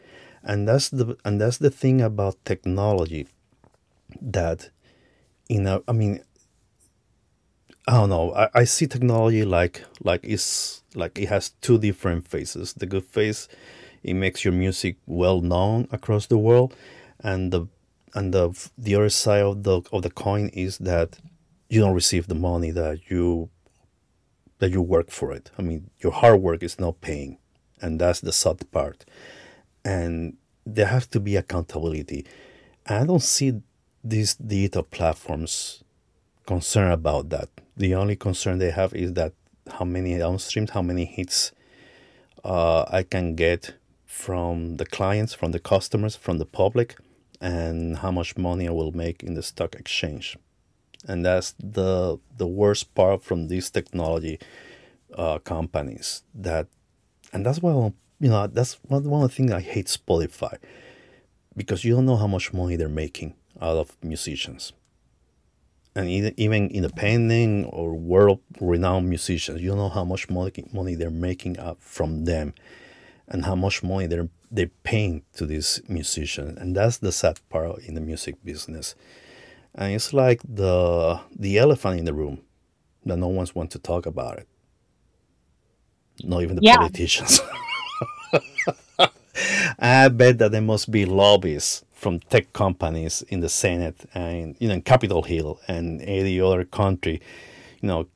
and 0.43 0.67
that's 0.69 0.89
the 0.91 1.17
and 1.25 1.41
that's 1.41 1.59
the 1.59 1.71
thing 1.71 2.01
about 2.01 2.43
technology 2.45 3.27
that 4.23 4.71
you 5.51 5.61
know 5.61 5.83
i 5.89 5.93
mean 5.93 6.23
i 7.89 7.93
don't 7.93 8.09
know. 8.09 8.33
I, 8.35 8.49
I 8.55 8.65
see 8.65 8.87
technology 8.87 9.45
like 9.45 9.85
like 10.01 10.21
it's 10.23 10.83
like 10.95 11.19
it 11.19 11.29
has 11.29 11.51
two 11.61 11.77
different 11.77 12.27
faces 12.29 12.73
the 12.75 12.87
good 12.87 13.05
face 13.05 13.49
it 14.03 14.15
makes 14.15 14.45
your 14.45 14.55
music 14.55 14.97
well 15.07 15.41
known 15.41 15.89
across 15.91 16.27
the 16.27 16.39
world 16.39 16.75
and 17.19 17.53
the 17.53 17.67
and 18.15 18.33
the 18.33 18.51
the 18.79 18.95
other 18.95 19.09
side 19.09 19.43
of 19.43 19.65
the 19.65 19.83
of 19.93 20.03
the 20.03 20.11
coin 20.11 20.49
is 20.49 20.79
that 20.79 21.19
you 21.69 21.81
don't 21.81 21.95
receive 21.95 22.29
the 22.29 22.35
money 22.35 22.71
that 22.71 23.11
you 23.11 23.51
that 24.59 24.71
you 24.71 24.83
work 24.83 25.11
for 25.11 25.33
it. 25.33 25.51
I 25.59 25.63
mean 25.63 25.91
your 25.99 26.13
hard 26.13 26.41
work 26.41 26.63
is 26.63 26.79
not 26.79 27.01
paying 27.01 27.39
and 27.81 28.01
that's 28.01 28.21
the 28.21 28.33
sad 28.33 28.71
part. 28.71 29.05
And 29.85 30.37
there 30.67 30.87
has 30.87 31.07
to 31.09 31.21
be 31.21 31.37
accountability. 31.37 32.27
I 32.87 33.05
don't 33.05 33.23
see 33.23 33.63
these 34.03 34.35
digital 34.35 34.83
platforms 34.83 35.83
concerned 36.47 36.93
about 36.93 37.29
that. 37.31 37.49
The 37.77 37.95
only 37.95 38.17
concern 38.17 38.59
they 38.59 38.71
have 38.71 38.95
is 38.95 39.15
that 39.15 39.33
how 39.79 39.85
many 39.85 40.13
downstreams, 40.15 40.71
how 40.71 40.83
many 40.83 41.05
hits 41.05 41.53
uh, 42.45 42.85
I 42.89 43.03
can 43.03 43.35
get 43.35 43.75
from 44.07 44.77
the 44.77 44.87
clients, 44.87 45.35
from 45.35 45.53
the 45.53 45.61
customers, 45.61 46.17
from 46.17 46.39
the 46.39 46.47
public, 46.47 46.97
and 47.41 47.99
how 47.99 48.11
much 48.11 48.37
money 48.37 48.67
I 48.69 48.73
will 48.73 48.93
make 48.93 49.23
in 49.23 49.35
the 49.35 49.43
stock 49.43 49.75
exchange. 49.75 50.37
And 51.07 51.25
that's 51.25 51.55
the 51.59 52.19
the 52.37 52.47
worst 52.47 52.95
part 52.95 53.23
from 53.23 53.49
these 53.49 53.71
technology 53.71 54.39
uh, 55.15 55.39
companies 55.39 56.23
that 56.35 56.67
and 57.33 57.47
that's 57.47 57.61
why 57.63 57.73
you 57.73 58.29
know 58.29 58.47
that's 58.47 58.75
one, 58.89 59.05
one 59.05 59.23
of 59.23 59.31
the 59.31 59.35
things 59.35 59.53
I 59.53 59.61
hate 59.61 59.87
Spotify 59.87 60.59
because 61.57 61.85
you 61.85 61.95
don't 61.95 62.05
know 62.05 62.17
how 62.17 62.27
much 62.27 62.53
money 62.53 62.77
they're 62.77 62.89
making 62.89 63.35
out 63.61 63.77
of 63.77 63.97
musicians. 64.03 64.73
And 65.95 66.09
even, 66.09 66.35
even 66.37 66.71
independent 66.71 67.67
or 67.71 67.95
world 67.95 68.41
renowned 68.61 69.09
musicians 69.09 69.61
you 69.61 69.75
know 69.75 69.89
how 69.89 70.05
much 70.05 70.31
money, 70.31 70.53
money 70.73 70.95
they're 70.95 71.11
making 71.11 71.59
up 71.59 71.79
from 71.81 72.25
them 72.25 72.55
and 73.29 73.45
how 73.45 73.55
much 73.57 73.83
money 73.83 74.07
they're 74.07 74.29
they're 74.51 74.71
paying 74.85 75.23
to 75.35 75.47
these 75.47 75.81
musicians. 75.89 76.59
And 76.59 76.77
that's 76.77 76.99
the 76.99 77.13
sad 77.13 77.41
part 77.51 77.81
in 77.85 77.95
the 77.95 78.01
music 78.01 78.37
business. 78.45 78.95
And 79.75 79.95
it's 79.95 80.13
like 80.13 80.41
the 80.45 81.21
the 81.37 81.59
elephant 81.59 81.99
in 82.01 82.05
the 82.07 82.15
room 82.15 82.41
that 83.07 83.19
no 83.19 83.29
one's 83.29 83.55
want 83.55 83.71
to 83.73 83.79
talk 83.81 84.07
about 84.07 84.39
it. 84.39 84.49
Not 86.25 86.43
even 86.43 86.57
the 86.57 86.63
Yeah. 86.63 86.65
politicians. 86.65 87.41
I 89.79 90.09
bet 90.09 90.39
that 90.39 90.53
there 90.53 90.61
must 90.61 90.91
be 90.91 91.05
lobbies 91.05 91.85
from 92.01 92.19
tech 92.19 92.51
companies 92.55 93.21
in 93.29 93.41
the 93.41 93.49
Senate 93.49 94.09
and 94.15 94.57
you 94.59 94.69
know 94.69 94.75
in 94.75 94.81
Capitol 94.81 95.23
Hill 95.23 95.61
and 95.69 96.01
any 96.01 96.41
other 96.41 96.65
country, 96.65 97.21
you 97.83 97.89
know, 97.89 98.07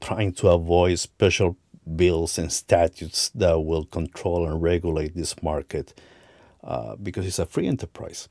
trying 0.00 0.32
to 0.32 0.48
avoid 0.48 0.98
special 0.98 1.56
bills 1.96 2.38
and 2.38 2.50
statutes 2.50 3.28
that 3.34 3.60
will 3.60 3.84
control 3.84 4.48
and 4.48 4.62
regulate 4.62 5.14
this 5.14 5.42
market 5.42 5.92
uh, 6.64 6.96
because 6.96 7.26
it's 7.26 7.38
a 7.38 7.44
free 7.44 7.66
enterprise 7.66 8.28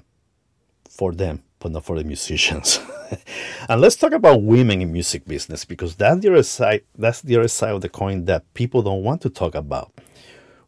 for 0.89 1.11
them, 1.11 1.43
but 1.59 1.71
not 1.71 1.85
for 1.85 1.95
the 1.95 2.03
musicians. 2.03 2.79
and 3.69 3.79
let's 3.79 3.95
talk 3.95 4.13
about 4.13 4.41
women 4.41 4.81
in 4.81 4.91
music 4.91 5.25
business 5.25 5.63
because 5.63 5.95
that's 5.95 6.21
the 6.21 6.31
other 6.31 6.43
side. 6.43 6.81
That's 6.97 7.21
the 7.21 7.37
other 7.37 7.47
side 7.47 7.73
of 7.73 7.81
the 7.81 7.89
coin 7.89 8.25
that 8.25 8.51
people 8.55 8.81
don't 8.81 9.03
want 9.03 9.21
to 9.21 9.29
talk 9.29 9.53
about. 9.53 9.91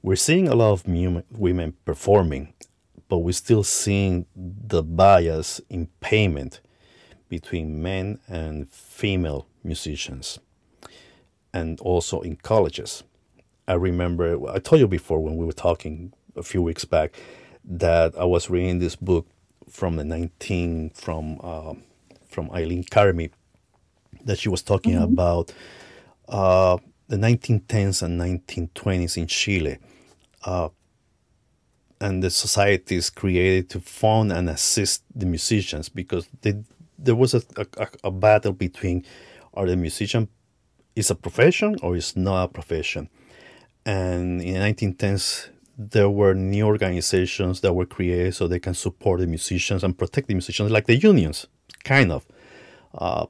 We're 0.04 0.16
seeing 0.16 0.48
a 0.48 0.56
lot 0.56 0.72
of 0.72 0.88
women 0.88 1.74
performing, 1.84 2.54
but 3.10 3.18
we're 3.18 3.32
still 3.34 3.64
seeing 3.64 4.26
the 4.36 4.84
bias 4.84 5.60
in 5.70 5.88
payment 6.00 6.62
between 7.28 7.82
men 7.82 8.20
and 8.28 8.70
female 8.70 9.48
musicians, 9.64 10.40
and 11.54 11.80
also 11.82 12.22
in 12.22 12.36
colleges. 12.38 13.04
I 13.68 13.74
remember 13.74 14.50
I 14.50 14.60
told 14.60 14.80
you 14.80 14.88
before 14.88 15.20
when 15.20 15.36
we 15.36 15.46
were 15.46 15.52
talking 15.52 16.14
a 16.36 16.44
few 16.44 16.62
weeks 16.62 16.86
back 16.86 17.16
that 17.66 18.18
I 18.18 18.24
was 18.24 18.50
reading 18.50 18.80
this 18.80 18.96
book 18.96 19.28
from 19.70 19.98
the 19.98 20.04
19 20.04 20.92
from 20.92 21.40
uh, 21.44 21.74
from 22.28 22.50
Eileen 22.52 22.84
Carmi 22.84 23.32
that 24.26 24.40
she 24.40 24.50
was 24.50 24.62
talking 24.62 24.96
about 24.96 25.54
uh, 26.28 26.78
the 27.08 27.18
1910s 27.18 28.02
and 28.02 28.20
1920s 28.20 29.18
in 29.18 29.28
Chile 29.28 29.78
uh, 30.46 30.70
and 32.02 32.24
the 32.24 32.30
societies 32.30 33.10
created 33.10 33.70
to 33.72 33.80
fund 33.80 34.32
and 34.32 34.50
assist 34.50 35.04
the 35.14 35.26
musicians 35.26 35.90
because 35.90 36.28
they, 36.42 36.54
there 36.98 37.16
was 37.16 37.34
a, 37.34 37.42
a, 37.78 37.88
a 38.06 38.12
battle 38.12 38.54
between 38.54 39.06
are 39.54 39.66
the 39.66 39.76
musician 39.76 40.28
is 40.96 41.12
a 41.12 41.16
profession 41.16 41.78
or 41.82 41.96
is 41.96 42.16
not 42.16 42.44
a 42.44 42.48
profession. 42.48 43.10
And 43.86 44.42
in 44.42 44.54
the 44.54 44.60
1910s 44.60 45.50
there 45.78 46.10
were 46.10 46.34
new 46.34 46.66
organizations 46.66 47.62
that 47.62 47.74
were 47.74 47.86
created 47.86 48.36
so 48.36 48.48
they 48.48 48.60
can 48.60 48.74
support 48.74 49.22
the 49.22 49.28
musicians 49.28 49.84
and 49.84 49.98
protect 49.98 50.28
the 50.28 50.34
musicians 50.34 50.72
like 50.72 50.88
the 50.88 50.98
unions 50.98 51.48
kind 51.86 52.12
of 52.12 52.26
uh, 52.96 53.26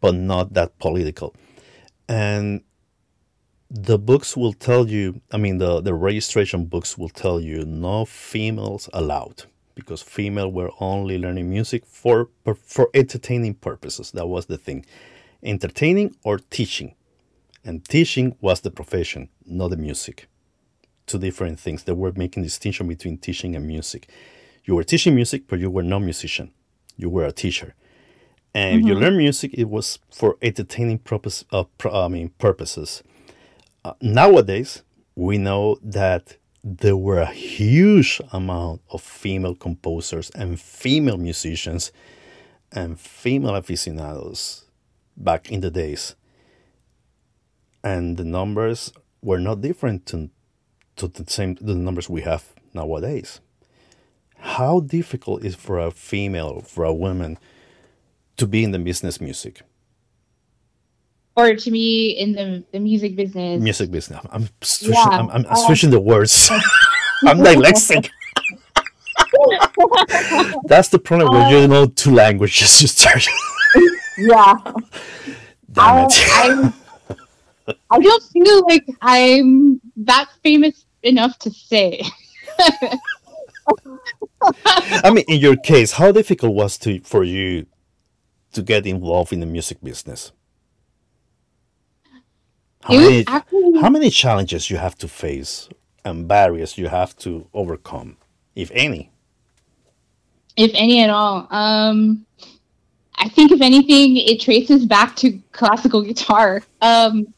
but 0.00 0.14
not 0.14 0.54
that 0.54 0.78
political. 0.78 1.34
And 2.08 2.62
the 3.70 3.98
books 3.98 4.36
will 4.36 4.52
tell 4.52 4.88
you 4.88 5.20
i 5.32 5.36
mean 5.36 5.58
the, 5.58 5.80
the 5.80 5.94
registration 5.94 6.64
books 6.64 6.98
will 6.98 7.08
tell 7.08 7.38
you 7.40 7.64
no 7.64 8.04
females 8.04 8.88
allowed 8.92 9.44
because 9.80 10.02
female 10.02 10.50
were 10.52 10.70
only 10.80 11.18
learning 11.18 11.48
music 11.50 11.84
for 11.86 12.28
for 12.62 12.88
entertaining 12.94 13.54
purposes. 13.54 14.10
That 14.12 14.26
was 14.26 14.46
the 14.46 14.58
thing, 14.58 14.84
entertaining 15.42 16.14
or 16.22 16.38
teaching, 16.38 16.94
and 17.64 17.84
teaching 17.84 18.36
was 18.40 18.60
the 18.60 18.70
profession, 18.70 19.28
not 19.46 19.70
the 19.70 19.76
music. 19.76 20.28
Two 21.06 21.18
different 21.18 21.58
things. 21.58 21.84
They 21.84 21.92
were 21.92 22.12
making 22.14 22.42
distinction 22.42 22.86
between 22.88 23.18
teaching 23.18 23.56
and 23.56 23.66
music. 23.66 24.08
You 24.64 24.74
were 24.76 24.84
teaching 24.84 25.14
music, 25.14 25.48
but 25.48 25.58
you 25.58 25.70
were 25.70 25.82
not 25.82 26.00
musician. 26.00 26.52
You 26.96 27.08
were 27.08 27.24
a 27.24 27.32
teacher, 27.32 27.74
and 28.54 28.80
if 28.80 28.86
you 28.86 28.94
learn 28.94 29.16
music, 29.16 29.52
it 29.54 29.68
was 29.68 29.98
for 30.12 30.36
entertaining 30.42 30.98
purpose. 30.98 31.44
Uh, 31.50 31.64
pr- 31.78 31.88
I 31.88 32.08
mean 32.08 32.30
purposes. 32.38 33.02
Uh, 33.82 33.94
nowadays, 34.02 34.82
we 35.16 35.38
know 35.38 35.78
that 35.82 36.36
there 36.62 36.96
were 36.96 37.18
a 37.18 37.32
huge 37.32 38.20
amount 38.32 38.82
of 38.90 39.00
female 39.00 39.54
composers 39.54 40.30
and 40.30 40.60
female 40.60 41.16
musicians 41.16 41.90
and 42.72 43.00
female 43.00 43.54
aficionados 43.54 44.66
back 45.16 45.50
in 45.50 45.60
the 45.60 45.70
days. 45.70 46.14
And 47.82 48.18
the 48.18 48.24
numbers 48.24 48.92
were 49.22 49.40
not 49.40 49.62
different 49.62 50.04
to, 50.06 50.28
to 50.96 51.08
the 51.08 51.24
same 51.30 51.54
the 51.60 51.74
numbers 51.74 52.10
we 52.10 52.20
have 52.22 52.52
nowadays. 52.74 53.40
How 54.36 54.80
difficult 54.80 55.42
is 55.42 55.54
for 55.54 55.78
a 55.78 55.90
female, 55.90 56.60
for 56.60 56.84
a 56.84 56.92
woman, 56.92 57.38
to 58.36 58.46
be 58.46 58.62
in 58.62 58.72
the 58.72 58.78
business 58.78 59.20
music? 59.20 59.62
Or 61.36 61.54
to 61.54 61.70
me 61.70 62.10
in 62.10 62.32
the, 62.32 62.64
the 62.72 62.78
music 62.78 63.16
business. 63.16 63.62
Music 63.62 63.90
business. 63.90 64.24
I'm 64.30 64.48
switching, 64.60 64.94
Yeah, 64.94 65.04
I'm, 65.04 65.30
I'm, 65.30 65.46
I'm 65.46 65.52
uh, 65.52 65.66
switching 65.66 65.90
the 65.90 66.00
words. 66.00 66.50
I'm 67.26 67.38
dyslexic. 67.38 68.10
That's 70.64 70.88
the 70.88 70.98
problem 70.98 71.32
when 71.32 71.50
you 71.50 71.68
know 71.68 71.86
two 71.86 72.12
languages. 72.12 72.80
You 72.82 72.88
start. 72.88 73.26
Yeah. 74.18 74.54
Damn 75.72 76.06
it. 76.06 76.12
I, 76.12 76.72
I, 77.68 77.74
I 77.90 77.98
don't 77.98 78.22
feel 78.24 78.64
like 78.66 78.84
I'm 79.02 79.80
that 79.96 80.28
famous 80.42 80.84
enough 81.02 81.38
to 81.40 81.50
say. 81.50 82.02
I 85.04 85.10
mean, 85.12 85.24
in 85.28 85.40
your 85.40 85.56
case, 85.56 85.92
how 85.92 86.12
difficult 86.12 86.54
was 86.54 86.78
to 86.78 87.00
for 87.00 87.22
you 87.24 87.66
to 88.52 88.62
get 88.62 88.86
involved 88.86 89.32
in 89.32 89.40
the 89.40 89.46
music 89.46 89.82
business? 89.82 90.32
How 92.82 92.94
many, 92.94 93.24
actually 93.26 93.80
how 93.80 93.90
many 93.90 94.10
challenges 94.10 94.70
you 94.70 94.78
have 94.78 94.96
to 94.98 95.08
face 95.08 95.68
and 96.04 96.26
barriers 96.26 96.78
you 96.78 96.88
have 96.88 97.16
to 97.18 97.46
overcome, 97.52 98.16
if 98.54 98.70
any? 98.72 99.10
if 100.60 100.72
any 100.74 101.02
at 101.02 101.10
all. 101.10 101.46
Um, 101.50 102.26
I 103.16 103.28
think 103.28 103.50
if 103.50 103.60
anything, 103.60 104.16
it 104.16 104.40
traces 104.40 104.84
back 104.86 105.16
to 105.16 105.38
classical 105.52 106.02
guitar. 106.02 106.62
Um, 106.82 107.32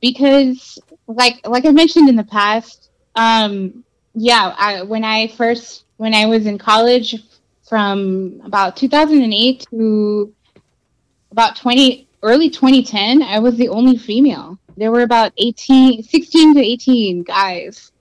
because 0.00 0.78
like 1.06 1.46
like 1.46 1.64
I 1.64 1.70
mentioned 1.70 2.08
in 2.08 2.16
the 2.16 2.24
past, 2.24 2.90
um, 3.14 3.84
yeah, 4.14 4.54
I, 4.58 4.82
when 4.82 5.04
I 5.04 5.28
first 5.28 5.84
when 5.96 6.12
I 6.12 6.26
was 6.26 6.46
in 6.46 6.58
college 6.58 7.14
from 7.68 8.40
about 8.44 8.76
2008 8.76 9.66
to 9.70 10.32
about 11.30 11.56
20 11.56 12.08
early 12.22 12.50
2010, 12.50 13.22
I 13.22 13.38
was 13.38 13.56
the 13.56 13.68
only 13.68 13.96
female. 13.96 14.58
There 14.76 14.92
were 14.92 15.02
about 15.02 15.32
18 15.38 16.02
16 16.02 16.54
to 16.54 16.60
18 16.60 17.22
guys. 17.22 17.92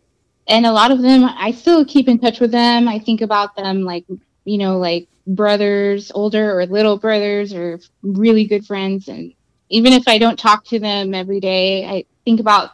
And 0.48 0.66
a 0.66 0.72
lot 0.72 0.92
of 0.92 1.02
them 1.02 1.24
I 1.24 1.52
still 1.52 1.86
keep 1.86 2.08
in 2.08 2.20
touch 2.20 2.40
with 2.40 2.52
them. 2.52 2.88
I 2.88 3.00
think 3.00 3.22
about 3.22 3.56
them 3.56 3.82
like 3.82 4.06
you 4.46 4.58
know, 4.60 4.78
like 4.78 5.08
brothers, 5.28 6.12
older 6.14 6.58
or 6.58 6.66
little 6.66 6.98
brothers, 6.98 7.54
or 7.54 7.80
really 8.04 8.46
good 8.46 8.66
friends. 8.66 9.08
And 9.08 9.34
even 9.70 9.92
if 9.94 10.08
I 10.08 10.18
don't 10.18 10.40
talk 10.40 10.64
to 10.66 10.80
them 10.80 11.14
every 11.14 11.40
day, 11.40 11.86
I 11.86 12.06
think 12.24 12.40
about 12.40 12.72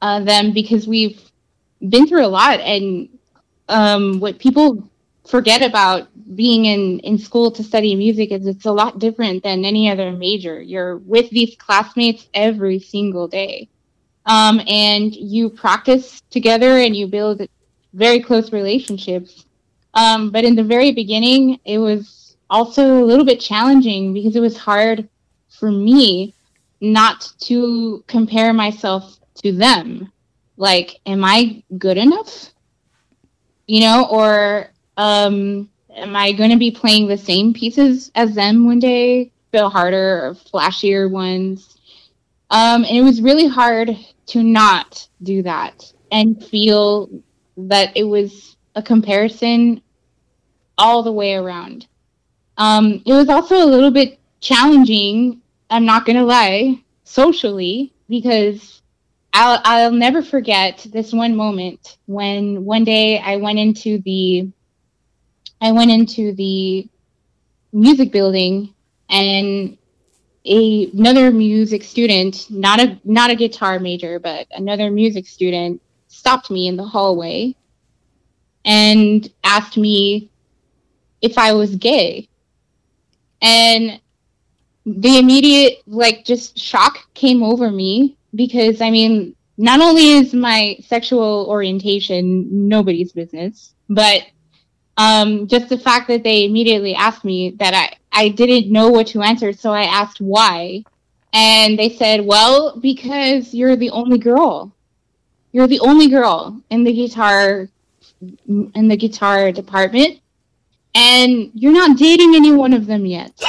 uh, 0.00 0.20
them 0.20 0.52
because 0.52 0.88
we've 0.88 1.20
been 1.86 2.06
through 2.06 2.24
a 2.24 2.28
lot. 2.28 2.60
And 2.60 3.08
um, 3.68 4.20
what 4.20 4.38
people 4.38 4.88
forget 5.26 5.62
about 5.62 6.08
being 6.34 6.66
in, 6.66 6.98
in 7.00 7.18
school 7.18 7.50
to 7.52 7.62
study 7.62 7.94
music 7.94 8.32
is 8.32 8.46
it's 8.46 8.66
a 8.66 8.72
lot 8.72 8.98
different 8.98 9.42
than 9.42 9.64
any 9.64 9.88
other 9.90 10.12
major. 10.12 10.60
You're 10.60 10.98
with 10.98 11.30
these 11.30 11.56
classmates 11.56 12.28
every 12.34 12.78
single 12.78 13.28
day. 13.28 13.68
Um, 14.26 14.60
and 14.66 15.14
you 15.14 15.50
practice 15.50 16.20
together 16.30 16.78
and 16.78 16.96
you 16.96 17.06
build 17.06 17.42
very 17.92 18.20
close 18.20 18.52
relationships. 18.52 19.46
Um, 19.94 20.30
but 20.30 20.44
in 20.44 20.54
the 20.54 20.64
very 20.64 20.92
beginning, 20.92 21.58
it 21.64 21.78
was 21.78 22.36
also 22.48 23.02
a 23.02 23.04
little 23.04 23.24
bit 23.24 23.40
challenging 23.40 24.12
because 24.12 24.36
it 24.36 24.40
was 24.40 24.56
hard 24.56 25.08
for 25.48 25.70
me 25.70 26.34
not 26.80 27.32
to 27.40 28.02
compare 28.06 28.52
myself 28.52 29.18
to 29.42 29.52
them. 29.52 30.10
Like, 30.56 31.00
am 31.06 31.24
I 31.24 31.62
good 31.78 31.98
enough? 31.98 32.52
You 33.66 33.80
know, 33.80 34.06
or 34.10 34.71
um, 34.96 35.68
am 35.94 36.16
I 36.16 36.32
going 36.32 36.50
to 36.50 36.58
be 36.58 36.70
playing 36.70 37.08
the 37.08 37.18
same 37.18 37.52
pieces 37.52 38.10
as 38.14 38.34
them 38.34 38.66
one 38.66 38.78
day, 38.78 39.32
feel 39.50 39.70
harder 39.70 40.36
flashier 40.52 41.10
ones? 41.10 41.78
Um, 42.50 42.84
and 42.84 42.96
it 42.96 43.02
was 43.02 43.22
really 43.22 43.48
hard 43.48 43.96
to 44.26 44.42
not 44.42 45.08
do 45.22 45.42
that 45.42 45.92
and 46.10 46.44
feel 46.44 47.08
that 47.56 47.96
it 47.96 48.04
was 48.04 48.56
a 48.74 48.82
comparison 48.82 49.82
all 50.78 51.02
the 51.02 51.12
way 51.12 51.34
around. 51.34 51.86
Um, 52.58 53.02
it 53.06 53.12
was 53.12 53.28
also 53.28 53.56
a 53.56 53.66
little 53.66 53.90
bit 53.90 54.18
challenging, 54.40 55.40
I'm 55.70 55.86
not 55.86 56.04
going 56.04 56.16
to 56.16 56.24
lie, 56.24 56.82
socially, 57.04 57.92
because 58.08 58.82
I'll, 59.32 59.60
I'll 59.64 59.92
never 59.92 60.22
forget 60.22 60.86
this 60.92 61.12
one 61.12 61.34
moment 61.34 61.96
when 62.06 62.64
one 62.64 62.84
day 62.84 63.18
I 63.18 63.36
went 63.36 63.58
into 63.58 63.98
the 64.00 64.50
I 65.62 65.70
went 65.70 65.92
into 65.92 66.34
the 66.34 66.88
music 67.72 68.10
building 68.10 68.74
and 69.08 69.78
a, 70.44 70.90
another 70.90 71.30
music 71.30 71.84
student, 71.84 72.50
not 72.50 72.80
a 72.80 72.98
not 73.04 73.30
a 73.30 73.36
guitar 73.36 73.78
major, 73.78 74.18
but 74.18 74.48
another 74.50 74.90
music 74.90 75.28
student 75.28 75.80
stopped 76.08 76.50
me 76.50 76.66
in 76.66 76.76
the 76.76 76.84
hallway 76.84 77.54
and 78.64 79.30
asked 79.44 79.78
me 79.78 80.30
if 81.20 81.38
I 81.38 81.52
was 81.52 81.76
gay. 81.76 82.28
And 83.40 84.00
the 84.84 85.18
immediate 85.18 85.82
like 85.86 86.24
just 86.24 86.58
shock 86.58 87.06
came 87.14 87.44
over 87.44 87.70
me 87.70 88.16
because 88.34 88.80
I 88.80 88.90
mean, 88.90 89.36
not 89.58 89.80
only 89.80 90.10
is 90.10 90.34
my 90.34 90.76
sexual 90.84 91.46
orientation 91.48 92.68
nobody's 92.68 93.12
business, 93.12 93.74
but 93.88 94.24
um, 94.96 95.46
just 95.46 95.68
the 95.68 95.78
fact 95.78 96.08
that 96.08 96.22
they 96.22 96.44
immediately 96.44 96.94
asked 96.94 97.24
me 97.24 97.50
that 97.58 97.74
I, 97.74 97.96
I 98.12 98.28
didn't 98.28 98.70
know 98.72 98.88
what 98.88 99.06
to 99.08 99.22
answer, 99.22 99.52
so 99.52 99.72
I 99.72 99.84
asked 99.84 100.20
why. 100.20 100.84
And 101.32 101.78
they 101.78 101.88
said, 101.88 102.26
well, 102.26 102.78
because 102.78 103.54
you're 103.54 103.76
the 103.76 103.90
only 103.90 104.18
girl. 104.18 104.72
You're 105.52 105.66
the 105.66 105.80
only 105.80 106.08
girl 106.08 106.60
in 106.70 106.84
the 106.84 106.92
guitar 106.92 107.68
in 108.46 108.88
the 108.88 108.96
guitar 108.96 109.50
department 109.50 110.20
and 110.94 111.50
you're 111.54 111.72
not 111.72 111.98
dating 111.98 112.34
any 112.34 112.52
one 112.52 112.72
of 112.72 112.86
them 112.86 113.04
yet. 113.06 113.32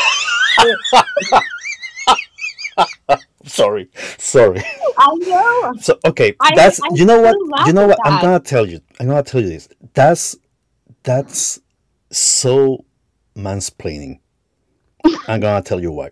Sorry, 3.45 3.90
sorry. 4.18 4.64
I 4.98 5.15
know. 5.15 5.74
So 5.80 5.99
okay, 6.06 6.34
that's 6.56 6.82
I 6.82 6.88
you 6.94 7.06
know 7.06 7.20
what 7.20 7.68
you 7.68 7.74
know 7.74 7.84
at 7.84 7.90
what 7.90 7.99
I'm 8.06 8.22
gonna 8.22 8.40
tell 8.40 8.65
you. 8.65 8.80
I'm 8.99 9.07
gonna 9.07 9.22
tell 9.22 9.41
you 9.41 9.49
this. 9.49 9.68
That's 9.94 10.38
that's 11.03 11.59
so 12.11 12.85
mansplaining. 13.35 14.19
I'm 15.27 15.41
gonna 15.41 15.61
tell 15.61 15.81
you 15.81 15.91
why. 15.91 16.09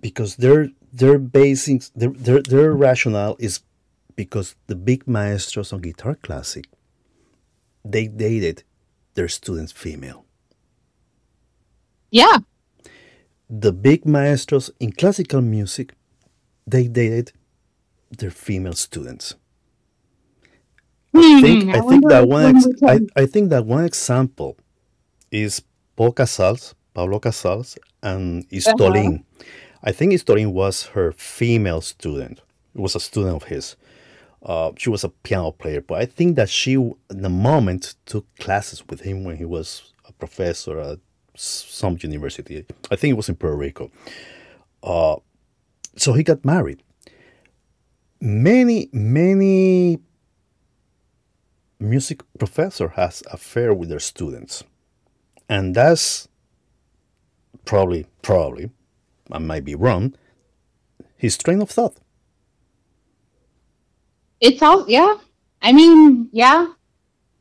Because 0.00 0.36
their 0.36 0.68
their 0.92 1.18
basing 1.18 1.82
their, 1.94 2.10
their 2.10 2.42
their 2.42 2.72
rationale 2.72 3.36
is 3.38 3.60
because 4.14 4.54
the 4.66 4.76
big 4.76 5.06
maestros 5.06 5.72
on 5.72 5.80
guitar 5.80 6.14
classic 6.14 6.66
they 7.84 8.08
dated 8.08 8.64
their 9.14 9.28
students 9.28 9.72
female. 9.72 10.24
Yeah. 12.10 12.38
The 13.48 13.72
big 13.72 14.04
maestros 14.04 14.70
in 14.80 14.92
classical 14.92 15.40
music 15.40 15.94
they 16.66 16.88
dated 16.88 17.32
their 18.10 18.30
female 18.30 18.74
students. 18.74 19.34
I 21.18 21.40
think, 21.40 21.74
I 21.74 21.80
think 21.80 22.08
that 22.08 22.28
one 22.28 22.56
ex- 22.56 22.82
I, 22.82 23.00
I 23.16 23.26
think 23.26 23.50
that 23.50 23.66
one 23.66 23.84
example 23.84 24.56
is 25.30 25.62
Paul 25.96 26.12
Casals, 26.12 26.74
Pablo 26.94 27.18
Casals, 27.18 27.78
and 28.02 28.48
Istomin. 28.50 29.22
I 29.82 29.92
think 29.92 30.12
Istomin 30.12 30.52
was 30.52 30.86
her 30.86 31.12
female 31.12 31.80
student. 31.80 32.40
It 32.74 32.80
was 32.80 32.94
a 32.94 33.00
student 33.00 33.36
of 33.36 33.44
his. 33.44 33.76
Uh, 34.42 34.72
she 34.76 34.90
was 34.90 35.02
a 35.02 35.08
piano 35.08 35.50
player, 35.50 35.80
but 35.80 36.00
I 36.00 36.06
think 36.06 36.36
that 36.36 36.48
she, 36.48 36.74
in 36.74 36.96
the 37.08 37.28
moment, 37.28 37.94
took 38.04 38.26
classes 38.36 38.86
with 38.88 39.00
him 39.00 39.24
when 39.24 39.36
he 39.36 39.44
was 39.44 39.92
a 40.06 40.12
professor 40.12 40.78
at 40.78 40.98
some 41.34 41.98
university. 42.00 42.64
I 42.90 42.96
think 42.96 43.12
it 43.12 43.16
was 43.16 43.28
in 43.28 43.36
Puerto 43.36 43.56
Rico. 43.56 43.90
Uh, 44.82 45.16
so 45.96 46.12
he 46.12 46.22
got 46.22 46.44
married. 46.44 46.82
Many, 48.20 48.88
many 48.92 49.98
music 51.78 52.22
professor 52.38 52.88
has 52.88 53.22
affair 53.30 53.74
with 53.74 53.88
their 53.88 54.00
students, 54.00 54.64
and 55.48 55.74
that's 55.74 56.28
probably, 57.64 58.06
probably, 58.22 58.70
I 59.30 59.38
might 59.38 59.64
be 59.64 59.74
wrong, 59.74 60.14
his 61.16 61.36
train 61.36 61.60
of 61.62 61.70
thought. 61.70 61.96
It's 64.40 64.62
all 64.62 64.84
yeah. 64.88 65.14
I 65.62 65.72
mean, 65.72 66.28
yeah. 66.32 66.68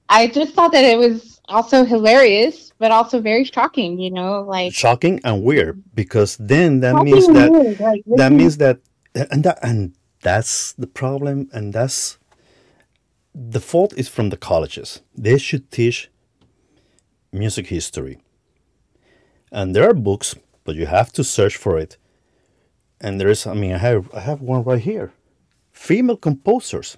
I 0.08 0.28
just 0.28 0.54
thought 0.54 0.72
that 0.72 0.84
it 0.84 0.98
was 0.98 1.42
also 1.50 1.84
hilarious, 1.84 2.72
but 2.78 2.92
also 2.92 3.20
very 3.20 3.44
shocking. 3.44 4.00
You 4.00 4.12
know, 4.12 4.42
like 4.44 4.74
shocking 4.74 5.20
and 5.24 5.44
weird 5.44 5.84
because 5.94 6.38
then 6.38 6.80
that 6.80 7.04
means 7.04 7.28
that 7.28 7.52
weird, 7.52 7.80
like, 7.80 8.04
that 8.16 8.32
means 8.32 8.58
that 8.58 8.80
and 9.14 9.44
that 9.44 9.60
and 9.62 9.94
that's 10.22 10.74
the 10.74 10.88
problem, 10.88 11.50
and 11.54 11.74
that's 11.74 12.18
the 13.36 13.60
fault 13.60 13.94
is 13.98 14.08
from 14.08 14.30
the 14.30 14.38
colleges. 14.38 15.02
They 15.14 15.38
should 15.38 15.70
teach 15.70 16.10
music 17.32 17.68
history, 17.68 18.20
and 19.52 19.76
there 19.76 19.88
are 19.90 19.94
books, 19.94 20.36
but 20.64 20.76
you 20.76 20.86
have 20.86 21.12
to 21.14 21.24
search 21.24 21.58
for 21.58 21.78
it. 21.78 21.98
And 23.02 23.20
there 23.20 23.30
is, 23.30 23.46
I 23.46 23.54
mean, 23.54 23.74
I 23.74 23.78
have 23.78 24.10
I 24.14 24.22
have 24.22 24.42
one 24.42 24.64
right 24.64 24.82
here 24.82 25.12
female 25.76 26.18
composers. 26.18 26.98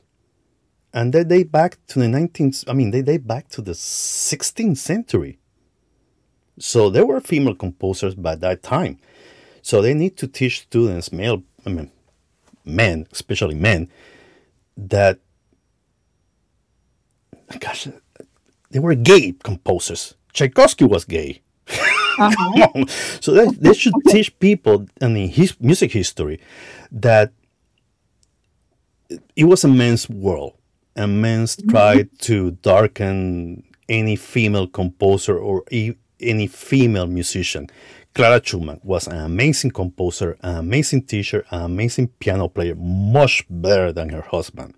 And 0.93 1.11
they 1.11 1.23
date 1.23 1.51
back 1.51 1.77
to 1.87 1.99
the 1.99 2.05
19th, 2.05 2.63
I 2.69 2.73
mean, 2.73 2.91
they 2.91 3.01
date 3.01 3.27
back 3.27 3.49
to 3.49 3.61
the 3.61 3.73
16th 3.73 4.77
century. 4.77 5.39
So 6.59 6.89
there 6.89 7.05
were 7.05 7.19
female 7.19 7.55
composers 7.55 8.15
by 8.15 8.35
that 8.35 8.63
time. 8.63 8.99
So 9.61 9.81
they 9.81 9.93
need 9.93 10.15
to 10.17 10.27
teach 10.27 10.61
students, 10.61 11.11
male, 11.11 11.43
I 11.65 11.69
mean, 11.69 11.91
men, 12.63 13.07
especially 13.11 13.55
men, 13.55 13.89
that, 14.77 15.19
gosh, 17.59 17.87
they 18.71 18.79
were 18.79 18.95
gay 18.95 19.33
composers. 19.43 20.15
Tchaikovsky 20.33 20.85
was 20.85 21.05
gay. 21.05 21.41
Uh-huh. 22.19 22.85
so 23.21 23.31
they, 23.31 23.47
they 23.47 23.73
should 23.73 23.93
teach 24.07 24.37
people, 24.39 24.87
I 25.01 25.07
mean, 25.07 25.29
his 25.29 25.59
music 25.59 25.91
history, 25.91 26.39
that 26.91 27.31
it 29.35 29.45
was 29.45 29.63
a 29.63 29.67
men's 29.67 30.09
world, 30.09 30.53
and 30.95 31.21
men 31.21 31.47
tried 31.69 32.09
to 32.19 32.51
darken 32.51 33.63
any 33.87 34.15
female 34.15 34.67
composer 34.67 35.37
or 35.37 35.63
e- 35.71 35.93
any 36.19 36.47
female 36.47 37.07
musician. 37.07 37.69
Clara 38.13 38.41
Schumann 38.43 38.81
was 38.83 39.07
an 39.07 39.19
amazing 39.19 39.71
composer, 39.71 40.37
an 40.41 40.57
amazing 40.57 41.03
teacher, 41.03 41.45
an 41.51 41.61
amazing 41.61 42.07
piano 42.19 42.47
player, 42.47 42.75
much 42.75 43.45
better 43.49 43.93
than 43.93 44.09
her 44.09 44.23
husband. 44.23 44.73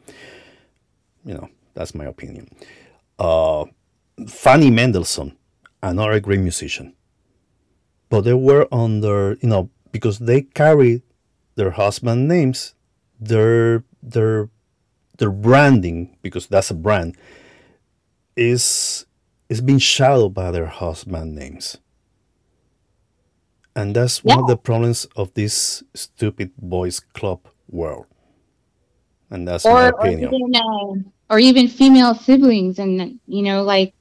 You 1.23 1.35
know, 1.35 1.49
that's 1.73 1.95
my 1.95 2.05
opinion. 2.05 2.49
Uh, 3.17 3.65
Fanny 4.27 4.69
Mendelssohn, 4.69 5.37
another 5.81 6.19
great 6.19 6.39
musician. 6.39 6.93
But 8.09 8.21
they 8.21 8.33
were 8.33 8.67
under, 8.71 9.37
you 9.41 9.49
know, 9.49 9.69
because 9.91 10.19
they 10.19 10.41
carried 10.41 11.03
their 11.55 11.71
husband 11.71 12.27
names, 12.27 12.73
their 13.19 13.83
their 14.01 14.49
their 15.17 15.31
branding 15.31 16.17
because 16.21 16.47
that's 16.47 16.71
a 16.71 16.73
brand 16.73 17.15
is 18.35 19.05
is 19.49 19.61
being 19.61 19.79
shadowed 19.79 20.33
by 20.33 20.51
their 20.51 20.67
husband 20.67 21.35
names 21.35 21.77
and 23.75 23.95
that's 23.95 24.23
one 24.23 24.37
yeah. 24.37 24.43
of 24.43 24.47
the 24.47 24.57
problems 24.57 25.05
of 25.15 25.33
this 25.33 25.83
stupid 25.93 26.51
boys 26.57 26.99
club 26.99 27.41
world 27.67 28.05
and 29.31 29.47
that's 29.47 29.65
or, 29.65 29.73
my 29.73 29.87
opinion 29.87 30.29
or 30.29 30.35
even, 30.35 30.55
uh, 30.55 31.33
or 31.33 31.39
even 31.39 31.67
female 31.67 32.15
siblings 32.15 32.79
and 32.79 33.19
you 33.27 33.41
know 33.41 33.63
like 33.63 33.93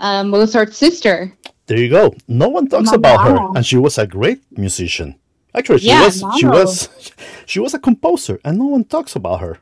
uh, 0.00 0.24
mozart's 0.24 0.76
sister 0.76 1.32
there 1.66 1.78
you 1.78 1.88
go 1.88 2.14
no 2.28 2.48
one 2.48 2.68
talks 2.68 2.86
Mama. 2.86 2.96
about 2.96 3.28
her 3.28 3.38
and 3.56 3.64
she 3.64 3.76
was 3.76 3.98
a 3.98 4.06
great 4.06 4.40
musician 4.56 5.14
actually 5.54 5.78
she 5.78 5.88
yeah, 5.88 6.04
was 6.04 6.22
Mama. 6.22 6.38
she 6.38 6.46
was 6.46 7.12
she 7.46 7.60
was 7.60 7.74
a 7.74 7.78
composer 7.78 8.40
and 8.44 8.58
no 8.58 8.66
one 8.66 8.84
talks 8.84 9.14
about 9.14 9.40
her 9.40 9.58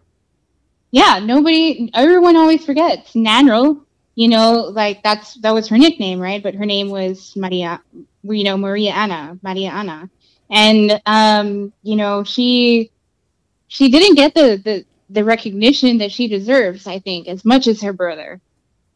yeah, 0.91 1.21
nobody, 1.21 1.91
everyone 1.95 2.37
always 2.37 2.65
forgets 2.65 3.13
Nannerl. 3.15 3.85
You 4.17 4.29
know, 4.29 4.71
like 4.75 5.03
that's 5.03 5.35
that 5.37 5.53
was 5.53 5.69
her 5.69 5.79
nickname, 5.79 6.21
right? 6.21 6.43
But 6.43 6.55
her 6.55 6.67
name 6.67 6.91
was 6.91 7.35
Maria, 7.37 7.81
you 8.23 8.45
know, 8.45 8.57
Maria 8.57 8.91
Anna, 8.91 9.39
Maria 9.41 9.71
Anna, 9.71 10.11
and 10.51 11.01
um, 11.07 11.73
you 11.83 11.97
know, 11.97 12.25
she 12.25 12.91
she 13.69 13.89
didn't 13.89 14.17
get 14.17 14.35
the 14.35 14.61
the 14.63 14.85
the 15.11 15.25
recognition 15.25 15.99
that 15.99 16.13
she 16.13 16.29
deserves, 16.29 16.87
I 16.87 16.99
think, 16.99 17.29
as 17.29 17.45
much 17.45 17.67
as 17.67 17.83
her 17.83 17.93
brother. 17.93 18.41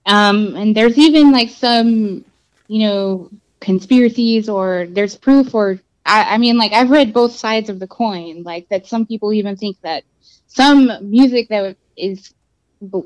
Um, 0.06 0.54
and 0.56 0.76
there's 0.76 0.98
even 0.98 1.32
like 1.32 1.50
some, 1.50 2.24
you 2.68 2.86
know, 2.86 3.30
conspiracies 3.60 4.48
or 4.48 4.86
there's 4.88 5.16
proof 5.16 5.54
or 5.54 5.80
I, 6.06 6.34
I 6.34 6.38
mean, 6.38 6.56
like 6.58 6.72
I've 6.72 6.90
read 6.90 7.14
both 7.14 7.32
sides 7.32 7.70
of 7.70 7.78
the 7.78 7.86
coin, 7.86 8.42
like 8.42 8.68
that 8.68 8.86
some 8.86 9.06
people 9.06 9.32
even 9.32 9.56
think 9.56 9.80
that 9.80 10.04
some 10.46 10.90
music 11.00 11.48
that 11.48 11.76
is 11.96 12.32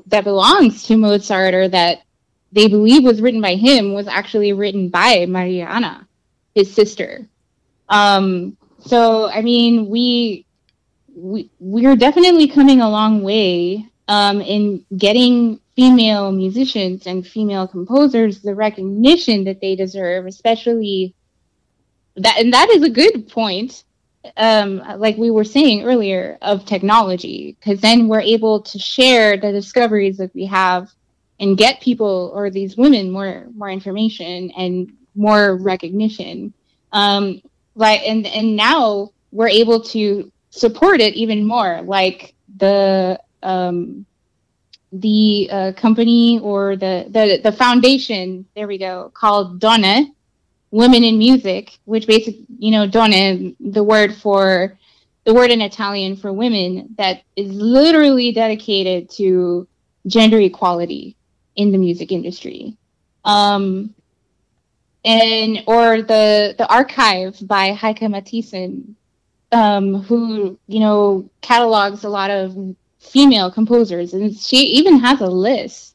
that 0.07 0.25
belongs 0.25 0.83
to 0.83 0.97
Mozart 0.97 1.53
or 1.53 1.69
that 1.69 2.03
they 2.51 2.67
believe 2.67 3.03
was 3.03 3.21
written 3.21 3.41
by 3.41 3.55
him 3.55 3.93
was 3.93 4.07
actually 4.07 4.51
written 4.53 4.89
by 4.89 5.25
Mariana, 5.25 6.07
his 6.53 6.73
sister. 6.73 7.25
Um, 7.87 8.57
so 8.79 9.29
I 9.29 9.41
mean, 9.41 9.87
we 9.89 10.45
we 11.19 11.49
we're 11.59 11.95
definitely 11.95 12.47
coming 12.47 12.81
a 12.81 12.89
long 12.89 13.23
way 13.23 13.85
um, 14.07 14.41
in 14.41 14.85
getting 14.97 15.59
female 15.75 16.31
musicians 16.31 17.07
and 17.07 17.25
female 17.25 17.67
composers 17.67 18.41
the 18.41 18.55
recognition 18.55 19.43
that 19.43 19.61
they 19.61 19.75
deserve, 19.75 20.25
especially 20.25 21.13
that, 22.15 22.37
and 22.39 22.53
that 22.53 22.69
is 22.69 22.83
a 22.83 22.89
good 22.89 23.29
point 23.29 23.83
um, 24.37 24.83
like 24.97 25.17
we 25.17 25.31
were 25.31 25.43
saying 25.43 25.85
earlier, 25.85 26.37
of 26.41 26.65
technology, 26.65 27.55
because 27.59 27.79
then 27.79 28.07
we're 28.07 28.21
able 28.21 28.61
to 28.61 28.79
share 28.79 29.37
the 29.37 29.51
discoveries 29.51 30.17
that 30.17 30.33
we 30.33 30.45
have 30.45 30.91
and 31.39 31.57
get 31.57 31.81
people 31.81 32.31
or 32.33 32.49
these 32.49 32.75
women 32.75 33.11
more 33.11 33.47
more 33.55 33.69
information 33.69 34.51
and 34.51 34.91
more 35.15 35.55
recognition. 35.55 36.53
Um, 36.91 37.41
like 37.75 38.01
and 38.01 38.25
and 38.27 38.55
now 38.55 39.11
we're 39.31 39.49
able 39.49 39.81
to 39.81 40.31
support 40.59 41.01
it 41.01 41.15
even 41.15 41.45
more. 41.45 41.81
Like 41.81 42.35
the 42.57 43.19
um, 43.41 44.05
the 44.91 45.49
uh, 45.51 45.71
company 45.73 46.39
or 46.41 46.75
the, 46.75 47.05
the 47.09 47.39
the 47.43 47.51
foundation, 47.51 48.45
there 48.55 48.67
we 48.67 48.77
go, 48.77 49.11
called 49.13 49.59
Donne, 49.59 50.13
women 50.71 51.03
in 51.03 51.17
music, 51.17 51.77
which 51.85 52.07
basically, 52.07 52.45
you 52.57 52.71
know, 52.71 52.87
donne, 52.87 53.55
the 53.59 53.83
word 53.83 54.15
for 54.15 54.77
the 55.25 55.33
word 55.33 55.51
in 55.51 55.61
Italian 55.61 56.15
for 56.15 56.33
women 56.33 56.95
that 56.97 57.21
is 57.35 57.51
literally 57.51 58.31
dedicated 58.31 59.09
to 59.11 59.67
gender 60.07 60.39
equality 60.39 61.15
in 61.55 61.71
the 61.71 61.77
music 61.77 62.11
industry. 62.11 62.75
Um, 63.25 63.93
and 65.05 65.63
or 65.67 66.01
the 66.01 66.55
the 66.57 66.67
archive 66.67 67.37
by 67.47 67.73
Heike 67.73 67.99
Matthiesen, 67.99 68.95
um, 69.51 70.03
who 70.03 70.57
you 70.67 70.79
know 70.79 71.29
catalogs 71.41 72.03
a 72.03 72.09
lot 72.09 72.31
of 72.31 72.55
female 72.99 73.51
composers, 73.51 74.13
and 74.13 74.35
she 74.35 74.57
even 74.57 74.99
has 74.99 75.21
a 75.21 75.27
list 75.27 75.89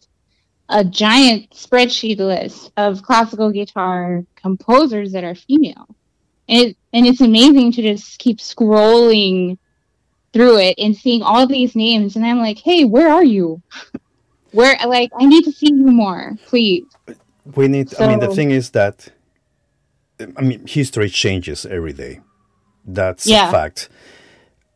a 0.68 0.85
giant 0.85 1.51
spreadsheet 1.51 2.18
list 2.18 2.72
of 2.76 3.02
classical 3.02 3.51
guitar 3.51 4.24
composers 4.36 5.12
that 5.12 5.24
are 5.24 5.35
female. 5.35 5.86
And, 6.48 6.68
it, 6.68 6.76
and 6.93 7.06
it's 7.06 7.20
amazing 7.20 7.72
to 7.72 7.82
just 7.82 8.18
keep 8.18 8.39
scrolling 8.39 9.59
through 10.32 10.59
it 10.59 10.74
and 10.78 10.97
seeing 10.97 11.22
all 11.22 11.47
these 11.47 11.76
names. 11.76 12.16
And 12.16 12.24
I'm 12.24 12.39
like, 12.39 12.59
hey, 12.59 12.85
where 12.85 13.09
are 13.09 13.24
you? 13.24 13.62
where, 14.52 14.76
like, 14.86 15.10
I 15.18 15.26
need 15.26 15.44
to 15.44 15.52
see 15.52 15.70
you 15.72 15.86
more, 15.86 16.32
please. 16.47 16.86
We 17.55 17.68
need, 17.68 17.90
so, 17.90 18.05
I 18.05 18.09
mean, 18.09 18.20
the 18.20 18.35
thing 18.35 18.51
is 18.51 18.70
that, 18.70 19.09
I 20.36 20.43
mean, 20.43 20.66
history 20.66 21.10
changes 21.10 21.66
every 21.66 21.93
day. 21.93 22.20
That's 22.85 23.27
yeah. 23.27 23.48
a 23.48 23.52
fact. 23.52 23.89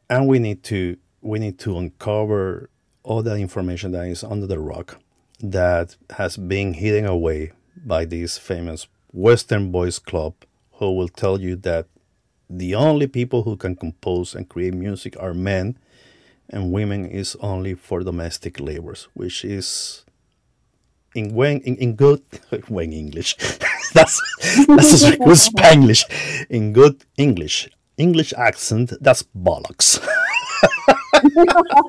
And 0.09 0.27
we 0.27 0.39
need 0.39 0.63
to, 0.65 0.97
we 1.21 1.39
need 1.39 1.59
to 1.61 1.77
uncover 1.77 2.71
all 3.03 3.23
that 3.23 3.37
information 3.39 3.93
that 3.93 4.07
is 4.07 4.25
under 4.25 4.47
the 4.47 4.59
rock 4.59 4.99
that 5.41 5.97
has 6.11 6.37
been 6.37 6.75
hidden 6.75 7.07
away 7.07 7.53
by 7.85 8.05
this 8.05 8.39
famous 8.39 8.87
Western 9.13 9.71
Boys 9.71 9.99
Club 9.99 10.35
who 10.73 10.93
will 10.93 11.09
tell 11.09 11.41
you 11.41 11.57
that 11.57 11.87
the 12.51 12.75
only 12.75 13.07
people 13.07 13.43
who 13.43 13.57
can 13.57 13.77
compose 13.77 14.35
and 14.35 14.49
create 14.49 14.75
music 14.75 15.17
are 15.21 15.35
men 15.35 15.79
and 16.51 16.73
women 16.73 17.07
is 17.07 17.37
only 17.41 17.75
for 17.75 18.01
domestic 18.03 18.59
labors, 18.59 19.09
which 19.15 19.45
is 19.45 20.05
in 21.15 21.35
when 21.35 21.61
in, 21.61 21.77
in 21.77 21.95
good 21.95 22.23
when 22.69 22.93
English. 22.93 23.37
that's 23.95 24.21
that's 24.67 25.11
good 25.17 25.37
Spanglish. 25.37 26.05
In 26.49 26.73
good 26.73 27.05
English, 27.17 27.69
English 27.99 28.33
accent, 28.35 28.93
that's 29.01 29.25
bollocks. 29.37 29.99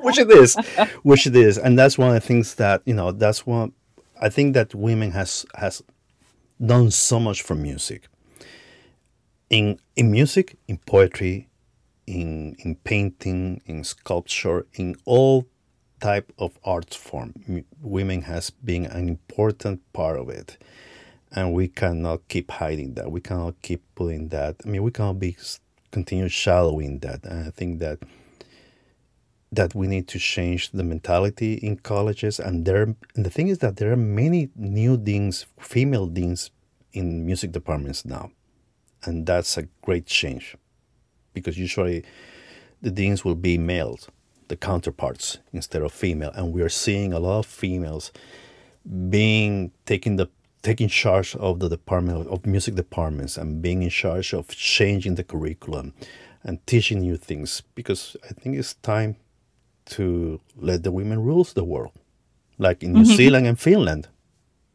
which 0.02 0.18
it 0.18 0.30
is, 0.30 0.56
which 1.02 1.26
it 1.26 1.36
is, 1.36 1.56
and 1.58 1.78
that's 1.78 1.96
one 1.96 2.08
of 2.08 2.14
the 2.14 2.20
things 2.20 2.54
that 2.56 2.82
you 2.84 2.94
know. 2.94 3.12
That's 3.12 3.46
one. 3.46 3.72
I 4.20 4.28
think 4.28 4.54
that 4.54 4.74
women 4.74 5.12
has 5.12 5.46
has 5.54 5.82
done 6.64 6.90
so 6.90 7.20
much 7.20 7.42
for 7.42 7.54
music. 7.54 8.08
In 9.48 9.78
in 9.96 10.10
music, 10.10 10.56
in 10.68 10.78
poetry, 10.78 11.48
in 12.06 12.56
in 12.64 12.74
painting, 12.76 13.62
in 13.66 13.84
sculpture, 13.84 14.66
in 14.74 14.96
all 15.04 15.46
type 16.00 16.32
of 16.38 16.58
art 16.64 16.94
form, 16.94 17.34
women 17.80 18.22
has 18.22 18.50
been 18.50 18.86
an 18.86 19.08
important 19.08 19.80
part 19.92 20.18
of 20.18 20.28
it, 20.28 20.58
and 21.32 21.52
we 21.52 21.68
cannot 21.68 22.26
keep 22.28 22.50
hiding 22.50 22.94
that. 22.94 23.10
We 23.10 23.20
cannot 23.20 23.60
keep 23.62 23.82
putting 23.94 24.28
that. 24.28 24.56
I 24.64 24.68
mean, 24.68 24.82
we 24.82 24.90
cannot 24.90 25.18
be 25.18 25.36
continue 25.90 26.28
shallowing 26.28 27.00
that. 27.00 27.24
And 27.24 27.46
I 27.46 27.50
think 27.50 27.80
that 27.80 27.98
that 29.52 29.74
we 29.74 29.88
need 29.88 30.06
to 30.06 30.18
change 30.18 30.70
the 30.70 30.84
mentality 30.84 31.54
in 31.54 31.76
colleges. 31.76 32.38
And 32.38 32.64
there 32.64 32.82
and 32.82 33.24
the 33.26 33.30
thing 33.30 33.48
is 33.48 33.58
that 33.58 33.76
there 33.76 33.92
are 33.92 33.96
many 33.96 34.50
new 34.54 34.96
deans 34.96 35.46
female 35.58 36.06
deans 36.06 36.50
in 36.92 37.26
music 37.26 37.52
departments 37.52 38.04
now. 38.04 38.30
And 39.04 39.26
that's 39.26 39.56
a 39.56 39.62
great 39.82 40.06
change. 40.06 40.56
Because 41.32 41.56
usually 41.58 42.04
the 42.82 42.90
deans 42.90 43.24
will 43.24 43.34
be 43.34 43.58
males 43.58 44.08
the 44.48 44.56
counterparts 44.56 45.38
instead 45.52 45.80
of 45.80 45.92
female. 45.92 46.32
And 46.34 46.52
we 46.52 46.60
are 46.62 46.68
seeing 46.68 47.12
a 47.12 47.20
lot 47.20 47.38
of 47.38 47.46
females 47.46 48.12
being 49.08 49.70
taking 49.86 50.16
the 50.16 50.28
taking 50.62 50.88
charge 50.88 51.34
of 51.36 51.58
the 51.58 51.68
department 51.68 52.26
of 52.28 52.46
music 52.46 52.74
departments 52.74 53.36
and 53.36 53.62
being 53.62 53.82
in 53.82 53.90
charge 53.90 54.34
of 54.34 54.48
changing 54.48 55.14
the 55.14 55.24
curriculum 55.24 55.94
and 56.42 56.64
teaching 56.66 57.00
new 57.00 57.16
things 57.16 57.62
because 57.74 58.16
i 58.28 58.32
think 58.32 58.56
it's 58.56 58.74
time 58.74 59.16
to 59.90 60.40
let 60.56 60.82
the 60.82 60.90
women 60.90 61.22
rules 61.22 61.52
the 61.52 61.64
world, 61.64 61.92
like 62.58 62.82
in 62.82 62.92
New 62.92 63.02
mm-hmm. 63.02 63.16
Zealand 63.16 63.46
and 63.46 63.58
Finland. 63.58 64.08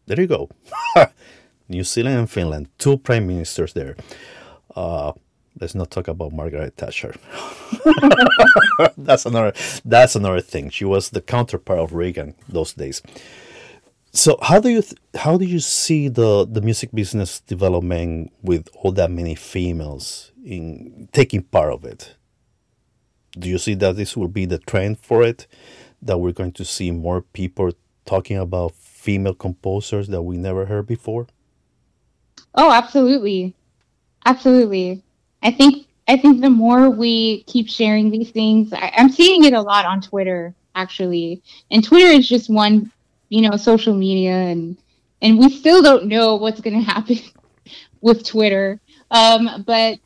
There 0.05 0.19
you 0.19 0.27
go. 0.27 0.49
New 1.69 1.83
Zealand 1.83 2.19
and 2.19 2.29
Finland, 2.29 2.67
two 2.77 2.97
prime 2.97 3.25
ministers 3.25 3.73
there. 3.73 3.95
Uh, 4.75 5.13
let's 5.59 5.73
not 5.73 5.89
talk 5.89 6.07
about 6.07 6.31
Margaret 6.31 6.75
Thatcher. 6.77 7.15
that's 8.97 9.25
another. 9.25 9.53
That's 9.83 10.15
another 10.15 10.41
thing. 10.41 10.69
She 10.69 10.85
was 10.85 11.09
the 11.09 11.21
counterpart 11.21 11.79
of 11.79 11.93
Reagan 11.93 12.35
those 12.47 12.73
days. 12.73 13.01
So 14.15 14.37
how 14.41 14.59
do 14.59 14.69
you 14.69 14.81
th- 14.81 14.99
how 15.15 15.37
do 15.37 15.45
you 15.45 15.59
see 15.59 16.07
the 16.07 16.47
the 16.49 16.61
music 16.61 16.89
business 16.93 17.41
developing 17.41 18.31
with 18.41 18.69
all 18.73 18.91
that 18.93 19.11
many 19.11 19.35
females 19.35 20.31
in 20.43 21.09
taking 21.11 21.43
part 21.43 21.71
of 21.71 21.85
it? 21.85 22.15
do 23.37 23.49
you 23.49 23.57
see 23.57 23.73
that 23.75 23.95
this 23.95 24.15
will 24.15 24.27
be 24.27 24.45
the 24.45 24.57
trend 24.57 24.99
for 24.99 25.23
it? 25.23 25.47
That 26.01 26.19
we're 26.19 26.31
going 26.31 26.53
to 26.53 26.65
see 26.65 26.91
more 26.91 27.21
people 27.21 27.71
talking 28.05 28.37
about 28.37 28.73
female 28.75 29.33
composers 29.33 30.07
that 30.09 30.21
we 30.21 30.37
never 30.37 30.65
heard 30.65 30.87
before? 30.87 31.27
Oh, 32.53 32.71
absolutely. 32.71 33.53
Absolutely. 34.25 35.03
I 35.43 35.51
think 35.51 35.87
I 36.07 36.17
think 36.17 36.41
the 36.41 36.49
more 36.49 36.89
we 36.89 37.43
keep 37.43 37.67
sharing 37.67 38.11
these 38.11 38.29
things, 38.29 38.71
I, 38.71 38.91
am 38.95 39.09
seeing 39.09 39.43
it 39.43 39.53
a 39.53 39.61
lot 39.61 39.85
on 39.85 40.01
Twitter 40.01 40.53
actually. 40.75 41.41
And 41.71 41.83
Twitter 41.83 42.09
is 42.09 42.27
just 42.27 42.49
one, 42.49 42.91
you 43.29 43.41
know, 43.41 43.57
social 43.57 43.93
media 43.93 44.33
and 44.33 44.77
and 45.21 45.39
we 45.39 45.49
still 45.49 45.81
don't 45.81 46.05
know 46.05 46.35
what's 46.35 46.61
gonna 46.61 46.81
happen 46.93 47.17
with 48.01 48.25
Twitter. 48.25 48.79
Um, 49.11 49.63
but 49.65 49.99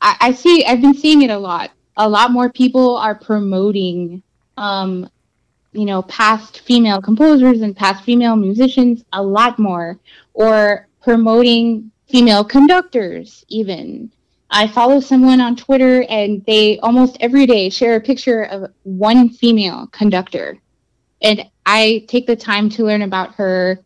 I, 0.00 0.16
I 0.20 0.32
see 0.32 0.64
I've 0.64 0.80
been 0.80 0.94
seeing 0.94 1.22
it 1.22 1.30
a 1.30 1.38
lot. 1.38 1.70
A 1.96 2.08
lot 2.08 2.30
more 2.30 2.50
people 2.50 2.96
are 2.96 3.14
promoting 3.14 4.22
um, 4.56 5.08
you 5.72 5.84
know 5.84 6.02
past 6.02 6.60
female 6.60 7.00
composers 7.00 7.60
and 7.60 7.76
past 7.76 8.04
female 8.04 8.36
musicians 8.36 9.04
a 9.12 9.22
lot 9.22 9.58
more 9.58 9.98
or 10.34 10.88
promoting 11.02 11.90
female 12.08 12.44
conductors 12.44 13.44
even. 13.48 14.10
I 14.50 14.66
follow 14.66 15.00
someone 15.00 15.42
on 15.42 15.56
twitter 15.56 16.04
and 16.08 16.42
they 16.46 16.78
almost 16.78 17.18
every 17.20 17.46
day 17.46 17.68
share 17.68 17.96
a 17.96 18.00
picture 18.00 18.44
of 18.44 18.70
one 18.82 19.28
female 19.28 19.88
conductor. 19.88 20.58
And 21.20 21.44
i 21.68 22.04
take 22.08 22.26
the 22.26 22.36
time 22.36 22.68
to 22.68 22.84
learn 22.84 23.02
about 23.02 23.34
her 23.34 23.78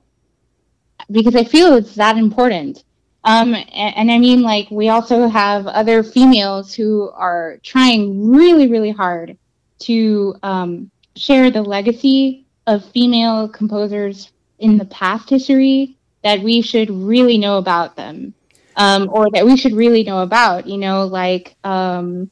because 1.11 1.37
i 1.37 1.45
feel 1.45 1.75
it's 1.75 1.95
that 1.95 2.17
important 2.17 2.85
um, 3.25 3.55
and, 3.55 3.97
and, 3.97 4.11
I 4.11 4.19
mean, 4.19 4.43
like, 4.43 4.69
we 4.71 4.89
also 4.89 5.29
have 5.29 5.69
other 5.69 6.03
females 6.03 6.75
who 6.75 7.09
are 7.11 7.59
trying 7.63 8.33
really, 8.33 8.67
really 8.67 8.91
hard 8.91 9.39
to 9.81 10.35
um, 10.43 10.91
share 11.15 11.51
the 11.51 11.63
legacy 11.63 12.47
of 12.67 12.85
female 12.85 13.49
composers 13.49 14.33
in 14.59 14.77
the 14.77 14.85
past 14.87 15.31
history 15.31 15.97
that 16.25 16.41
we 16.41 16.63
should 16.63 16.91
really 16.91 17.39
know 17.39 17.59
about 17.59 17.95
them, 17.95 18.35
um, 18.77 19.09
or 19.13 19.31
that 19.31 19.47
we 19.47 19.57
should 19.57 19.73
really 19.73 20.03
know 20.03 20.23
about. 20.23 20.67
You 20.67 20.79
know, 20.79 21.05
like 21.07 21.57
um, 21.63 22.29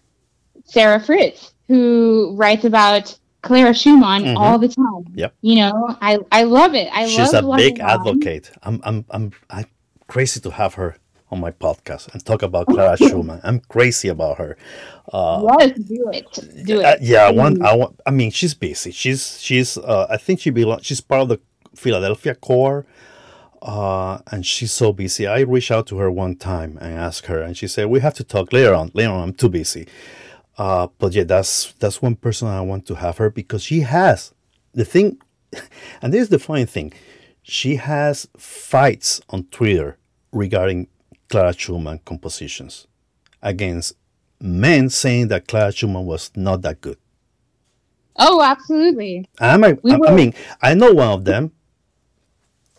Sarah 0.64 1.00
Fritz, 1.00 1.54
who 1.68 2.34
writes 2.36 2.64
about 2.64 3.16
Clara 3.42 3.74
Schumann 3.74 4.22
mm-hmm. 4.22 4.36
all 4.36 4.58
the 4.58 4.68
time. 4.68 5.04
Yep. 5.14 5.34
You 5.40 5.56
know, 5.56 5.96
I 6.00 6.18
I 6.30 6.42
love 6.44 6.74
it. 6.74 6.88
I 6.92 7.02
love 7.02 7.10
it. 7.10 7.16
She's 7.16 7.32
a 7.32 7.42
big 7.42 7.80
advocate. 7.80 8.50
I'm 8.62 8.80
I'm 8.84 9.04
I'm 9.10 9.32
I'm 9.50 9.66
crazy 10.08 10.40
to 10.40 10.50
have 10.50 10.74
her 10.74 10.96
on 11.30 11.40
my 11.40 11.50
podcast 11.50 12.12
and 12.12 12.24
talk 12.24 12.42
about 12.42 12.66
Clara 12.66 12.96
Schumann. 13.08 13.40
I'm 13.44 13.60
crazy 13.60 14.08
about 14.08 14.38
her. 14.38 14.56
Uh, 15.12 15.56
yes, 15.58 15.78
do 15.78 16.10
it. 16.12 16.66
Do 16.66 16.80
it. 16.80 16.84
Uh, 16.84 16.96
yeah, 17.00 17.24
I 17.24 17.30
want. 17.30 17.62
I 17.62 17.74
want. 17.74 18.00
I 18.06 18.10
mean, 18.10 18.30
she's 18.30 18.54
busy. 18.54 18.90
She's 18.90 19.40
she's. 19.40 19.78
Uh, 19.78 20.06
I 20.10 20.16
think 20.16 20.40
she 20.40 20.50
belongs. 20.50 20.86
She's 20.86 21.00
part 21.00 21.22
of 21.22 21.28
the 21.28 21.40
Philadelphia 21.74 22.34
core, 22.34 22.86
uh, 23.62 24.18
and 24.30 24.44
she's 24.44 24.72
so 24.72 24.92
busy. 24.92 25.26
I 25.26 25.40
reached 25.40 25.70
out 25.70 25.86
to 25.88 25.98
her 25.98 26.10
one 26.10 26.36
time 26.36 26.78
and 26.80 26.98
asked 26.98 27.26
her, 27.26 27.40
and 27.40 27.56
she 27.56 27.68
said, 27.68 27.86
"We 27.86 28.00
have 28.00 28.14
to 28.14 28.24
talk 28.24 28.52
later 28.52 28.74
on. 28.74 28.90
Later 28.94 29.10
on, 29.10 29.22
I'm 29.22 29.34
too 29.34 29.48
busy." 29.48 29.86
Uh, 30.58 30.88
but 30.98 31.14
yeah, 31.14 31.24
that's 31.24 31.72
that's 31.74 32.02
one 32.02 32.16
person 32.16 32.48
I 32.48 32.60
want 32.60 32.86
to 32.86 32.94
have 32.96 33.18
her 33.18 33.30
because 33.30 33.62
she 33.62 33.80
has 33.80 34.34
the 34.74 34.84
thing, 34.84 35.18
and 36.02 36.12
this 36.12 36.22
is 36.22 36.28
the 36.28 36.38
funny 36.38 36.64
thing. 36.64 36.92
She 37.42 37.76
has 37.76 38.28
fights 38.36 39.20
on 39.30 39.44
Twitter 39.44 39.98
regarding 40.32 40.88
Clara 41.28 41.54
Schumann 41.54 42.00
compositions 42.04 42.86
against 43.42 43.94
men 44.40 44.90
saying 44.90 45.28
that 45.28 45.48
Clara 45.48 45.72
Schumann 45.72 46.04
was 46.04 46.30
not 46.36 46.62
that 46.62 46.80
good. 46.80 46.98
Oh, 48.16 48.42
absolutely. 48.42 49.28
I'm 49.38 49.64
a, 49.64 49.78
we 49.82 49.92
I, 49.92 49.98
I 50.08 50.14
mean, 50.14 50.34
I 50.60 50.74
know 50.74 50.92
one 50.92 51.08
of 51.08 51.24
them. 51.24 51.52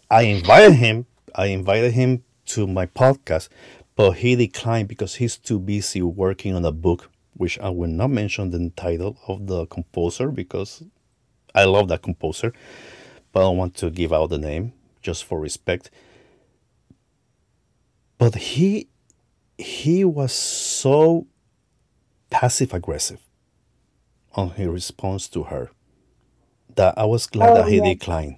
I 0.09 0.23
invited 0.23 0.73
him. 0.73 1.05
I 1.33 1.47
invited 1.47 1.93
him 1.93 2.23
to 2.47 2.67
my 2.67 2.85
podcast, 2.85 3.47
but 3.95 4.11
he 4.11 4.35
declined 4.35 4.89
because 4.89 5.15
he's 5.15 5.37
too 5.37 5.57
busy 5.57 6.01
working 6.01 6.53
on 6.53 6.65
a 6.65 6.71
book, 6.71 7.09
which 7.33 7.59
I 7.59 7.69
will 7.69 7.89
not 7.89 8.09
mention 8.09 8.51
the 8.51 8.71
title 8.75 9.17
of 9.27 9.47
the 9.47 9.65
composer 9.67 10.29
because 10.29 10.83
I 11.55 11.65
love 11.65 11.87
that 11.89 12.01
composer, 12.01 12.53
but 13.31 13.41
I 13.41 13.43
don't 13.43 13.57
want 13.57 13.75
to 13.77 13.89
give 13.89 14.13
out 14.13 14.29
the 14.29 14.37
name 14.37 14.73
just 15.01 15.23
for 15.23 15.39
respect 15.39 15.89
but 18.21 18.35
he 18.35 18.87
he 19.57 20.05
was 20.05 20.31
so 20.31 21.25
passive 22.29 22.71
aggressive 22.71 23.19
on 24.35 24.51
his 24.51 24.67
response 24.67 25.27
to 25.27 25.41
her 25.45 25.71
that 26.75 26.93
I 26.99 27.05
was 27.05 27.25
glad 27.25 27.49
oh, 27.49 27.55
that 27.55 27.67
he 27.67 27.77
yeah. 27.77 27.93
declined. 27.95 28.37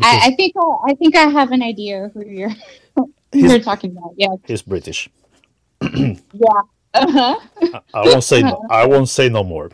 I, 0.00 0.28
I, 0.28 0.36
think 0.36 0.54
I, 0.56 0.90
I, 0.90 0.94
think 0.94 1.16
I 1.16 1.24
have 1.24 1.50
an 1.50 1.60
idea 1.60 2.08
who 2.14 2.24
you're 2.24 2.54
who 2.94 3.08
you're 3.32 3.58
talking 3.58 3.90
about. 3.90 4.14
Yeah, 4.16 4.36
he's 4.46 4.62
British. 4.62 5.10
yeah. 5.82 6.62
Uh-huh. 6.94 7.40
I, 7.60 7.80
I, 7.94 8.06
won't 8.06 8.24
say 8.24 8.42
no. 8.42 8.66
I 8.70 8.86
won't 8.86 9.08
say 9.08 9.28
no 9.28 9.42
more. 9.44 9.70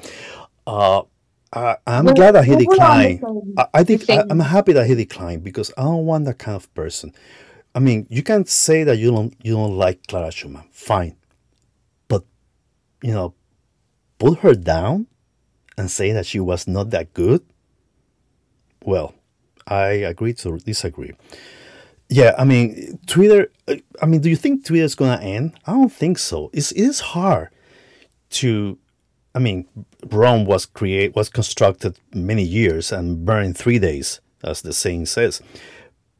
Uh, 0.66 1.02
I, 1.52 1.76
am 1.86 2.06
glad 2.06 2.34
that 2.34 2.44
he 2.44 2.56
declined. 2.56 3.24
I, 3.56 3.66
I 3.74 3.84
think 3.84 4.08
I, 4.08 4.24
I'm 4.28 4.40
happy 4.40 4.72
that 4.74 4.86
he 4.86 4.94
declined 4.94 5.42
because 5.42 5.72
I 5.76 5.82
don't 5.82 6.06
want 6.06 6.26
that 6.26 6.38
kind 6.38 6.56
of 6.56 6.72
person 6.74 7.12
I 7.78 7.80
mean, 7.80 8.06
you 8.10 8.24
can 8.24 8.44
say 8.44 8.82
that 8.82 8.98
you 8.98 9.12
don't 9.12 9.34
you 9.42 9.54
don't 9.54 9.76
like 9.76 10.06
Clara 10.08 10.32
Schumann, 10.32 10.64
fine, 10.72 11.16
but 12.08 12.24
you 13.02 13.12
know, 13.12 13.34
put 14.18 14.40
her 14.40 14.54
down 14.54 15.06
and 15.76 15.88
say 15.88 16.10
that 16.10 16.26
she 16.26 16.40
was 16.40 16.66
not 16.66 16.90
that 16.90 17.14
good. 17.14 17.42
Well, 18.84 19.14
I 19.64 20.02
agree 20.10 20.32
to 20.34 20.58
disagree. 20.58 21.12
Yeah, 22.08 22.34
I 22.38 22.44
mean, 22.44 22.98
Twitter. 23.06 23.50
Uh, 23.66 23.76
I 24.00 24.06
mean, 24.06 24.20
do 24.20 24.30
you 24.30 24.36
think 24.36 24.64
Twitter 24.64 24.84
is 24.84 24.94
gonna 24.94 25.20
end? 25.22 25.54
I 25.66 25.72
don't 25.72 25.92
think 25.92 26.18
so. 26.18 26.50
It's 26.52 26.72
it 26.72 26.82
is 26.82 27.00
hard 27.00 27.50
to. 28.30 28.78
I 29.34 29.40
mean, 29.40 29.66
Rome 30.10 30.46
was 30.46 30.64
create 30.64 31.14
was 31.14 31.28
constructed 31.28 31.98
many 32.14 32.42
years 32.42 32.92
and 32.92 33.24
burned 33.24 33.56
three 33.58 33.78
days, 33.78 34.20
as 34.42 34.62
the 34.62 34.72
saying 34.72 35.06
says. 35.06 35.42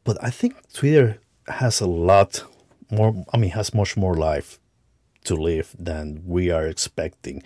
But 0.03 0.23
I 0.23 0.29
think 0.29 0.55
Twitter 0.73 1.19
has 1.47 1.81
a 1.81 1.87
lot 1.87 2.43
more. 2.91 3.25
I 3.33 3.37
mean, 3.37 3.51
has 3.51 3.73
much 3.73 3.97
more 3.97 4.13
life 4.13 4.59
to 5.23 5.35
live 5.35 5.75
than 5.77 6.21
we 6.25 6.51
are 6.51 6.67
expecting. 6.67 7.41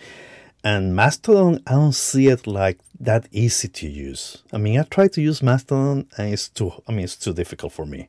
And 0.63 0.95
Mastodon, 0.95 1.61
I 1.67 1.73
don't 1.73 1.93
see 1.93 2.27
it 2.27 2.47
like 2.47 2.79
that 2.99 3.27
easy 3.31 3.67
to 3.67 3.87
use. 3.87 4.43
I 4.53 4.57
mean, 4.57 4.79
I 4.79 4.83
try 4.83 5.09
to 5.09 5.21
use 5.21 5.43
Mastodon, 5.43 6.07
and 6.17 6.33
it's 6.33 6.47
too. 6.47 6.71
I 6.87 6.93
mean, 6.93 7.03
it's 7.03 7.17
too 7.17 7.33
difficult 7.33 7.73
for 7.73 7.85
me. 7.85 8.07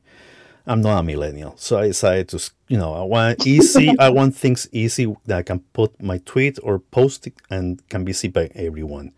I'm 0.67 0.81
not 0.81 0.99
a 0.99 1.03
millennial, 1.03 1.53
so 1.57 1.77
I 1.77 1.87
decided 1.87 2.29
to, 2.29 2.51
you 2.69 2.77
know, 2.77 2.93
I 2.93 3.03
want 3.03 3.45
easy. 3.45 3.93
I 3.99 4.09
want 4.09 4.35
things 4.35 4.67
easy 4.71 5.13
that 5.25 5.37
I 5.37 5.43
can 5.43 5.59
put 5.73 6.01
my 6.01 6.19
tweet 6.19 6.57
or 6.63 6.79
post 6.79 7.27
it 7.27 7.33
and 7.49 7.87
can 7.89 8.03
be 8.03 8.13
seen 8.13 8.31
by 8.31 8.49
everyone, 8.55 9.11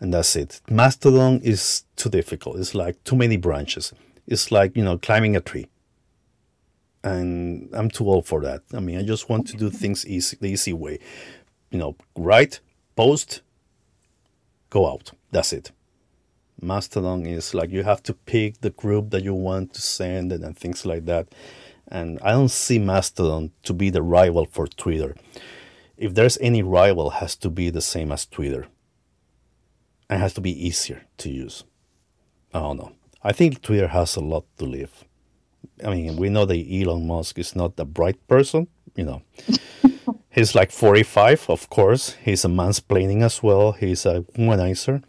and 0.00 0.12
that's 0.12 0.36
it. 0.36 0.60
Mastodon 0.70 1.40
is 1.42 1.84
too 1.96 2.10
difficult. 2.10 2.58
It's 2.58 2.74
like 2.74 3.02
too 3.04 3.16
many 3.16 3.38
branches. 3.38 3.92
It's 4.26 4.52
like 4.52 4.76
you 4.76 4.84
know 4.84 4.98
climbing 4.98 5.34
a 5.34 5.40
tree, 5.40 5.66
and 7.02 7.70
I'm 7.72 7.90
too 7.90 8.06
old 8.08 8.26
for 8.26 8.42
that. 8.42 8.62
I 8.74 8.80
mean, 8.80 8.98
I 8.98 9.02
just 9.02 9.30
want 9.30 9.46
to 9.48 9.56
do 9.56 9.70
things 9.70 10.06
easy, 10.06 10.36
the 10.38 10.48
easy 10.48 10.74
way. 10.74 10.98
You 11.70 11.78
know, 11.78 11.96
write, 12.16 12.60
post, 12.96 13.42
go 14.70 14.90
out. 14.90 15.12
That's 15.30 15.52
it. 15.52 15.72
Mastodon 16.60 17.26
is 17.26 17.54
like 17.54 17.70
you 17.70 17.82
have 17.82 18.02
to 18.04 18.14
pick 18.14 18.60
the 18.60 18.70
group 18.70 19.10
that 19.10 19.24
you 19.24 19.34
want 19.34 19.74
to 19.74 19.80
send 19.80 20.32
it 20.32 20.42
and 20.42 20.56
things 20.56 20.86
like 20.86 21.06
that. 21.06 21.28
And 21.88 22.18
I 22.22 22.30
don't 22.30 22.50
see 22.50 22.78
Mastodon 22.78 23.50
to 23.64 23.72
be 23.72 23.90
the 23.90 24.02
rival 24.02 24.46
for 24.46 24.66
Twitter. 24.66 25.16
If 25.96 26.14
there's 26.14 26.38
any 26.40 26.62
rival, 26.62 27.10
has 27.10 27.36
to 27.36 27.50
be 27.50 27.70
the 27.70 27.80
same 27.80 28.12
as 28.12 28.26
Twitter. 28.26 28.66
And 30.08 30.20
has 30.20 30.34
to 30.34 30.40
be 30.40 30.66
easier 30.66 31.02
to 31.18 31.30
use. 31.30 31.64
I 32.54 32.60
don't 32.60 32.76
know. 32.76 32.92
I 33.22 33.32
think 33.32 33.62
Twitter 33.62 33.88
has 33.88 34.16
a 34.16 34.20
lot 34.20 34.44
to 34.58 34.64
live. 34.64 35.04
I 35.84 35.90
mean, 35.90 36.16
we 36.16 36.28
know 36.28 36.44
that 36.44 36.66
Elon 36.70 37.06
Musk 37.06 37.38
is 37.38 37.56
not 37.56 37.78
a 37.78 37.84
bright 37.84 38.26
person, 38.28 38.68
you 38.94 39.04
know. 39.04 39.22
He's 40.32 40.54
like 40.54 40.70
45, 40.70 41.50
of 41.50 41.68
course. 41.68 42.16
He's 42.24 42.44
a 42.44 42.48
mansplaining 42.48 43.22
as 43.22 43.42
well. 43.42 43.72
He's 43.72 44.06
a 44.06 44.22
womanizer 44.36 45.02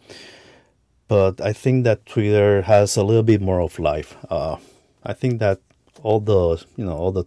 but 1.08 1.40
I 1.40 1.52
think 1.52 1.84
that 1.84 2.06
Twitter 2.06 2.62
has 2.62 2.96
a 2.96 3.04
little 3.04 3.22
bit 3.22 3.40
more 3.40 3.60
of 3.60 3.78
life. 3.78 4.16
Uh, 4.30 4.56
I 5.02 5.12
think 5.12 5.38
that 5.40 5.60
all 6.02 6.20
the 6.20 6.64
you 6.76 6.84
know 6.84 6.96
all 6.96 7.12
the 7.12 7.24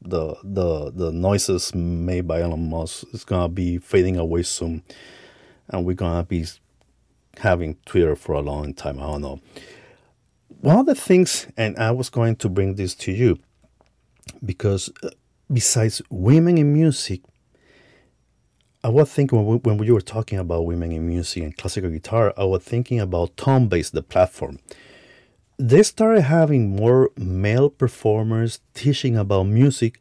the 0.00 0.36
the 0.42 0.92
the 0.92 1.12
noises 1.12 1.74
made 1.74 2.26
by 2.26 2.40
Elon 2.40 2.70
Musk 2.70 3.04
is 3.12 3.24
gonna 3.24 3.48
be 3.48 3.78
fading 3.78 4.16
away 4.16 4.42
soon, 4.42 4.82
and 5.68 5.84
we're 5.84 5.94
gonna 5.94 6.22
be 6.24 6.46
having 7.38 7.76
Twitter 7.84 8.16
for 8.16 8.34
a 8.34 8.40
long 8.40 8.72
time. 8.74 8.98
I 9.00 9.02
don't 9.02 9.22
know. 9.22 9.40
One 10.60 10.78
of 10.78 10.86
the 10.86 10.94
things, 10.94 11.46
and 11.56 11.76
I 11.76 11.90
was 11.90 12.08
going 12.08 12.36
to 12.36 12.48
bring 12.48 12.76
this 12.76 12.94
to 12.94 13.12
you, 13.12 13.38
because 14.44 14.88
uh, 15.02 15.10
besides 15.52 16.00
women 16.08 16.56
in 16.56 16.72
music, 16.72 17.20
I 18.86 18.88
was 18.88 19.12
thinking 19.12 19.44
when 19.44 19.60
we, 19.64 19.86
we 19.86 19.90
were 19.90 20.00
talking 20.00 20.38
about 20.38 20.64
women 20.64 20.92
in 20.92 21.08
music 21.08 21.42
and 21.42 21.56
classical 21.56 21.90
guitar, 21.90 22.32
I 22.36 22.44
was 22.44 22.62
thinking 22.62 23.00
about 23.00 23.34
Tonebase, 23.36 23.90
the 23.90 24.00
platform. 24.00 24.60
They 25.58 25.82
started 25.82 26.20
having 26.20 26.76
more 26.76 27.10
male 27.16 27.68
performers 27.68 28.60
teaching 28.74 29.16
about 29.16 29.48
music, 29.48 29.98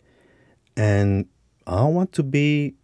and 0.77 1.25
I 1.65 1.85
want 1.85 2.11
to 2.11 2.21
be, 2.21 2.75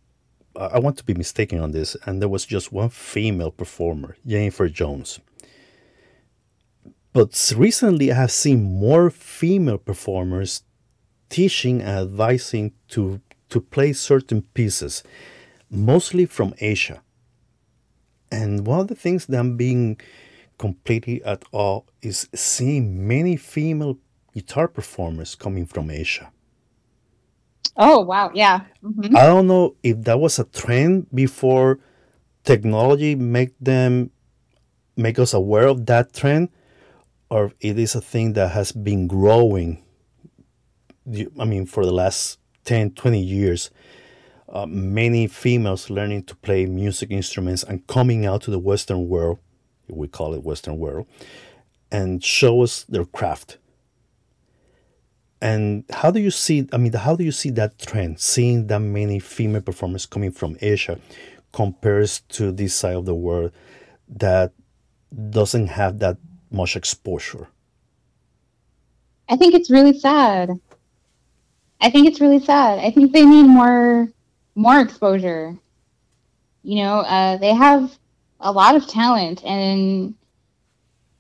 I 0.56 0.80
want 0.80 0.98
to 0.98 1.04
be 1.04 1.14
mistaken 1.14 1.60
on 1.60 1.70
this. 1.70 1.96
And 2.08 2.20
there 2.20 2.30
was 2.30 2.48
just 2.48 2.74
one 2.74 2.90
female 2.90 3.52
performer, 3.52 4.18
Jennifer 4.26 4.70
Jones. 4.70 5.20
But 7.14 7.54
recently, 7.56 8.12
I 8.12 8.16
have 8.16 8.32
seen 8.32 8.64
more 8.64 9.12
female 9.12 9.78
performers 9.78 10.64
teaching 11.30 11.80
and 11.80 12.10
advising 12.10 12.74
to 12.88 13.22
to 13.50 13.60
play 13.60 13.92
certain 13.92 14.42
pieces 14.54 15.04
mostly 15.72 16.26
from 16.26 16.54
Asia. 16.60 17.02
And 18.32 18.68
one 18.68 18.82
of 18.82 18.88
the 18.88 18.96
things 18.96 19.26
that 19.26 19.40
I'm 19.40 19.58
being 19.58 20.00
completely 20.58 21.24
at 21.24 21.44
awe 21.52 21.82
is 22.02 22.30
seeing 22.36 23.08
many 23.08 23.36
female 23.36 23.98
guitar 24.34 24.68
performers 24.68 25.36
coming 25.36 25.66
from 25.66 25.90
Asia. 25.90 26.32
Oh 27.78 28.02
wow, 28.02 28.32
yeah. 28.34 28.62
Mm-hmm. 28.84 29.16
I 29.16 29.24
don't 29.26 29.48
know 29.48 29.76
if 29.82 30.04
that 30.04 30.20
was 30.20 30.38
a 30.40 30.44
trend 30.44 31.08
before 31.14 31.80
technology 32.44 33.16
make 33.16 33.54
them 33.60 34.12
make 34.98 35.20
us 35.20 35.34
aware 35.34 35.68
of 35.68 35.86
that 35.86 36.14
trend 36.14 36.50
or 37.30 37.52
it 37.60 37.78
is 37.78 37.96
a 37.96 38.02
thing 38.02 38.34
that 38.34 38.52
has 38.52 38.72
been 38.72 39.08
growing 39.08 39.84
I 41.40 41.46
mean 41.46 41.66
for 41.66 41.86
the 41.86 41.92
last 41.92 42.40
10 42.66 42.92
20 42.92 43.22
years 43.22 43.70
uh, 44.52 44.66
many 44.66 45.28
females 45.28 45.90
learning 45.90 46.24
to 46.24 46.36
play 46.36 46.66
music 46.66 47.10
instruments 47.10 47.64
and 47.64 47.88
coming 47.88 48.26
out 48.26 48.42
to 48.44 48.52
the 48.52 48.60
Western 48.60 49.08
world, 49.08 49.40
we 49.88 50.08
call 50.08 50.34
it 50.34 50.44
Western 50.44 50.78
world, 50.78 51.08
and 51.92 52.24
show 52.24 52.62
us 52.62 52.84
their 52.84 53.06
craft. 53.06 53.58
And 55.42 55.86
how 55.90 56.12
do 56.12 56.20
you 56.20 56.30
see? 56.30 56.68
I 56.72 56.78
mean, 56.78 56.94
how 56.94 57.16
do 57.16 57.24
you 57.24 57.32
see 57.32 57.50
that 57.52 57.80
trend? 57.80 58.20
Seeing 58.20 58.68
that 58.68 58.80
many 58.80 59.20
female 59.20 59.62
performers 59.62 60.06
coming 60.06 60.32
from 60.32 60.56
Asia 60.62 61.00
compares 61.52 62.20
to 62.30 62.52
this 62.52 62.76
side 62.76 62.96
of 62.96 63.06
the 63.06 63.16
world 63.16 63.52
that 64.08 64.54
doesn't 65.30 65.68
have 65.68 66.00
that 66.00 66.18
much 66.52 66.76
exposure. 66.76 67.48
I 69.30 69.38
think 69.38 69.54
it's 69.54 69.72
really 69.72 69.98
sad. 69.98 70.52
I 71.80 71.90
think 71.90 72.08
it's 72.08 72.22
really 72.22 72.40
sad. 72.40 72.80
I 72.80 72.92
think 72.92 73.12
they 73.12 73.26
need 73.26 73.44
more 73.44 74.10
more 74.56 74.80
exposure. 74.80 75.58
You 76.64 76.84
know, 76.84 77.00
uh, 77.00 77.38
they 77.38 77.54
have 77.54 77.92
a 78.40 78.52
lot 78.52 78.76
of 78.76 78.88
talent, 78.88 79.44
and 79.44 80.16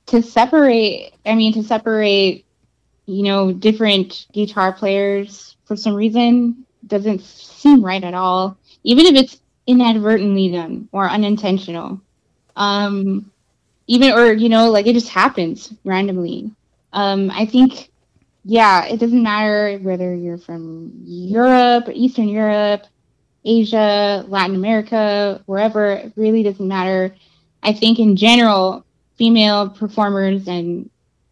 to 0.07 0.21
separate, 0.21 1.13
I 1.25 1.35
mean, 1.35 1.53
to 1.53 1.63
separate, 1.63 2.45
you 3.05 3.23
know, 3.23 3.51
different 3.51 4.27
guitar 4.33 4.73
players 4.73 5.55
for 5.65 5.75
some 5.75 5.95
reason 5.95 6.65
doesn't 6.85 7.21
seem 7.21 7.83
right 7.83 8.03
at 8.03 8.13
all, 8.13 8.57
even 8.83 9.05
if 9.05 9.15
it's 9.15 9.41
inadvertently 9.67 10.51
done 10.51 10.89
or 10.91 11.09
unintentional. 11.09 12.01
Um, 12.55 13.31
even 13.87 14.11
or 14.11 14.33
you 14.33 14.49
know, 14.49 14.69
like 14.69 14.87
it 14.87 14.93
just 14.93 15.09
happens 15.09 15.73
randomly. 15.83 16.51
Um, 16.93 17.31
I 17.31 17.45
think 17.45 17.89
yeah, 18.43 18.85
it 18.85 18.99
doesn't 18.99 19.21
matter 19.21 19.77
whether 19.81 20.15
you're 20.15 20.37
from 20.37 20.91
Europe, 21.05 21.87
or 21.87 21.91
Eastern 21.91 22.27
Europe, 22.27 22.85
Asia, 23.43 24.25
Latin 24.27 24.55
America, 24.55 25.41
wherever, 25.45 25.93
it 25.93 26.13
really 26.15 26.43
doesn't 26.43 26.67
matter. 26.67 27.15
I 27.63 27.73
think 27.73 27.99
in 27.99 28.15
general, 28.15 28.85
female 29.17 29.69
performers 29.69 30.47
and 30.47 30.89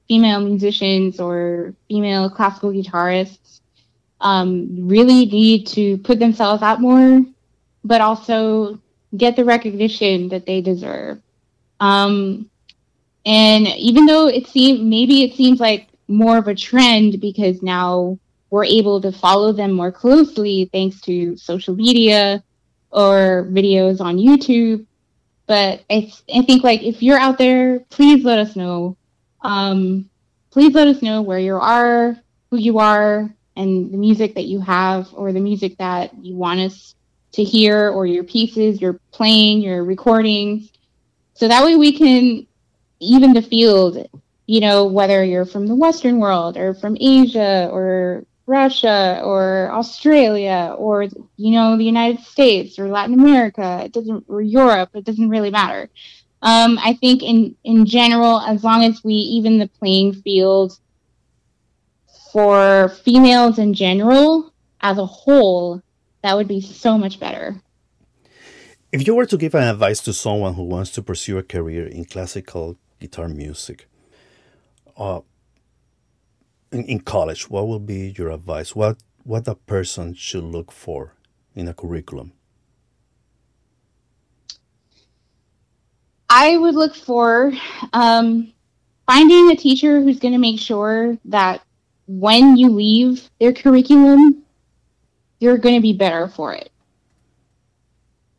female 0.08 0.42
musicians 0.42 1.20
or 1.20 1.74
female 1.88 2.30
classical 2.30 2.72
guitarists 2.72 3.62
um, 4.22 4.88
really 4.88 5.26
need 5.26 5.68
to 5.68 5.98
put 6.00 6.20
themselves 6.20 6.62
out 6.62 6.82
more, 6.82 7.24
but 7.84 8.02
also 8.02 8.80
get 9.16 9.36
the 9.36 9.46
recognition 9.46 10.30
that 10.30 10.46
they 10.46 10.62
deserve. 10.62 11.20
Um, 11.80 12.50
and 13.26 13.68
even 13.68 14.06
though 14.06 14.28
it 14.28 14.48
seems 14.48 14.82
maybe 14.82 15.24
it 15.24 15.36
seems 15.36 15.60
like 15.60 15.88
more 16.08 16.38
of 16.38 16.48
a 16.48 16.56
trend 16.56 17.22
because 17.22 17.62
now 17.62 18.18
we're 18.50 18.66
able 18.66 19.02
to 19.02 19.12
follow 19.12 19.52
them 19.52 19.72
more 19.72 19.92
closely 19.92 20.70
thanks 20.72 21.02
to 21.02 21.38
social 21.38 21.76
media 21.76 22.44
or 22.92 23.48
videos 23.52 24.02
on 24.02 24.18
YouTube. 24.18 24.86
But 25.46 25.84
I, 25.90 26.12
I 26.34 26.42
think 26.44 26.64
like 26.64 26.84
if 26.84 27.02
you're 27.02 27.18
out 27.18 27.38
there, 27.38 27.80
please 27.90 28.24
let 28.24 28.40
us 28.40 28.56
know. 28.56 28.98
Um, 29.42 30.10
please 30.52 30.74
let 30.74 30.88
us 30.88 31.02
know 31.02 31.22
where 31.22 31.40
you 31.40 31.56
are, 31.56 32.18
who 32.50 32.58
you 32.58 32.80
are, 32.80 33.34
and 33.56 33.92
the 33.92 33.98
music 33.98 34.36
that 34.36 34.46
you 34.46 34.62
have 34.62 35.10
or 35.14 35.32
the 35.32 35.40
music 35.40 35.78
that 35.78 36.14
you 36.24 36.36
want 36.36 36.60
us 36.60 36.96
to 37.34 37.44
hear 37.44 37.90
or 37.90 38.06
your 38.06 38.24
pieces, 38.24 38.82
your 38.82 39.00
playing, 39.12 39.62
your 39.62 39.84
recordings. 39.84 40.72
So 41.34 41.48
that 41.48 41.64
way 41.64 41.76
we 41.76 41.98
can 41.98 42.48
even 43.00 43.34
the 43.34 43.42
field, 43.42 44.08
you 44.46 44.60
know, 44.60 44.86
whether 44.86 45.24
you're 45.24 45.46
from 45.46 45.68
the 45.68 45.76
Western 45.76 46.20
world 46.20 46.58
or 46.58 46.74
from 46.74 46.98
Asia 47.00 47.70
or 47.72 48.26
Russia 48.50 49.22
or 49.24 49.72
Australia 49.72 50.76
or 50.78 51.04
you 51.38 51.52
know 51.52 51.78
the 51.78 51.86
United 51.86 52.20
States 52.26 52.80
or 52.80 52.90
Latin 52.90 53.14
America. 53.14 53.82
It 53.86 53.94
doesn't 53.94 54.26
or 54.28 54.42
Europe. 54.42 54.90
It 54.96 55.06
doesn't 55.06 55.30
really 55.30 55.52
matter. 55.52 55.90
Um, 56.42 56.80
I 56.82 56.94
think 56.94 57.22
in 57.22 57.56
in 57.64 57.86
general, 57.86 58.42
as 58.42 58.64
long 58.64 58.84
as 58.84 59.04
we 59.04 59.14
even 59.14 59.60
the 59.60 59.68
playing 59.68 60.14
field 60.24 60.80
for 62.34 62.90
females 63.04 63.60
in 63.60 63.74
general 63.74 64.52
as 64.82 64.98
a 64.98 65.06
whole, 65.06 65.82
that 66.24 66.36
would 66.36 66.48
be 66.48 66.62
so 66.62 66.98
much 66.98 67.20
better. 67.20 67.62
If 68.92 69.06
you 69.06 69.14
were 69.14 69.28
to 69.28 69.38
give 69.38 69.54
an 69.54 69.68
advice 69.68 70.00
to 70.02 70.14
someone 70.14 70.56
who 70.56 70.64
wants 70.64 70.92
to 70.92 71.02
pursue 71.04 71.38
a 71.38 71.44
career 71.44 71.86
in 71.86 72.06
classical 72.06 72.78
guitar 73.00 73.28
music, 73.28 73.88
uh, 74.98 75.22
in, 76.72 76.86
in 76.86 77.00
college, 77.02 77.50
what 77.50 77.68
will 77.68 77.80
be 77.80 78.14
your 78.18 78.32
advice? 78.32 78.76
What 78.76 78.98
what 79.24 79.48
a 79.48 79.56
person 79.56 80.14
should 80.14 80.44
look 80.44 80.72
for 80.72 81.14
in 81.56 81.68
a 81.68 81.74
curriculum? 81.74 82.34
I 86.30 86.58
would 86.58 86.76
look 86.76 86.96
for 86.96 87.52
um, 87.92 88.54
finding 89.08 89.52
a 89.52 89.56
teacher 89.56 90.02
who's 90.02 90.20
going 90.20 90.34
to 90.34 90.40
make 90.40 90.60
sure 90.60 91.18
that 91.26 91.62
when 92.08 92.56
you 92.58 92.70
leave 92.70 93.30
their 93.40 93.54
curriculum, 93.54 94.44
you're 95.40 95.58
going 95.58 95.76
to 95.76 95.82
be 95.82 95.94
better 95.94 96.28
for 96.28 96.54
it. 96.54 96.72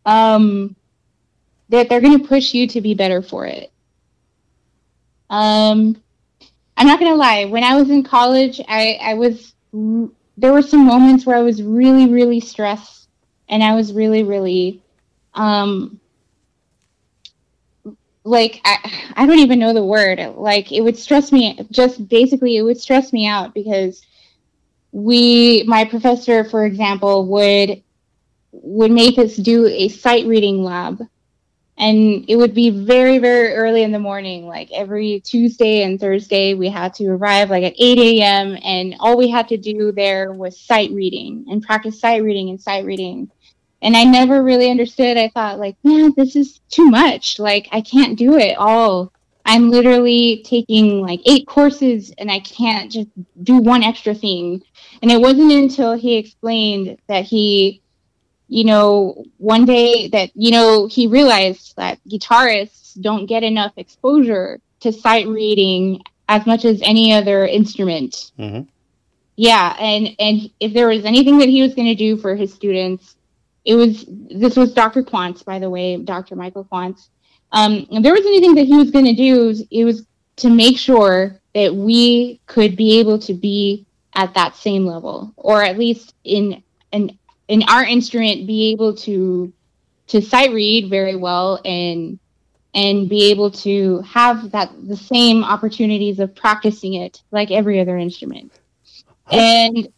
Um, 0.07 0.77
that 1.69 1.89
they're 1.89 2.01
going 2.01 2.19
to 2.21 2.27
push 2.27 2.55
you 2.55 2.67
to 2.69 2.81
be 2.81 2.95
better 2.95 3.23
for 3.23 3.47
it. 3.47 3.71
Um, 5.29 6.01
I'm 6.81 6.87
not 6.87 6.99
going 6.99 7.13
to 7.13 7.17
lie. 7.17 7.45
When 7.45 7.63
I 7.63 7.77
was 7.77 7.91
in 7.91 8.03
college, 8.03 8.59
I, 8.67 8.99
I 9.03 9.15
was 9.15 9.53
there 9.73 10.53
were 10.53 10.63
some 10.63 10.87
moments 10.87 11.27
where 11.27 11.37
I 11.37 11.43
was 11.43 11.63
really, 11.63 12.09
really 12.09 12.41
stressed, 12.41 13.09
and 13.51 13.63
I 13.63 13.75
was 13.75 13.93
really, 13.93 14.23
really 14.23 14.83
um, 15.35 16.01
like 18.25 18.61
I, 18.65 19.13
I 19.17 19.27
don't 19.27 19.41
even 19.41 19.59
know 19.59 19.75
the 19.75 19.85
word 19.85 20.19
like 20.37 20.73
it 20.73 20.81
would 20.81 20.97
stress 20.97 21.33
me 21.33 21.59
just 21.71 22.09
basically 22.09 22.57
it 22.57 22.63
would 22.63 22.81
stress 22.81 23.13
me 23.13 23.27
out 23.27 23.55
because 23.55 24.03
we 24.93 25.65
my 25.67 25.85
professor 25.85 26.45
for 26.45 26.65
example 26.65 27.27
would 27.27 27.83
would 28.53 28.91
make 28.91 29.19
us 29.19 29.37
do 29.37 29.67
a 29.67 29.89
sight 29.89 30.27
reading 30.27 30.65
lab 30.65 31.01
and 31.81 32.25
it 32.29 32.37
would 32.37 32.55
be 32.55 32.71
very 32.71 33.19
very 33.19 33.55
early 33.55 33.83
in 33.83 33.93
the 33.93 33.99
morning 33.99 34.47
like 34.47 34.71
every 34.73 35.21
tuesday 35.21 35.83
and 35.83 35.99
thursday 35.99 36.55
we 36.55 36.69
had 36.69 36.95
to 36.95 37.09
arrive 37.09 37.51
like 37.51 37.65
at 37.65 37.75
8 37.79 37.99
a.m 37.99 38.57
and 38.63 38.95
all 39.01 39.17
we 39.17 39.29
had 39.29 39.49
to 39.49 39.57
do 39.57 39.91
there 39.93 40.33
was 40.33 40.61
sight 40.61 40.91
reading 40.93 41.47
and 41.49 41.63
practice 41.63 42.01
sight 42.01 42.23
reading 42.23 42.51
and 42.51 42.61
sight 42.61 42.85
reading 42.85 43.31
and 43.83 43.97
I 43.97 44.05
never 44.05 44.43
really 44.43 44.71
understood. 44.71 45.17
I 45.17 45.29
thought 45.29 45.59
like, 45.59 45.77
man, 45.85 46.13
this 46.17 46.37
is 46.37 46.61
too 46.71 46.87
much. 46.91 47.39
Like 47.39 47.69
I 47.73 47.81
can't 47.81 48.19
do 48.19 48.37
it 48.37 48.57
all. 48.59 49.13
I'm 49.45 49.71
literally 49.71 50.43
taking 50.45 51.01
like 51.01 51.21
eight 51.27 51.47
courses 51.47 52.13
and 52.19 52.31
I 52.31 52.41
can't 52.41 52.93
just 52.93 53.09
do 53.43 53.57
one 53.57 53.83
extra 53.83 54.15
thing. 54.15 54.63
And 55.03 55.11
it 55.11 55.21
wasn't 55.21 55.53
until 55.53 55.95
he 55.95 56.17
explained 56.17 56.99
that 57.09 57.25
he, 57.25 57.80
you 58.51 58.65
know, 58.65 59.25
one 59.39 59.65
day 59.65 60.09
that, 60.09 60.31
you 60.35 60.51
know, 60.51 60.89
he 60.89 61.07
realized 61.07 61.77
that 61.77 62.01
guitarists 62.09 63.01
don't 63.01 63.27
get 63.27 63.45
enough 63.45 63.73
exposure 63.77 64.61
to 64.81 64.93
sight 64.93 65.29
reading 65.29 66.03
as 66.29 66.45
much 66.47 66.65
as 66.65 66.83
any 66.83 67.13
other 67.13 67.47
instrument. 67.47 68.33
Mm-hmm. 68.37 68.69
Yeah. 69.37 69.77
And, 69.79 70.17
and 70.19 70.51
if 70.59 70.75
there 70.75 70.89
was 70.89 71.05
anything 71.05 71.39
that 71.39 71.49
he 71.49 71.63
was 71.63 71.75
going 71.75 71.87
to 71.87 71.95
do 71.95 72.17
for 72.17 72.35
his 72.35 72.53
students, 72.53 73.15
it 73.65 73.77
was 73.77 74.05
this 74.09 74.57
was 74.57 74.75
Dr. 74.75 75.05
Quantz, 75.05 75.45
by 75.45 75.61
the 75.61 75.71
way, 75.71 75.97
Dr. 75.99 76.35
Michael 76.35 76.65
Quantz. 76.65 77.09
Um, 77.53 77.87
if 77.89 78.03
there 78.03 78.15
was 78.15 78.27
anything 78.27 78.57
that 78.57 78.67
he 78.67 78.77
was 78.77 78.91
going 78.91 79.05
to 79.05 79.15
do, 79.15 79.55
it 79.71 79.85
was 79.85 80.05
to 80.37 80.51
make 80.51 80.77
sure 80.77 81.39
that 81.55 81.73
we 81.73 82.41
could 82.47 82.75
be 82.75 82.99
able 82.99 83.19
to 83.21 83.35
be 83.35 83.87
at 84.15 84.35
that 84.35 84.57
same 84.57 84.87
level, 84.87 85.33
or 85.37 85.63
at 85.63 85.79
least 85.79 86.15
in 86.25 86.63
in 86.93 87.17
in 87.51 87.65
our 87.65 87.85
instrument, 87.85 88.47
be 88.47 88.71
able 88.71 88.95
to 88.95 89.53
to 90.07 90.23
sight 90.23 90.53
read 90.53 90.89
very 90.89 91.17
well 91.17 91.61
and 91.65 92.19
and 92.75 93.09
be 93.09 93.31
able 93.31 93.51
to 93.51 94.01
have 94.03 94.53
that 94.53 94.71
the 94.87 94.97
same 94.97 95.43
opportunities 95.43 96.21
of 96.21 96.35
practicing 96.35 96.95
it 96.95 97.23
like 97.33 97.51
every 97.51 97.81
other 97.81 97.99
instrument. 97.99 98.53
And 99.33 99.89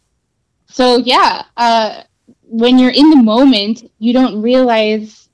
so 0.67 0.97
yeah, 0.97 1.43
uh, 1.55 2.01
when 2.41 2.79
you're 2.79 2.91
in 2.91 3.11
the 3.11 3.17
moment, 3.17 3.91
you 3.99 4.13
don't 4.13 4.41
realize 4.41 5.29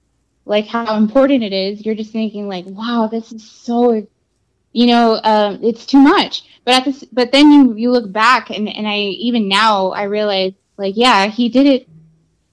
like 0.46 0.68
how 0.68 0.98
important 0.98 1.44
it 1.44 1.54
is. 1.54 1.86
You're 1.86 1.96
just 1.96 2.12
thinking 2.12 2.50
like, 2.50 2.66
wow, 2.66 3.08
this 3.10 3.32
is 3.32 3.50
so, 3.50 4.06
you 4.74 4.88
know, 4.88 5.22
um, 5.24 5.60
it's 5.64 5.86
too 5.86 6.00
much. 6.00 6.44
But 6.66 6.74
at 6.74 6.86
this, 6.86 7.06
but 7.14 7.32
then 7.32 7.50
you 7.50 7.76
you 7.76 7.92
look 7.92 8.12
back 8.12 8.50
and 8.50 8.68
and 8.68 8.86
I 8.86 8.98
even 8.98 9.48
now 9.48 9.92
I 9.92 10.04
realize 10.04 10.52
like, 10.76 10.96
yeah, 10.98 11.28
he 11.28 11.48
did 11.48 11.66
it 11.66 11.88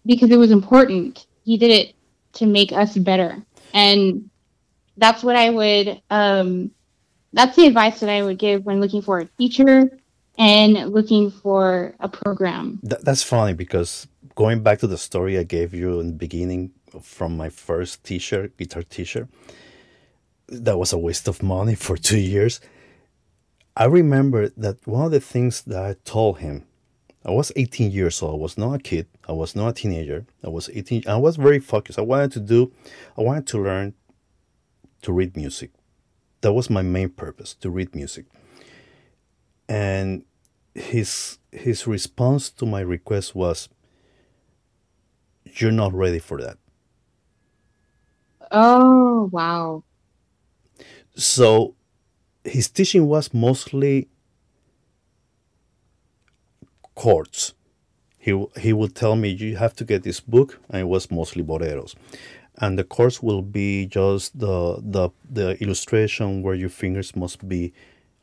because 0.06 0.30
it 0.30 0.38
was 0.38 0.50
important. 0.50 1.26
He 1.44 1.58
did 1.58 1.70
it 1.70 1.94
to 2.34 2.46
make 2.46 2.72
us 2.72 2.96
better, 2.96 3.42
and 3.74 4.30
that's 4.96 5.22
what 5.22 5.36
I 5.36 5.50
would. 5.50 6.00
Um, 6.10 6.70
that's 7.32 7.56
the 7.56 7.66
advice 7.66 8.00
that 8.00 8.08
I 8.08 8.22
would 8.22 8.38
give 8.38 8.64
when 8.64 8.80
looking 8.80 9.02
for 9.02 9.18
a 9.18 9.26
teacher 9.38 9.90
and 10.38 10.92
looking 10.92 11.30
for 11.30 11.94
a 12.00 12.08
program. 12.08 12.80
Th- 12.88 13.00
that's 13.02 13.22
funny 13.22 13.52
because 13.52 14.06
going 14.34 14.62
back 14.62 14.78
to 14.80 14.86
the 14.86 14.98
story 14.98 15.38
I 15.38 15.42
gave 15.42 15.74
you 15.74 16.00
in 16.00 16.08
the 16.08 16.12
beginning 16.12 16.72
from 17.02 17.36
my 17.36 17.48
first 17.48 18.04
teacher, 18.04 18.48
guitar 18.56 18.82
teacher, 18.82 19.28
that 20.48 20.78
was 20.78 20.92
a 20.92 20.98
waste 20.98 21.28
of 21.28 21.42
money 21.42 21.74
for 21.86 21.96
two 21.96 22.18
years. 22.18 22.60
I 23.76 23.84
remember 23.84 24.48
that 24.56 24.86
one 24.86 25.04
of 25.04 25.10
the 25.10 25.20
things 25.20 25.62
that 25.62 25.84
I 25.84 25.96
told 26.04 26.38
him, 26.38 26.64
I 27.26 27.32
was 27.32 27.50
18 27.56 27.90
years 27.90 28.22
old. 28.22 28.34
I 28.34 28.38
was 28.38 28.56
not 28.56 28.74
a 28.74 28.78
kid. 28.78 29.08
I 29.28 29.32
was 29.32 29.56
not 29.56 29.68
a 29.68 29.72
teenager. 29.72 30.26
I 30.44 30.48
was 30.48 30.70
18. 30.72 31.02
I 31.08 31.16
was 31.16 31.36
very 31.36 31.58
focused. 31.58 31.98
I 31.98 32.02
wanted 32.02 32.30
to 32.32 32.40
do, 32.40 32.72
I 33.18 33.22
wanted 33.22 33.48
to 33.48 33.58
learn 33.60 33.94
to 35.02 35.12
read 35.12 35.36
music. 35.36 35.72
That 36.42 36.52
was 36.52 36.70
my 36.70 36.82
main 36.82 37.08
purpose, 37.08 37.54
to 37.54 37.68
read 37.70 37.96
music. 37.96 38.26
And 39.68 40.24
his 40.74 41.38
his 41.50 41.86
response 41.86 42.50
to 42.50 42.66
my 42.66 42.80
request 42.80 43.34
was, 43.34 43.68
you're 45.44 45.72
not 45.72 45.92
ready 45.92 46.20
for 46.20 46.40
that. 46.40 46.58
Oh, 48.52 49.28
wow. 49.32 49.82
So 51.16 51.74
his 52.44 52.68
teaching 52.68 53.08
was 53.08 53.34
mostly 53.34 54.08
chords. 56.96 57.54
He, 58.18 58.44
he 58.58 58.72
would 58.72 58.96
tell 58.96 59.14
me, 59.14 59.28
you 59.28 59.56
have 59.56 59.76
to 59.76 59.84
get 59.84 60.02
this 60.02 60.18
book, 60.18 60.58
and 60.68 60.80
it 60.80 60.88
was 60.88 61.12
mostly 61.12 61.44
boleros. 61.44 61.94
And 62.58 62.76
the 62.76 62.82
chords 62.82 63.22
will 63.22 63.42
be 63.42 63.86
just 63.86 64.36
the, 64.36 64.80
the, 64.82 65.10
the 65.30 65.62
illustration 65.62 66.42
where 66.42 66.54
your 66.54 66.70
fingers 66.70 67.14
must 67.14 67.48
be 67.48 67.72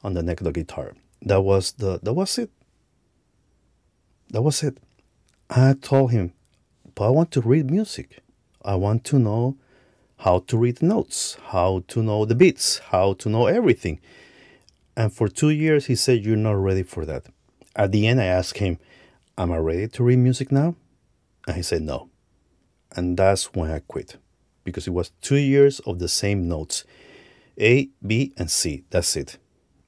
on 0.04 0.14
the 0.14 0.24
neck 0.24 0.41
of 0.41 0.45
the 0.45 0.52
guitar. 0.52 0.94
That 1.22 1.41
was 1.41 1.72
the 1.74 2.00
that 2.04 2.14
was 2.14 2.38
it. 2.38 2.50
That 4.32 4.41
was 4.41 4.62
it. 4.62 4.78
I 5.50 5.74
told 5.80 6.12
him, 6.12 6.34
but 6.95 7.08
I 7.08 7.10
want 7.12 7.32
to 7.32 7.41
read 7.41 7.72
music. 7.72 8.20
I 8.66 8.76
want 8.76 9.06
to 9.06 9.20
know 9.20 9.56
how 10.18 10.40
to 10.40 10.58
read 10.58 10.82
notes, 10.82 11.38
how 11.48 11.84
to 11.88 12.02
know 12.02 12.26
the 12.26 12.36
beats, 12.36 12.80
how 12.91 13.14
to 13.14 13.30
know 13.30 13.48
everything. 13.48 14.02
And 14.98 15.14
for 15.14 15.28
two 15.28 15.50
years, 15.50 15.86
he 15.86 15.95
said, 15.95 16.26
You're 16.26 16.36
not 16.36 16.54
ready 16.54 16.84
for 16.84 17.06
that. 17.06 17.26
At 17.76 17.91
the 17.91 18.08
end, 18.08 18.22
I 18.22 18.26
asked 18.26 18.58
him, 18.58 18.78
Am 19.38 19.52
I 19.52 19.58
ready 19.58 19.88
to 19.88 20.04
read 20.04 20.20
music 20.20 20.52
now? 20.52 20.76
And 21.48 21.56
he 21.56 21.64
said, 21.64 21.82
No. 21.82 22.10
And 22.95 23.18
that's 23.18 23.54
when 23.54 23.72
I 23.72 23.80
quit 23.80 24.18
because 24.64 24.88
it 24.88 24.91
was 24.94 25.12
two 25.22 25.38
years 25.38 25.80
of 25.82 26.00
the 26.00 26.08
same 26.08 26.48
notes 26.48 26.84
A, 27.60 27.90
B, 28.06 28.34
and 28.38 28.50
C. 28.50 28.84
That's 28.90 29.16
it. 29.16 29.38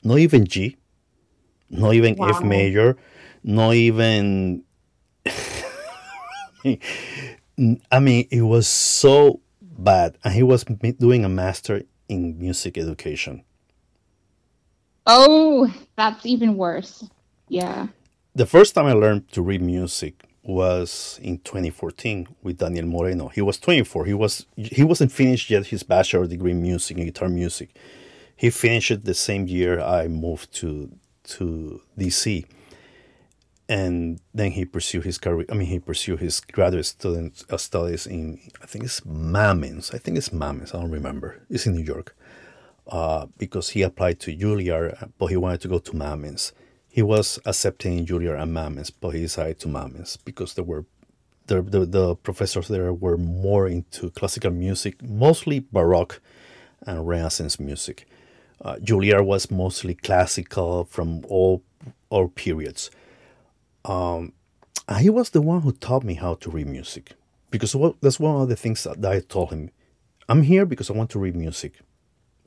Not 0.03 0.19
even 0.19 0.45
G, 0.45 0.77
not 1.69 1.93
even 1.93 2.15
wow. 2.15 2.29
F 2.29 2.43
major, 2.43 2.97
not 3.43 3.73
even 3.73 4.63
I 7.91 7.99
mean, 7.99 8.27
it 8.31 8.41
was 8.41 8.67
so 8.67 9.39
bad, 9.61 10.17
and 10.23 10.33
he 10.33 10.43
was 10.43 10.63
doing 10.63 11.25
a 11.25 11.29
master 11.29 11.83
in 12.09 12.37
music 12.39 12.77
education. 12.77 13.43
Oh, 15.05 15.71
that's 15.95 16.25
even 16.25 16.57
worse. 16.57 17.07
Yeah. 17.47 17.87
The 18.33 18.45
first 18.45 18.75
time 18.75 18.85
I 18.85 18.93
learned 18.93 19.31
to 19.31 19.41
read 19.41 19.61
music 19.61 20.23
was 20.43 21.19
in 21.23 21.39
2014 21.39 22.27
with 22.43 22.57
Daniel 22.57 22.85
Moreno. 22.85 23.29
He 23.29 23.41
was 23.41 23.57
24. 23.57 24.05
He 24.05 24.13
was 24.13 24.45
he 24.55 24.83
wasn't 24.83 25.11
finished 25.11 25.49
yet 25.49 25.67
his 25.67 25.83
bachelor 25.83 26.27
degree 26.27 26.51
in 26.51 26.61
music 26.61 26.97
in 26.97 27.05
guitar 27.05 27.29
music. 27.29 27.75
He 28.35 28.49
finished 28.49 28.91
it 28.91 29.05
the 29.05 29.13
same 29.13 29.47
year 29.47 29.79
I 29.79 30.07
moved 30.07 30.53
to 30.55 30.91
to 31.23 31.81
DC 31.97 32.45
and 33.67 34.19
then 34.33 34.51
he 34.51 34.65
pursued 34.65 35.05
his 35.05 35.17
career. 35.17 35.45
I 35.49 35.55
mean, 35.55 35.67
he 35.67 35.79
pursued 35.79 36.19
his 36.19 36.39
graduate 36.39 36.85
student 36.85 37.43
uh, 37.49 37.57
studies 37.57 38.05
in 38.05 38.39
I 38.61 38.65
think 38.65 38.85
it's 38.85 39.03
Mannes. 39.05 39.91
I 39.93 39.97
think 39.97 40.17
it's 40.17 40.31
Mannes. 40.31 40.73
I 40.73 40.79
don't 40.79 40.91
remember. 40.91 41.41
It's 41.49 41.65
in 41.65 41.75
New 41.75 41.83
York, 41.83 42.15
uh, 42.87 43.27
because 43.37 43.69
he 43.69 43.81
applied 43.81 44.19
to 44.21 44.35
Juilliard, 44.35 45.11
but 45.17 45.27
he 45.27 45.37
wanted 45.37 45.61
to 45.61 45.67
go 45.67 45.79
to 45.79 45.95
Mannes. 45.95 46.53
He 46.95 47.01
was 47.01 47.39
accepting 47.45 48.05
Juilliard 48.05 48.41
and 48.41 48.53
Mannes, 48.53 48.89
but 48.89 49.09
he 49.09 49.19
decided 49.19 49.59
to 49.59 49.67
Mannes 49.67 50.17
because 50.23 50.53
they 50.53 50.61
were 50.61 50.85
the, 51.47 51.61
the, 51.61 51.85
the 51.85 52.15
professors 52.15 52.69
there 52.69 52.93
were 52.93 53.17
more 53.17 53.67
into 53.67 54.11
classical 54.11 54.51
music, 54.51 55.03
mostly 55.03 55.59
Baroque 55.59 56.21
and 56.87 57.05
Renaissance 57.05 57.59
music. 57.59 58.07
Uh, 58.61 58.77
was 58.79 59.51
mostly 59.51 59.95
classical 59.95 60.85
from 60.85 61.25
all 61.27 61.63
all 62.09 62.29
periods. 62.29 62.89
Um, 63.83 64.31
and 64.87 64.99
he 64.99 65.09
was 65.09 65.31
the 65.31 65.41
one 65.41 65.63
who 65.63 65.73
taught 65.73 66.05
me 66.05 66.13
how 66.13 66.35
to 66.35 66.49
read 66.49 66.67
music 66.67 67.11
because 67.51 67.75
what, 67.75 67.99
that's 67.99 68.21
one 68.21 68.41
of 68.41 68.47
the 68.47 68.55
things 68.55 68.85
that 68.85 69.03
I 69.05 69.19
told 69.19 69.49
him. 69.49 69.69
I'm 70.29 70.43
here 70.43 70.65
because 70.65 70.89
I 70.89 70.93
want 70.93 71.09
to 71.09 71.19
read 71.19 71.35
music. 71.35 71.73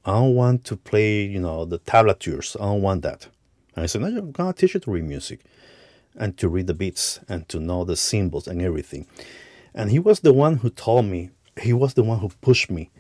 I 0.07 0.13
don't 0.13 0.35
want 0.35 0.65
to 0.65 0.77
play, 0.79 1.25
you 1.25 1.39
know, 1.39 1.67
the 1.67 1.77
tablatures. 1.77 2.57
I 2.59 2.65
don't 2.65 2.81
want 2.81 3.03
that. 3.03 3.29
I 3.83 3.87
said, 3.87 4.03
no, 4.03 4.09
I'm 4.09 4.33
gonna 4.33 4.53
teach 4.53 4.75
you 4.75 4.81
to 4.81 4.91
read 4.91 5.05
music 5.05 5.41
and 6.17 6.37
to 6.39 6.49
read 6.49 6.67
the 6.67 6.75
beats 6.75 7.21
and 7.29 7.49
to 7.49 7.61
know 7.61 7.85
the 7.85 7.97
symbols 7.97 8.49
and 8.49 8.61
everything. 8.61 9.07
And 9.75 9.91
he 9.91 9.99
was 9.99 10.21
the 10.21 10.33
one 10.33 10.57
who 10.59 10.71
told 10.71 11.07
me, 11.07 11.31
he 11.61 11.73
was 11.73 11.95
the 11.95 12.03
one 12.03 12.19
who 12.19 12.31
pushed 12.41 12.71
me 12.71 12.91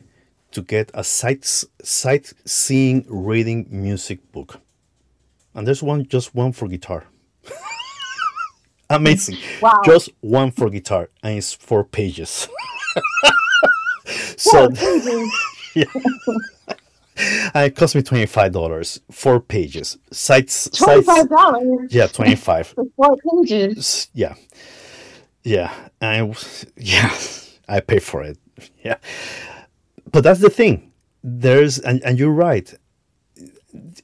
to 0.52 0.62
get 0.62 0.90
a 0.94 1.04
sight 1.04 1.44
sightseeing 1.82 3.04
reading 3.08 3.66
music 3.70 4.32
book. 4.32 4.60
And 5.54 5.66
there's 5.66 5.82
one 5.82 6.06
just 6.06 6.34
one 6.34 6.52
for 6.52 6.68
guitar. 6.68 7.06
Amazing. 8.90 9.36
Wow. 9.60 9.80
Just 9.84 10.10
one 10.20 10.50
for 10.50 10.70
guitar 10.70 11.10
and 11.22 11.38
it's 11.38 11.52
four 11.52 11.84
pages. 11.84 12.48
so 14.36 14.70
yeah. 15.74 15.84
And 17.18 17.66
it 17.66 17.76
cost 17.76 17.94
me 17.94 18.02
twenty 18.02 18.26
five 18.26 18.52
dollars, 18.52 19.00
four 19.10 19.40
pages. 19.40 19.98
Sites 20.10 20.68
twenty 20.70 21.02
five 21.02 21.28
dollars. 21.28 21.92
Yeah, 21.92 22.06
twenty 22.06 22.36
five. 22.36 22.74
four 22.96 23.16
pages. 23.16 24.08
Yeah, 24.14 24.34
yeah, 25.42 25.72
and 26.00 26.36
yeah, 26.76 27.14
I 27.68 27.80
pay 27.80 27.98
for 27.98 28.22
it. 28.22 28.38
Yeah, 28.84 28.96
but 30.10 30.22
that's 30.24 30.40
the 30.40 30.50
thing. 30.50 30.92
There's 31.22 31.78
and, 31.78 32.02
and 32.04 32.18
you're 32.18 32.30
right. 32.30 32.72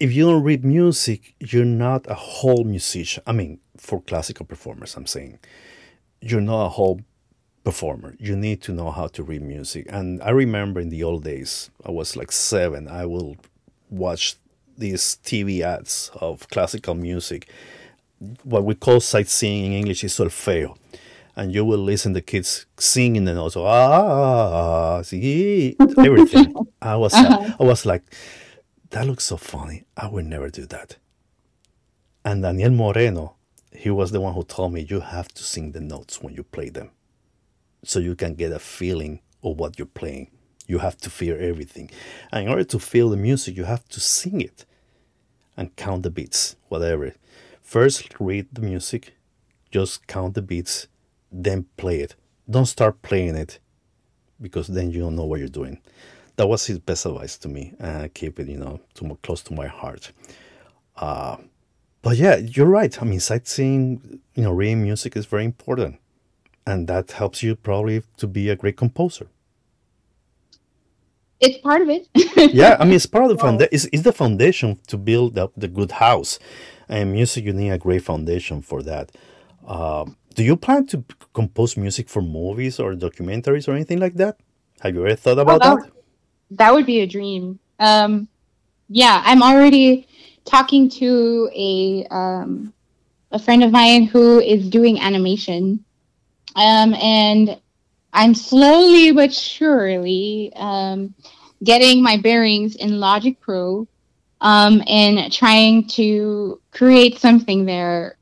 If 0.01 0.13
you 0.13 0.27
don't 0.27 0.43
read 0.43 0.65
music, 0.65 1.35
you're 1.41 1.65
not 1.65 2.07
a 2.11 2.15
whole 2.15 2.65
musician. 2.65 3.23
I 3.27 3.33
mean, 3.33 3.61
for 3.77 4.01
classical 4.03 4.45
performers, 4.47 4.97
I'm 4.97 5.07
saying 5.07 5.39
you're 6.21 6.41
not 6.41 6.67
a 6.67 6.69
whole 6.71 7.01
performer. 7.65 8.15
You 8.19 8.37
need 8.37 8.61
to 8.63 8.73
know 8.73 8.91
how 8.91 9.09
to 9.09 9.23
read 9.23 9.43
music. 9.43 9.87
And 9.89 10.23
I 10.23 10.31
remember 10.31 10.81
in 10.81 10.91
the 10.91 11.03
old 11.03 11.25
days, 11.25 11.71
I 11.85 11.91
was 11.91 12.15
like 12.17 12.31
seven, 12.31 12.87
I 12.87 13.07
will 13.07 13.37
watch 13.91 14.37
these 14.77 15.19
TV 15.25 15.63
ads 15.63 16.11
of 16.21 16.49
classical 16.51 16.95
music. 16.95 17.49
What 18.43 18.65
we 18.65 18.75
call 18.75 19.01
sightseeing 19.01 19.67
in 19.67 19.73
English 19.73 20.05
is 20.05 20.13
solfeo. 20.13 20.77
And 21.37 21.53
you 21.53 21.65
will 21.65 21.79
listen 21.79 22.15
to 22.15 22.21
kids 22.21 22.67
singing 22.79 23.27
and 23.27 23.39
also 23.39 23.65
ah, 23.65 25.03
see 25.03 25.75
everything. 25.99 26.55
I 26.83 26.95
was 26.95 27.13
uh-huh. 27.13 27.57
I 27.59 27.65
was 27.65 27.85
like, 27.85 28.05
that 28.91 29.05
looks 29.05 29.25
so 29.25 29.37
funny. 29.37 29.83
I 29.97 30.07
would 30.07 30.27
never 30.27 30.49
do 30.49 30.65
that. 30.67 30.97
And 32.25 32.43
Daniel 32.43 32.71
Moreno, 32.71 33.35
he 33.73 33.91
was 33.91 34.13
the 34.13 34.21
one 34.21 34.35
who 34.35 34.45
told 34.45 34.75
me 34.75 34.87
you 34.89 35.01
have 35.01 35.27
to 35.35 35.43
sing 35.43 35.73
the 35.73 35.81
notes 35.81 36.23
when 36.23 36.35
you 36.35 36.45
play 36.45 36.69
them 36.69 36.93
so 37.87 37.99
you 37.99 38.15
can 38.15 38.35
get 38.35 38.53
a 38.53 38.59
feeling 38.59 39.21
of 39.43 39.59
what 39.59 39.79
you're 39.79 39.87
playing. 39.87 40.31
You 40.67 40.79
have 40.79 40.97
to 40.99 41.11
feel 41.11 41.37
everything. 41.39 41.91
And 42.33 42.45
in 42.45 42.49
order 42.49 42.65
to 42.65 42.79
feel 42.79 43.11
the 43.11 43.17
music, 43.17 43.57
you 43.57 43.65
have 43.65 43.87
to 43.89 44.01
sing 44.01 44.41
it 44.41 44.65
and 45.57 45.75
count 45.77 46.03
the 46.03 46.11
beats, 46.11 46.57
whatever. 46.69 47.15
First, 47.63 48.15
read 48.19 48.47
the 48.53 48.63
music, 48.63 49.15
just 49.71 50.07
count 50.07 50.35
the 50.35 50.43
beats, 50.43 50.87
then 51.31 51.67
play 51.77 52.01
it. 52.01 52.15
Don't 52.49 52.67
start 52.67 53.03
playing 53.03 53.37
it 53.37 53.59
because 54.41 54.69
then 54.69 54.91
you 54.91 55.01
don't 55.01 55.17
know 55.17 55.25
what 55.25 55.41
you're 55.41 55.49
doing. 55.49 55.81
That 56.37 56.49
was 56.49 56.67
his 56.67 56.79
best 56.79 57.07
advice 57.07 57.37
to 57.39 57.49
me, 57.49 57.75
and 57.79 58.03
I 58.03 58.09
keep 58.09 58.41
it, 58.41 58.49
you 58.49 58.59
know, 58.59 58.81
to 58.95 59.19
close 59.23 59.43
to 59.43 59.55
my 59.55 59.69
heart. 59.69 60.11
Uh, 60.97 61.37
but 62.03 62.17
yeah, 62.17 62.37
you're 62.37 62.67
right. 62.67 63.01
I 63.01 63.05
mean, 63.05 63.21
sightseeing, 63.21 64.21
you 64.35 64.43
know, 64.43 64.53
reading 64.53 64.83
music 64.83 65.17
is 65.17 65.27
very 65.27 65.45
important 65.45 65.99
and 66.67 66.89
that 66.89 67.13
helps 67.13 67.43
you 67.43 67.55
probably 67.57 68.03
to 68.17 68.27
be 68.27 68.49
a 68.49 68.57
great 68.57 68.77
composer. 68.77 69.29
It's 71.41 71.59
part 71.59 71.83
of 71.83 71.89
it. 71.89 72.09
Yeah 72.55 72.77
i 72.81 72.85
mean 72.85 72.95
it's 72.95 73.07
part 73.07 73.25
of 73.25 73.31
the 73.31 73.39
foundation 73.39 73.69
it's, 73.73 73.85
it's 73.93 74.03
the 74.03 74.13
foundation 74.13 74.79
to 74.87 74.97
build 74.97 75.39
up 75.39 75.53
the 75.57 75.69
good 75.69 75.93
house. 75.93 76.39
And 76.89 77.13
music 77.13 77.45
you 77.45 77.53
need 77.53 77.71
a 77.71 77.79
great 77.79 78.03
foundation 78.03 78.61
for 78.61 78.83
that. 78.83 79.11
Uh, 79.67 80.05
do 80.35 80.43
you 80.45 80.57
plan 80.57 80.87
to 80.89 81.03
compose 81.33 81.77
music 81.77 82.09
for 82.09 82.21
movies 82.21 82.79
or 82.79 82.95
documentaries 82.95 83.67
or 83.69 83.73
anything 83.73 84.01
like 84.01 84.15
that? 84.15 84.37
Have 84.81 84.95
you 84.95 85.07
ever 85.07 85.17
thought 85.17 85.39
about 85.39 85.61
oh, 85.63 85.77
that, 85.77 85.85
that? 85.85 85.93
that 86.59 86.75
would 86.75 86.87
be 86.87 87.01
a 87.01 87.07
dream. 87.07 87.59
Um, 87.79 88.29
yeah 88.89 89.23
i'm 89.25 89.43
already 89.43 90.07
talking 90.45 90.89
to 90.89 91.51
a 91.55 92.07
um, 92.11 92.73
a 93.33 93.39
friend 93.39 93.65
of 93.65 93.73
mine 93.73 94.05
who 94.05 94.39
is 94.41 94.69
doing 94.69 95.01
animation 95.01 95.85
um, 96.55 96.95
and 96.95 97.61
I'm 98.13 98.35
slowly 98.35 99.13
but 99.13 99.35
surely 99.35 100.53
um, 100.55 101.15
getting 101.63 102.03
my 102.03 102.17
bearings 102.17 102.77
in 102.77 103.01
Logic 103.01 103.39
Pro 103.41 103.89
um, 104.41 104.83
and 104.87 105.33
trying 105.33 105.89
to 105.89 106.61
create 106.71 107.19
something 107.19 107.65
there 107.65 108.17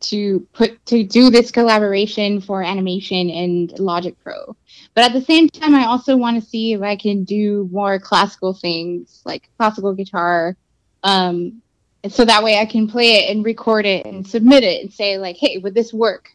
to 0.00 0.46
put 0.52 0.84
to 0.86 1.02
do 1.02 1.30
this 1.30 1.50
collaboration 1.50 2.40
for 2.40 2.62
animation 2.62 3.30
and 3.30 3.78
Logic 3.78 4.14
Pro. 4.22 4.56
But 4.94 5.04
at 5.04 5.12
the 5.12 5.20
same 5.20 5.48
time, 5.48 5.74
I 5.74 5.86
also 5.86 6.16
want 6.16 6.42
to 6.42 6.48
see 6.48 6.72
if 6.72 6.82
I 6.82 6.96
can 6.96 7.24
do 7.24 7.68
more 7.72 7.98
classical 7.98 8.52
things 8.52 9.22
like 9.24 9.48
classical 9.56 9.94
guitar. 9.94 10.56
Um, 11.02 11.62
so 12.08 12.24
that 12.24 12.44
way 12.44 12.58
I 12.58 12.66
can 12.66 12.88
play 12.88 13.16
it 13.16 13.30
and 13.30 13.44
record 13.44 13.86
it 13.86 14.06
and 14.06 14.26
submit 14.26 14.62
it 14.62 14.82
and 14.82 14.92
say 14.92 15.18
like, 15.18 15.36
hey, 15.36 15.58
would 15.58 15.74
this 15.74 15.92
work? 15.92 16.30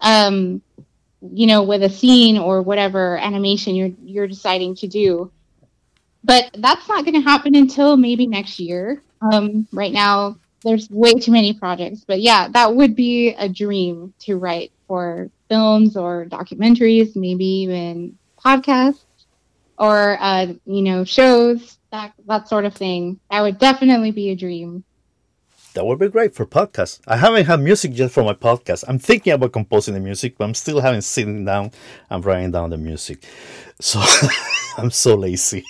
Um, 0.00 0.62
you 1.20 1.46
know, 1.46 1.62
with 1.62 1.82
a 1.82 1.88
scene 1.88 2.38
or 2.38 2.62
whatever 2.62 3.16
animation 3.18 3.74
you're 3.74 3.90
you're 4.04 4.26
deciding 4.26 4.74
to 4.76 4.86
do. 4.86 5.30
But 6.24 6.50
that's 6.58 6.88
not 6.88 7.04
going 7.04 7.14
to 7.14 7.28
happen 7.28 7.54
until 7.54 7.96
maybe 7.96 8.26
next 8.26 8.58
year. 8.58 9.02
Um, 9.20 9.66
right 9.72 9.92
now, 9.92 10.36
there's 10.62 10.90
way 10.90 11.14
too 11.14 11.32
many 11.32 11.52
projects. 11.54 12.04
But 12.06 12.20
yeah, 12.20 12.48
that 12.48 12.74
would 12.74 12.94
be 12.94 13.30
a 13.34 13.48
dream 13.48 14.12
to 14.20 14.36
write 14.36 14.72
for 14.86 15.30
films 15.48 15.96
or 15.96 16.26
documentaries, 16.26 17.16
maybe 17.16 17.44
even 17.44 18.18
podcasts 18.44 19.04
or 19.78 20.18
uh, 20.20 20.46
you 20.66 20.82
know 20.82 21.04
shows 21.04 21.78
that 21.90 22.12
that 22.26 22.48
sort 22.48 22.64
of 22.64 22.74
thing. 22.74 23.18
That 23.30 23.42
would 23.42 23.58
definitely 23.58 24.10
be 24.10 24.30
a 24.30 24.36
dream. 24.36 24.84
That 25.78 25.84
would 25.84 26.00
be 26.00 26.08
great 26.08 26.34
for 26.34 26.44
podcast. 26.44 27.02
I 27.06 27.16
haven't 27.16 27.46
had 27.46 27.60
music 27.60 27.96
yet 27.96 28.10
for 28.10 28.24
my 28.24 28.32
podcast. 28.32 28.82
I'm 28.88 28.98
thinking 28.98 29.32
about 29.32 29.52
composing 29.52 29.94
the 29.94 30.00
music, 30.00 30.36
but 30.36 30.46
I'm 30.46 30.54
still 30.54 30.80
having 30.80 31.00
sitting 31.00 31.44
down 31.44 31.70
and 32.10 32.24
writing 32.24 32.50
down 32.50 32.70
the 32.70 32.76
music. 32.76 33.24
So 33.78 34.02
I'm 34.76 34.90
so 34.90 35.14
lazy. 35.14 35.64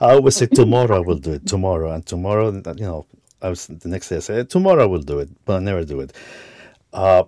I 0.00 0.14
always 0.14 0.34
say 0.34 0.46
tomorrow 0.46 0.96
I 0.96 0.98
will 0.98 1.18
do 1.18 1.30
it. 1.30 1.46
Tomorrow 1.46 1.92
and 1.92 2.04
tomorrow, 2.04 2.50
you 2.50 2.74
know, 2.80 3.06
I 3.40 3.50
was 3.50 3.68
the 3.68 3.88
next 3.88 4.08
day 4.08 4.16
I 4.16 4.18
say 4.18 4.42
tomorrow 4.42 4.82
I 4.82 4.86
will 4.86 5.02
do 5.02 5.20
it, 5.20 5.28
but 5.44 5.58
I 5.58 5.60
never 5.60 5.84
do 5.84 6.00
it. 6.00 6.12
Uh, 6.92 7.22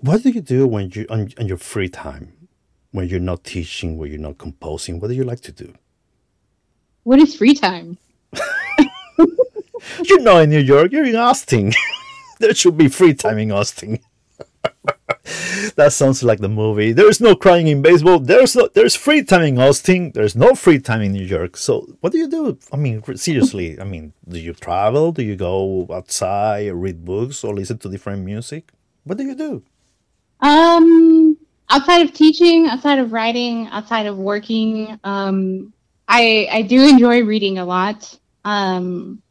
what 0.00 0.24
do 0.24 0.30
you 0.30 0.40
do 0.40 0.66
when 0.66 0.90
you 0.90 1.06
on, 1.08 1.28
on 1.38 1.46
your 1.46 1.56
free 1.56 1.88
time, 1.88 2.32
when 2.90 3.06
you're 3.06 3.20
not 3.20 3.44
teaching, 3.44 3.96
when 3.96 4.10
you're 4.10 4.18
not 4.18 4.38
composing? 4.38 4.98
What 4.98 5.06
do 5.06 5.14
you 5.14 5.22
like 5.22 5.42
to 5.42 5.52
do? 5.52 5.72
What 7.04 7.20
is 7.20 7.36
free 7.36 7.54
time? 7.54 7.96
you're 10.04 10.20
not 10.20 10.42
in 10.42 10.50
New 10.50 10.60
York, 10.60 10.92
you're 10.92 11.04
in 11.04 11.16
Austin. 11.16 11.72
there 12.40 12.54
should 12.54 12.76
be 12.76 12.88
free 12.88 13.14
time 13.14 13.38
in 13.38 13.52
Austin. 13.52 13.98
that 15.76 15.92
sounds 15.92 16.22
like 16.22 16.40
the 16.40 16.48
movie. 16.48 16.92
There's 16.92 17.20
no 17.20 17.34
crying 17.34 17.68
in 17.68 17.82
baseball. 17.82 18.18
There's 18.18 18.56
no, 18.56 18.68
there's 18.72 18.94
free 18.94 19.22
time 19.22 19.42
in 19.42 19.58
Austin. 19.58 20.12
There's 20.12 20.36
no 20.36 20.54
free 20.54 20.78
time 20.78 21.02
in 21.02 21.12
New 21.12 21.24
York. 21.24 21.56
So 21.56 21.86
what 22.00 22.12
do 22.12 22.18
you 22.18 22.28
do? 22.28 22.58
I 22.72 22.76
mean, 22.76 23.02
seriously. 23.16 23.80
I 23.80 23.84
mean, 23.84 24.12
do 24.28 24.38
you 24.38 24.52
travel? 24.52 25.12
Do 25.12 25.22
you 25.22 25.36
go 25.36 25.86
outside, 25.92 26.72
read 26.72 27.04
books, 27.04 27.44
or 27.44 27.54
listen 27.54 27.78
to 27.78 27.88
different 27.88 28.24
music? 28.24 28.70
What 29.04 29.18
do 29.18 29.24
you 29.24 29.34
do? 29.34 29.62
Um, 30.40 31.36
outside 31.70 32.02
of 32.02 32.12
teaching, 32.12 32.66
outside 32.66 32.98
of 32.98 33.12
writing, 33.12 33.68
outside 33.68 34.06
of 34.06 34.18
working, 34.18 34.98
um, 35.04 35.72
I 36.08 36.48
I 36.50 36.62
do 36.62 36.82
enjoy 36.88 37.22
reading 37.24 37.58
a 37.58 37.64
lot. 37.64 38.18
Um, 38.44 39.22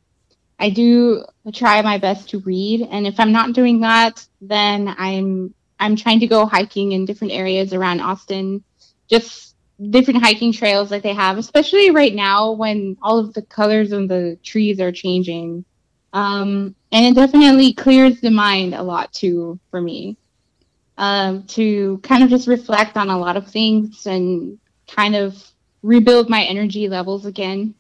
I 0.62 0.70
do 0.72 1.26
try 1.54 1.82
my 1.84 1.98
best 2.00 2.30
to 2.32 2.40
read, 2.42 2.88
and 2.92 3.08
if 3.08 3.20
I'm 3.20 3.34
not 3.34 3.54
doing 3.54 3.82
that, 3.82 4.26
then 4.42 4.96
I'm 4.98 5.54
I'm 5.80 5.98
trying 5.98 6.22
to 6.22 6.28
go 6.28 6.48
hiking 6.48 6.94
in 6.94 7.06
different 7.06 7.34
areas 7.34 7.74
around 7.74 8.02
Austin, 8.02 8.64
just 9.10 9.56
different 9.92 10.24
hiking 10.24 10.54
trails 10.54 10.90
that 10.92 11.04
they 11.04 11.14
have, 11.14 11.38
especially 11.40 11.92
right 11.92 12.16
now 12.16 12.54
when 12.54 12.98
all 13.04 13.20
of 13.20 13.34
the 13.34 13.44
colors 13.44 13.92
of 13.94 14.10
the 14.10 14.40
trees 14.44 14.80
are 14.82 14.94
changing. 14.94 15.66
Um, 16.14 16.76
and 16.94 17.06
it 17.08 17.16
definitely 17.16 17.74
clears 17.74 18.22
the 18.22 18.32
mind 18.32 18.76
a 18.76 18.84
lot 18.84 19.14
too 19.14 19.60
for 19.72 19.82
me. 19.82 20.18
um, 20.98 21.44
to 21.48 22.00
kind 22.04 22.24
of 22.24 22.30
just 22.30 22.48
reflect 22.48 22.98
on 22.98 23.10
a 23.10 23.18
lot 23.20 23.38
of 23.38 23.48
things 23.50 24.06
and 24.06 24.60
kind 24.96 25.16
of 25.16 25.42
rebuild 25.84 26.30
my 26.30 26.44
energy 26.44 26.90
levels 26.90 27.26
again. 27.26 27.76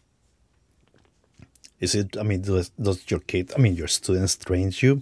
Is 1.81 1.95
it? 1.95 2.15
I 2.17 2.23
mean, 2.23 2.41
does, 2.41 2.69
does 2.79 3.03
your 3.09 3.19
kid? 3.21 3.51
I 3.57 3.59
mean, 3.59 3.75
your 3.75 3.87
students 3.87 4.37
train 4.37 4.71
you? 4.77 5.01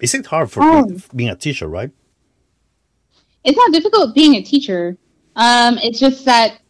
Is 0.00 0.14
it 0.14 0.26
hard 0.26 0.50
for 0.50 0.62
Um, 0.62 0.86
being, 0.86 1.02
being 1.14 1.30
a 1.30 1.36
teacher, 1.36 1.68
right? 1.68 1.90
It's 3.44 3.56
not 3.56 3.72
difficult 3.72 4.14
being 4.14 4.34
a 4.36 4.42
teacher. 4.42 4.96
Um, 5.36 5.78
it's 5.82 6.00
just 6.00 6.24
that 6.24 6.60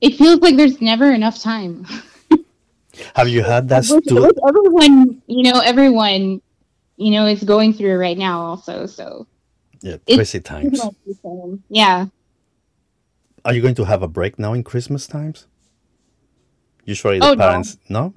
it 0.00 0.16
feels 0.16 0.40
like 0.40 0.56
there's 0.56 0.80
never 0.80 1.12
enough 1.12 1.38
time. 1.40 1.86
Have 3.14 3.28
you 3.28 3.42
had 3.42 3.68
that 3.68 3.84
student? 3.84 4.22
which 4.26 4.36
everyone, 4.48 5.22
you 5.26 5.52
know, 5.52 5.60
everyone, 5.60 6.40
you 6.96 7.10
know, 7.10 7.26
is 7.26 7.44
going 7.44 7.72
through 7.74 7.96
right 7.98 8.16
now. 8.18 8.40
Also, 8.40 8.86
so 8.86 9.26
Yeah, 9.82 9.98
crazy 10.06 10.40
times. 10.40 10.78
much 10.82 10.94
the 11.06 11.14
same. 11.22 11.62
Yeah. 11.68 12.06
Are 13.44 13.54
you 13.54 13.60
going 13.62 13.76
to 13.76 13.84
have 13.84 14.02
a 14.02 14.08
break 14.08 14.38
now 14.38 14.52
in 14.54 14.64
Christmas 14.64 15.06
times? 15.06 15.46
Usually 16.88 17.18
the 17.18 17.26
Oh, 17.26 17.36
parents 17.36 17.76
no. 17.90 18.14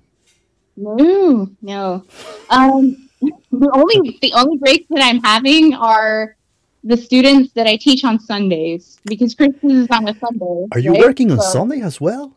No, 0.78 1.50
no. 1.62 2.06
Um, 2.50 3.10
the 3.52 3.70
only 3.76 4.18
the 4.22 4.32
only 4.34 4.58
breaks 4.58 4.88
that 4.92 5.04
I'm 5.04 5.22
having 5.22 5.74
are 5.76 6.38
the 6.86 6.96
students 6.96 7.52
that 7.52 7.68
I 7.68 7.76
teach 7.76 8.06
on 8.06 8.18
Sundays 8.18 8.98
because 9.04 9.36
Christmas 9.36 9.74
is 9.74 9.88
on 9.92 10.08
a 10.08 10.16
Sunday. 10.18 10.68
Are 10.72 10.80
you 10.80 10.94
right? 10.94 11.02
working 11.02 11.32
on 11.32 11.42
Sunday 11.42 11.82
as 11.82 12.00
well? 12.00 12.34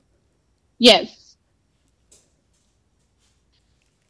Yes. 0.78 1.36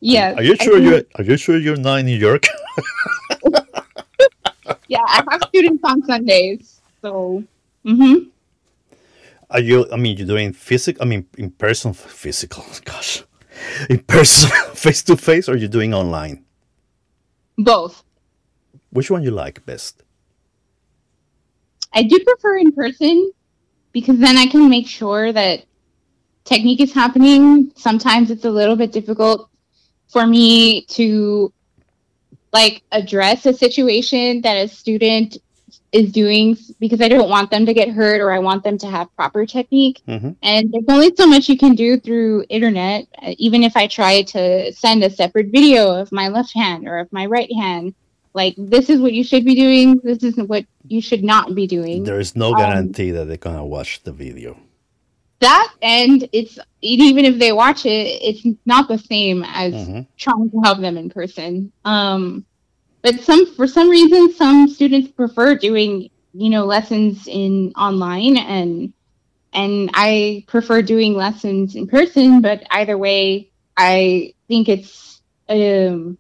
Yes. 0.01 0.39
Are 0.39 0.43
you 0.43 0.57
sure 0.57 0.79
you're 0.79 1.03
Are 1.17 1.25
you 1.25 1.37
sure 1.37 1.59
you're 1.59 1.77
not 1.77 2.01
in 2.01 2.07
New 2.07 2.17
York? 2.17 2.47
Yeah, 4.89 5.05
I 5.07 5.25
have 5.31 5.43
students 5.49 5.85
on 5.85 6.03
Sundays. 6.05 6.81
So. 7.03 7.45
hmm 7.85 8.33
Are 9.55 9.61
you? 9.61 9.87
I 9.93 9.97
mean, 9.97 10.17
you're 10.17 10.27
doing 10.27 10.53
physical. 10.53 11.01
I 11.01 11.07
mean, 11.07 11.29
in 11.39 11.53
person, 11.53 11.93
physical. 11.95 12.65
Gosh, 12.85 13.23
in 13.89 14.01
person, 14.01 14.51
face 14.75 15.05
to 15.05 15.17
face, 15.17 15.49
or 15.49 15.57
you're 15.57 15.69
doing 15.69 15.95
online? 15.95 16.45
Both. 17.57 18.03
Which 18.91 19.13
one 19.13 19.23
you 19.23 19.31
like 19.31 19.65
best? 19.65 20.03
I 21.93 22.03
do 22.03 22.19
prefer 22.19 22.59
in 22.59 22.73
person 22.73 23.31
because 23.93 24.19
then 24.19 24.37
I 24.37 24.47
can 24.47 24.69
make 24.69 24.89
sure 24.89 25.33
that 25.33 25.65
technique 26.43 26.81
is 26.81 26.93
happening. 26.93 27.73
Sometimes 27.77 28.33
it's 28.33 28.45
a 28.45 28.51
little 28.51 28.75
bit 28.75 28.91
difficult 28.91 29.49
for 30.09 30.27
me 30.27 30.85
to 30.87 31.53
like 32.53 32.83
address 32.91 33.47
a 33.47 33.53
situation 33.53 34.41
that 34.43 34.55
a 34.57 34.67
student 34.67 35.39
is 35.95 36.13
doing 36.13 36.57
because 36.81 37.01
I 37.01 37.09
don't 37.09 37.31
want 37.31 37.51
them 37.51 37.65
to 37.67 37.75
get 37.81 37.89
hurt 37.89 38.21
or 38.21 38.31
I 38.33 38.41
want 38.41 38.65
them 38.65 38.77
to 38.79 38.87
have 38.97 39.15
proper 39.17 39.47
technique. 39.47 40.03
hmm 40.07 40.33
And 40.43 40.63
there's 40.73 40.91
only 40.97 41.11
so 41.17 41.27
much 41.27 41.49
you 41.49 41.57
can 41.65 41.75
do 41.75 41.99
through 42.05 42.45
internet. 42.51 43.07
Uh, 43.23 43.35
Even 43.47 43.63
if 43.63 43.75
I 43.77 43.87
try 43.87 44.23
to 44.35 44.73
send 44.73 45.05
a 45.05 45.11
separate 45.11 45.49
video 45.53 45.83
of 46.01 46.11
my 46.13 46.29
left 46.29 46.53
hand 46.55 46.89
or 46.89 46.99
of 46.99 47.09
my 47.13 47.27
right 47.37 47.53
hand, 47.63 47.95
like 48.35 48.55
this 48.59 48.91
is 48.91 48.99
what 49.01 49.13
you 49.19 49.25
should 49.25 49.45
be 49.45 49.55
doing. 49.55 49.87
This 50.03 50.23
isn't 50.31 50.49
what 50.49 50.65
you 50.89 51.01
should 51.01 51.25
not 51.25 51.55
be 51.55 51.67
doing. 51.77 52.03
There 52.05 52.21
is 52.21 52.35
no 52.35 52.49
Um, 52.53 52.59
guarantee 52.61 53.11
that 53.13 53.25
they're 53.29 53.37
gonna 53.49 53.65
watch 53.77 54.03
the 54.03 54.13
video. 54.13 54.51
that 55.41 55.69
and 55.83 56.29
it's 56.33 56.59
even 56.81 57.25
if 57.31 57.39
they 57.39 57.53
watch 57.53 57.85
it, 57.87 58.07
it's 58.29 58.43
not 58.67 58.89
the 58.89 58.99
same 58.99 59.45
as 59.47 59.73
hmm 59.87 60.01
trying 60.17 60.49
to 60.51 60.59
help 60.67 60.79
them 60.81 60.97
in 60.97 61.11
person. 61.11 61.73
Um, 61.85 62.45
but 63.05 63.21
some 63.21 63.45
for 63.55 63.67
some 63.67 63.91
reason, 63.91 64.33
some 64.33 64.67
students 64.67 65.11
prefer 65.13 65.55
doing 65.57 66.09
you 66.33 66.49
know 66.49 66.65
lessons 66.65 67.29
in 67.29 67.73
online, 67.77 68.39
and 68.39 68.95
and 69.53 69.91
I 69.93 70.45
prefer 70.49 70.81
doing 70.81 71.15
lessons 71.15 71.77
in 71.77 71.87
person. 71.87 72.41
But 72.41 72.65
either 72.71 72.97
way, 72.97 73.53
I 73.77 74.33
think 74.49 74.71
it's 74.71 75.21
um, 75.51 76.17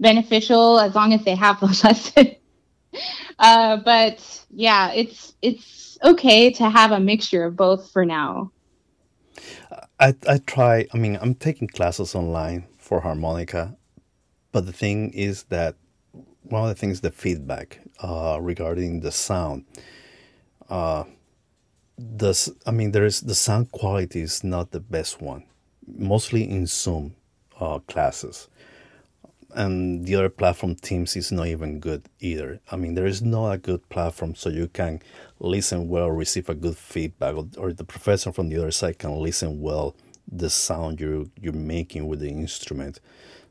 beneficial 0.00 0.80
as 0.80 0.94
long 0.94 1.12
as 1.12 1.22
they 1.24 1.34
have 1.34 1.60
the 1.60 1.66
lesson. 1.66 2.36
uh, 3.38 3.76
but 3.84 4.46
yeah, 4.48 4.92
it's 4.92 5.34
it's 5.42 5.98
okay 6.02 6.50
to 6.52 6.70
have 6.70 6.90
a 6.90 7.00
mixture 7.00 7.44
of 7.44 7.54
both 7.54 7.92
for 7.92 8.06
now. 8.06 8.50
I 10.00 10.14
I 10.26 10.38
try. 10.38 10.86
I 10.94 10.96
mean, 10.96 11.18
I'm 11.20 11.34
taking 11.34 11.68
classes 11.68 12.14
online 12.14 12.66
for 12.78 13.00
harmonica, 13.00 13.76
but 14.52 14.64
the 14.64 14.72
thing 14.72 15.10
is 15.12 15.42
that 15.50 15.76
one 16.44 16.62
of 16.62 16.68
the 16.68 16.74
things 16.74 17.00
the 17.00 17.10
feedback 17.10 17.80
uh, 18.02 18.38
regarding 18.40 19.00
the 19.00 19.12
sound. 19.12 19.64
Uh, 20.68 21.04
the 21.98 22.30
s- 22.30 22.50
I 22.66 22.70
mean, 22.70 22.92
there 22.92 23.04
is 23.04 23.20
the 23.22 23.34
sound 23.34 23.70
quality 23.72 24.20
is 24.22 24.42
not 24.44 24.70
the 24.72 24.80
best 24.80 25.20
one, 25.22 25.44
mostly 25.86 26.48
in 26.48 26.66
Zoom 26.66 27.14
uh, 27.60 27.78
classes, 27.80 28.48
and 29.54 30.04
the 30.06 30.16
other 30.16 30.28
platform 30.28 30.74
Teams 30.74 31.16
is 31.16 31.30
not 31.30 31.46
even 31.46 31.78
good 31.78 32.08
either. 32.20 32.60
I 32.72 32.76
mean, 32.76 32.94
there 32.94 33.06
is 33.06 33.22
not 33.22 33.52
a 33.52 33.58
good 33.58 33.88
platform 33.88 34.34
so 34.34 34.48
you 34.50 34.68
can 34.68 35.00
listen 35.38 35.88
well, 35.88 36.10
receive 36.10 36.48
a 36.48 36.54
good 36.54 36.76
feedback, 36.76 37.34
or, 37.36 37.46
or 37.56 37.72
the 37.72 37.84
professor 37.84 38.32
from 38.32 38.48
the 38.48 38.58
other 38.58 38.70
side 38.72 38.98
can 38.98 39.16
listen 39.20 39.60
well 39.60 39.94
the 40.30 40.50
sound 40.50 41.00
you're 41.00 41.26
you're 41.40 41.52
making 41.52 42.08
with 42.08 42.20
the 42.20 42.30
instrument. 42.30 42.98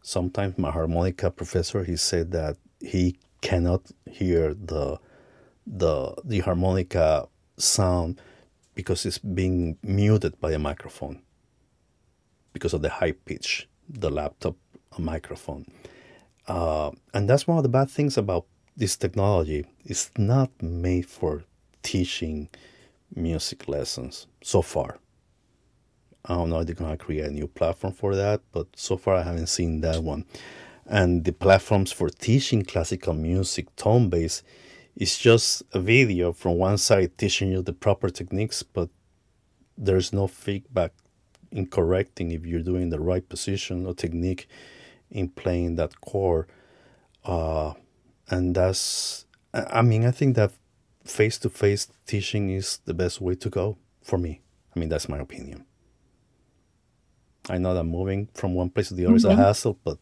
Sometimes 0.02 0.57
my 0.57 0.72
harmonica 0.72 1.32
professor 1.32 1.84
he 1.84 1.95
said 1.95 2.32
that 2.32 2.57
he 2.84 3.18
cannot 3.41 3.91
hear 4.05 4.53
the 4.53 4.99
the 5.65 6.14
the 6.23 6.39
harmonica 6.39 7.27
sound 7.57 8.19
because 8.76 9.05
it's 9.05 9.19
being 9.19 9.77
muted 9.81 10.39
by 10.39 10.51
a 10.51 10.60
microphone. 10.60 11.22
Because 12.51 12.73
of 12.73 12.81
the 12.81 12.89
high 12.89 13.14
pitch 13.14 13.68
the 13.89 14.10
laptop 14.10 14.55
microphone. 14.97 15.65
Uh, 16.47 16.91
and 17.14 17.30
that's 17.30 17.47
one 17.47 17.57
of 17.57 17.64
the 17.64 17.69
bad 17.69 17.89
things 17.89 18.18
about 18.18 18.45
this 18.76 18.95
technology. 18.95 19.65
It's 19.85 20.11
not 20.18 20.49
made 20.61 21.05
for 21.07 21.43
teaching 21.84 22.49
music 23.15 23.68
lessons 23.68 24.27
so 24.41 24.61
far. 24.61 24.97
I 26.26 26.35
don't 26.35 26.49
know 26.49 26.60
if 26.60 26.68
they're 26.68 26.76
going 26.76 26.97
to 26.97 27.03
create 27.03 27.26
a 27.26 27.31
new 27.31 27.47
platform 27.47 27.93
for 27.93 28.15
that 28.15 28.39
but 28.53 28.68
so 28.76 28.95
far 28.95 29.15
i 29.15 29.23
haven't 29.23 29.47
seen 29.47 29.81
that 29.81 30.01
one 30.01 30.23
and 30.88 31.23
the 31.26 31.31
platforms 31.31 31.91
for 31.91 32.10
teaching 32.10 32.64
classical 32.64 33.14
music 33.14 33.73
Tonebase 33.76 34.41
is 34.95 35.18
just 35.18 35.64
a 35.73 35.80
video 35.80 36.34
from 36.34 36.57
one 36.57 36.77
side 36.77 37.18
teaching 37.18 37.51
you 37.51 37.61
the 37.61 37.73
proper 37.73 38.10
techniques 38.10 38.64
but 38.64 38.89
there's 39.77 40.14
no 40.14 40.27
feedback 40.27 40.91
in 41.51 41.65
correcting 41.68 42.31
if 42.31 42.45
you're 42.45 42.61
doing 42.61 42.89
the 42.89 42.99
right 42.99 43.27
position 43.30 43.85
or 43.85 43.93
technique 43.93 44.47
in 45.10 45.30
playing 45.30 45.76
that 45.76 45.99
chord 46.01 46.47
uh, 47.26 47.73
and 48.30 48.55
that's 48.55 49.26
i 49.53 49.81
mean 49.81 50.05
i 50.05 50.11
think 50.11 50.35
that 50.35 50.51
face-to-face 51.05 51.88
teaching 52.07 52.49
is 52.49 52.80
the 52.85 52.93
best 52.93 53.19
way 53.19 53.35
to 53.35 53.49
go 53.49 53.77
for 54.01 54.18
me. 54.18 54.39
I 54.73 54.80
mean 54.80 54.88
that's 54.88 55.10
my 55.10 55.18
opinion. 55.19 55.65
I 57.49 57.57
know 57.57 57.73
that 57.73 57.84
moving 57.84 58.30
from 58.34 58.53
one 58.55 58.69
place 58.69 58.88
to 58.88 58.93
the 58.93 59.05
other 59.05 59.15
is 59.18 59.26
a 59.26 59.31
Mhm. 59.31 59.35
hassle 59.38 59.77
but 59.84 59.97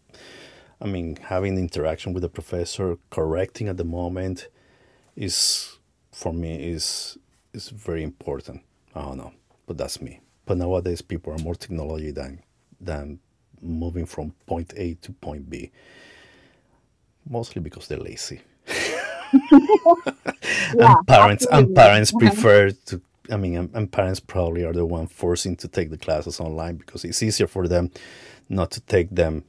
i 0.81 0.85
mean 0.85 1.17
having 1.17 1.57
interaction 1.57 2.13
with 2.13 2.23
the 2.23 2.29
professor 2.29 2.97
correcting 3.09 3.67
at 3.67 3.77
the 3.77 3.83
moment 3.83 4.49
is 5.15 5.77
for 6.11 6.33
me 6.33 6.71
is 6.71 7.17
is 7.53 7.69
very 7.69 8.01
important. 8.03 8.61
I 8.95 9.01
don't 9.01 9.17
know 9.17 9.33
but 9.71 9.77
that's 9.77 10.01
me. 10.01 10.19
But 10.45 10.57
nowadays 10.57 11.01
people 11.01 11.31
are 11.33 11.37
more 11.37 11.55
technology 11.55 12.11
than 12.11 12.41
than 12.81 13.19
moving 13.61 14.05
from 14.05 14.33
point 14.45 14.73
a 14.75 14.95
to 14.95 15.13
point 15.13 15.49
b 15.49 15.71
mostly 17.29 17.61
because 17.61 17.87
they're 17.87 17.99
lazy. 17.99 18.41
Yeah, 20.73 20.95
and 20.97 21.07
parents 21.07 21.47
and 21.51 21.75
parents 21.75 22.13
uh-huh. 22.13 22.19
prefer 22.19 22.71
to 22.87 23.01
i 23.29 23.37
mean 23.37 23.55
and, 23.57 23.69
and 23.73 23.91
parents 23.91 24.19
probably 24.19 24.63
are 24.65 24.73
the 24.73 24.85
one 24.85 25.07
forcing 25.07 25.55
to 25.57 25.67
take 25.67 25.89
the 25.89 25.97
classes 25.97 26.39
online 26.39 26.75
because 26.75 27.05
it's 27.05 27.23
easier 27.23 27.47
for 27.47 27.67
them 27.67 27.91
not 28.49 28.71
to 28.71 28.81
take 28.81 29.09
them 29.09 29.43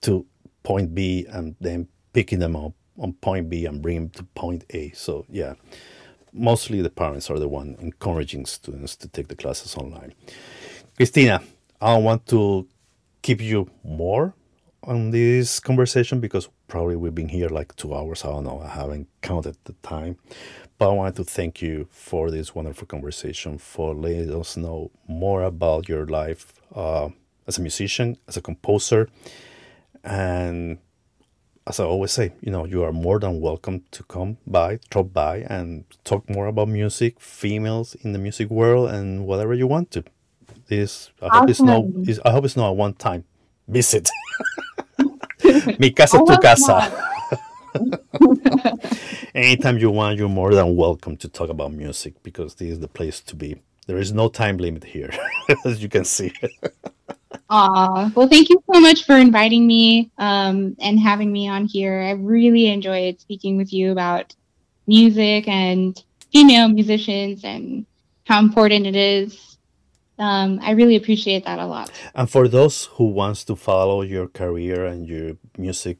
to 0.00 0.26
point 0.62 0.94
b 0.94 1.26
and 1.30 1.56
then 1.60 1.88
picking 2.12 2.38
them 2.38 2.56
up 2.56 2.72
on 2.98 3.12
point 3.14 3.48
b 3.48 3.66
and 3.66 3.82
bring 3.82 3.96
them 3.96 4.08
to 4.10 4.22
point 4.34 4.64
a 4.70 4.90
so 4.90 5.24
yeah 5.28 5.54
mostly 6.32 6.80
the 6.80 6.90
parents 6.90 7.30
are 7.30 7.38
the 7.38 7.48
one 7.48 7.76
encouraging 7.80 8.46
students 8.46 8.96
to 8.96 9.08
take 9.08 9.28
the 9.28 9.36
classes 9.36 9.74
online 9.76 10.12
Cristina 10.96 11.42
i 11.80 11.96
want 11.96 12.26
to 12.26 12.66
keep 13.22 13.40
you 13.40 13.70
more 13.84 14.34
on 14.84 15.10
this 15.10 15.60
conversation 15.60 16.20
because 16.20 16.48
probably 16.68 16.96
we've 16.96 17.14
been 17.14 17.28
here 17.28 17.48
like 17.48 17.74
two 17.76 17.94
hours. 17.94 18.24
I 18.24 18.28
don't 18.28 18.44
know. 18.44 18.60
I 18.60 18.68
haven't 18.68 19.08
counted 19.20 19.56
the 19.64 19.74
time. 19.82 20.16
But 20.78 20.90
I 20.90 20.94
wanted 20.94 21.16
to 21.16 21.24
thank 21.24 21.60
you 21.60 21.88
for 21.90 22.30
this 22.30 22.54
wonderful 22.54 22.86
conversation, 22.86 23.58
for 23.58 23.94
letting 23.94 24.34
us 24.34 24.56
know 24.56 24.90
more 25.06 25.42
about 25.42 25.88
your 25.88 26.06
life 26.06 26.54
uh, 26.74 27.10
as 27.46 27.58
a 27.58 27.60
musician, 27.60 28.16
as 28.26 28.38
a 28.38 28.40
composer, 28.40 29.10
and 30.04 30.78
as 31.66 31.78
I 31.78 31.84
always 31.84 32.10
say, 32.10 32.32
you 32.40 32.50
know, 32.50 32.64
you 32.64 32.82
are 32.82 32.92
more 32.92 33.20
than 33.20 33.40
welcome 33.40 33.84
to 33.92 34.02
come 34.04 34.38
by, 34.46 34.78
drop 34.90 35.12
by, 35.12 35.38
and 35.48 35.84
talk 36.04 36.28
more 36.28 36.46
about 36.46 36.68
music, 36.68 37.20
females 37.20 37.94
in 38.02 38.12
the 38.12 38.18
music 38.18 38.50
world, 38.50 38.90
and 38.90 39.26
whatever 39.26 39.54
you 39.54 39.66
want 39.66 39.90
to. 39.92 40.04
This 40.68 41.10
I 41.22 41.38
hope 41.38 41.50
it's 41.50 41.60
no, 41.60 41.92
Awesome. 42.06 42.22
I 42.24 42.30
hope 42.30 42.44
it's 42.44 42.56
not 42.56 42.68
a 42.68 42.72
one 42.72 42.94
time 42.94 43.24
visit. 43.68 44.10
Mi 45.78 45.90
casa, 45.90 46.18
tu 46.18 46.36
casa. 46.38 46.92
Anytime 49.34 49.78
you 49.78 49.90
want, 49.90 50.18
you're 50.18 50.28
more 50.28 50.54
than 50.54 50.76
welcome 50.76 51.16
to 51.18 51.28
talk 51.28 51.50
about 51.50 51.72
music 51.72 52.22
because 52.22 52.54
this 52.56 52.70
is 52.70 52.80
the 52.80 52.88
place 52.88 53.20
to 53.20 53.36
be. 53.36 53.56
There 53.86 53.98
is 53.98 54.12
no 54.12 54.28
time 54.28 54.58
limit 54.58 54.84
here, 54.84 55.10
as 55.64 55.82
you 55.82 55.88
can 55.88 56.04
see. 56.04 56.32
Aw, 57.48 58.10
well, 58.14 58.28
thank 58.28 58.48
you 58.48 58.62
so 58.72 58.80
much 58.80 59.04
for 59.04 59.16
inviting 59.16 59.66
me 59.66 60.10
um, 60.18 60.76
and 60.80 60.98
having 60.98 61.32
me 61.32 61.48
on 61.48 61.66
here. 61.66 62.00
I 62.00 62.12
really 62.12 62.66
enjoyed 62.66 63.20
speaking 63.20 63.56
with 63.56 63.72
you 63.72 63.92
about 63.92 64.34
music 64.86 65.46
and 65.48 66.02
female 66.32 66.68
musicians 66.68 67.44
and 67.44 67.86
how 68.26 68.40
important 68.40 68.86
it 68.86 68.96
is. 68.96 69.58
Um, 70.18 70.60
I 70.62 70.72
really 70.72 70.96
appreciate 70.96 71.44
that 71.44 71.58
a 71.58 71.66
lot. 71.66 71.90
And 72.14 72.28
for 72.28 72.46
those 72.46 72.86
who 72.94 73.08
wants 73.08 73.44
to 73.44 73.56
follow 73.56 74.02
your 74.02 74.28
career 74.28 74.84
and 74.84 75.08
your 75.08 75.36
music 75.56 75.98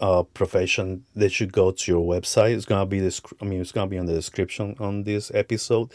uh, 0.00 0.22
profession, 0.22 1.04
they 1.14 1.28
should 1.28 1.52
go 1.52 1.70
to 1.70 1.92
your 1.92 2.04
website. 2.04 2.54
It's 2.56 2.64
gonna 2.64 2.86
be 2.86 3.00
this. 3.00 3.20
I 3.40 3.44
mean, 3.44 3.60
it's 3.60 3.72
gonna 3.72 3.86
be 3.86 3.98
on 3.98 4.06
the 4.06 4.14
description 4.14 4.74
on 4.80 5.04
this 5.04 5.30
episode, 5.34 5.92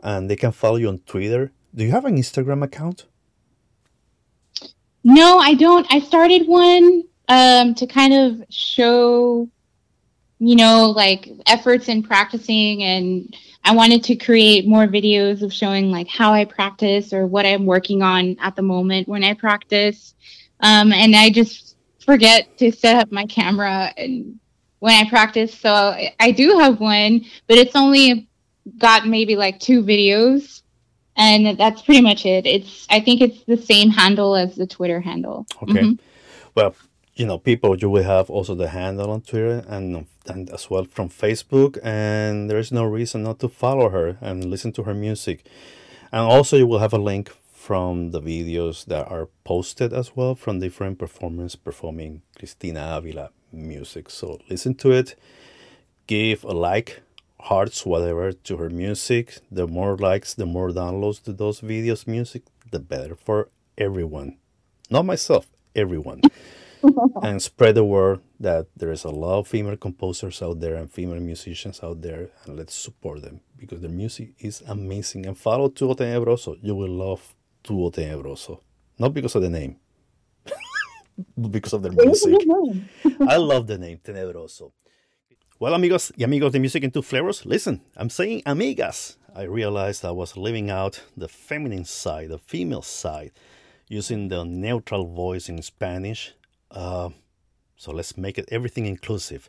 and 0.00 0.30
they 0.30 0.36
can 0.36 0.52
follow 0.52 0.76
you 0.76 0.88
on 0.88 0.98
Twitter. 1.00 1.50
Do 1.74 1.84
you 1.84 1.90
have 1.90 2.04
an 2.04 2.16
Instagram 2.16 2.62
account? 2.62 3.06
No, 5.08 5.38
I 5.38 5.54
don't. 5.54 5.86
I 5.90 6.00
started 6.00 6.46
one 6.46 7.02
um, 7.28 7.74
to 7.76 7.86
kind 7.86 8.12
of 8.12 8.44
show, 8.50 9.48
you 10.38 10.54
know, 10.54 10.90
like 10.90 11.30
efforts 11.46 11.88
in 11.88 12.02
practicing, 12.02 12.82
and 12.82 13.34
I 13.64 13.74
wanted 13.74 14.04
to 14.04 14.16
create 14.16 14.68
more 14.68 14.86
videos 14.86 15.40
of 15.40 15.50
showing 15.50 15.90
like 15.90 16.08
how 16.08 16.34
I 16.34 16.44
practice 16.44 17.14
or 17.14 17.26
what 17.26 17.46
I'm 17.46 17.64
working 17.64 18.02
on 18.02 18.36
at 18.38 18.54
the 18.54 18.60
moment 18.60 19.08
when 19.08 19.24
I 19.24 19.32
practice. 19.32 20.14
Um, 20.60 20.92
and 20.92 21.16
I 21.16 21.30
just 21.30 21.76
forget 22.04 22.58
to 22.58 22.70
set 22.70 22.96
up 22.96 23.10
my 23.10 23.24
camera 23.24 23.94
and 23.96 24.38
when 24.80 24.94
I 24.94 25.08
practice. 25.08 25.58
So 25.58 25.72
I 25.72 26.14
I 26.20 26.32
do 26.32 26.58
have 26.58 26.80
one, 26.80 27.24
but 27.46 27.56
it's 27.56 27.76
only 27.76 28.28
got 28.76 29.06
maybe 29.06 29.36
like 29.36 29.58
two 29.58 29.82
videos 29.82 30.60
and 31.18 31.58
that's 31.58 31.82
pretty 31.82 32.00
much 32.00 32.24
it. 32.24 32.46
It's 32.46 32.86
I 32.88 33.00
think 33.00 33.20
it's 33.20 33.44
the 33.44 33.56
same 33.58 33.90
handle 33.90 34.34
as 34.36 34.54
the 34.54 34.66
Twitter 34.66 35.00
handle. 35.00 35.46
Okay. 35.62 35.82
Mhm. 35.82 35.98
Well, 36.54 36.74
you 37.16 37.26
know, 37.26 37.38
people, 37.38 37.76
you 37.76 37.90
will 37.90 38.04
have 38.04 38.30
also 38.30 38.54
the 38.54 38.68
handle 38.68 39.10
on 39.10 39.20
Twitter 39.22 39.64
and 39.68 40.06
and 40.26 40.50
as 40.50 40.70
well 40.70 40.84
from 40.84 41.08
Facebook, 41.08 41.78
and 41.82 42.48
there 42.48 42.58
is 42.58 42.70
no 42.72 42.84
reason 42.84 43.22
not 43.24 43.38
to 43.40 43.48
follow 43.48 43.88
her 43.90 44.16
and 44.20 44.44
listen 44.44 44.72
to 44.72 44.84
her 44.84 44.94
music. 44.94 45.44
And 46.12 46.22
also, 46.22 46.56
you 46.56 46.66
will 46.66 46.78
have 46.78 46.94
a 46.94 46.98
link 47.12 47.30
from 47.52 48.12
the 48.12 48.20
videos 48.20 48.84
that 48.86 49.06
are 49.10 49.28
posted 49.44 49.92
as 49.92 50.16
well 50.16 50.34
from 50.34 50.60
different 50.60 50.98
performers 50.98 51.56
performing 51.56 52.22
Cristina 52.38 52.96
Avila 52.96 53.30
music. 53.52 54.08
So 54.10 54.38
listen 54.48 54.74
to 54.76 54.92
it, 54.92 55.16
give 56.06 56.44
a 56.44 56.52
like, 56.52 57.02
hearts, 57.40 57.86
whatever, 57.86 58.32
to 58.32 58.56
her 58.56 58.70
music. 58.70 59.38
The 59.50 59.66
more 59.66 59.96
likes, 59.96 60.34
the 60.34 60.46
more 60.46 60.70
downloads 60.70 61.22
to 61.24 61.32
those 61.32 61.60
videos, 61.60 62.06
music, 62.06 62.42
the 62.70 62.80
better 62.80 63.14
for 63.14 63.50
everyone. 63.76 64.38
Not 64.90 65.06
myself, 65.06 65.46
everyone. 65.74 66.22
and 67.22 67.42
spread 67.42 67.74
the 67.74 67.84
word 67.84 68.20
that 68.40 68.66
there 68.76 68.92
is 68.92 69.04
a 69.04 69.10
lot 69.10 69.40
of 69.40 69.48
female 69.48 69.76
composers 69.76 70.42
out 70.42 70.60
there 70.60 70.76
and 70.76 70.90
female 70.90 71.20
musicians 71.20 71.80
out 71.82 72.00
there, 72.02 72.30
and 72.44 72.56
let's 72.56 72.74
support 72.74 73.22
them 73.22 73.40
because 73.56 73.80
their 73.80 73.90
music 73.90 74.34
is 74.38 74.62
amazing. 74.66 75.26
And 75.26 75.36
follow 75.36 75.68
Tuo 75.68 75.94
Tenebroso. 75.94 76.58
You 76.62 76.74
will 76.74 76.90
love 76.90 77.34
Tuo 77.64 77.90
Tenebroso. 77.90 78.60
Not 78.98 79.14
because 79.14 79.34
of 79.34 79.42
the 79.42 79.50
name, 79.50 79.76
but 81.36 81.48
because 81.48 81.72
of 81.72 81.82
their 81.82 81.92
music. 81.92 82.34
I 83.26 83.36
love 83.36 83.66
the 83.66 83.78
name 83.78 83.98
Tenebroso. 84.02 84.72
Well, 85.60 85.74
amigos 85.74 86.12
y 86.16 86.22
amigos 86.22 86.52
de 86.52 86.60
Music 86.60 86.84
in 86.84 86.92
Two 86.92 87.02
Flavors, 87.02 87.44
listen, 87.44 87.80
I'm 87.96 88.10
saying 88.10 88.42
amigas. 88.46 89.16
I 89.34 89.42
realized 89.42 90.04
I 90.04 90.12
was 90.12 90.36
leaving 90.36 90.70
out 90.70 91.02
the 91.16 91.26
feminine 91.26 91.84
side, 91.84 92.28
the 92.28 92.38
female 92.38 92.82
side, 92.82 93.32
using 93.88 94.28
the 94.28 94.44
neutral 94.44 95.04
voice 95.04 95.48
in 95.48 95.60
Spanish. 95.62 96.32
Uh, 96.70 97.08
so 97.76 97.90
let's 97.90 98.16
make 98.16 98.38
it 98.38 98.48
everything 98.52 98.86
inclusive. 98.86 99.48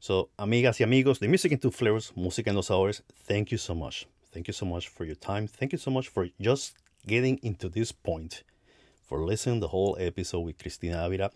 So, 0.00 0.30
amigas 0.38 0.80
y 0.80 0.84
amigos 0.86 1.18
de 1.18 1.28
Music 1.28 1.52
in 1.52 1.58
Two 1.58 1.70
Flavors, 1.70 2.10
Música 2.16 2.48
en 2.48 2.54
dos 2.54 2.70
hours, 2.70 3.02
thank 3.26 3.52
you 3.52 3.58
so 3.58 3.74
much. 3.74 4.06
Thank 4.32 4.48
you 4.48 4.54
so 4.54 4.64
much 4.64 4.88
for 4.88 5.04
your 5.04 5.16
time. 5.16 5.46
Thank 5.46 5.72
you 5.72 5.78
so 5.78 5.90
much 5.90 6.08
for 6.08 6.26
just 6.40 6.72
getting 7.06 7.38
into 7.42 7.68
this 7.68 7.92
point, 7.92 8.44
for 9.06 9.18
listening 9.18 9.60
the 9.60 9.68
whole 9.68 9.94
episode 10.00 10.40
with 10.40 10.58
Cristina 10.58 11.04
Avila. 11.04 11.30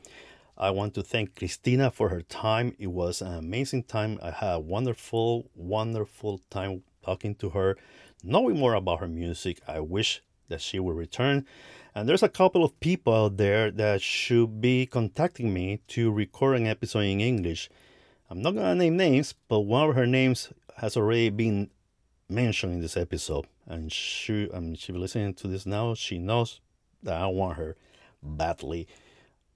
I 0.60 0.70
want 0.70 0.94
to 0.94 1.04
thank 1.04 1.36
Cristina 1.36 1.88
for 1.88 2.08
her 2.08 2.20
time. 2.20 2.74
It 2.80 2.88
was 2.88 3.22
an 3.22 3.32
amazing 3.32 3.84
time. 3.84 4.18
I 4.20 4.32
had 4.32 4.54
a 4.54 4.58
wonderful, 4.58 5.48
wonderful 5.54 6.40
time 6.50 6.82
talking 7.04 7.36
to 7.36 7.50
her, 7.50 7.76
knowing 8.24 8.58
more 8.58 8.74
about 8.74 8.98
her 8.98 9.06
music. 9.06 9.60
I 9.68 9.78
wish 9.78 10.20
that 10.48 10.60
she 10.60 10.80
will 10.80 10.94
return. 10.94 11.46
And 11.94 12.08
there's 12.08 12.24
a 12.24 12.28
couple 12.28 12.64
of 12.64 12.80
people 12.80 13.14
out 13.14 13.36
there 13.36 13.70
that 13.70 14.02
should 14.02 14.60
be 14.60 14.86
contacting 14.86 15.54
me 15.54 15.78
to 15.88 16.10
record 16.10 16.56
an 16.56 16.66
episode 16.66 17.04
in 17.04 17.20
English. 17.20 17.70
I'm 18.28 18.42
not 18.42 18.56
gonna 18.56 18.74
name 18.74 18.96
names, 18.96 19.34
but 19.46 19.60
one 19.60 19.88
of 19.88 19.94
her 19.94 20.08
names 20.08 20.52
has 20.78 20.96
already 20.96 21.30
been 21.30 21.70
mentioned 22.28 22.72
in 22.72 22.80
this 22.80 22.96
episode, 22.96 23.46
and 23.66 23.92
she, 23.92 24.50
um, 24.50 24.74
she 24.74 24.90
be 24.90 24.98
listening 24.98 25.34
to 25.34 25.46
this 25.46 25.66
now. 25.66 25.94
She 25.94 26.18
knows 26.18 26.60
that 27.04 27.14
I 27.14 27.26
want 27.26 27.58
her 27.58 27.76
badly 28.22 28.88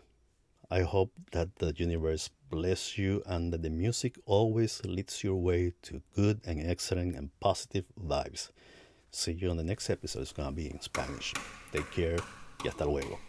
I 0.69 0.81
hope 0.81 1.11
that 1.31 1.55
the 1.55 1.73
universe 1.75 2.29
bless 2.49 2.97
you 2.97 3.23
and 3.25 3.51
that 3.53 3.61
the 3.61 3.69
music 3.69 4.17
always 4.25 4.81
leads 4.85 5.23
your 5.23 5.35
way 5.35 5.73
to 5.83 6.01
good 6.15 6.41
and 6.45 6.69
excellent 6.69 7.15
and 7.15 7.29
positive 7.39 7.85
vibes. 7.99 8.49
See 9.11 9.33
you 9.33 9.49
on 9.49 9.57
the 9.57 9.63
next 9.63 9.89
episode. 9.89 10.21
It's 10.21 10.33
going 10.33 10.49
to 10.49 10.55
be 10.55 10.69
in 10.69 10.81
Spanish. 10.81 11.33
Take 11.71 11.91
care 11.91 12.17
y 12.63 12.69
hasta 12.69 12.85
luego. 12.85 13.19